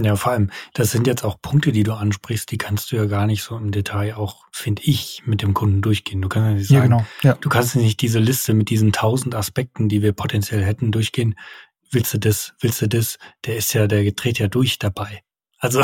Ja, 0.00 0.16
vor 0.16 0.32
allem, 0.32 0.50
das 0.74 0.90
sind 0.90 1.06
jetzt 1.06 1.24
auch 1.24 1.40
Punkte, 1.40 1.72
die 1.72 1.82
du 1.82 1.92
ansprichst, 1.92 2.50
die 2.50 2.58
kannst 2.58 2.92
du 2.92 2.96
ja 2.96 3.06
gar 3.06 3.26
nicht 3.26 3.42
so 3.42 3.56
im 3.56 3.72
Detail 3.72 4.14
auch, 4.14 4.46
finde 4.52 4.82
ich, 4.84 5.22
mit 5.26 5.42
dem 5.42 5.54
Kunden 5.54 5.82
durchgehen. 5.82 6.22
Du 6.22 6.28
kannst 6.28 6.48
ja 6.48 6.54
nicht 6.54 6.68
sagen, 6.68 6.78
ja, 6.78 6.84
genau. 6.84 7.06
ja. 7.22 7.34
du 7.34 7.48
kannst 7.48 7.76
nicht 7.76 8.00
diese 8.00 8.18
Liste 8.18 8.54
mit 8.54 8.70
diesen 8.70 8.92
tausend 8.92 9.34
Aspekten, 9.34 9.88
die 9.88 10.02
wir 10.02 10.12
potenziell 10.12 10.64
hätten, 10.64 10.92
durchgehen. 10.92 11.34
Willst 11.90 12.14
du 12.14 12.18
das, 12.18 12.54
willst 12.60 12.82
du 12.82 12.88
das? 12.88 13.18
Der 13.44 13.56
ist 13.56 13.72
ja, 13.72 13.86
der 13.86 14.10
dreht 14.12 14.38
ja 14.38 14.48
durch 14.48 14.78
dabei. 14.78 15.22
Also, 15.58 15.82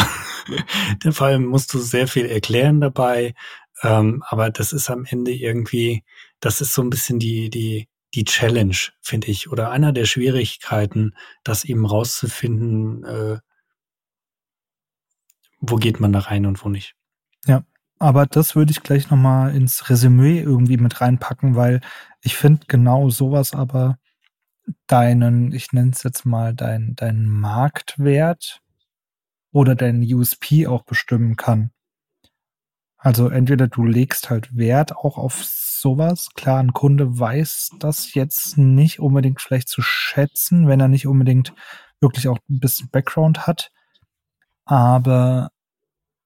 vor 1.10 1.26
allem 1.26 1.46
musst 1.46 1.74
du 1.74 1.78
sehr 1.78 2.06
viel 2.06 2.26
erklären 2.26 2.80
dabei. 2.80 3.34
Ähm, 3.82 4.22
aber 4.28 4.50
das 4.50 4.72
ist 4.72 4.90
am 4.90 5.04
Ende 5.04 5.32
irgendwie, 5.32 6.04
das 6.40 6.60
ist 6.60 6.74
so 6.74 6.82
ein 6.82 6.90
bisschen 6.90 7.18
die, 7.18 7.50
die, 7.50 7.88
die 8.14 8.24
Challenge, 8.24 8.76
finde 9.00 9.28
ich, 9.28 9.50
oder 9.50 9.70
einer 9.70 9.92
der 9.92 10.04
Schwierigkeiten, 10.04 11.14
das 11.42 11.64
eben 11.64 11.84
rauszufinden, 11.84 13.04
äh, 13.04 13.38
wo 15.66 15.76
geht 15.76 16.00
man 16.00 16.12
da 16.12 16.20
rein 16.20 16.46
und 16.46 16.64
wo 16.64 16.68
nicht. 16.68 16.94
Ja, 17.46 17.62
aber 17.98 18.26
das 18.26 18.56
würde 18.56 18.72
ich 18.72 18.82
gleich 18.82 19.10
nochmal 19.10 19.54
ins 19.54 19.88
Resümee 19.88 20.40
irgendwie 20.40 20.76
mit 20.76 21.00
reinpacken, 21.00 21.56
weil 21.56 21.80
ich 22.20 22.36
finde 22.36 22.66
genau 22.66 23.10
sowas 23.10 23.54
aber 23.54 23.98
deinen, 24.86 25.52
ich 25.52 25.72
nenne 25.72 25.90
es 25.90 26.02
jetzt 26.02 26.24
mal, 26.24 26.54
deinen 26.54 26.96
dein 26.96 27.26
Marktwert 27.26 28.60
oder 29.52 29.74
deinen 29.74 30.02
USP 30.02 30.66
auch 30.66 30.84
bestimmen 30.84 31.36
kann. 31.36 31.70
Also 32.96 33.28
entweder 33.28 33.68
du 33.68 33.84
legst 33.84 34.30
halt 34.30 34.56
Wert 34.56 34.96
auch 34.96 35.18
auf 35.18 35.44
sowas. 35.44 36.30
Klar, 36.34 36.58
ein 36.60 36.72
Kunde 36.72 37.18
weiß 37.18 37.72
das 37.78 38.14
jetzt 38.14 38.56
nicht 38.56 38.98
unbedingt 38.98 39.42
vielleicht 39.42 39.68
zu 39.68 39.82
schätzen, 39.82 40.66
wenn 40.68 40.80
er 40.80 40.88
nicht 40.88 41.06
unbedingt 41.06 41.52
wirklich 42.00 42.28
auch 42.28 42.38
ein 42.48 42.60
bisschen 42.60 42.88
Background 42.88 43.46
hat. 43.46 43.70
Aber 44.64 45.50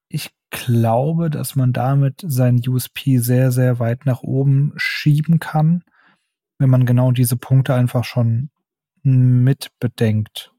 ich 0.08 0.30
glaube, 0.50 1.30
dass 1.30 1.56
man 1.56 1.72
damit 1.72 2.24
sein 2.26 2.60
USP 2.66 3.18
sehr, 3.18 3.52
sehr 3.52 3.78
weit 3.78 4.06
nach 4.06 4.22
oben 4.22 4.72
schieben 4.76 5.38
kann, 5.38 5.84
wenn 6.58 6.70
man 6.70 6.86
genau 6.86 7.12
diese 7.12 7.36
Punkte 7.36 7.74
einfach 7.74 8.04
schon 8.04 8.50
mit 9.02 9.70
bedenkt. 9.78 10.52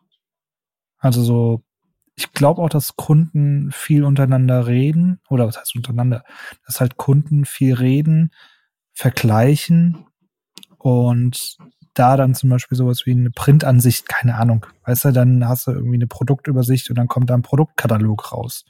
Also 1.00 1.24
so, 1.24 1.64
ich 2.16 2.34
glaube 2.34 2.62
auch, 2.62 2.70
dass 2.70 2.96
Kunden 2.96 3.72
viel 3.72 4.04
untereinander 4.04 4.68
reden, 4.68 5.20
oder 5.30 5.48
was 5.48 5.58
heißt 5.58 5.76
untereinander, 5.76 6.24
dass 6.66 6.82
halt 6.82 6.98
Kunden 6.98 7.46
viel 7.46 7.74
reden, 7.74 8.32
vergleichen 8.94 10.06
und 10.78 11.58
da 11.94 12.18
dann 12.18 12.36
zum 12.36 12.50
Beispiel 12.50 12.78
sowas 12.78 13.06
wie 13.06 13.12
eine 13.12 13.32
Printansicht, 13.32 14.08
keine 14.08 14.36
Ahnung, 14.36 14.66
weißt 14.86 15.06
du, 15.06 15.12
dann 15.12 15.48
hast 15.48 15.68
du 15.68 15.72
irgendwie 15.72 15.96
eine 15.96 16.08
Produktübersicht 16.08 16.90
und 16.90 16.98
dann 16.98 17.08
kommt 17.08 17.30
da 17.30 17.34
ein 17.36 17.42
Produktkatalog 17.42 18.32
raus. 18.32 18.66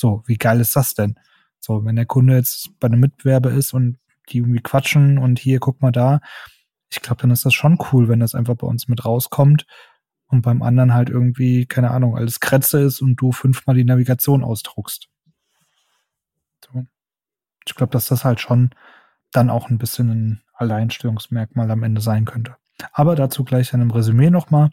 So, 0.00 0.22
wie 0.26 0.36
geil 0.36 0.60
ist 0.60 0.74
das 0.74 0.94
denn? 0.94 1.18
So, 1.58 1.84
wenn 1.84 1.96
der 1.96 2.06
Kunde 2.06 2.34
jetzt 2.34 2.70
bei 2.80 2.86
einem 2.86 3.00
Mitbewerber 3.00 3.50
ist 3.50 3.74
und 3.74 3.98
die 4.30 4.38
irgendwie 4.38 4.62
quatschen 4.62 5.18
und 5.18 5.38
hier, 5.38 5.60
guck 5.60 5.82
mal 5.82 5.92
da, 5.92 6.20
ich 6.90 7.02
glaube, 7.02 7.20
dann 7.20 7.30
ist 7.30 7.44
das 7.44 7.52
schon 7.52 7.78
cool, 7.92 8.08
wenn 8.08 8.18
das 8.18 8.34
einfach 8.34 8.56
bei 8.56 8.66
uns 8.66 8.88
mit 8.88 9.04
rauskommt 9.04 9.66
und 10.26 10.40
beim 10.40 10.62
anderen 10.62 10.94
halt 10.94 11.10
irgendwie, 11.10 11.66
keine 11.66 11.90
Ahnung, 11.90 12.16
alles 12.16 12.40
Kretze 12.40 12.80
ist 12.80 13.02
und 13.02 13.16
du 13.16 13.30
fünfmal 13.30 13.76
die 13.76 13.84
Navigation 13.84 14.42
ausdruckst. 14.42 15.08
So. 16.64 16.86
Ich 17.66 17.74
glaube, 17.74 17.92
dass 17.92 18.06
das 18.06 18.24
halt 18.24 18.40
schon 18.40 18.70
dann 19.32 19.50
auch 19.50 19.68
ein 19.68 19.78
bisschen 19.78 20.10
ein 20.10 20.42
Alleinstellungsmerkmal 20.54 21.70
am 21.70 21.82
Ende 21.82 22.00
sein 22.00 22.24
könnte. 22.24 22.56
Aber 22.92 23.16
dazu 23.16 23.44
gleich 23.44 23.74
in 23.74 23.82
einem 23.82 23.90
Resümee 23.90 24.30
nochmal. 24.30 24.70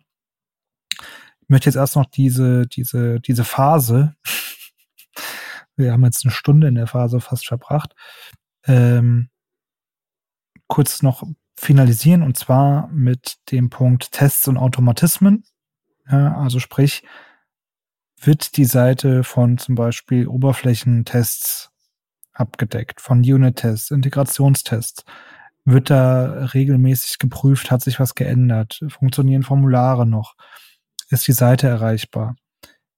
Ich 1.41 1.49
möchte 1.49 1.67
jetzt 1.69 1.75
erst 1.75 1.97
noch 1.97 2.05
diese, 2.05 2.65
diese, 2.67 3.19
diese 3.19 3.43
Phase, 3.43 4.15
wir 5.77 5.93
haben 5.93 6.03
jetzt 6.03 6.25
eine 6.25 6.33
Stunde 6.33 6.67
in 6.67 6.75
der 6.75 6.87
Phase 6.87 7.21
fast 7.21 7.47
verbracht, 7.47 7.95
ähm, 8.65 9.29
kurz 10.67 11.01
noch 11.01 11.23
finalisieren 11.55 12.23
und 12.23 12.37
zwar 12.37 12.87
mit 12.89 13.37
dem 13.51 13.69
Punkt 13.69 14.11
Tests 14.11 14.47
und 14.47 14.57
Automatismen. 14.57 15.43
Ja, 16.09 16.37
also 16.37 16.59
sprich, 16.59 17.03
wird 18.19 18.57
die 18.57 18.65
Seite 18.65 19.23
von 19.23 19.57
zum 19.57 19.75
Beispiel 19.75 20.27
Oberflächentests 20.27 21.71
abgedeckt, 22.33 23.01
von 23.01 23.19
Unit-Tests, 23.19 23.91
Integrationstests? 23.91 25.03
Wird 25.65 25.89
da 25.89 26.45
regelmäßig 26.53 27.17
geprüft, 27.17 27.71
hat 27.71 27.81
sich 27.81 27.99
was 27.99 28.15
geändert? 28.15 28.79
Funktionieren 28.87 29.43
Formulare 29.43 30.05
noch? 30.05 30.35
Ist 31.09 31.27
die 31.27 31.33
Seite 31.33 31.67
erreichbar? 31.67 32.35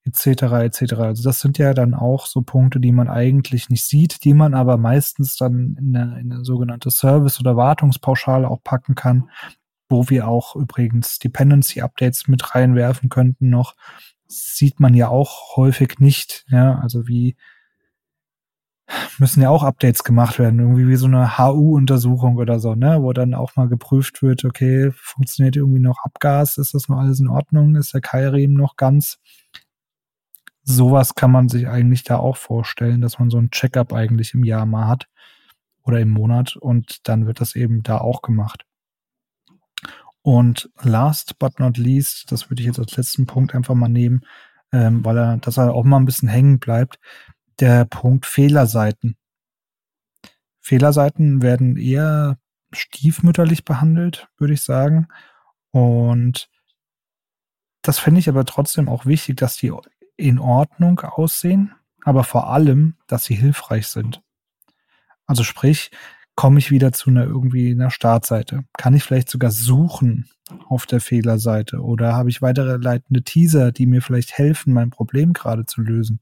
Etc. 0.05 0.43
etc. 0.63 0.93
Also 0.95 1.23
das 1.23 1.39
sind 1.39 1.57
ja 1.57 1.73
dann 1.73 1.93
auch 1.93 2.25
so 2.25 2.41
Punkte, 2.41 2.79
die 2.79 2.91
man 2.91 3.07
eigentlich 3.09 3.69
nicht 3.69 3.85
sieht, 3.85 4.23
die 4.23 4.33
man 4.33 4.53
aber 4.53 4.77
meistens 4.77 5.35
dann 5.37 5.75
in 5.79 5.95
eine, 5.95 6.19
in 6.19 6.31
eine 6.31 6.45
sogenannte 6.45 6.91
Service- 6.91 7.39
oder 7.39 7.57
Wartungspauschale 7.57 8.49
auch 8.49 8.63
packen 8.63 8.95
kann, 8.95 9.29
wo 9.89 10.09
wir 10.09 10.27
auch 10.27 10.55
übrigens 10.55 11.19
Dependency 11.19 11.81
Updates 11.81 12.27
mit 12.27 12.55
reinwerfen 12.55 13.09
könnten 13.09 13.49
noch. 13.49 13.75
sieht 14.27 14.79
man 14.79 14.93
ja 14.93 15.09
auch 15.09 15.57
häufig 15.57 15.99
nicht, 15.99 16.45
ja, 16.49 16.79
also 16.79 17.07
wie 17.07 17.35
müssen 19.19 19.41
ja 19.41 19.49
auch 19.49 19.63
Updates 19.63 20.03
gemacht 20.03 20.39
werden, 20.39 20.59
irgendwie 20.59 20.87
wie 20.87 20.95
so 20.95 21.05
eine 21.05 21.37
HU-Untersuchung 21.37 22.37
oder 22.37 22.59
so, 22.59 22.75
ne, 22.75 23.01
wo 23.01 23.13
dann 23.13 23.33
auch 23.33 23.55
mal 23.55 23.67
geprüft 23.67 24.21
wird, 24.21 24.45
okay, 24.45 24.91
funktioniert 24.93 25.55
irgendwie 25.55 25.79
noch 25.79 25.99
Abgas, 26.03 26.57
ist 26.57 26.73
das 26.73 26.89
noch 26.89 26.97
alles 26.97 27.19
in 27.19 27.27
Ordnung, 27.27 27.75
ist 27.75 27.93
der 27.93 28.01
Keilriemen 28.01 28.57
noch 28.57 28.75
ganz? 28.75 29.19
Sowas 30.63 31.15
kann 31.15 31.31
man 31.31 31.49
sich 31.49 31.67
eigentlich 31.67 32.03
da 32.03 32.17
auch 32.17 32.37
vorstellen, 32.37 33.01
dass 33.01 33.19
man 33.19 33.29
so 33.29 33.37
ein 33.37 33.51
Checkup 33.51 33.93
eigentlich 33.93 34.33
im 34.33 34.43
Jahr 34.43 34.65
mal 34.65 34.87
hat 34.87 35.07
oder 35.83 35.99
im 35.99 36.09
Monat 36.09 36.55
und 36.55 37.07
dann 37.07 37.25
wird 37.25 37.41
das 37.41 37.55
eben 37.55 37.83
da 37.83 37.97
auch 37.99 38.21
gemacht. 38.21 38.65
Und 40.21 40.69
last 40.81 41.39
but 41.39 41.59
not 41.59 41.77
least, 41.77 42.31
das 42.31 42.49
würde 42.49 42.61
ich 42.61 42.67
jetzt 42.67 42.79
als 42.79 42.97
letzten 42.97 43.25
Punkt 43.25 43.55
einfach 43.55 43.73
mal 43.73 43.89
nehmen, 43.89 44.21
ähm, 44.71 45.03
weil 45.03 45.17
er, 45.17 45.37
dass 45.37 45.57
er 45.57 45.73
auch 45.73 45.85
mal 45.85 45.97
ein 45.97 46.05
bisschen 46.05 46.29
hängen 46.29 46.59
bleibt, 46.59 46.99
der 47.59 47.85
Punkt 47.85 48.25
Fehlerseiten. 48.25 49.17
Fehlerseiten 50.59 51.41
werden 51.41 51.77
eher 51.77 52.37
stiefmütterlich 52.71 53.65
behandelt, 53.65 54.27
würde 54.37 54.53
ich 54.53 54.61
sagen. 54.61 55.07
Und 55.71 56.49
das 57.81 57.97
finde 57.99 58.19
ich 58.19 58.29
aber 58.29 58.45
trotzdem 58.45 58.89
auch 58.89 59.05
wichtig, 59.05 59.37
dass 59.37 59.57
die 59.57 59.71
in 60.19 60.39
Ordnung 60.39 60.99
aussehen, 60.99 61.73
aber 62.03 62.23
vor 62.23 62.49
allem, 62.49 62.95
dass 63.07 63.23
sie 63.25 63.35
hilfreich 63.35 63.87
sind. 63.87 64.21
Also 65.25 65.43
sprich, 65.43 65.91
komme 66.35 66.59
ich 66.59 66.71
wieder 66.71 66.91
zu 66.91 67.09
einer 67.09 67.23
irgendwie 67.23 67.71
einer 67.71 67.91
Startseite? 67.91 68.63
Kann 68.77 68.93
ich 68.93 69.03
vielleicht 69.03 69.29
sogar 69.29 69.51
suchen 69.51 70.29
auf 70.67 70.85
der 70.85 71.01
Fehlerseite 71.01 71.81
oder 71.81 72.15
habe 72.15 72.29
ich 72.29 72.41
weitere 72.41 72.77
leitende 72.77 73.23
Teaser, 73.23 73.71
die 73.71 73.85
mir 73.85 74.01
vielleicht 74.01 74.37
helfen, 74.37 74.73
mein 74.73 74.89
Problem 74.89 75.33
gerade 75.33 75.65
zu 75.65 75.81
lösen? 75.81 76.19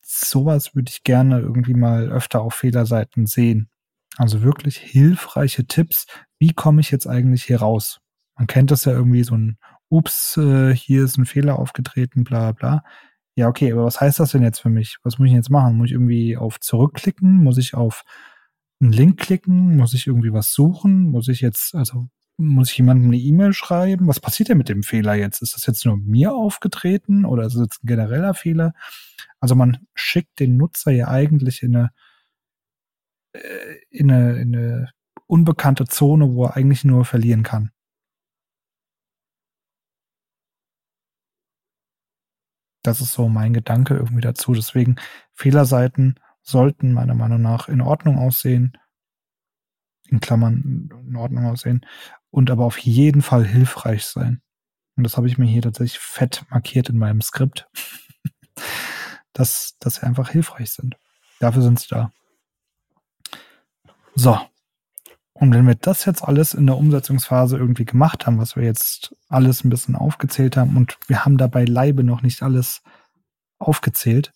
Sowas 0.00 0.74
würde 0.74 0.90
ich 0.90 1.04
gerne 1.04 1.40
irgendwie 1.40 1.74
mal 1.74 2.10
öfter 2.10 2.42
auf 2.42 2.54
Fehlerseiten 2.54 3.26
sehen. 3.26 3.70
Also 4.18 4.42
wirklich 4.42 4.76
hilfreiche 4.76 5.66
Tipps. 5.66 6.06
Wie 6.38 6.52
komme 6.52 6.80
ich 6.80 6.90
jetzt 6.90 7.06
eigentlich 7.06 7.44
hier 7.44 7.60
raus? 7.60 8.00
Man 8.36 8.46
kennt 8.46 8.70
das 8.70 8.84
ja 8.84 8.92
irgendwie 8.92 9.24
so 9.24 9.36
ein 9.36 9.58
ups, 9.92 10.36
äh, 10.38 10.74
hier 10.74 11.04
ist 11.04 11.18
ein 11.18 11.26
Fehler 11.26 11.58
aufgetreten, 11.58 12.24
bla 12.24 12.52
bla. 12.52 12.84
Ja, 13.36 13.48
okay, 13.48 13.72
aber 13.72 13.84
was 13.84 14.00
heißt 14.00 14.20
das 14.20 14.32
denn 14.32 14.42
jetzt 14.42 14.60
für 14.60 14.70
mich? 14.70 14.98
Was 15.04 15.18
muss 15.18 15.28
ich 15.28 15.34
jetzt 15.34 15.50
machen? 15.50 15.76
Muss 15.76 15.86
ich 15.88 15.92
irgendwie 15.92 16.36
auf 16.36 16.60
zurückklicken? 16.60 17.42
Muss 17.42 17.58
ich 17.58 17.74
auf 17.74 18.04
einen 18.80 18.92
Link 18.92 19.20
klicken? 19.20 19.76
Muss 19.76 19.94
ich 19.94 20.06
irgendwie 20.06 20.32
was 20.32 20.52
suchen? 20.52 21.04
Muss 21.10 21.28
ich 21.28 21.40
jetzt, 21.40 21.74
also 21.74 22.08
muss 22.38 22.70
ich 22.70 22.78
jemandem 22.78 23.08
eine 23.08 23.18
E-Mail 23.18 23.52
schreiben? 23.52 24.06
Was 24.08 24.20
passiert 24.20 24.48
denn 24.48 24.58
mit 24.58 24.68
dem 24.68 24.82
Fehler 24.82 25.14
jetzt? 25.14 25.42
Ist 25.42 25.54
das 25.54 25.66
jetzt 25.66 25.84
nur 25.86 25.96
mir 25.96 26.34
aufgetreten 26.34 27.24
oder 27.24 27.44
ist 27.44 27.54
es 27.54 27.60
jetzt 27.62 27.84
ein 27.84 27.86
genereller 27.86 28.34
Fehler? 28.34 28.74
Also 29.40 29.54
man 29.54 29.86
schickt 29.94 30.40
den 30.40 30.56
Nutzer 30.56 30.90
ja 30.92 31.08
eigentlich 31.08 31.62
in 31.62 31.76
eine, 31.76 31.90
äh, 33.34 33.40
in 33.90 34.10
eine, 34.10 34.36
in 34.40 34.56
eine 34.56 34.90
unbekannte 35.26 35.84
Zone, 35.86 36.30
wo 36.34 36.44
er 36.44 36.56
eigentlich 36.56 36.84
nur 36.84 37.04
verlieren 37.04 37.42
kann. 37.42 37.70
Das 42.82 43.00
ist 43.00 43.12
so 43.12 43.28
mein 43.28 43.52
Gedanke 43.54 43.94
irgendwie 43.94 44.20
dazu. 44.20 44.54
Deswegen 44.54 44.96
Fehlerseiten 45.32 46.18
sollten 46.42 46.92
meiner 46.92 47.14
Meinung 47.14 47.40
nach 47.40 47.68
in 47.68 47.80
Ordnung 47.80 48.18
aussehen, 48.18 48.76
in 50.08 50.20
Klammern 50.20 50.90
in 51.06 51.16
Ordnung 51.16 51.46
aussehen 51.46 51.86
und 52.30 52.50
aber 52.50 52.64
auf 52.64 52.78
jeden 52.78 53.22
Fall 53.22 53.46
hilfreich 53.46 54.04
sein. 54.04 54.42
Und 54.96 55.04
das 55.04 55.16
habe 55.16 55.28
ich 55.28 55.38
mir 55.38 55.46
hier 55.46 55.62
tatsächlich 55.62 55.98
fett 55.98 56.44
markiert 56.50 56.88
in 56.88 56.98
meinem 56.98 57.22
Skript, 57.22 57.68
dass, 59.32 59.76
dass 59.78 59.96
sie 59.96 60.02
einfach 60.02 60.30
hilfreich 60.30 60.70
sind. 60.72 60.96
Dafür 61.40 61.62
sind 61.62 61.80
sie 61.80 61.88
da. 61.88 62.12
So. 64.14 64.38
Und 65.34 65.54
wenn 65.54 65.66
wir 65.66 65.74
das 65.74 66.04
jetzt 66.04 66.22
alles 66.22 66.54
in 66.54 66.66
der 66.66 66.76
Umsetzungsphase 66.76 67.56
irgendwie 67.56 67.84
gemacht 67.84 68.26
haben, 68.26 68.38
was 68.38 68.54
wir 68.54 68.64
jetzt 68.64 69.16
alles 69.28 69.64
ein 69.64 69.70
bisschen 69.70 69.96
aufgezählt 69.96 70.56
haben 70.56 70.76
und 70.76 70.98
wir 71.06 71.24
haben 71.24 71.38
dabei 71.38 71.64
Leibe 71.64 72.04
noch 72.04 72.22
nicht 72.22 72.42
alles 72.42 72.82
aufgezählt 73.58 74.32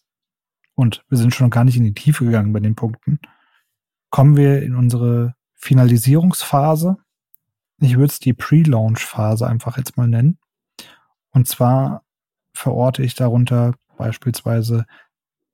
und 0.74 1.04
wir 1.08 1.18
sind 1.18 1.34
schon 1.34 1.50
gar 1.50 1.64
nicht 1.64 1.76
in 1.76 1.84
die 1.84 1.94
Tiefe 1.94 2.24
gegangen 2.24 2.52
bei 2.52 2.60
den 2.60 2.74
Punkten, 2.74 3.20
kommen 4.10 4.36
wir 4.36 4.62
in 4.62 4.74
unsere 4.74 5.34
Finalisierungsphase. 5.54 6.96
Ich 7.80 7.96
würde 7.96 8.12
es 8.12 8.18
die 8.18 8.32
Pre-Launch-Phase 8.32 9.46
einfach 9.46 9.76
jetzt 9.76 9.96
mal 9.96 10.08
nennen. 10.08 10.38
Und 11.30 11.46
zwar 11.46 12.04
verorte 12.54 13.02
ich 13.02 13.14
darunter 13.14 13.74
beispielsweise 13.98 14.86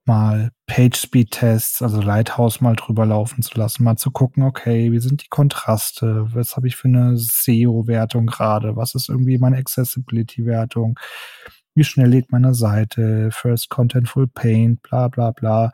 mal 0.05 0.51
Page-Speed-Tests, 0.66 1.83
also 1.83 2.01
Lighthouse 2.01 2.61
mal 2.61 2.74
drüber 2.77 3.07
laufen 3.07 3.43
zu 3.43 3.57
lassen, 3.59 3.85
mal 3.85 3.97
zu 3.97 4.11
gucken, 4.11 4.43
okay, 4.43 4.91
wie 4.93 4.99
sind 4.99 5.23
die 5.23 5.29
Kontraste, 5.29 6.27
was 6.35 6.57
habe 6.57 6.66
ich 6.66 6.77
für 6.77 6.89
eine 6.89 7.16
SEO-Wertung 7.16 8.27
gerade, 8.27 8.77
was 8.77 8.95
ist 8.95 9.09
irgendwie 9.09 9.39
meine 9.39 9.59
Accessibility-Wertung, 9.59 10.99
wie 11.74 11.85
schnell 11.85 12.09
lädt 12.09 12.33
meine 12.33 12.55
Seite, 12.55 13.31
First 13.33 13.70
Contentful 13.70 14.29
Paint, 14.29 14.83
bla 14.83 15.09
bla 15.09 15.31
bla. 15.31 15.73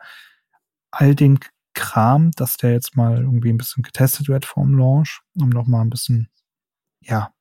All 0.91 1.15
den 1.15 1.39
Kram, 1.73 2.31
dass 2.31 2.57
der 2.57 2.71
jetzt 2.73 2.95
mal 2.95 3.17
irgendwie 3.17 3.49
ein 3.49 3.57
bisschen 3.57 3.83
getestet 3.83 4.27
wird 4.27 4.45
vorm 4.45 4.77
Launch, 4.77 5.21
um 5.39 5.49
nochmal 5.49 5.81
ein 5.81 5.89
bisschen, 5.89 6.29
ja, 7.01 7.33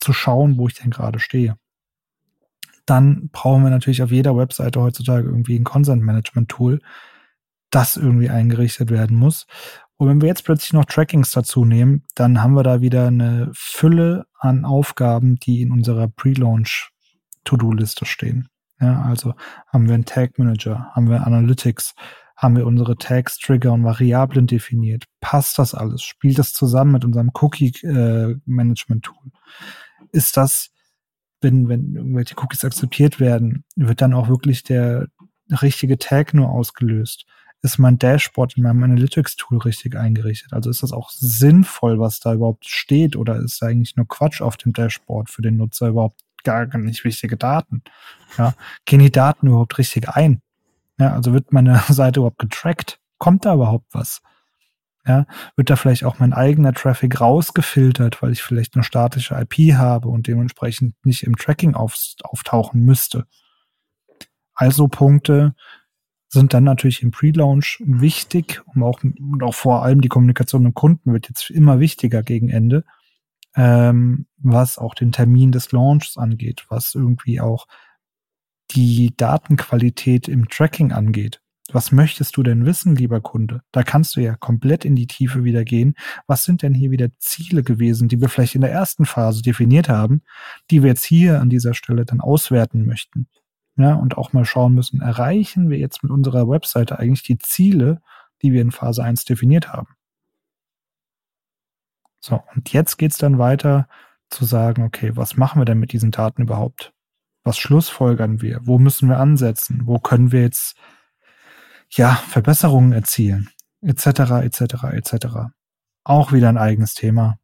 zu 0.00 0.12
schauen, 0.12 0.58
wo 0.58 0.68
ich 0.68 0.74
denn 0.74 0.90
gerade 0.90 1.18
stehe 1.20 1.56
dann 2.90 3.28
brauchen 3.30 3.62
wir 3.62 3.70
natürlich 3.70 4.02
auf 4.02 4.10
jeder 4.10 4.36
Webseite 4.36 4.80
heutzutage 4.80 5.28
irgendwie 5.28 5.56
ein 5.56 5.64
Consent 5.64 6.02
Management 6.02 6.48
Tool, 6.48 6.80
das 7.70 7.96
irgendwie 7.96 8.30
eingerichtet 8.30 8.90
werden 8.90 9.16
muss. 9.16 9.46
Und 9.96 10.08
wenn 10.08 10.20
wir 10.20 10.28
jetzt 10.28 10.44
plötzlich 10.44 10.72
noch 10.72 10.86
Trackings 10.86 11.30
dazu 11.30 11.64
nehmen, 11.64 12.04
dann 12.16 12.42
haben 12.42 12.54
wir 12.54 12.64
da 12.64 12.80
wieder 12.80 13.06
eine 13.06 13.50
Fülle 13.54 14.26
an 14.38 14.64
Aufgaben, 14.64 15.36
die 15.36 15.60
in 15.60 15.70
unserer 15.70 16.08
Pre-Launch 16.08 16.90
To-Do-Liste 17.44 18.06
stehen. 18.06 18.48
Ja, 18.80 19.02
also 19.02 19.34
haben 19.68 19.86
wir 19.86 19.94
einen 19.94 20.06
Tag 20.06 20.38
Manager, 20.38 20.90
haben 20.92 21.08
wir 21.08 21.26
Analytics, 21.26 21.94
haben 22.36 22.56
wir 22.56 22.66
unsere 22.66 22.96
Tags, 22.96 23.38
Trigger 23.38 23.72
und 23.72 23.84
Variablen 23.84 24.46
definiert. 24.46 25.04
Passt 25.20 25.58
das 25.58 25.74
alles? 25.74 26.02
Spielt 26.02 26.38
das 26.38 26.54
zusammen 26.54 26.92
mit 26.92 27.04
unserem 27.04 27.30
Cookie 27.34 27.72
äh? 27.82 28.34
Ist 30.12 30.36
das 30.36 30.70
wenn, 31.40 31.68
wenn 31.68 31.96
irgendwelche 31.96 32.34
Cookies 32.38 32.64
akzeptiert 32.64 33.20
werden, 33.20 33.64
wird 33.76 34.00
dann 34.00 34.14
auch 34.14 34.28
wirklich 34.28 34.62
der 34.62 35.08
richtige 35.50 35.98
Tag 35.98 36.34
nur 36.34 36.50
ausgelöst. 36.50 37.26
Ist 37.62 37.78
mein 37.78 37.98
Dashboard 37.98 38.56
in 38.56 38.62
meinem 38.62 38.82
Analytics-Tool 38.82 39.58
richtig 39.58 39.94
eingerichtet? 39.96 40.52
Also 40.52 40.70
ist 40.70 40.82
das 40.82 40.92
auch 40.92 41.10
sinnvoll, 41.10 41.98
was 41.98 42.20
da 42.20 42.34
überhaupt 42.34 42.66
steht, 42.66 43.16
oder 43.16 43.36
ist 43.36 43.60
da 43.60 43.66
eigentlich 43.66 43.96
nur 43.96 44.08
Quatsch 44.08 44.40
auf 44.40 44.56
dem 44.56 44.72
Dashboard 44.72 45.28
für 45.28 45.42
den 45.42 45.56
Nutzer 45.56 45.88
überhaupt 45.88 46.22
gar 46.42 46.66
nicht 46.78 47.04
wichtige 47.04 47.36
Daten? 47.36 47.82
Ja, 48.38 48.54
gehen 48.86 49.00
die 49.00 49.12
Daten 49.12 49.48
überhaupt 49.48 49.76
richtig 49.76 50.08
ein? 50.08 50.40
Ja, 50.98 51.12
also 51.12 51.34
wird 51.34 51.52
meine 51.52 51.82
Seite 51.88 52.20
überhaupt 52.20 52.38
getrackt? 52.38 52.98
Kommt 53.18 53.44
da 53.44 53.54
überhaupt 53.54 53.86
was? 53.92 54.22
Ja, 55.06 55.26
wird 55.56 55.70
da 55.70 55.76
vielleicht 55.76 56.04
auch 56.04 56.18
mein 56.18 56.34
eigener 56.34 56.74
Traffic 56.74 57.20
rausgefiltert, 57.20 58.20
weil 58.20 58.32
ich 58.32 58.42
vielleicht 58.42 58.74
eine 58.74 58.84
statische 58.84 59.34
IP 59.34 59.74
habe 59.74 60.08
und 60.08 60.26
dementsprechend 60.26 60.94
nicht 61.04 61.22
im 61.22 61.36
Tracking 61.36 61.74
auf, 61.74 61.96
auftauchen 62.22 62.84
müsste. 62.84 63.26
Also 64.54 64.88
Punkte 64.88 65.54
sind 66.28 66.52
dann 66.52 66.64
natürlich 66.64 67.02
im 67.02 67.10
Pre-Launch 67.10 67.82
wichtig, 67.84 68.62
um 68.66 68.82
auch, 68.82 69.02
und 69.02 69.42
auch 69.42 69.54
vor 69.54 69.82
allem 69.82 70.02
die 70.02 70.08
Kommunikation 70.08 70.62
mit 70.62 70.72
dem 70.72 70.74
Kunden 70.74 71.12
wird 71.12 71.28
jetzt 71.28 71.48
immer 71.50 71.80
wichtiger 71.80 72.22
gegen 72.22 72.50
Ende, 72.50 72.84
ähm, 73.56 74.26
was 74.36 74.78
auch 74.78 74.94
den 74.94 75.12
Termin 75.12 75.50
des 75.50 75.72
Launches 75.72 76.18
angeht, 76.18 76.66
was 76.68 76.94
irgendwie 76.94 77.40
auch 77.40 77.66
die 78.70 79.12
Datenqualität 79.16 80.28
im 80.28 80.48
Tracking 80.48 80.92
angeht. 80.92 81.39
Was 81.72 81.92
möchtest 81.92 82.36
du 82.36 82.42
denn 82.42 82.66
wissen, 82.66 82.96
lieber 82.96 83.20
Kunde? 83.20 83.62
Da 83.72 83.82
kannst 83.82 84.16
du 84.16 84.20
ja 84.20 84.34
komplett 84.34 84.84
in 84.84 84.96
die 84.96 85.06
Tiefe 85.06 85.44
wieder 85.44 85.64
gehen. 85.64 85.94
Was 86.26 86.44
sind 86.44 86.62
denn 86.62 86.74
hier 86.74 86.90
wieder 86.90 87.08
Ziele 87.18 87.62
gewesen, 87.62 88.08
die 88.08 88.20
wir 88.20 88.28
vielleicht 88.28 88.54
in 88.54 88.60
der 88.60 88.72
ersten 88.72 89.06
Phase 89.06 89.42
definiert 89.42 89.88
haben, 89.88 90.22
die 90.70 90.82
wir 90.82 90.90
jetzt 90.90 91.04
hier 91.04 91.40
an 91.40 91.50
dieser 91.50 91.74
Stelle 91.74 92.04
dann 92.04 92.20
auswerten 92.20 92.86
möchten? 92.86 93.28
Ja, 93.76 93.94
und 93.94 94.18
auch 94.18 94.32
mal 94.32 94.44
schauen 94.44 94.74
müssen, 94.74 95.00
erreichen 95.00 95.70
wir 95.70 95.78
jetzt 95.78 96.02
mit 96.02 96.12
unserer 96.12 96.48
Webseite 96.48 96.98
eigentlich 96.98 97.22
die 97.22 97.38
Ziele, 97.38 98.02
die 98.42 98.52
wir 98.52 98.62
in 98.62 98.72
Phase 98.72 99.02
1 99.02 99.24
definiert 99.24 99.72
haben? 99.72 99.88
So, 102.20 102.42
und 102.54 102.72
jetzt 102.72 102.98
geht's 102.98 103.16
dann 103.16 103.38
weiter 103.38 103.88
zu 104.28 104.44
sagen, 104.44 104.82
okay, 104.82 105.12
was 105.16 105.36
machen 105.36 105.60
wir 105.60 105.64
denn 105.64 105.78
mit 105.78 105.92
diesen 105.92 106.10
Daten 106.10 106.42
überhaupt? 106.42 106.92
Was 107.42 107.58
schlussfolgern 107.58 108.42
wir? 108.42 108.60
Wo 108.64 108.78
müssen 108.78 109.08
wir 109.08 109.18
ansetzen? 109.18 109.82
Wo 109.86 109.98
können 109.98 110.30
wir 110.30 110.42
jetzt 110.42 110.76
ja, 111.90 112.14
Verbesserungen 112.14 112.92
erzielen, 112.92 113.50
etc., 113.82 114.06
etc., 114.42 114.60
etc. 114.92 115.26
Auch 116.04 116.32
wieder 116.32 116.48
ein 116.48 116.58
eigenes 116.58 116.94
Thema. 116.94 117.38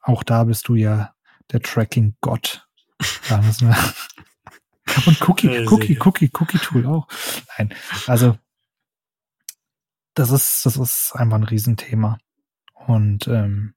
Auch 0.00 0.22
da 0.22 0.44
bist 0.44 0.68
du 0.68 0.74
ja 0.74 1.14
der 1.52 1.60
Tracking-Gott. 1.60 2.66
Und 5.06 5.28
Cookie, 5.28 5.66
Cookie, 5.66 5.98
Cookie, 6.00 6.30
Cookie 6.32 6.58
Tool 6.58 6.86
auch. 6.86 7.08
Nein, 7.58 7.74
also 8.06 8.38
das 10.14 10.30
ist, 10.30 10.64
das 10.64 10.76
ist 10.76 11.12
einfach 11.14 11.36
ein 11.36 11.44
Riesenthema. 11.44 12.18
Und 12.86 13.26
ähm, 13.28 13.74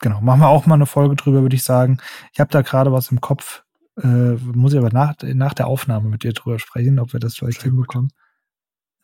genau, 0.00 0.20
machen 0.20 0.40
wir 0.40 0.48
auch 0.48 0.66
mal 0.66 0.74
eine 0.74 0.86
Folge 0.86 1.16
drüber, 1.16 1.42
würde 1.42 1.56
ich 1.56 1.62
sagen. 1.62 1.98
Ich 2.32 2.40
habe 2.40 2.50
da 2.50 2.62
gerade 2.62 2.92
was 2.92 3.10
im 3.10 3.20
Kopf, 3.20 3.62
äh, 3.96 4.34
muss 4.34 4.72
ich 4.72 4.78
aber 4.78 4.90
nach, 4.90 5.14
nach 5.22 5.54
der 5.54 5.68
Aufnahme 5.68 6.08
mit 6.08 6.24
dir 6.24 6.32
drüber 6.32 6.58
sprechen, 6.58 6.98
ob 6.98 7.12
wir 7.12 7.20
das 7.20 7.36
vielleicht 7.36 7.62
hinbekommen. 7.62 8.10
Gut. 8.10 8.27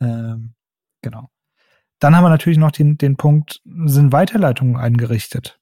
Ähm, 0.01 0.55
genau. 1.03 1.29
Dann 2.01 2.17
haben 2.17 2.25
wir 2.25 2.31
natürlich 2.31 2.59
noch 2.59 2.73
den, 2.73 2.99
den 2.99 3.17
Punkt, 3.17 3.63
sind 3.65 4.13
Weiterleitungen 4.13 4.77
eingerichtet? 4.77 5.59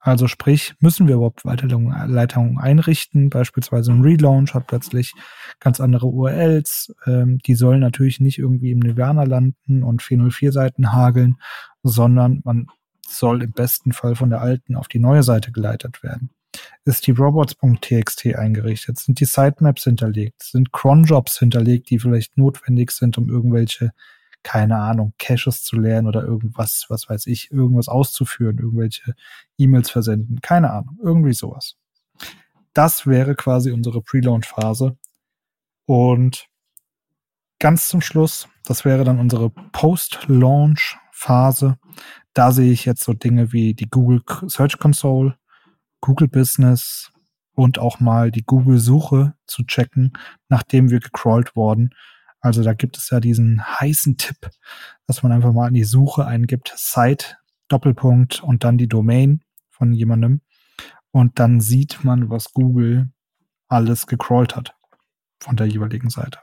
Also 0.00 0.28
sprich, 0.28 0.74
müssen 0.78 1.08
wir 1.08 1.16
überhaupt 1.16 1.44
Weiterleitungen 1.44 2.58
einrichten? 2.58 3.30
Beispielsweise 3.30 3.92
ein 3.92 4.02
Relaunch 4.02 4.54
hat 4.54 4.68
plötzlich 4.68 5.12
ganz 5.58 5.80
andere 5.80 6.06
URLs. 6.06 6.94
Ähm, 7.06 7.38
die 7.38 7.54
sollen 7.54 7.80
natürlich 7.80 8.20
nicht 8.20 8.38
irgendwie 8.38 8.70
im 8.70 8.78
Nirvana 8.78 9.24
landen 9.24 9.82
und 9.82 10.02
404 10.02 10.52
Seiten 10.52 10.92
hageln, 10.92 11.36
sondern 11.82 12.40
man 12.44 12.68
soll 13.08 13.42
im 13.42 13.52
besten 13.52 13.92
Fall 13.92 14.14
von 14.14 14.30
der 14.30 14.40
alten 14.40 14.76
auf 14.76 14.88
die 14.88 15.00
neue 15.00 15.22
Seite 15.22 15.50
geleitet 15.50 16.02
werden. 16.02 16.30
Ist 16.84 17.06
die 17.06 17.12
robots.txt 17.12 18.34
eingerichtet? 18.34 18.98
Sind 18.98 19.20
die 19.20 19.24
Sitemaps 19.24 19.84
hinterlegt? 19.84 20.42
Sind 20.42 20.72
cronjobs 20.72 21.38
hinterlegt, 21.38 21.90
die 21.90 21.98
vielleicht 21.98 22.36
notwendig 22.38 22.92
sind, 22.92 23.18
um 23.18 23.28
irgendwelche, 23.28 23.92
keine 24.42 24.76
Ahnung, 24.76 25.12
Caches 25.18 25.62
zu 25.62 25.76
lernen 25.76 26.08
oder 26.08 26.22
irgendwas, 26.22 26.86
was 26.88 27.08
weiß 27.08 27.26
ich, 27.26 27.50
irgendwas 27.50 27.88
auszuführen, 27.88 28.58
irgendwelche 28.58 29.14
E-Mails 29.58 29.90
versenden? 29.90 30.40
Keine 30.40 30.70
Ahnung, 30.70 30.98
irgendwie 31.02 31.34
sowas. 31.34 31.76
Das 32.72 33.06
wäre 33.06 33.34
quasi 33.34 33.72
unsere 33.72 34.00
Pre-Launch-Phase. 34.02 34.96
Und 35.84 36.48
ganz 37.58 37.88
zum 37.88 38.00
Schluss, 38.00 38.48
das 38.64 38.84
wäre 38.84 39.02
dann 39.04 39.18
unsere 39.18 39.50
Post-Launch-Phase. 39.50 41.76
Da 42.34 42.52
sehe 42.52 42.70
ich 42.70 42.84
jetzt 42.84 43.02
so 43.02 43.14
Dinge 43.14 43.52
wie 43.52 43.74
die 43.74 43.90
Google 43.90 44.22
Search 44.46 44.78
Console, 44.78 45.36
Google 46.00 46.28
Business 46.28 47.12
und 47.54 47.78
auch 47.78 48.00
mal 48.00 48.30
die 48.30 48.44
Google-Suche 48.44 49.34
zu 49.46 49.64
checken, 49.64 50.12
nachdem 50.48 50.90
wir 50.90 51.00
gecrawlt 51.00 51.56
worden. 51.56 51.90
Also 52.40 52.62
da 52.62 52.72
gibt 52.72 52.96
es 52.96 53.10
ja 53.10 53.20
diesen 53.20 53.62
heißen 53.64 54.16
Tipp, 54.16 54.50
dass 55.06 55.22
man 55.22 55.32
einfach 55.32 55.52
mal 55.52 55.68
in 55.68 55.74
die 55.74 55.84
Suche 55.84 56.24
eingibt, 56.24 56.72
Site, 56.76 57.36
Doppelpunkt 57.68 58.42
und 58.42 58.64
dann 58.64 58.78
die 58.78 58.88
Domain 58.88 59.42
von 59.70 59.92
jemandem. 59.92 60.40
Und 61.10 61.38
dann 61.38 61.60
sieht 61.60 62.04
man, 62.04 62.30
was 62.30 62.52
Google 62.52 63.10
alles 63.66 64.06
gecrawlt 64.06 64.54
hat 64.54 64.74
von 65.40 65.56
der 65.56 65.66
jeweiligen 65.66 66.10
Seite. 66.10 66.38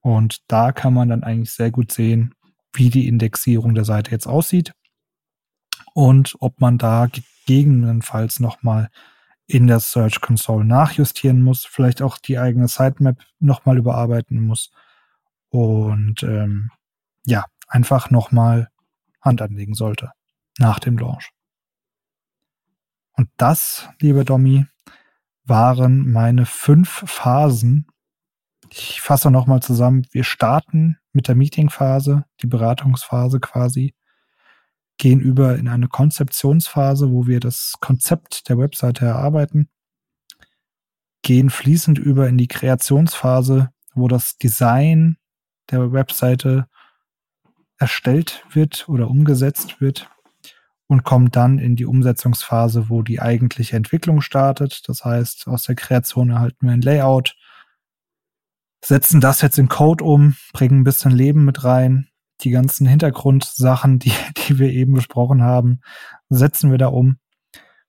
Und 0.00 0.42
da 0.48 0.72
kann 0.72 0.94
man 0.94 1.08
dann 1.08 1.22
eigentlich 1.22 1.52
sehr 1.52 1.70
gut 1.70 1.92
sehen, 1.92 2.34
wie 2.72 2.90
die 2.90 3.06
Indexierung 3.06 3.74
der 3.74 3.84
Seite 3.84 4.10
jetzt 4.10 4.26
aussieht 4.26 4.72
und 5.94 6.36
ob 6.40 6.60
man 6.60 6.78
da 6.78 7.08
gegebenenfalls 7.50 8.38
nochmal 8.38 8.90
in 9.46 9.66
der 9.66 9.80
Search 9.80 10.20
Console 10.20 10.64
nachjustieren 10.64 11.42
muss, 11.42 11.64
vielleicht 11.64 12.00
auch 12.00 12.18
die 12.18 12.38
eigene 12.38 12.68
Sitemap 12.68 13.18
nochmal 13.40 13.76
überarbeiten 13.76 14.40
muss 14.40 14.70
und 15.48 16.22
ähm, 16.22 16.70
ja, 17.24 17.44
einfach 17.66 18.10
nochmal 18.10 18.68
Hand 19.20 19.42
anlegen 19.42 19.74
sollte 19.74 20.12
nach 20.58 20.78
dem 20.78 20.96
Launch. 20.96 21.30
Und 23.14 23.28
das, 23.36 23.88
liebe 24.00 24.24
Domi, 24.24 24.66
waren 25.44 26.08
meine 26.10 26.46
fünf 26.46 27.02
Phasen. 27.06 27.88
Ich 28.68 29.00
fasse 29.00 29.32
nochmal 29.32 29.60
zusammen. 29.60 30.06
Wir 30.12 30.22
starten 30.22 30.98
mit 31.12 31.26
der 31.26 31.34
Meetingphase, 31.34 32.24
die 32.40 32.46
Beratungsphase 32.46 33.40
quasi, 33.40 33.94
gehen 35.00 35.18
über 35.18 35.56
in 35.56 35.66
eine 35.66 35.88
Konzeptionsphase, 35.88 37.10
wo 37.10 37.26
wir 37.26 37.40
das 37.40 37.72
Konzept 37.80 38.50
der 38.50 38.58
Webseite 38.58 39.06
erarbeiten, 39.06 39.70
gehen 41.22 41.48
fließend 41.48 41.98
über 41.98 42.28
in 42.28 42.36
die 42.36 42.48
Kreationsphase, 42.48 43.70
wo 43.94 44.08
das 44.08 44.36
Design 44.36 45.16
der 45.70 45.92
Webseite 45.92 46.68
erstellt 47.78 48.44
wird 48.50 48.90
oder 48.90 49.08
umgesetzt 49.08 49.80
wird 49.80 50.10
und 50.86 51.02
kommen 51.02 51.30
dann 51.30 51.58
in 51.58 51.76
die 51.76 51.86
Umsetzungsphase, 51.86 52.90
wo 52.90 53.02
die 53.02 53.22
eigentliche 53.22 53.76
Entwicklung 53.76 54.20
startet. 54.20 54.86
Das 54.86 55.02
heißt, 55.02 55.48
aus 55.48 55.62
der 55.62 55.76
Kreation 55.76 56.28
erhalten 56.28 56.66
wir 56.66 56.72
ein 56.72 56.82
Layout, 56.82 57.36
setzen 58.84 59.22
das 59.22 59.40
jetzt 59.40 59.56
in 59.56 59.68
Code 59.68 60.04
um, 60.04 60.36
bringen 60.52 60.80
ein 60.80 60.84
bisschen 60.84 61.12
Leben 61.12 61.46
mit 61.46 61.64
rein. 61.64 62.09
Die 62.42 62.50
ganzen 62.50 62.86
Hintergrundsachen, 62.86 63.98
die, 63.98 64.12
die 64.36 64.58
wir 64.58 64.70
eben 64.70 64.94
besprochen 64.94 65.42
haben, 65.42 65.80
setzen 66.28 66.70
wir 66.70 66.78
da 66.78 66.88
um, 66.88 67.18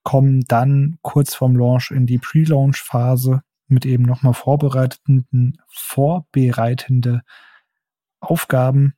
kommen 0.03 0.41
dann 0.47 0.97
kurz 1.01 1.35
vorm 1.35 1.55
Launch 1.55 1.91
in 1.91 2.05
die 2.05 2.17
Pre-Launch-Phase 2.17 3.41
mit 3.67 3.85
eben 3.85 4.03
nochmal 4.03 4.33
vorbereitenden, 4.33 5.57
vorbereitende 5.67 7.21
Aufgaben 8.19 8.95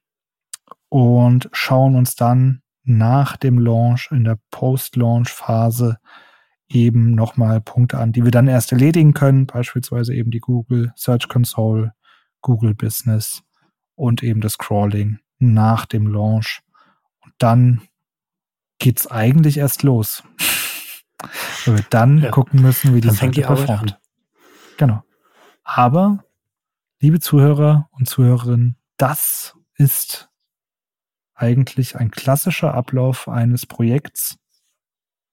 und 0.89 1.49
schauen 1.51 1.95
uns 1.95 2.15
dann 2.15 2.61
nach 2.83 3.37
dem 3.37 3.59
Launch 3.59 4.09
in 4.11 4.23
der 4.23 4.39
Post-Launch-Phase 4.51 5.97
eben 6.67 7.13
nochmal 7.13 7.61
Punkte 7.61 7.99
an, 7.99 8.11
die 8.11 8.23
wir 8.23 8.31
dann 8.31 8.47
erst 8.47 8.71
erledigen 8.71 9.13
können, 9.13 9.45
beispielsweise 9.45 10.13
eben 10.13 10.31
die 10.31 10.39
Google 10.39 10.91
Search 10.95 11.27
Console, 11.29 11.93
Google 12.41 12.73
Business 12.73 13.43
und 13.95 14.23
eben 14.23 14.41
das 14.41 14.57
Crawling 14.57 15.19
nach 15.43 15.85
dem 15.85 16.07
Launch. 16.07 16.61
Und 17.21 17.33
dann 17.37 17.81
geht's 18.79 19.07
eigentlich 19.07 19.57
erst 19.57 19.83
los. 19.83 20.23
Weil 21.65 21.77
wir 21.77 21.85
dann 21.89 22.19
ja. 22.19 22.31
gucken 22.31 22.61
müssen, 22.61 22.93
wie 22.95 23.01
die 23.01 23.09
Seite 23.09 23.41
performt. 23.41 23.99
Genau. 24.77 25.03
Aber, 25.63 26.23
liebe 26.99 27.19
Zuhörer 27.19 27.89
und 27.91 28.07
Zuhörerinnen, 28.07 28.77
das 28.97 29.55
ist 29.75 30.29
eigentlich 31.35 31.95
ein 31.95 32.11
klassischer 32.11 32.73
Ablauf 32.73 33.27
eines 33.27 33.65
Projekts 33.65 34.37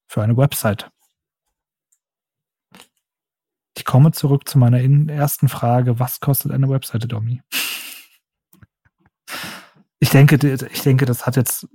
für 0.07 0.23
eine 0.23 0.37
Website. 0.37 0.91
Ich 3.77 3.85
komme 3.85 4.13
zurück 4.13 4.49
zu 4.49 4.59
meiner 4.59 4.81
ersten 5.11 5.49
Frage. 5.49 5.99
Was 5.99 6.21
kostet 6.21 6.53
eine 6.53 6.69
Webseite, 6.69 7.09
Domi? 7.09 7.43
Ich 10.01 10.11
denke, 10.11 10.37
ich 10.71 10.83
denke, 10.83 11.05
das 11.05 11.27
hat 11.27 11.37
jetzt 11.37 11.69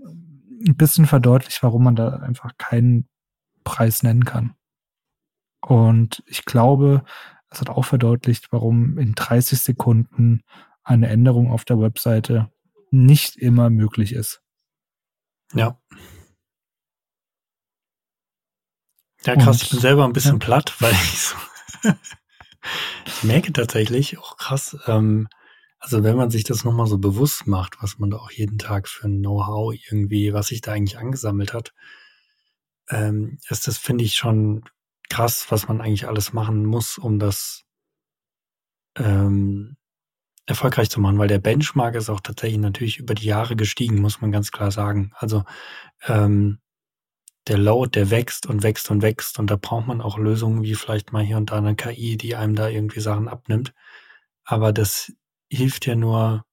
ein 0.67 0.75
bisschen 0.75 1.05
verdeutlicht, 1.05 1.61
warum 1.63 1.83
man 1.83 1.95
da 1.95 2.09
einfach 2.17 2.57
keinen 2.57 3.07
Preis 3.63 4.03
nennen 4.03 4.25
kann. 4.25 4.55
Und 5.61 6.23
ich 6.27 6.45
glaube, 6.45 7.03
es 7.49 7.61
hat 7.61 7.69
auch 7.69 7.85
verdeutlicht, 7.85 8.51
warum 8.51 8.97
in 8.97 9.13
30 9.13 9.61
Sekunden 9.61 10.41
eine 10.83 11.07
Änderung 11.07 11.51
auf 11.51 11.65
der 11.65 11.79
Webseite 11.79 12.51
nicht 12.91 13.35
immer 13.35 13.69
möglich 13.69 14.13
ist. 14.13 14.41
Ja. 15.53 15.79
Ja, 19.23 19.35
krass, 19.35 19.57
Und, 19.57 19.63
ich 19.63 19.69
bin 19.71 19.79
selber 19.79 20.05
ein 20.05 20.13
bisschen 20.13 20.39
ja. 20.39 20.45
platt, 20.45 20.75
weil 20.79 20.93
ich 20.93 21.19
so 21.19 21.35
ich 23.05 23.23
merke 23.23 23.53
tatsächlich 23.53 24.17
auch 24.17 24.37
krass, 24.37 24.77
ähm, 24.87 25.27
also 25.85 26.03
wenn 26.03 26.17
man 26.17 26.31
sich 26.31 26.43
das 26.43 26.63
nochmal 26.63 26.87
so 26.87 26.97
bewusst 26.97 27.45
macht, 27.45 27.77
was 27.79 27.99
man 27.99 28.09
da 28.09 28.17
auch 28.17 28.31
jeden 28.31 28.57
Tag 28.57 28.87
für 28.87 29.07
ein 29.07 29.19
Know-how 29.19 29.71
irgendwie, 29.71 30.33
was 30.33 30.47
sich 30.47 30.61
da 30.61 30.71
eigentlich 30.71 30.97
angesammelt 30.97 31.53
hat, 31.53 31.75
ähm, 32.89 33.37
ist 33.49 33.67
das, 33.67 33.77
finde 33.77 34.03
ich, 34.03 34.15
schon 34.15 34.63
krass, 35.11 35.45
was 35.49 35.67
man 35.67 35.81
eigentlich 35.81 36.07
alles 36.07 36.33
machen 36.33 36.65
muss, 36.65 36.97
um 36.97 37.19
das 37.19 37.65
ähm, 38.97 39.77
erfolgreich 40.47 40.89
zu 40.89 40.99
machen, 40.99 41.19
weil 41.19 41.27
der 41.27 41.37
Benchmark 41.37 41.93
ist 41.93 42.09
auch 42.09 42.19
tatsächlich 42.19 42.59
natürlich 42.59 42.97
über 42.97 43.13
die 43.13 43.25
Jahre 43.27 43.55
gestiegen, 43.55 44.01
muss 44.01 44.21
man 44.21 44.31
ganz 44.31 44.51
klar 44.51 44.71
sagen. 44.71 45.11
Also 45.13 45.43
ähm, 46.07 46.61
der 47.47 47.59
Load, 47.59 47.91
der 47.91 48.09
wächst 48.09 48.47
und 48.47 48.63
wächst 48.63 48.89
und 48.89 49.03
wächst 49.03 49.37
und 49.37 49.51
da 49.51 49.55
braucht 49.55 49.85
man 49.85 50.01
auch 50.01 50.17
Lösungen 50.17 50.63
wie 50.63 50.73
vielleicht 50.73 51.13
mal 51.13 51.23
hier 51.23 51.37
und 51.37 51.51
da 51.51 51.57
eine 51.57 51.75
KI, 51.75 52.17
die 52.17 52.35
einem 52.35 52.55
da 52.55 52.69
irgendwie 52.69 53.01
Sachen 53.01 53.27
abnimmt. 53.27 53.71
Aber 54.45 54.73
das 54.73 55.13
hilft 55.49 55.85
ja 55.85 55.95
nur 55.95 56.45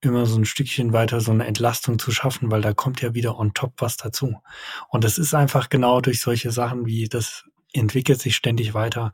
immer 0.00 0.26
so 0.26 0.36
ein 0.36 0.44
Stückchen 0.44 0.92
weiter 0.92 1.20
so 1.20 1.30
eine 1.30 1.46
Entlastung 1.46 1.98
zu 1.98 2.10
schaffen, 2.10 2.50
weil 2.50 2.60
da 2.60 2.72
kommt 2.72 3.02
ja 3.02 3.14
wieder 3.14 3.38
on 3.38 3.54
top 3.54 3.74
was 3.78 3.96
dazu. 3.96 4.40
Und 4.88 5.04
das 5.04 5.18
ist 5.18 5.34
einfach 5.34 5.68
genau 5.68 6.00
durch 6.00 6.20
solche 6.20 6.50
Sachen 6.50 6.86
wie 6.86 7.08
das 7.08 7.44
entwickelt 7.72 8.20
sich 8.20 8.36
ständig 8.36 8.74
weiter 8.74 9.12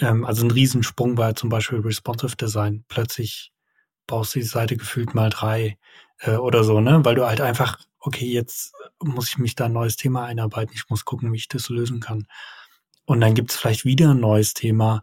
ähm, 0.00 0.24
also 0.24 0.44
ein 0.44 0.50
Riesensprung 0.50 1.16
war 1.16 1.34
zum 1.34 1.48
Beispiel 1.48 1.80
Responsive 1.80 2.36
Design. 2.36 2.84
Plötzlich 2.88 3.52
baust 4.06 4.34
du 4.34 4.40
die 4.40 4.44
Seite 4.44 4.76
gefühlt 4.76 5.14
mal 5.14 5.30
drei 5.30 5.78
äh, 6.20 6.36
oder 6.36 6.64
so, 6.64 6.80
ne? 6.80 7.04
Weil 7.04 7.14
du 7.14 7.26
halt 7.26 7.40
einfach, 7.40 7.78
okay, 7.98 8.26
jetzt 8.26 8.74
muss 9.02 9.28
ich 9.28 9.38
mich 9.38 9.54
da 9.54 9.66
ein 9.66 9.72
neues 9.72 9.96
Thema 9.96 10.24
einarbeiten. 10.24 10.74
Ich 10.74 10.88
muss 10.88 11.04
gucken, 11.04 11.32
wie 11.32 11.38
ich 11.38 11.48
das 11.48 11.68
lösen 11.68 12.00
kann. 12.00 12.26
Und 13.06 13.20
dann 13.20 13.34
gibt 13.34 13.50
es 13.50 13.56
vielleicht 13.56 13.84
wieder 13.84 14.10
ein 14.10 14.20
neues 14.20 14.54
Thema, 14.54 15.02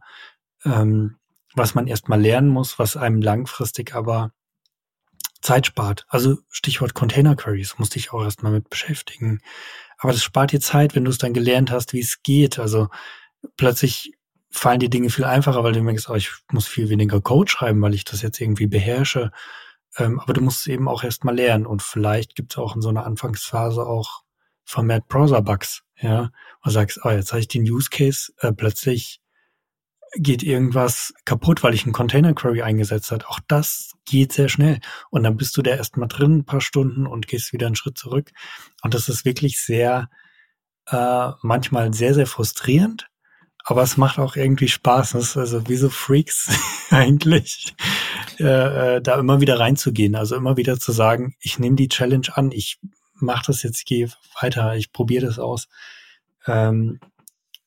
ähm, 0.65 1.17
was 1.53 1.75
man 1.75 1.87
erstmal 1.87 2.21
lernen 2.21 2.49
muss, 2.49 2.79
was 2.79 2.97
einem 2.97 3.21
langfristig 3.21 3.93
aber 3.95 4.31
Zeit 5.41 5.65
spart. 5.65 6.05
Also 6.07 6.37
Stichwort 6.49 6.93
Container 6.93 7.35
Queries, 7.35 7.77
musste 7.77 7.99
ich 7.99 8.13
auch 8.13 8.23
erstmal 8.23 8.51
mit 8.51 8.69
beschäftigen. 8.69 9.41
Aber 9.97 10.11
das 10.11 10.23
spart 10.23 10.51
dir 10.51 10.61
Zeit, 10.61 10.95
wenn 10.95 11.05
du 11.05 11.11
es 11.11 11.17
dann 11.17 11.33
gelernt 11.33 11.71
hast, 11.71 11.93
wie 11.93 11.99
es 11.99 12.23
geht. 12.23 12.59
Also 12.59 12.89
plötzlich 13.57 14.13
fallen 14.49 14.79
die 14.79 14.89
Dinge 14.89 15.09
viel 15.09 15.25
einfacher, 15.25 15.63
weil 15.63 15.73
du 15.73 15.81
merkst, 15.81 16.09
oh, 16.09 16.15
ich 16.15 16.31
muss 16.51 16.67
viel 16.67 16.89
weniger 16.89 17.21
Code 17.21 17.49
schreiben, 17.49 17.81
weil 17.81 17.93
ich 17.93 18.03
das 18.03 18.21
jetzt 18.21 18.39
irgendwie 18.39 18.67
beherrsche. 18.67 19.31
Ähm, 19.97 20.19
aber 20.19 20.33
du 20.33 20.41
musst 20.41 20.61
es 20.61 20.67
eben 20.67 20.87
auch 20.87 21.03
erst 21.03 21.23
mal 21.23 21.35
lernen. 21.35 21.65
Und 21.65 21.81
vielleicht 21.81 22.35
gibt 22.35 22.53
es 22.53 22.57
auch 22.57 22.75
in 22.75 22.81
so 22.81 22.89
einer 22.89 23.05
Anfangsphase 23.05 23.85
auch 23.85 24.23
vermehrt 24.63 25.07
Browser-Bugs, 25.07 25.83
ja. 25.99 26.31
Und 26.63 26.71
sagst, 26.71 26.99
oh, 27.03 27.09
jetzt 27.09 27.31
habe 27.31 27.39
ich 27.39 27.47
den 27.47 27.63
Use 27.63 27.89
Case, 27.89 28.31
äh, 28.39 28.53
plötzlich 28.53 29.21
geht 30.15 30.43
irgendwas 30.43 31.13
kaputt, 31.25 31.63
weil 31.63 31.73
ich 31.73 31.83
einen 31.83 31.93
Container 31.93 32.33
Query 32.33 32.61
eingesetzt 32.61 33.11
hat. 33.11 33.25
Auch 33.25 33.39
das 33.47 33.93
geht 34.05 34.33
sehr 34.33 34.49
schnell. 34.49 34.79
Und 35.09 35.23
dann 35.23 35.37
bist 35.37 35.55
du 35.55 35.61
da 35.61 35.71
erst 35.71 35.97
mal 35.97 36.07
drin, 36.07 36.39
ein 36.39 36.45
paar 36.45 36.61
Stunden 36.61 37.07
und 37.07 37.27
gehst 37.27 37.53
wieder 37.53 37.67
einen 37.67 37.75
Schritt 37.75 37.97
zurück. 37.97 38.31
Und 38.83 38.93
das 38.93 39.07
ist 39.07 39.23
wirklich 39.25 39.61
sehr, 39.61 40.09
äh, 40.87 41.29
manchmal 41.41 41.93
sehr, 41.93 42.13
sehr 42.13 42.27
frustrierend 42.27 43.11
aber 43.63 43.83
es 43.83 43.97
macht 43.97 44.19
auch 44.19 44.35
irgendwie 44.35 44.67
Spaß. 44.67 45.11
Das 45.11 45.23
ist 45.23 45.37
also 45.37 45.67
wie 45.67 45.75
so 45.75 45.89
Freaks 45.89 46.49
eigentlich, 46.89 47.75
äh, 48.39 48.95
äh, 48.97 49.01
da 49.01 49.19
immer 49.19 49.41
wieder 49.41 49.59
reinzugehen. 49.59 50.15
Also 50.15 50.35
immer 50.35 50.57
wieder 50.57 50.79
zu 50.79 50.91
sagen, 50.91 51.35
ich 51.39 51.59
nehme 51.59 51.75
die 51.75 51.89
Challenge 51.89 52.27
an, 52.33 52.51
ich 52.51 52.79
mache 53.15 53.43
das 53.47 53.63
jetzt, 53.63 53.85
gehe 53.85 54.09
weiter, 54.39 54.75
ich 54.75 54.91
probiere 54.91 55.27
das 55.27 55.39
aus. 55.39 55.67
Ähm, 56.47 56.99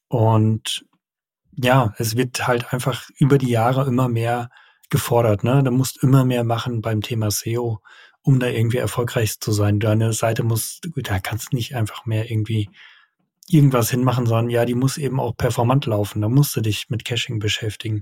und 0.08 0.84
ja, 1.56 1.94
es 1.98 2.16
wird 2.16 2.46
halt 2.46 2.72
einfach 2.72 3.08
über 3.18 3.38
die 3.38 3.50
Jahre 3.50 3.86
immer 3.86 4.08
mehr 4.08 4.50
gefordert. 4.90 5.44
Ne? 5.44 5.62
Du 5.62 5.70
musst 5.70 6.02
immer 6.02 6.24
mehr 6.24 6.44
machen 6.44 6.80
beim 6.80 7.00
Thema 7.00 7.30
SEO, 7.30 7.80
um 8.22 8.40
da 8.40 8.48
irgendwie 8.48 8.78
erfolgreich 8.78 9.40
zu 9.40 9.52
sein. 9.52 9.80
Deine 9.80 10.12
Seite 10.12 10.42
muss, 10.42 10.80
da 10.82 11.18
kannst 11.18 11.52
du 11.52 11.56
nicht 11.56 11.74
einfach 11.74 12.06
mehr 12.06 12.30
irgendwie 12.30 12.70
irgendwas 13.48 13.90
hinmachen, 13.90 14.26
sondern 14.26 14.50
ja, 14.50 14.64
die 14.64 14.74
muss 14.74 14.96
eben 14.96 15.20
auch 15.20 15.36
performant 15.36 15.86
laufen. 15.86 16.22
Da 16.22 16.28
musst 16.28 16.56
du 16.56 16.60
dich 16.60 16.88
mit 16.88 17.04
Caching 17.04 17.38
beschäftigen. 17.38 18.00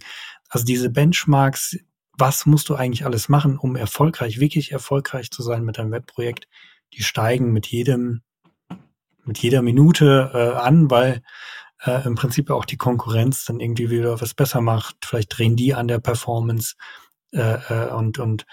Also 0.48 0.64
diese 0.64 0.90
Benchmarks, 0.90 1.78
was 2.16 2.46
musst 2.46 2.68
du 2.68 2.74
eigentlich 2.74 3.04
alles 3.04 3.28
machen, 3.28 3.58
um 3.58 3.74
erfolgreich, 3.74 4.38
wirklich 4.38 4.70
erfolgreich 4.70 5.30
zu 5.30 5.42
sein 5.42 5.64
mit 5.64 5.78
deinem 5.78 5.90
Webprojekt, 5.90 6.46
die 6.92 7.02
steigen 7.02 7.52
mit 7.52 7.66
jedem, 7.66 8.22
mit 9.24 9.38
jeder 9.38 9.62
Minute 9.62 10.30
äh, 10.34 10.58
an, 10.58 10.90
weil 10.90 11.22
äh, 11.84 12.04
im 12.04 12.14
Prinzip 12.14 12.50
auch 12.50 12.64
die 12.64 12.76
Konkurrenz 12.76 13.44
dann 13.44 13.60
irgendwie 13.60 13.90
wieder 13.90 14.20
was 14.20 14.34
besser 14.34 14.60
macht. 14.60 14.96
Vielleicht 15.04 15.36
drehen 15.36 15.56
die 15.56 15.74
an 15.74 15.88
der 15.88 15.98
Performance 15.98 16.74
äh, 17.32 17.58
äh, 17.68 17.90
und, 17.92 18.18
und 18.18 18.46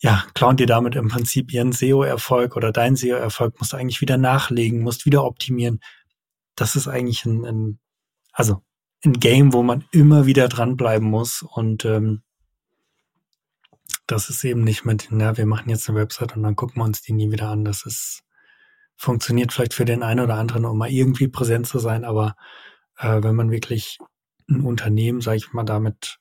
ja, 0.00 0.24
klauen 0.34 0.56
dir 0.56 0.66
damit 0.66 0.96
im 0.96 1.08
Prinzip 1.08 1.52
ihren 1.52 1.72
SEO-Erfolg 1.72 2.56
oder 2.56 2.72
dein 2.72 2.96
SEO-Erfolg, 2.96 3.58
musst 3.58 3.72
du 3.72 3.76
eigentlich 3.76 4.00
wieder 4.00 4.18
nachlegen, 4.18 4.82
musst 4.82 5.06
wieder 5.06 5.24
optimieren. 5.24 5.80
Das 6.56 6.76
ist 6.76 6.88
eigentlich 6.88 7.24
ein, 7.24 7.44
ein 7.44 7.78
also 8.32 8.62
ein 9.04 9.14
Game, 9.14 9.52
wo 9.52 9.62
man 9.62 9.84
immer 9.92 10.26
wieder 10.26 10.48
dranbleiben 10.48 11.08
muss 11.08 11.42
und 11.42 11.84
ähm, 11.84 12.22
das 14.06 14.28
ist 14.28 14.44
eben 14.44 14.64
nicht 14.64 14.84
mit, 14.84 15.08
na, 15.10 15.36
wir 15.36 15.46
machen 15.46 15.70
jetzt 15.70 15.88
eine 15.88 15.98
Website 15.98 16.36
und 16.36 16.42
dann 16.42 16.56
gucken 16.56 16.80
wir 16.82 16.84
uns 16.84 17.00
die 17.00 17.12
nie 17.12 17.30
wieder 17.30 17.48
an. 17.48 17.64
Das 17.64 17.86
ist, 17.86 18.22
funktioniert 18.96 19.52
vielleicht 19.52 19.74
für 19.74 19.84
den 19.84 20.02
einen 20.02 20.20
oder 20.20 20.34
anderen, 20.34 20.64
um 20.64 20.78
mal 20.78 20.90
irgendwie 20.90 21.28
präsent 21.28 21.66
zu 21.66 21.78
sein, 21.78 22.04
aber 22.04 22.36
äh, 22.98 23.22
wenn 23.22 23.34
man 23.34 23.50
wirklich 23.50 23.98
ein 24.48 24.60
Unternehmen, 24.62 25.20
sage 25.20 25.38
ich 25.38 25.52
mal, 25.52 25.64
damit 25.64 26.18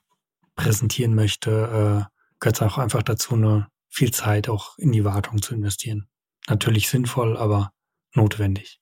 präsentieren 0.56 1.16
möchte, 1.16 1.52
äh, 1.52 2.14
gehört 2.40 2.56
es 2.56 2.62
auch 2.62 2.78
einfach 2.78 3.04
dazu, 3.04 3.36
eine 3.36 3.68
viel 3.90 4.12
Zeit 4.12 4.50
auch 4.50 4.78
in 4.78 4.92
die 4.92 5.06
Wartung 5.06 5.42
zu 5.42 5.54
investieren. 5.54 6.08
Natürlich 6.48 6.90
sinnvoll, 6.90 7.38
aber 7.38 7.72
notwendig. 8.14 8.80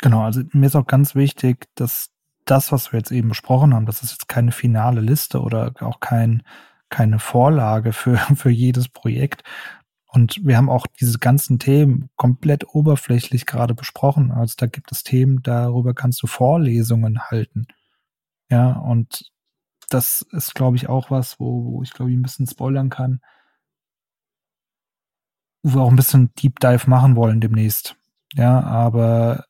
Genau, 0.00 0.22
also 0.22 0.42
mir 0.52 0.66
ist 0.66 0.76
auch 0.76 0.86
ganz 0.86 1.14
wichtig, 1.14 1.66
dass 1.74 2.10
das, 2.44 2.72
was 2.72 2.92
wir 2.92 2.98
jetzt 2.98 3.10
eben 3.10 3.28
besprochen 3.28 3.74
haben, 3.74 3.86
das 3.86 4.02
ist 4.02 4.12
jetzt 4.12 4.28
keine 4.28 4.52
finale 4.52 5.00
Liste 5.00 5.40
oder 5.40 5.72
auch 5.80 6.00
kein, 6.00 6.42
keine 6.88 7.18
Vorlage 7.18 7.92
für, 7.92 8.16
für 8.36 8.50
jedes 8.50 8.88
Projekt. 8.88 9.42
Und 10.14 10.46
wir 10.46 10.56
haben 10.56 10.70
auch 10.70 10.86
diese 10.86 11.18
ganzen 11.18 11.58
Themen 11.58 12.08
komplett 12.14 12.72
oberflächlich 12.72 13.46
gerade 13.46 13.74
besprochen. 13.74 14.30
Also 14.30 14.54
da 14.56 14.66
gibt 14.66 14.92
es 14.92 15.02
Themen, 15.02 15.42
darüber 15.42 15.92
kannst 15.92 16.22
du 16.22 16.28
Vorlesungen 16.28 17.20
halten. 17.20 17.66
Ja, 18.48 18.74
und 18.74 19.32
das 19.90 20.22
ist, 20.30 20.54
glaube 20.54 20.76
ich, 20.76 20.88
auch 20.88 21.10
was, 21.10 21.40
wo, 21.40 21.64
wo 21.64 21.82
ich, 21.82 21.92
glaube 21.92 22.12
ich, 22.12 22.16
ein 22.16 22.22
bisschen 22.22 22.46
spoilern 22.46 22.90
kann, 22.90 23.22
wo 25.64 25.78
wir 25.78 25.82
auch 25.82 25.90
ein 25.90 25.96
bisschen 25.96 26.32
Deep 26.34 26.60
Dive 26.60 26.88
machen 26.88 27.16
wollen 27.16 27.40
demnächst. 27.40 27.96
Ja, 28.34 28.60
aber 28.60 29.46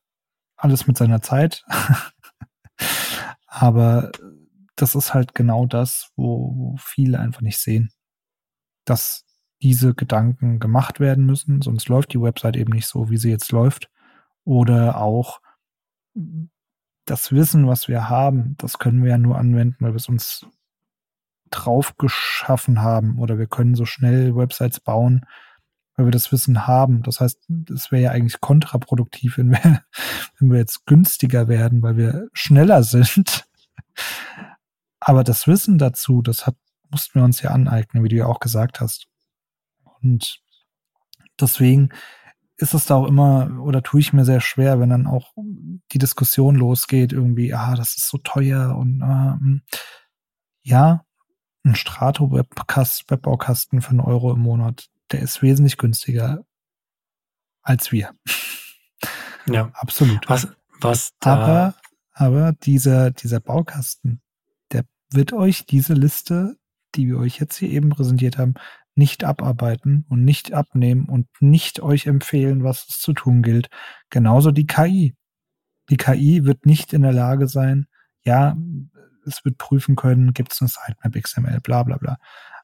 alles 0.55 0.87
mit 0.87 0.97
seiner 0.97 1.21
Zeit. 1.21 1.63
aber 3.45 4.11
das 4.75 4.95
ist 4.95 5.13
halt 5.13 5.35
genau 5.35 5.67
das, 5.67 6.09
wo, 6.15 6.55
wo 6.55 6.75
viele 6.79 7.19
einfach 7.19 7.41
nicht 7.41 7.59
sehen, 7.59 7.91
dass 8.83 9.25
diese 9.61 9.93
Gedanken 9.93 10.59
gemacht 10.59 10.99
werden 10.99 11.25
müssen, 11.25 11.61
sonst 11.61 11.87
läuft 11.87 12.13
die 12.13 12.21
Website 12.21 12.57
eben 12.57 12.73
nicht 12.73 12.87
so, 12.87 13.09
wie 13.09 13.17
sie 13.17 13.29
jetzt 13.29 13.51
läuft. 13.51 13.89
Oder 14.43 15.01
auch 15.01 15.39
das 17.05 17.31
Wissen, 17.31 17.67
was 17.67 17.87
wir 17.87 18.09
haben, 18.09 18.55
das 18.57 18.79
können 18.79 19.03
wir 19.03 19.11
ja 19.11 19.17
nur 19.17 19.37
anwenden, 19.37 19.77
weil 19.79 19.93
wir 19.93 19.97
es 19.97 20.09
uns 20.09 20.45
drauf 21.51 21.97
geschaffen 21.97 22.81
haben 22.81 23.19
oder 23.19 23.37
wir 23.37 23.47
können 23.47 23.75
so 23.75 23.85
schnell 23.85 24.35
Websites 24.35 24.79
bauen, 24.79 25.25
weil 25.95 26.07
wir 26.07 26.11
das 26.11 26.31
Wissen 26.31 26.67
haben. 26.67 27.03
Das 27.03 27.21
heißt, 27.21 27.49
es 27.73 27.91
wäre 27.91 28.03
ja 28.03 28.11
eigentlich 28.11 28.41
kontraproduktiv, 28.41 29.37
wenn 29.37 29.51
wir, 29.51 29.59
wenn 30.39 30.51
wir 30.51 30.57
jetzt 30.57 30.85
günstiger 30.85 31.47
werden, 31.47 31.81
weil 31.81 31.97
wir 31.97 32.27
schneller 32.33 32.83
sind. 32.83 33.47
Aber 34.99 35.23
das 35.23 35.47
Wissen 35.47 35.77
dazu, 35.77 36.21
das 36.21 36.47
hat, 36.47 36.55
mussten 36.89 37.19
wir 37.19 37.23
uns 37.23 37.41
ja 37.41 37.51
aneignen, 37.51 38.03
wie 38.03 38.09
du 38.09 38.15
ja 38.15 38.25
auch 38.25 38.39
gesagt 38.39 38.81
hast. 38.81 39.07
Und 40.05 40.39
deswegen 41.39 41.89
ist 42.57 42.73
es 42.73 42.85
da 42.85 42.95
auch 42.95 43.07
immer, 43.07 43.59
oder 43.61 43.83
tue 43.83 43.99
ich 43.99 44.13
mir 44.13 44.23
sehr 44.23 44.39
schwer, 44.39 44.79
wenn 44.79 44.89
dann 44.89 45.07
auch 45.07 45.33
die 45.91 45.97
Diskussion 45.97 46.55
losgeht, 46.55 47.11
irgendwie, 47.11 47.53
ah, 47.53 47.75
das 47.75 47.97
ist 47.97 48.07
so 48.07 48.17
teuer 48.19 48.77
und 48.77 49.01
ah, 49.01 49.37
hm. 49.39 49.61
ja, 50.61 51.03
ein 51.65 51.75
Strato 51.75 52.31
Webbaukasten 52.31 53.81
für 53.81 53.89
einen 53.89 53.99
Euro 53.99 54.31
im 54.31 54.39
Monat, 54.39 54.87
der 55.11 55.21
ist 55.21 55.41
wesentlich 55.41 55.77
günstiger 55.77 56.45
als 57.61 57.91
wir. 57.91 58.11
Ja. 59.47 59.71
Absolut. 59.73 60.29
Was, 60.29 60.47
was 60.79 61.13
aber, 61.21 61.75
aber 62.11 62.53
dieser, 62.53 63.11
dieser 63.11 63.39
Baukasten, 63.39 64.21
der 64.71 64.85
wird 65.09 65.33
euch 65.33 65.65
diese 65.65 65.93
Liste, 65.93 66.57
die 66.93 67.07
wir 67.07 67.17
euch 67.17 67.39
jetzt 67.39 67.57
hier 67.57 67.69
eben 67.69 67.89
präsentiert 67.89 68.37
haben, 68.37 68.53
nicht 68.95 69.23
abarbeiten 69.23 70.05
und 70.09 70.23
nicht 70.23 70.53
abnehmen 70.53 71.05
und 71.07 71.27
nicht 71.39 71.81
euch 71.81 72.07
empfehlen, 72.07 72.63
was 72.63 72.87
es 72.89 72.99
zu 72.99 73.13
tun 73.13 73.43
gilt. 73.43 73.69
Genauso 74.09 74.51
die 74.51 74.67
KI. 74.67 75.15
Die 75.89 75.97
KI 75.97 76.45
wird 76.45 76.65
nicht 76.65 76.93
in 76.93 77.03
der 77.03 77.13
Lage 77.13 77.47
sein, 77.47 77.87
ja, 78.23 78.57
es 79.25 79.43
wird 79.45 79.57
prüfen 79.57 79.95
können, 79.95 80.33
gibt 80.33 80.53
es 80.53 80.61
eine 80.61 80.69
Sitemap 80.69 81.21
XML, 81.21 81.59
bla 81.61 81.83
bla 81.83 81.97
bla. 81.97 82.17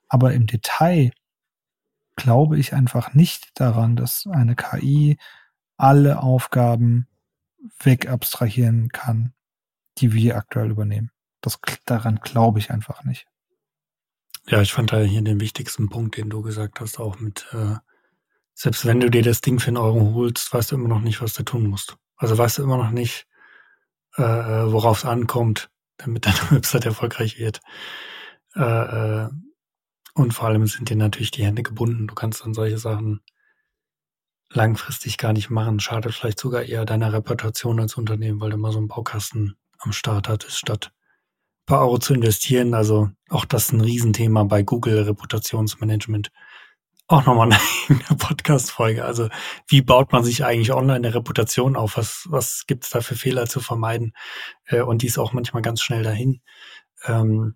Aber 0.08 0.34
im 0.34 0.48
Detail 0.48 1.12
glaube 2.16 2.58
ich 2.58 2.74
einfach 2.74 3.14
nicht 3.14 3.60
daran, 3.60 3.96
dass 3.96 4.28
eine 4.32 4.56
KI 4.56 5.18
alle 5.78 6.22
Aufgaben 6.22 7.08
wegabstrahieren 7.84 8.90
kann, 8.90 9.34
die 9.98 10.14
wir 10.14 10.36
aktuell 10.38 10.72
übernehmen. 10.72 11.12
Das, 11.42 11.60
daran 11.86 12.18
glaube 12.18 12.60
ich 12.60 12.72
einfach 12.72 13.04
nicht. 13.04 13.28
Ja, 14.48 14.62
ich 14.62 14.74
fand 14.74 14.92
da 14.92 15.00
hier 15.00 15.22
den 15.22 15.40
wichtigsten 15.40 15.90
Punkt, 15.90 16.18
den 16.18 16.30
du 16.30 16.42
gesagt 16.42 16.80
hast, 16.80 17.00
auch 17.00 17.20
mit, 17.20 17.46
äh, 17.52 17.76
selbst 18.54 18.86
wenn 18.86 19.00
du 19.00 19.10
dir 19.10 19.22
das 19.22 19.42
Ding 19.42 19.60
für 19.60 19.68
einen 19.68 19.78
Euro 19.78 20.14
holst, 20.16 20.54
weißt 20.54 20.72
du 20.72 20.76
immer 20.76 20.90
noch 20.90 21.02
nicht, 21.02 21.22
was 21.22 21.34
du 21.34 21.44
tun 21.44 21.68
musst. 21.68 21.96
Also 22.18 22.38
weißt 22.38 22.58
du 22.58 22.64
immer 22.64 22.78
noch 22.78 22.92
nicht, 22.92 23.28
äh, 24.18 24.24
äh 24.24 24.72
worauf 24.72 25.00
es 25.00 25.06
ankommt, 25.06 25.70
damit 25.98 26.26
deine 26.26 26.52
Website 26.52 26.86
erfolgreich 26.86 27.38
wird. 27.40 27.62
Äh, 28.56 28.62
äh, 28.64 29.30
und 30.14 30.34
vor 30.34 30.48
allem 30.48 30.68
sind 30.68 30.90
dir 30.90 30.98
natürlich 30.98 31.32
die 31.32 31.46
Hände 31.46 31.64
gebunden. 31.64 32.08
Du 32.08 32.16
kannst 32.16 32.44
dann 32.44 32.54
solche 32.54 32.78
Sachen 32.78 33.22
langfristig 34.50 35.18
gar 35.18 35.34
nicht 35.34 35.50
machen. 35.50 35.80
Schadet 35.80 36.14
vielleicht 36.14 36.40
sogar 36.40 36.64
eher 36.64 36.86
deiner 36.86 37.14
Reputation 37.14 37.80
als 37.80 37.96
Unternehmen, 37.96 38.42
weil 38.42 38.50
du 38.50 38.58
mal 38.58 38.72
so 38.72 38.80
einen 38.80 38.90
Baukasten 38.90 39.56
am 39.80 39.94
Start 39.94 40.28
hattest, 40.28 40.58
statt 40.58 40.92
paar 41.66 41.82
Euro 41.82 41.98
zu 42.00 42.14
investieren. 42.14 42.74
Also 42.74 43.10
auch 43.30 43.46
das 43.46 43.66
ist 43.66 43.74
ein 43.74 43.82
Riesenthema 43.82 44.44
bei 44.44 44.64
Google 44.64 45.04
Reputationsmanagement. 45.04 46.32
Auch 47.08 47.26
nochmal 47.26 47.50
eine 47.52 48.00
Podcast-Folge. 48.18 49.04
Also 49.04 49.30
wie 49.68 49.82
baut 49.82 50.12
man 50.12 50.24
sich 50.24 50.46
eigentlich 50.46 50.72
online 50.72 50.96
eine 50.96 51.14
Reputation 51.14 51.76
auf? 51.76 51.98
Was, 51.98 52.26
was 52.30 52.66
gibt 52.68 52.86
es 52.86 52.90
da 52.90 53.02
für 53.02 53.16
Fehler 53.16 53.48
zu 53.48 53.60
vermeiden? 53.60 54.14
Äh, 54.66 54.82
und 54.82 55.02
die 55.02 55.08
ist 55.08 55.18
auch 55.18 55.34
manchmal 55.34 55.62
ganz 55.62 55.82
schnell 55.82 56.04
dahin. 56.04 56.42
Ähm, 57.06 57.56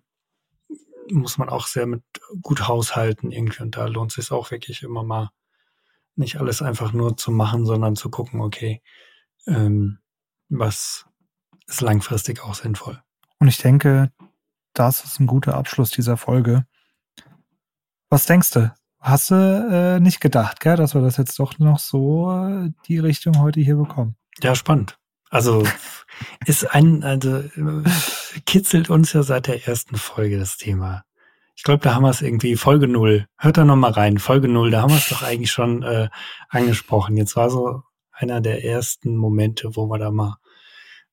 muss 1.10 1.38
man 1.38 1.48
auch 1.48 1.66
sehr 1.66 1.86
mit 1.86 2.02
gut 2.42 2.68
haushalten 2.68 3.32
irgendwie. 3.32 3.62
Und 3.62 3.76
da 3.76 3.86
lohnt 3.86 4.10
es 4.10 4.16
sich 4.16 4.32
auch 4.32 4.50
wirklich 4.50 4.82
immer 4.82 5.02
mal 5.02 5.30
nicht 6.16 6.36
alles 6.36 6.62
einfach 6.62 6.92
nur 6.92 7.16
zu 7.16 7.30
machen, 7.30 7.66
sondern 7.66 7.94
zu 7.96 8.10
gucken, 8.10 8.40
okay, 8.40 8.82
ähm, 9.46 9.98
was 10.48 11.06
ist 11.66 11.80
langfristig 11.80 12.42
auch 12.42 12.54
sinnvoll. 12.54 13.02
Und 13.38 13.48
ich 13.48 13.58
denke, 13.58 14.10
das 14.72 15.04
ist 15.04 15.20
ein 15.20 15.26
guter 15.26 15.54
Abschluss 15.54 15.90
dieser 15.90 16.16
Folge. 16.16 16.66
Was 18.08 18.26
denkst 18.26 18.50
du? 18.52 18.74
Hast 19.00 19.30
du 19.30 19.34
äh, 19.34 20.00
nicht 20.00 20.20
gedacht, 20.20 20.60
gell, 20.60 20.76
dass 20.76 20.94
wir 20.94 21.02
das 21.02 21.16
jetzt 21.16 21.38
doch 21.38 21.58
noch 21.58 21.78
so 21.78 22.30
äh, 22.32 22.70
die 22.86 22.98
Richtung 22.98 23.38
heute 23.40 23.60
hier 23.60 23.76
bekommen? 23.76 24.16
Ja, 24.40 24.54
spannend. 24.54 24.98
Also 25.30 25.64
ist 26.46 26.74
ein, 26.74 27.02
also 27.02 27.44
kitzelt 28.46 28.90
uns 28.90 29.12
ja 29.12 29.22
seit 29.22 29.48
der 29.48 29.66
ersten 29.66 29.96
Folge 29.96 30.38
das 30.38 30.56
Thema. 30.56 31.04
Ich 31.56 31.62
glaube, 31.62 31.82
da 31.82 31.94
haben 31.94 32.02
wir 32.02 32.10
es 32.10 32.22
irgendwie 32.22 32.56
Folge 32.56 32.86
null. 32.86 33.26
Hört 33.38 33.56
da 33.56 33.64
noch 33.64 33.76
mal 33.76 33.90
rein, 33.90 34.18
Folge 34.18 34.48
null. 34.48 34.70
Da 34.70 34.82
haben 34.82 34.90
wir 34.90 34.98
es 34.98 35.08
doch 35.08 35.22
eigentlich 35.22 35.50
schon 35.50 35.82
äh, 35.82 36.08
angesprochen. 36.48 37.16
Jetzt 37.16 37.34
war 37.34 37.50
so 37.50 37.82
einer 38.12 38.40
der 38.40 38.64
ersten 38.64 39.16
Momente, 39.16 39.74
wo 39.74 39.86
wir 39.86 39.98
da 39.98 40.10
mal 40.10 40.36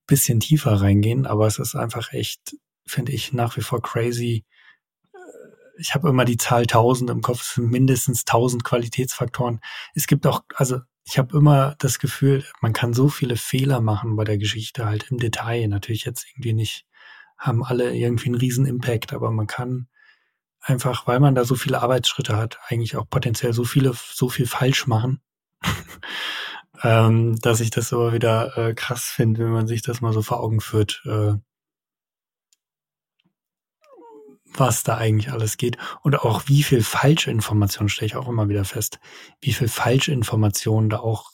bisschen 0.07 0.39
tiefer 0.39 0.73
reingehen, 0.73 1.25
aber 1.25 1.47
es 1.47 1.59
ist 1.59 1.75
einfach 1.75 2.13
echt, 2.13 2.57
finde 2.85 3.11
ich, 3.11 3.33
nach 3.33 3.57
wie 3.57 3.61
vor 3.61 3.81
crazy. 3.81 4.45
Ich 5.77 5.95
habe 5.95 6.09
immer 6.09 6.25
die 6.25 6.37
Zahl 6.37 6.61
1000 6.61 7.09
im 7.09 7.21
Kopf, 7.21 7.41
es 7.41 7.57
mindestens 7.57 8.21
1000 8.21 8.63
Qualitätsfaktoren. 8.63 9.59
Es 9.95 10.07
gibt 10.07 10.27
auch, 10.27 10.43
also 10.55 10.79
ich 11.05 11.17
habe 11.17 11.37
immer 11.37 11.75
das 11.79 11.99
Gefühl, 11.99 12.45
man 12.61 12.73
kann 12.73 12.93
so 12.93 13.09
viele 13.09 13.35
Fehler 13.35 13.81
machen 13.81 14.15
bei 14.15 14.23
der 14.23 14.37
Geschichte 14.37 14.85
halt 14.85 15.09
im 15.11 15.17
Detail. 15.17 15.67
Natürlich 15.67 16.05
jetzt 16.05 16.25
irgendwie 16.31 16.53
nicht, 16.53 16.85
haben 17.37 17.63
alle 17.63 17.95
irgendwie 17.95 18.27
einen 18.27 18.35
riesen 18.35 18.65
Impact, 18.65 19.13
aber 19.13 19.31
man 19.31 19.47
kann 19.47 19.87
einfach, 20.61 21.07
weil 21.07 21.19
man 21.19 21.35
da 21.35 21.43
so 21.43 21.55
viele 21.55 21.81
Arbeitsschritte 21.81 22.37
hat, 22.37 22.59
eigentlich 22.67 22.95
auch 22.95 23.09
potenziell 23.09 23.53
so 23.53 23.65
viele, 23.65 23.93
so 23.93 24.29
viel 24.29 24.47
falsch 24.47 24.87
machen. 24.87 25.21
ähm, 26.81 27.39
dass 27.41 27.59
ich 27.59 27.69
das 27.69 27.93
aber 27.93 28.13
wieder 28.13 28.57
äh, 28.57 28.73
krass 28.73 29.03
finde, 29.03 29.45
wenn 29.45 29.51
man 29.51 29.67
sich 29.67 29.81
das 29.81 30.01
mal 30.01 30.13
so 30.13 30.21
vor 30.21 30.39
Augen 30.39 30.61
führt, 30.61 31.03
äh, 31.05 31.33
was 34.55 34.83
da 34.83 34.97
eigentlich 34.97 35.31
alles 35.31 35.57
geht 35.57 35.77
und 36.01 36.19
auch 36.19 36.43
wie 36.47 36.63
viel 36.63 36.83
Falschinformation 36.83 37.89
stelle 37.89 38.07
ich 38.07 38.15
auch 38.15 38.27
immer 38.27 38.49
wieder 38.49 38.65
fest, 38.65 38.99
wie 39.41 39.53
viel 39.53 39.67
Falschinformation 39.67 40.89
da 40.89 40.99
auch 40.99 41.31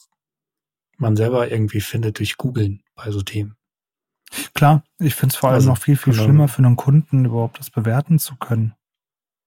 man 0.98 1.16
selber 1.16 1.50
irgendwie 1.50 1.82
findet 1.82 2.20
durch 2.20 2.38
Googeln 2.38 2.84
bei 2.96 3.12
so 3.12 3.22
Themen. 3.22 3.56
Klar, 4.54 4.84
ich 5.00 5.16
finde 5.16 5.34
es 5.34 5.38
vor 5.38 5.50
allem 5.50 5.56
also, 5.56 5.70
noch 5.70 5.78
viel, 5.78 5.98
viel 5.98 6.14
schlimmer 6.14 6.48
für 6.48 6.60
einen 6.60 6.76
Kunden 6.76 7.26
überhaupt 7.26 7.60
das 7.60 7.70
bewerten 7.70 8.20
zu 8.20 8.36
können. 8.36 8.76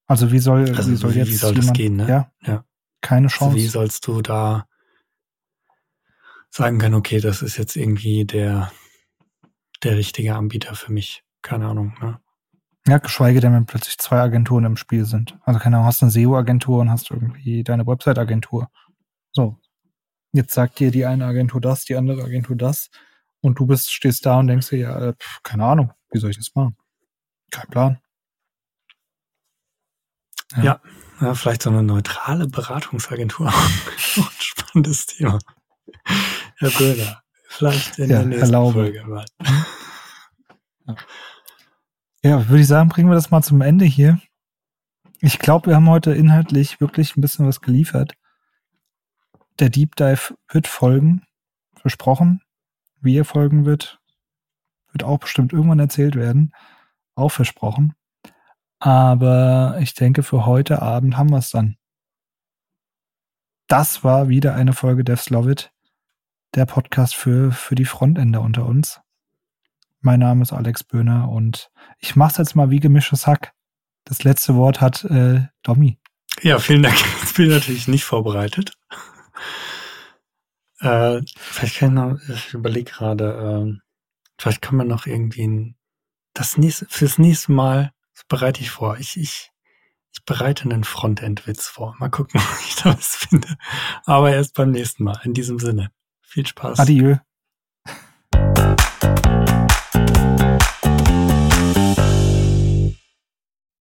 Also 0.06 0.32
wie 0.32 0.40
soll, 0.40 0.74
also 0.74 0.90
wie 0.90 0.96
soll 0.96 1.16
jetzt 1.16 1.28
wie 1.28 1.34
soll 1.34 1.52
jemand, 1.52 1.68
das 1.68 1.76
gehen, 1.76 1.96
ne? 1.96 2.08
Ja, 2.08 2.32
ja. 2.44 2.64
keine 3.00 3.28
Chance. 3.28 3.44
Also 3.44 3.56
wie 3.56 3.68
sollst 3.68 4.06
du 4.06 4.22
da 4.22 4.66
sagen 6.52 6.78
können, 6.78 6.94
okay, 6.94 7.20
das 7.20 7.42
ist 7.42 7.56
jetzt 7.56 7.76
irgendwie 7.76 8.24
der, 8.24 8.70
der 9.82 9.96
richtige 9.96 10.34
Anbieter 10.34 10.74
für 10.74 10.92
mich? 10.92 11.24
Keine 11.40 11.66
Ahnung, 11.66 11.94
ne? 12.00 12.20
Ja, 12.86 12.98
geschweige 12.98 13.40
denn, 13.40 13.52
wenn 13.54 13.66
plötzlich 13.66 13.96
zwei 13.98 14.20
Agenturen 14.20 14.64
im 14.64 14.76
Spiel 14.76 15.04
sind. 15.04 15.38
Also 15.42 15.60
keine 15.60 15.76
Ahnung, 15.76 15.86
hast 15.86 16.02
eine 16.02 16.10
SEO-Agentur 16.10 16.80
und 16.80 16.90
hast 16.90 17.10
irgendwie 17.10 17.62
deine 17.62 17.86
Website-Agentur. 17.86 18.70
So. 19.32 19.58
Jetzt 20.32 20.54
sagt 20.54 20.80
dir 20.80 20.90
die 20.90 21.06
eine 21.06 21.26
Agentur 21.26 21.60
das, 21.60 21.84
die 21.84 21.94
andere 21.94 22.22
Agentur 22.24 22.56
das. 22.56 22.90
Und 23.40 23.58
du 23.58 23.66
bist, 23.66 23.92
stehst 23.92 24.26
da 24.26 24.38
und 24.38 24.48
denkst 24.48 24.70
dir, 24.70 24.78
ja, 24.78 25.08
äh, 25.08 25.12
pf, 25.12 25.42
keine 25.42 25.64
Ahnung, 25.64 25.92
wie 26.10 26.18
soll 26.18 26.30
ich 26.30 26.38
das 26.38 26.54
machen? 26.54 26.76
Kein 27.50 27.68
Plan. 27.68 27.98
Ja. 30.56 30.62
ja, 30.62 30.80
ja 31.20 31.34
vielleicht 31.34 31.62
so 31.62 31.70
eine 31.70 31.82
neutrale 31.82 32.48
Beratungsagentur. 32.48 33.52
spannendes 34.38 35.06
Thema. 35.06 35.38
Herr 36.62 36.70
Böhler, 36.70 37.22
vielleicht 37.48 37.98
in 37.98 38.08
ja, 38.08 38.18
der 38.18 38.26
nächsten 38.26 38.44
erlaube. 38.44 38.84
Folge 38.84 39.04
mal. 39.04 39.24
Ja. 40.86 40.96
ja, 42.22 42.48
würde 42.48 42.60
ich 42.60 42.68
sagen, 42.68 42.88
bringen 42.88 43.10
wir 43.10 43.16
das 43.16 43.32
mal 43.32 43.42
zum 43.42 43.60
Ende 43.62 43.84
hier. 43.84 44.20
Ich 45.20 45.40
glaube, 45.40 45.66
wir 45.66 45.74
haben 45.74 45.90
heute 45.90 46.12
inhaltlich 46.12 46.80
wirklich 46.80 47.16
ein 47.16 47.20
bisschen 47.20 47.48
was 47.48 47.62
geliefert. 47.62 48.12
Der 49.58 49.70
Deep 49.70 49.96
Dive 49.96 50.36
wird 50.52 50.68
folgen, 50.68 51.26
versprochen. 51.74 52.42
Wie 53.00 53.16
er 53.16 53.24
folgen 53.24 53.64
wird, 53.64 54.00
wird 54.92 55.02
auch 55.02 55.18
bestimmt 55.18 55.52
irgendwann 55.52 55.80
erzählt 55.80 56.14
werden. 56.14 56.52
Auch 57.16 57.30
versprochen. 57.30 57.94
Aber 58.78 59.78
ich 59.80 59.94
denke, 59.94 60.22
für 60.22 60.46
heute 60.46 60.80
Abend 60.80 61.16
haben 61.16 61.30
wir 61.30 61.38
es 61.38 61.50
dann. 61.50 61.76
Das 63.66 64.04
war 64.04 64.28
wieder 64.28 64.54
eine 64.54 64.72
Folge 64.72 65.02
Devs 65.02 65.28
Love 65.30 65.50
It, 65.50 65.72
der 66.54 66.66
Podcast 66.66 67.14
für, 67.14 67.50
für 67.50 67.74
die 67.74 67.84
Frontender 67.84 68.40
unter 68.40 68.66
uns. 68.66 69.00
Mein 70.00 70.20
Name 70.20 70.42
ist 70.42 70.52
Alex 70.52 70.84
Böhner 70.84 71.30
und 71.30 71.70
ich 71.98 72.16
mache 72.16 72.32
es 72.32 72.38
jetzt 72.38 72.56
mal 72.56 72.70
wie 72.70 72.80
gemischtes 72.80 73.26
Hack. 73.26 73.52
Das 74.04 74.24
letzte 74.24 74.56
Wort 74.56 74.80
hat 74.80 75.04
äh, 75.04 75.46
Domi. 75.62 75.98
Ja, 76.42 76.58
vielen 76.58 76.82
Dank. 76.82 76.96
Ich 77.24 77.36
bin 77.38 77.48
natürlich 77.48 77.88
nicht 77.88 78.04
vorbereitet. 78.04 78.74
Äh, 80.80 81.22
vielleicht 81.34 81.78
kann 81.78 81.88
ich 81.90 81.94
noch, 81.94 82.36
ich 82.36 82.52
überlege 82.52 82.90
gerade, 82.90 83.24
äh, 83.72 83.80
vielleicht 84.36 84.60
kann 84.60 84.76
man 84.76 84.86
noch 84.86 85.06
irgendwie 85.06 85.46
ein, 85.46 85.76
das 86.34 86.58
nächste, 86.58 86.84
fürs 86.90 87.16
nächste 87.16 87.52
Mal, 87.52 87.92
das 88.14 88.24
bereite 88.24 88.60
ich 88.60 88.70
vor. 88.70 88.98
Ich, 88.98 89.16
ich, 89.16 89.50
ich 90.12 90.24
bereite 90.26 90.64
einen 90.64 90.84
Frontend-Witz 90.84 91.68
vor. 91.68 91.96
Mal 91.98 92.10
gucken, 92.10 92.38
ob 92.52 92.60
ich 92.66 92.74
da 92.76 92.94
was 92.94 93.16
finde. 93.16 93.56
Aber 94.04 94.30
erst 94.30 94.54
beim 94.54 94.72
nächsten 94.72 95.04
Mal. 95.04 95.18
In 95.24 95.32
diesem 95.32 95.58
Sinne. 95.58 95.90
Viel 96.32 96.46
Spaß. 96.46 96.80
Adieu. 96.80 97.16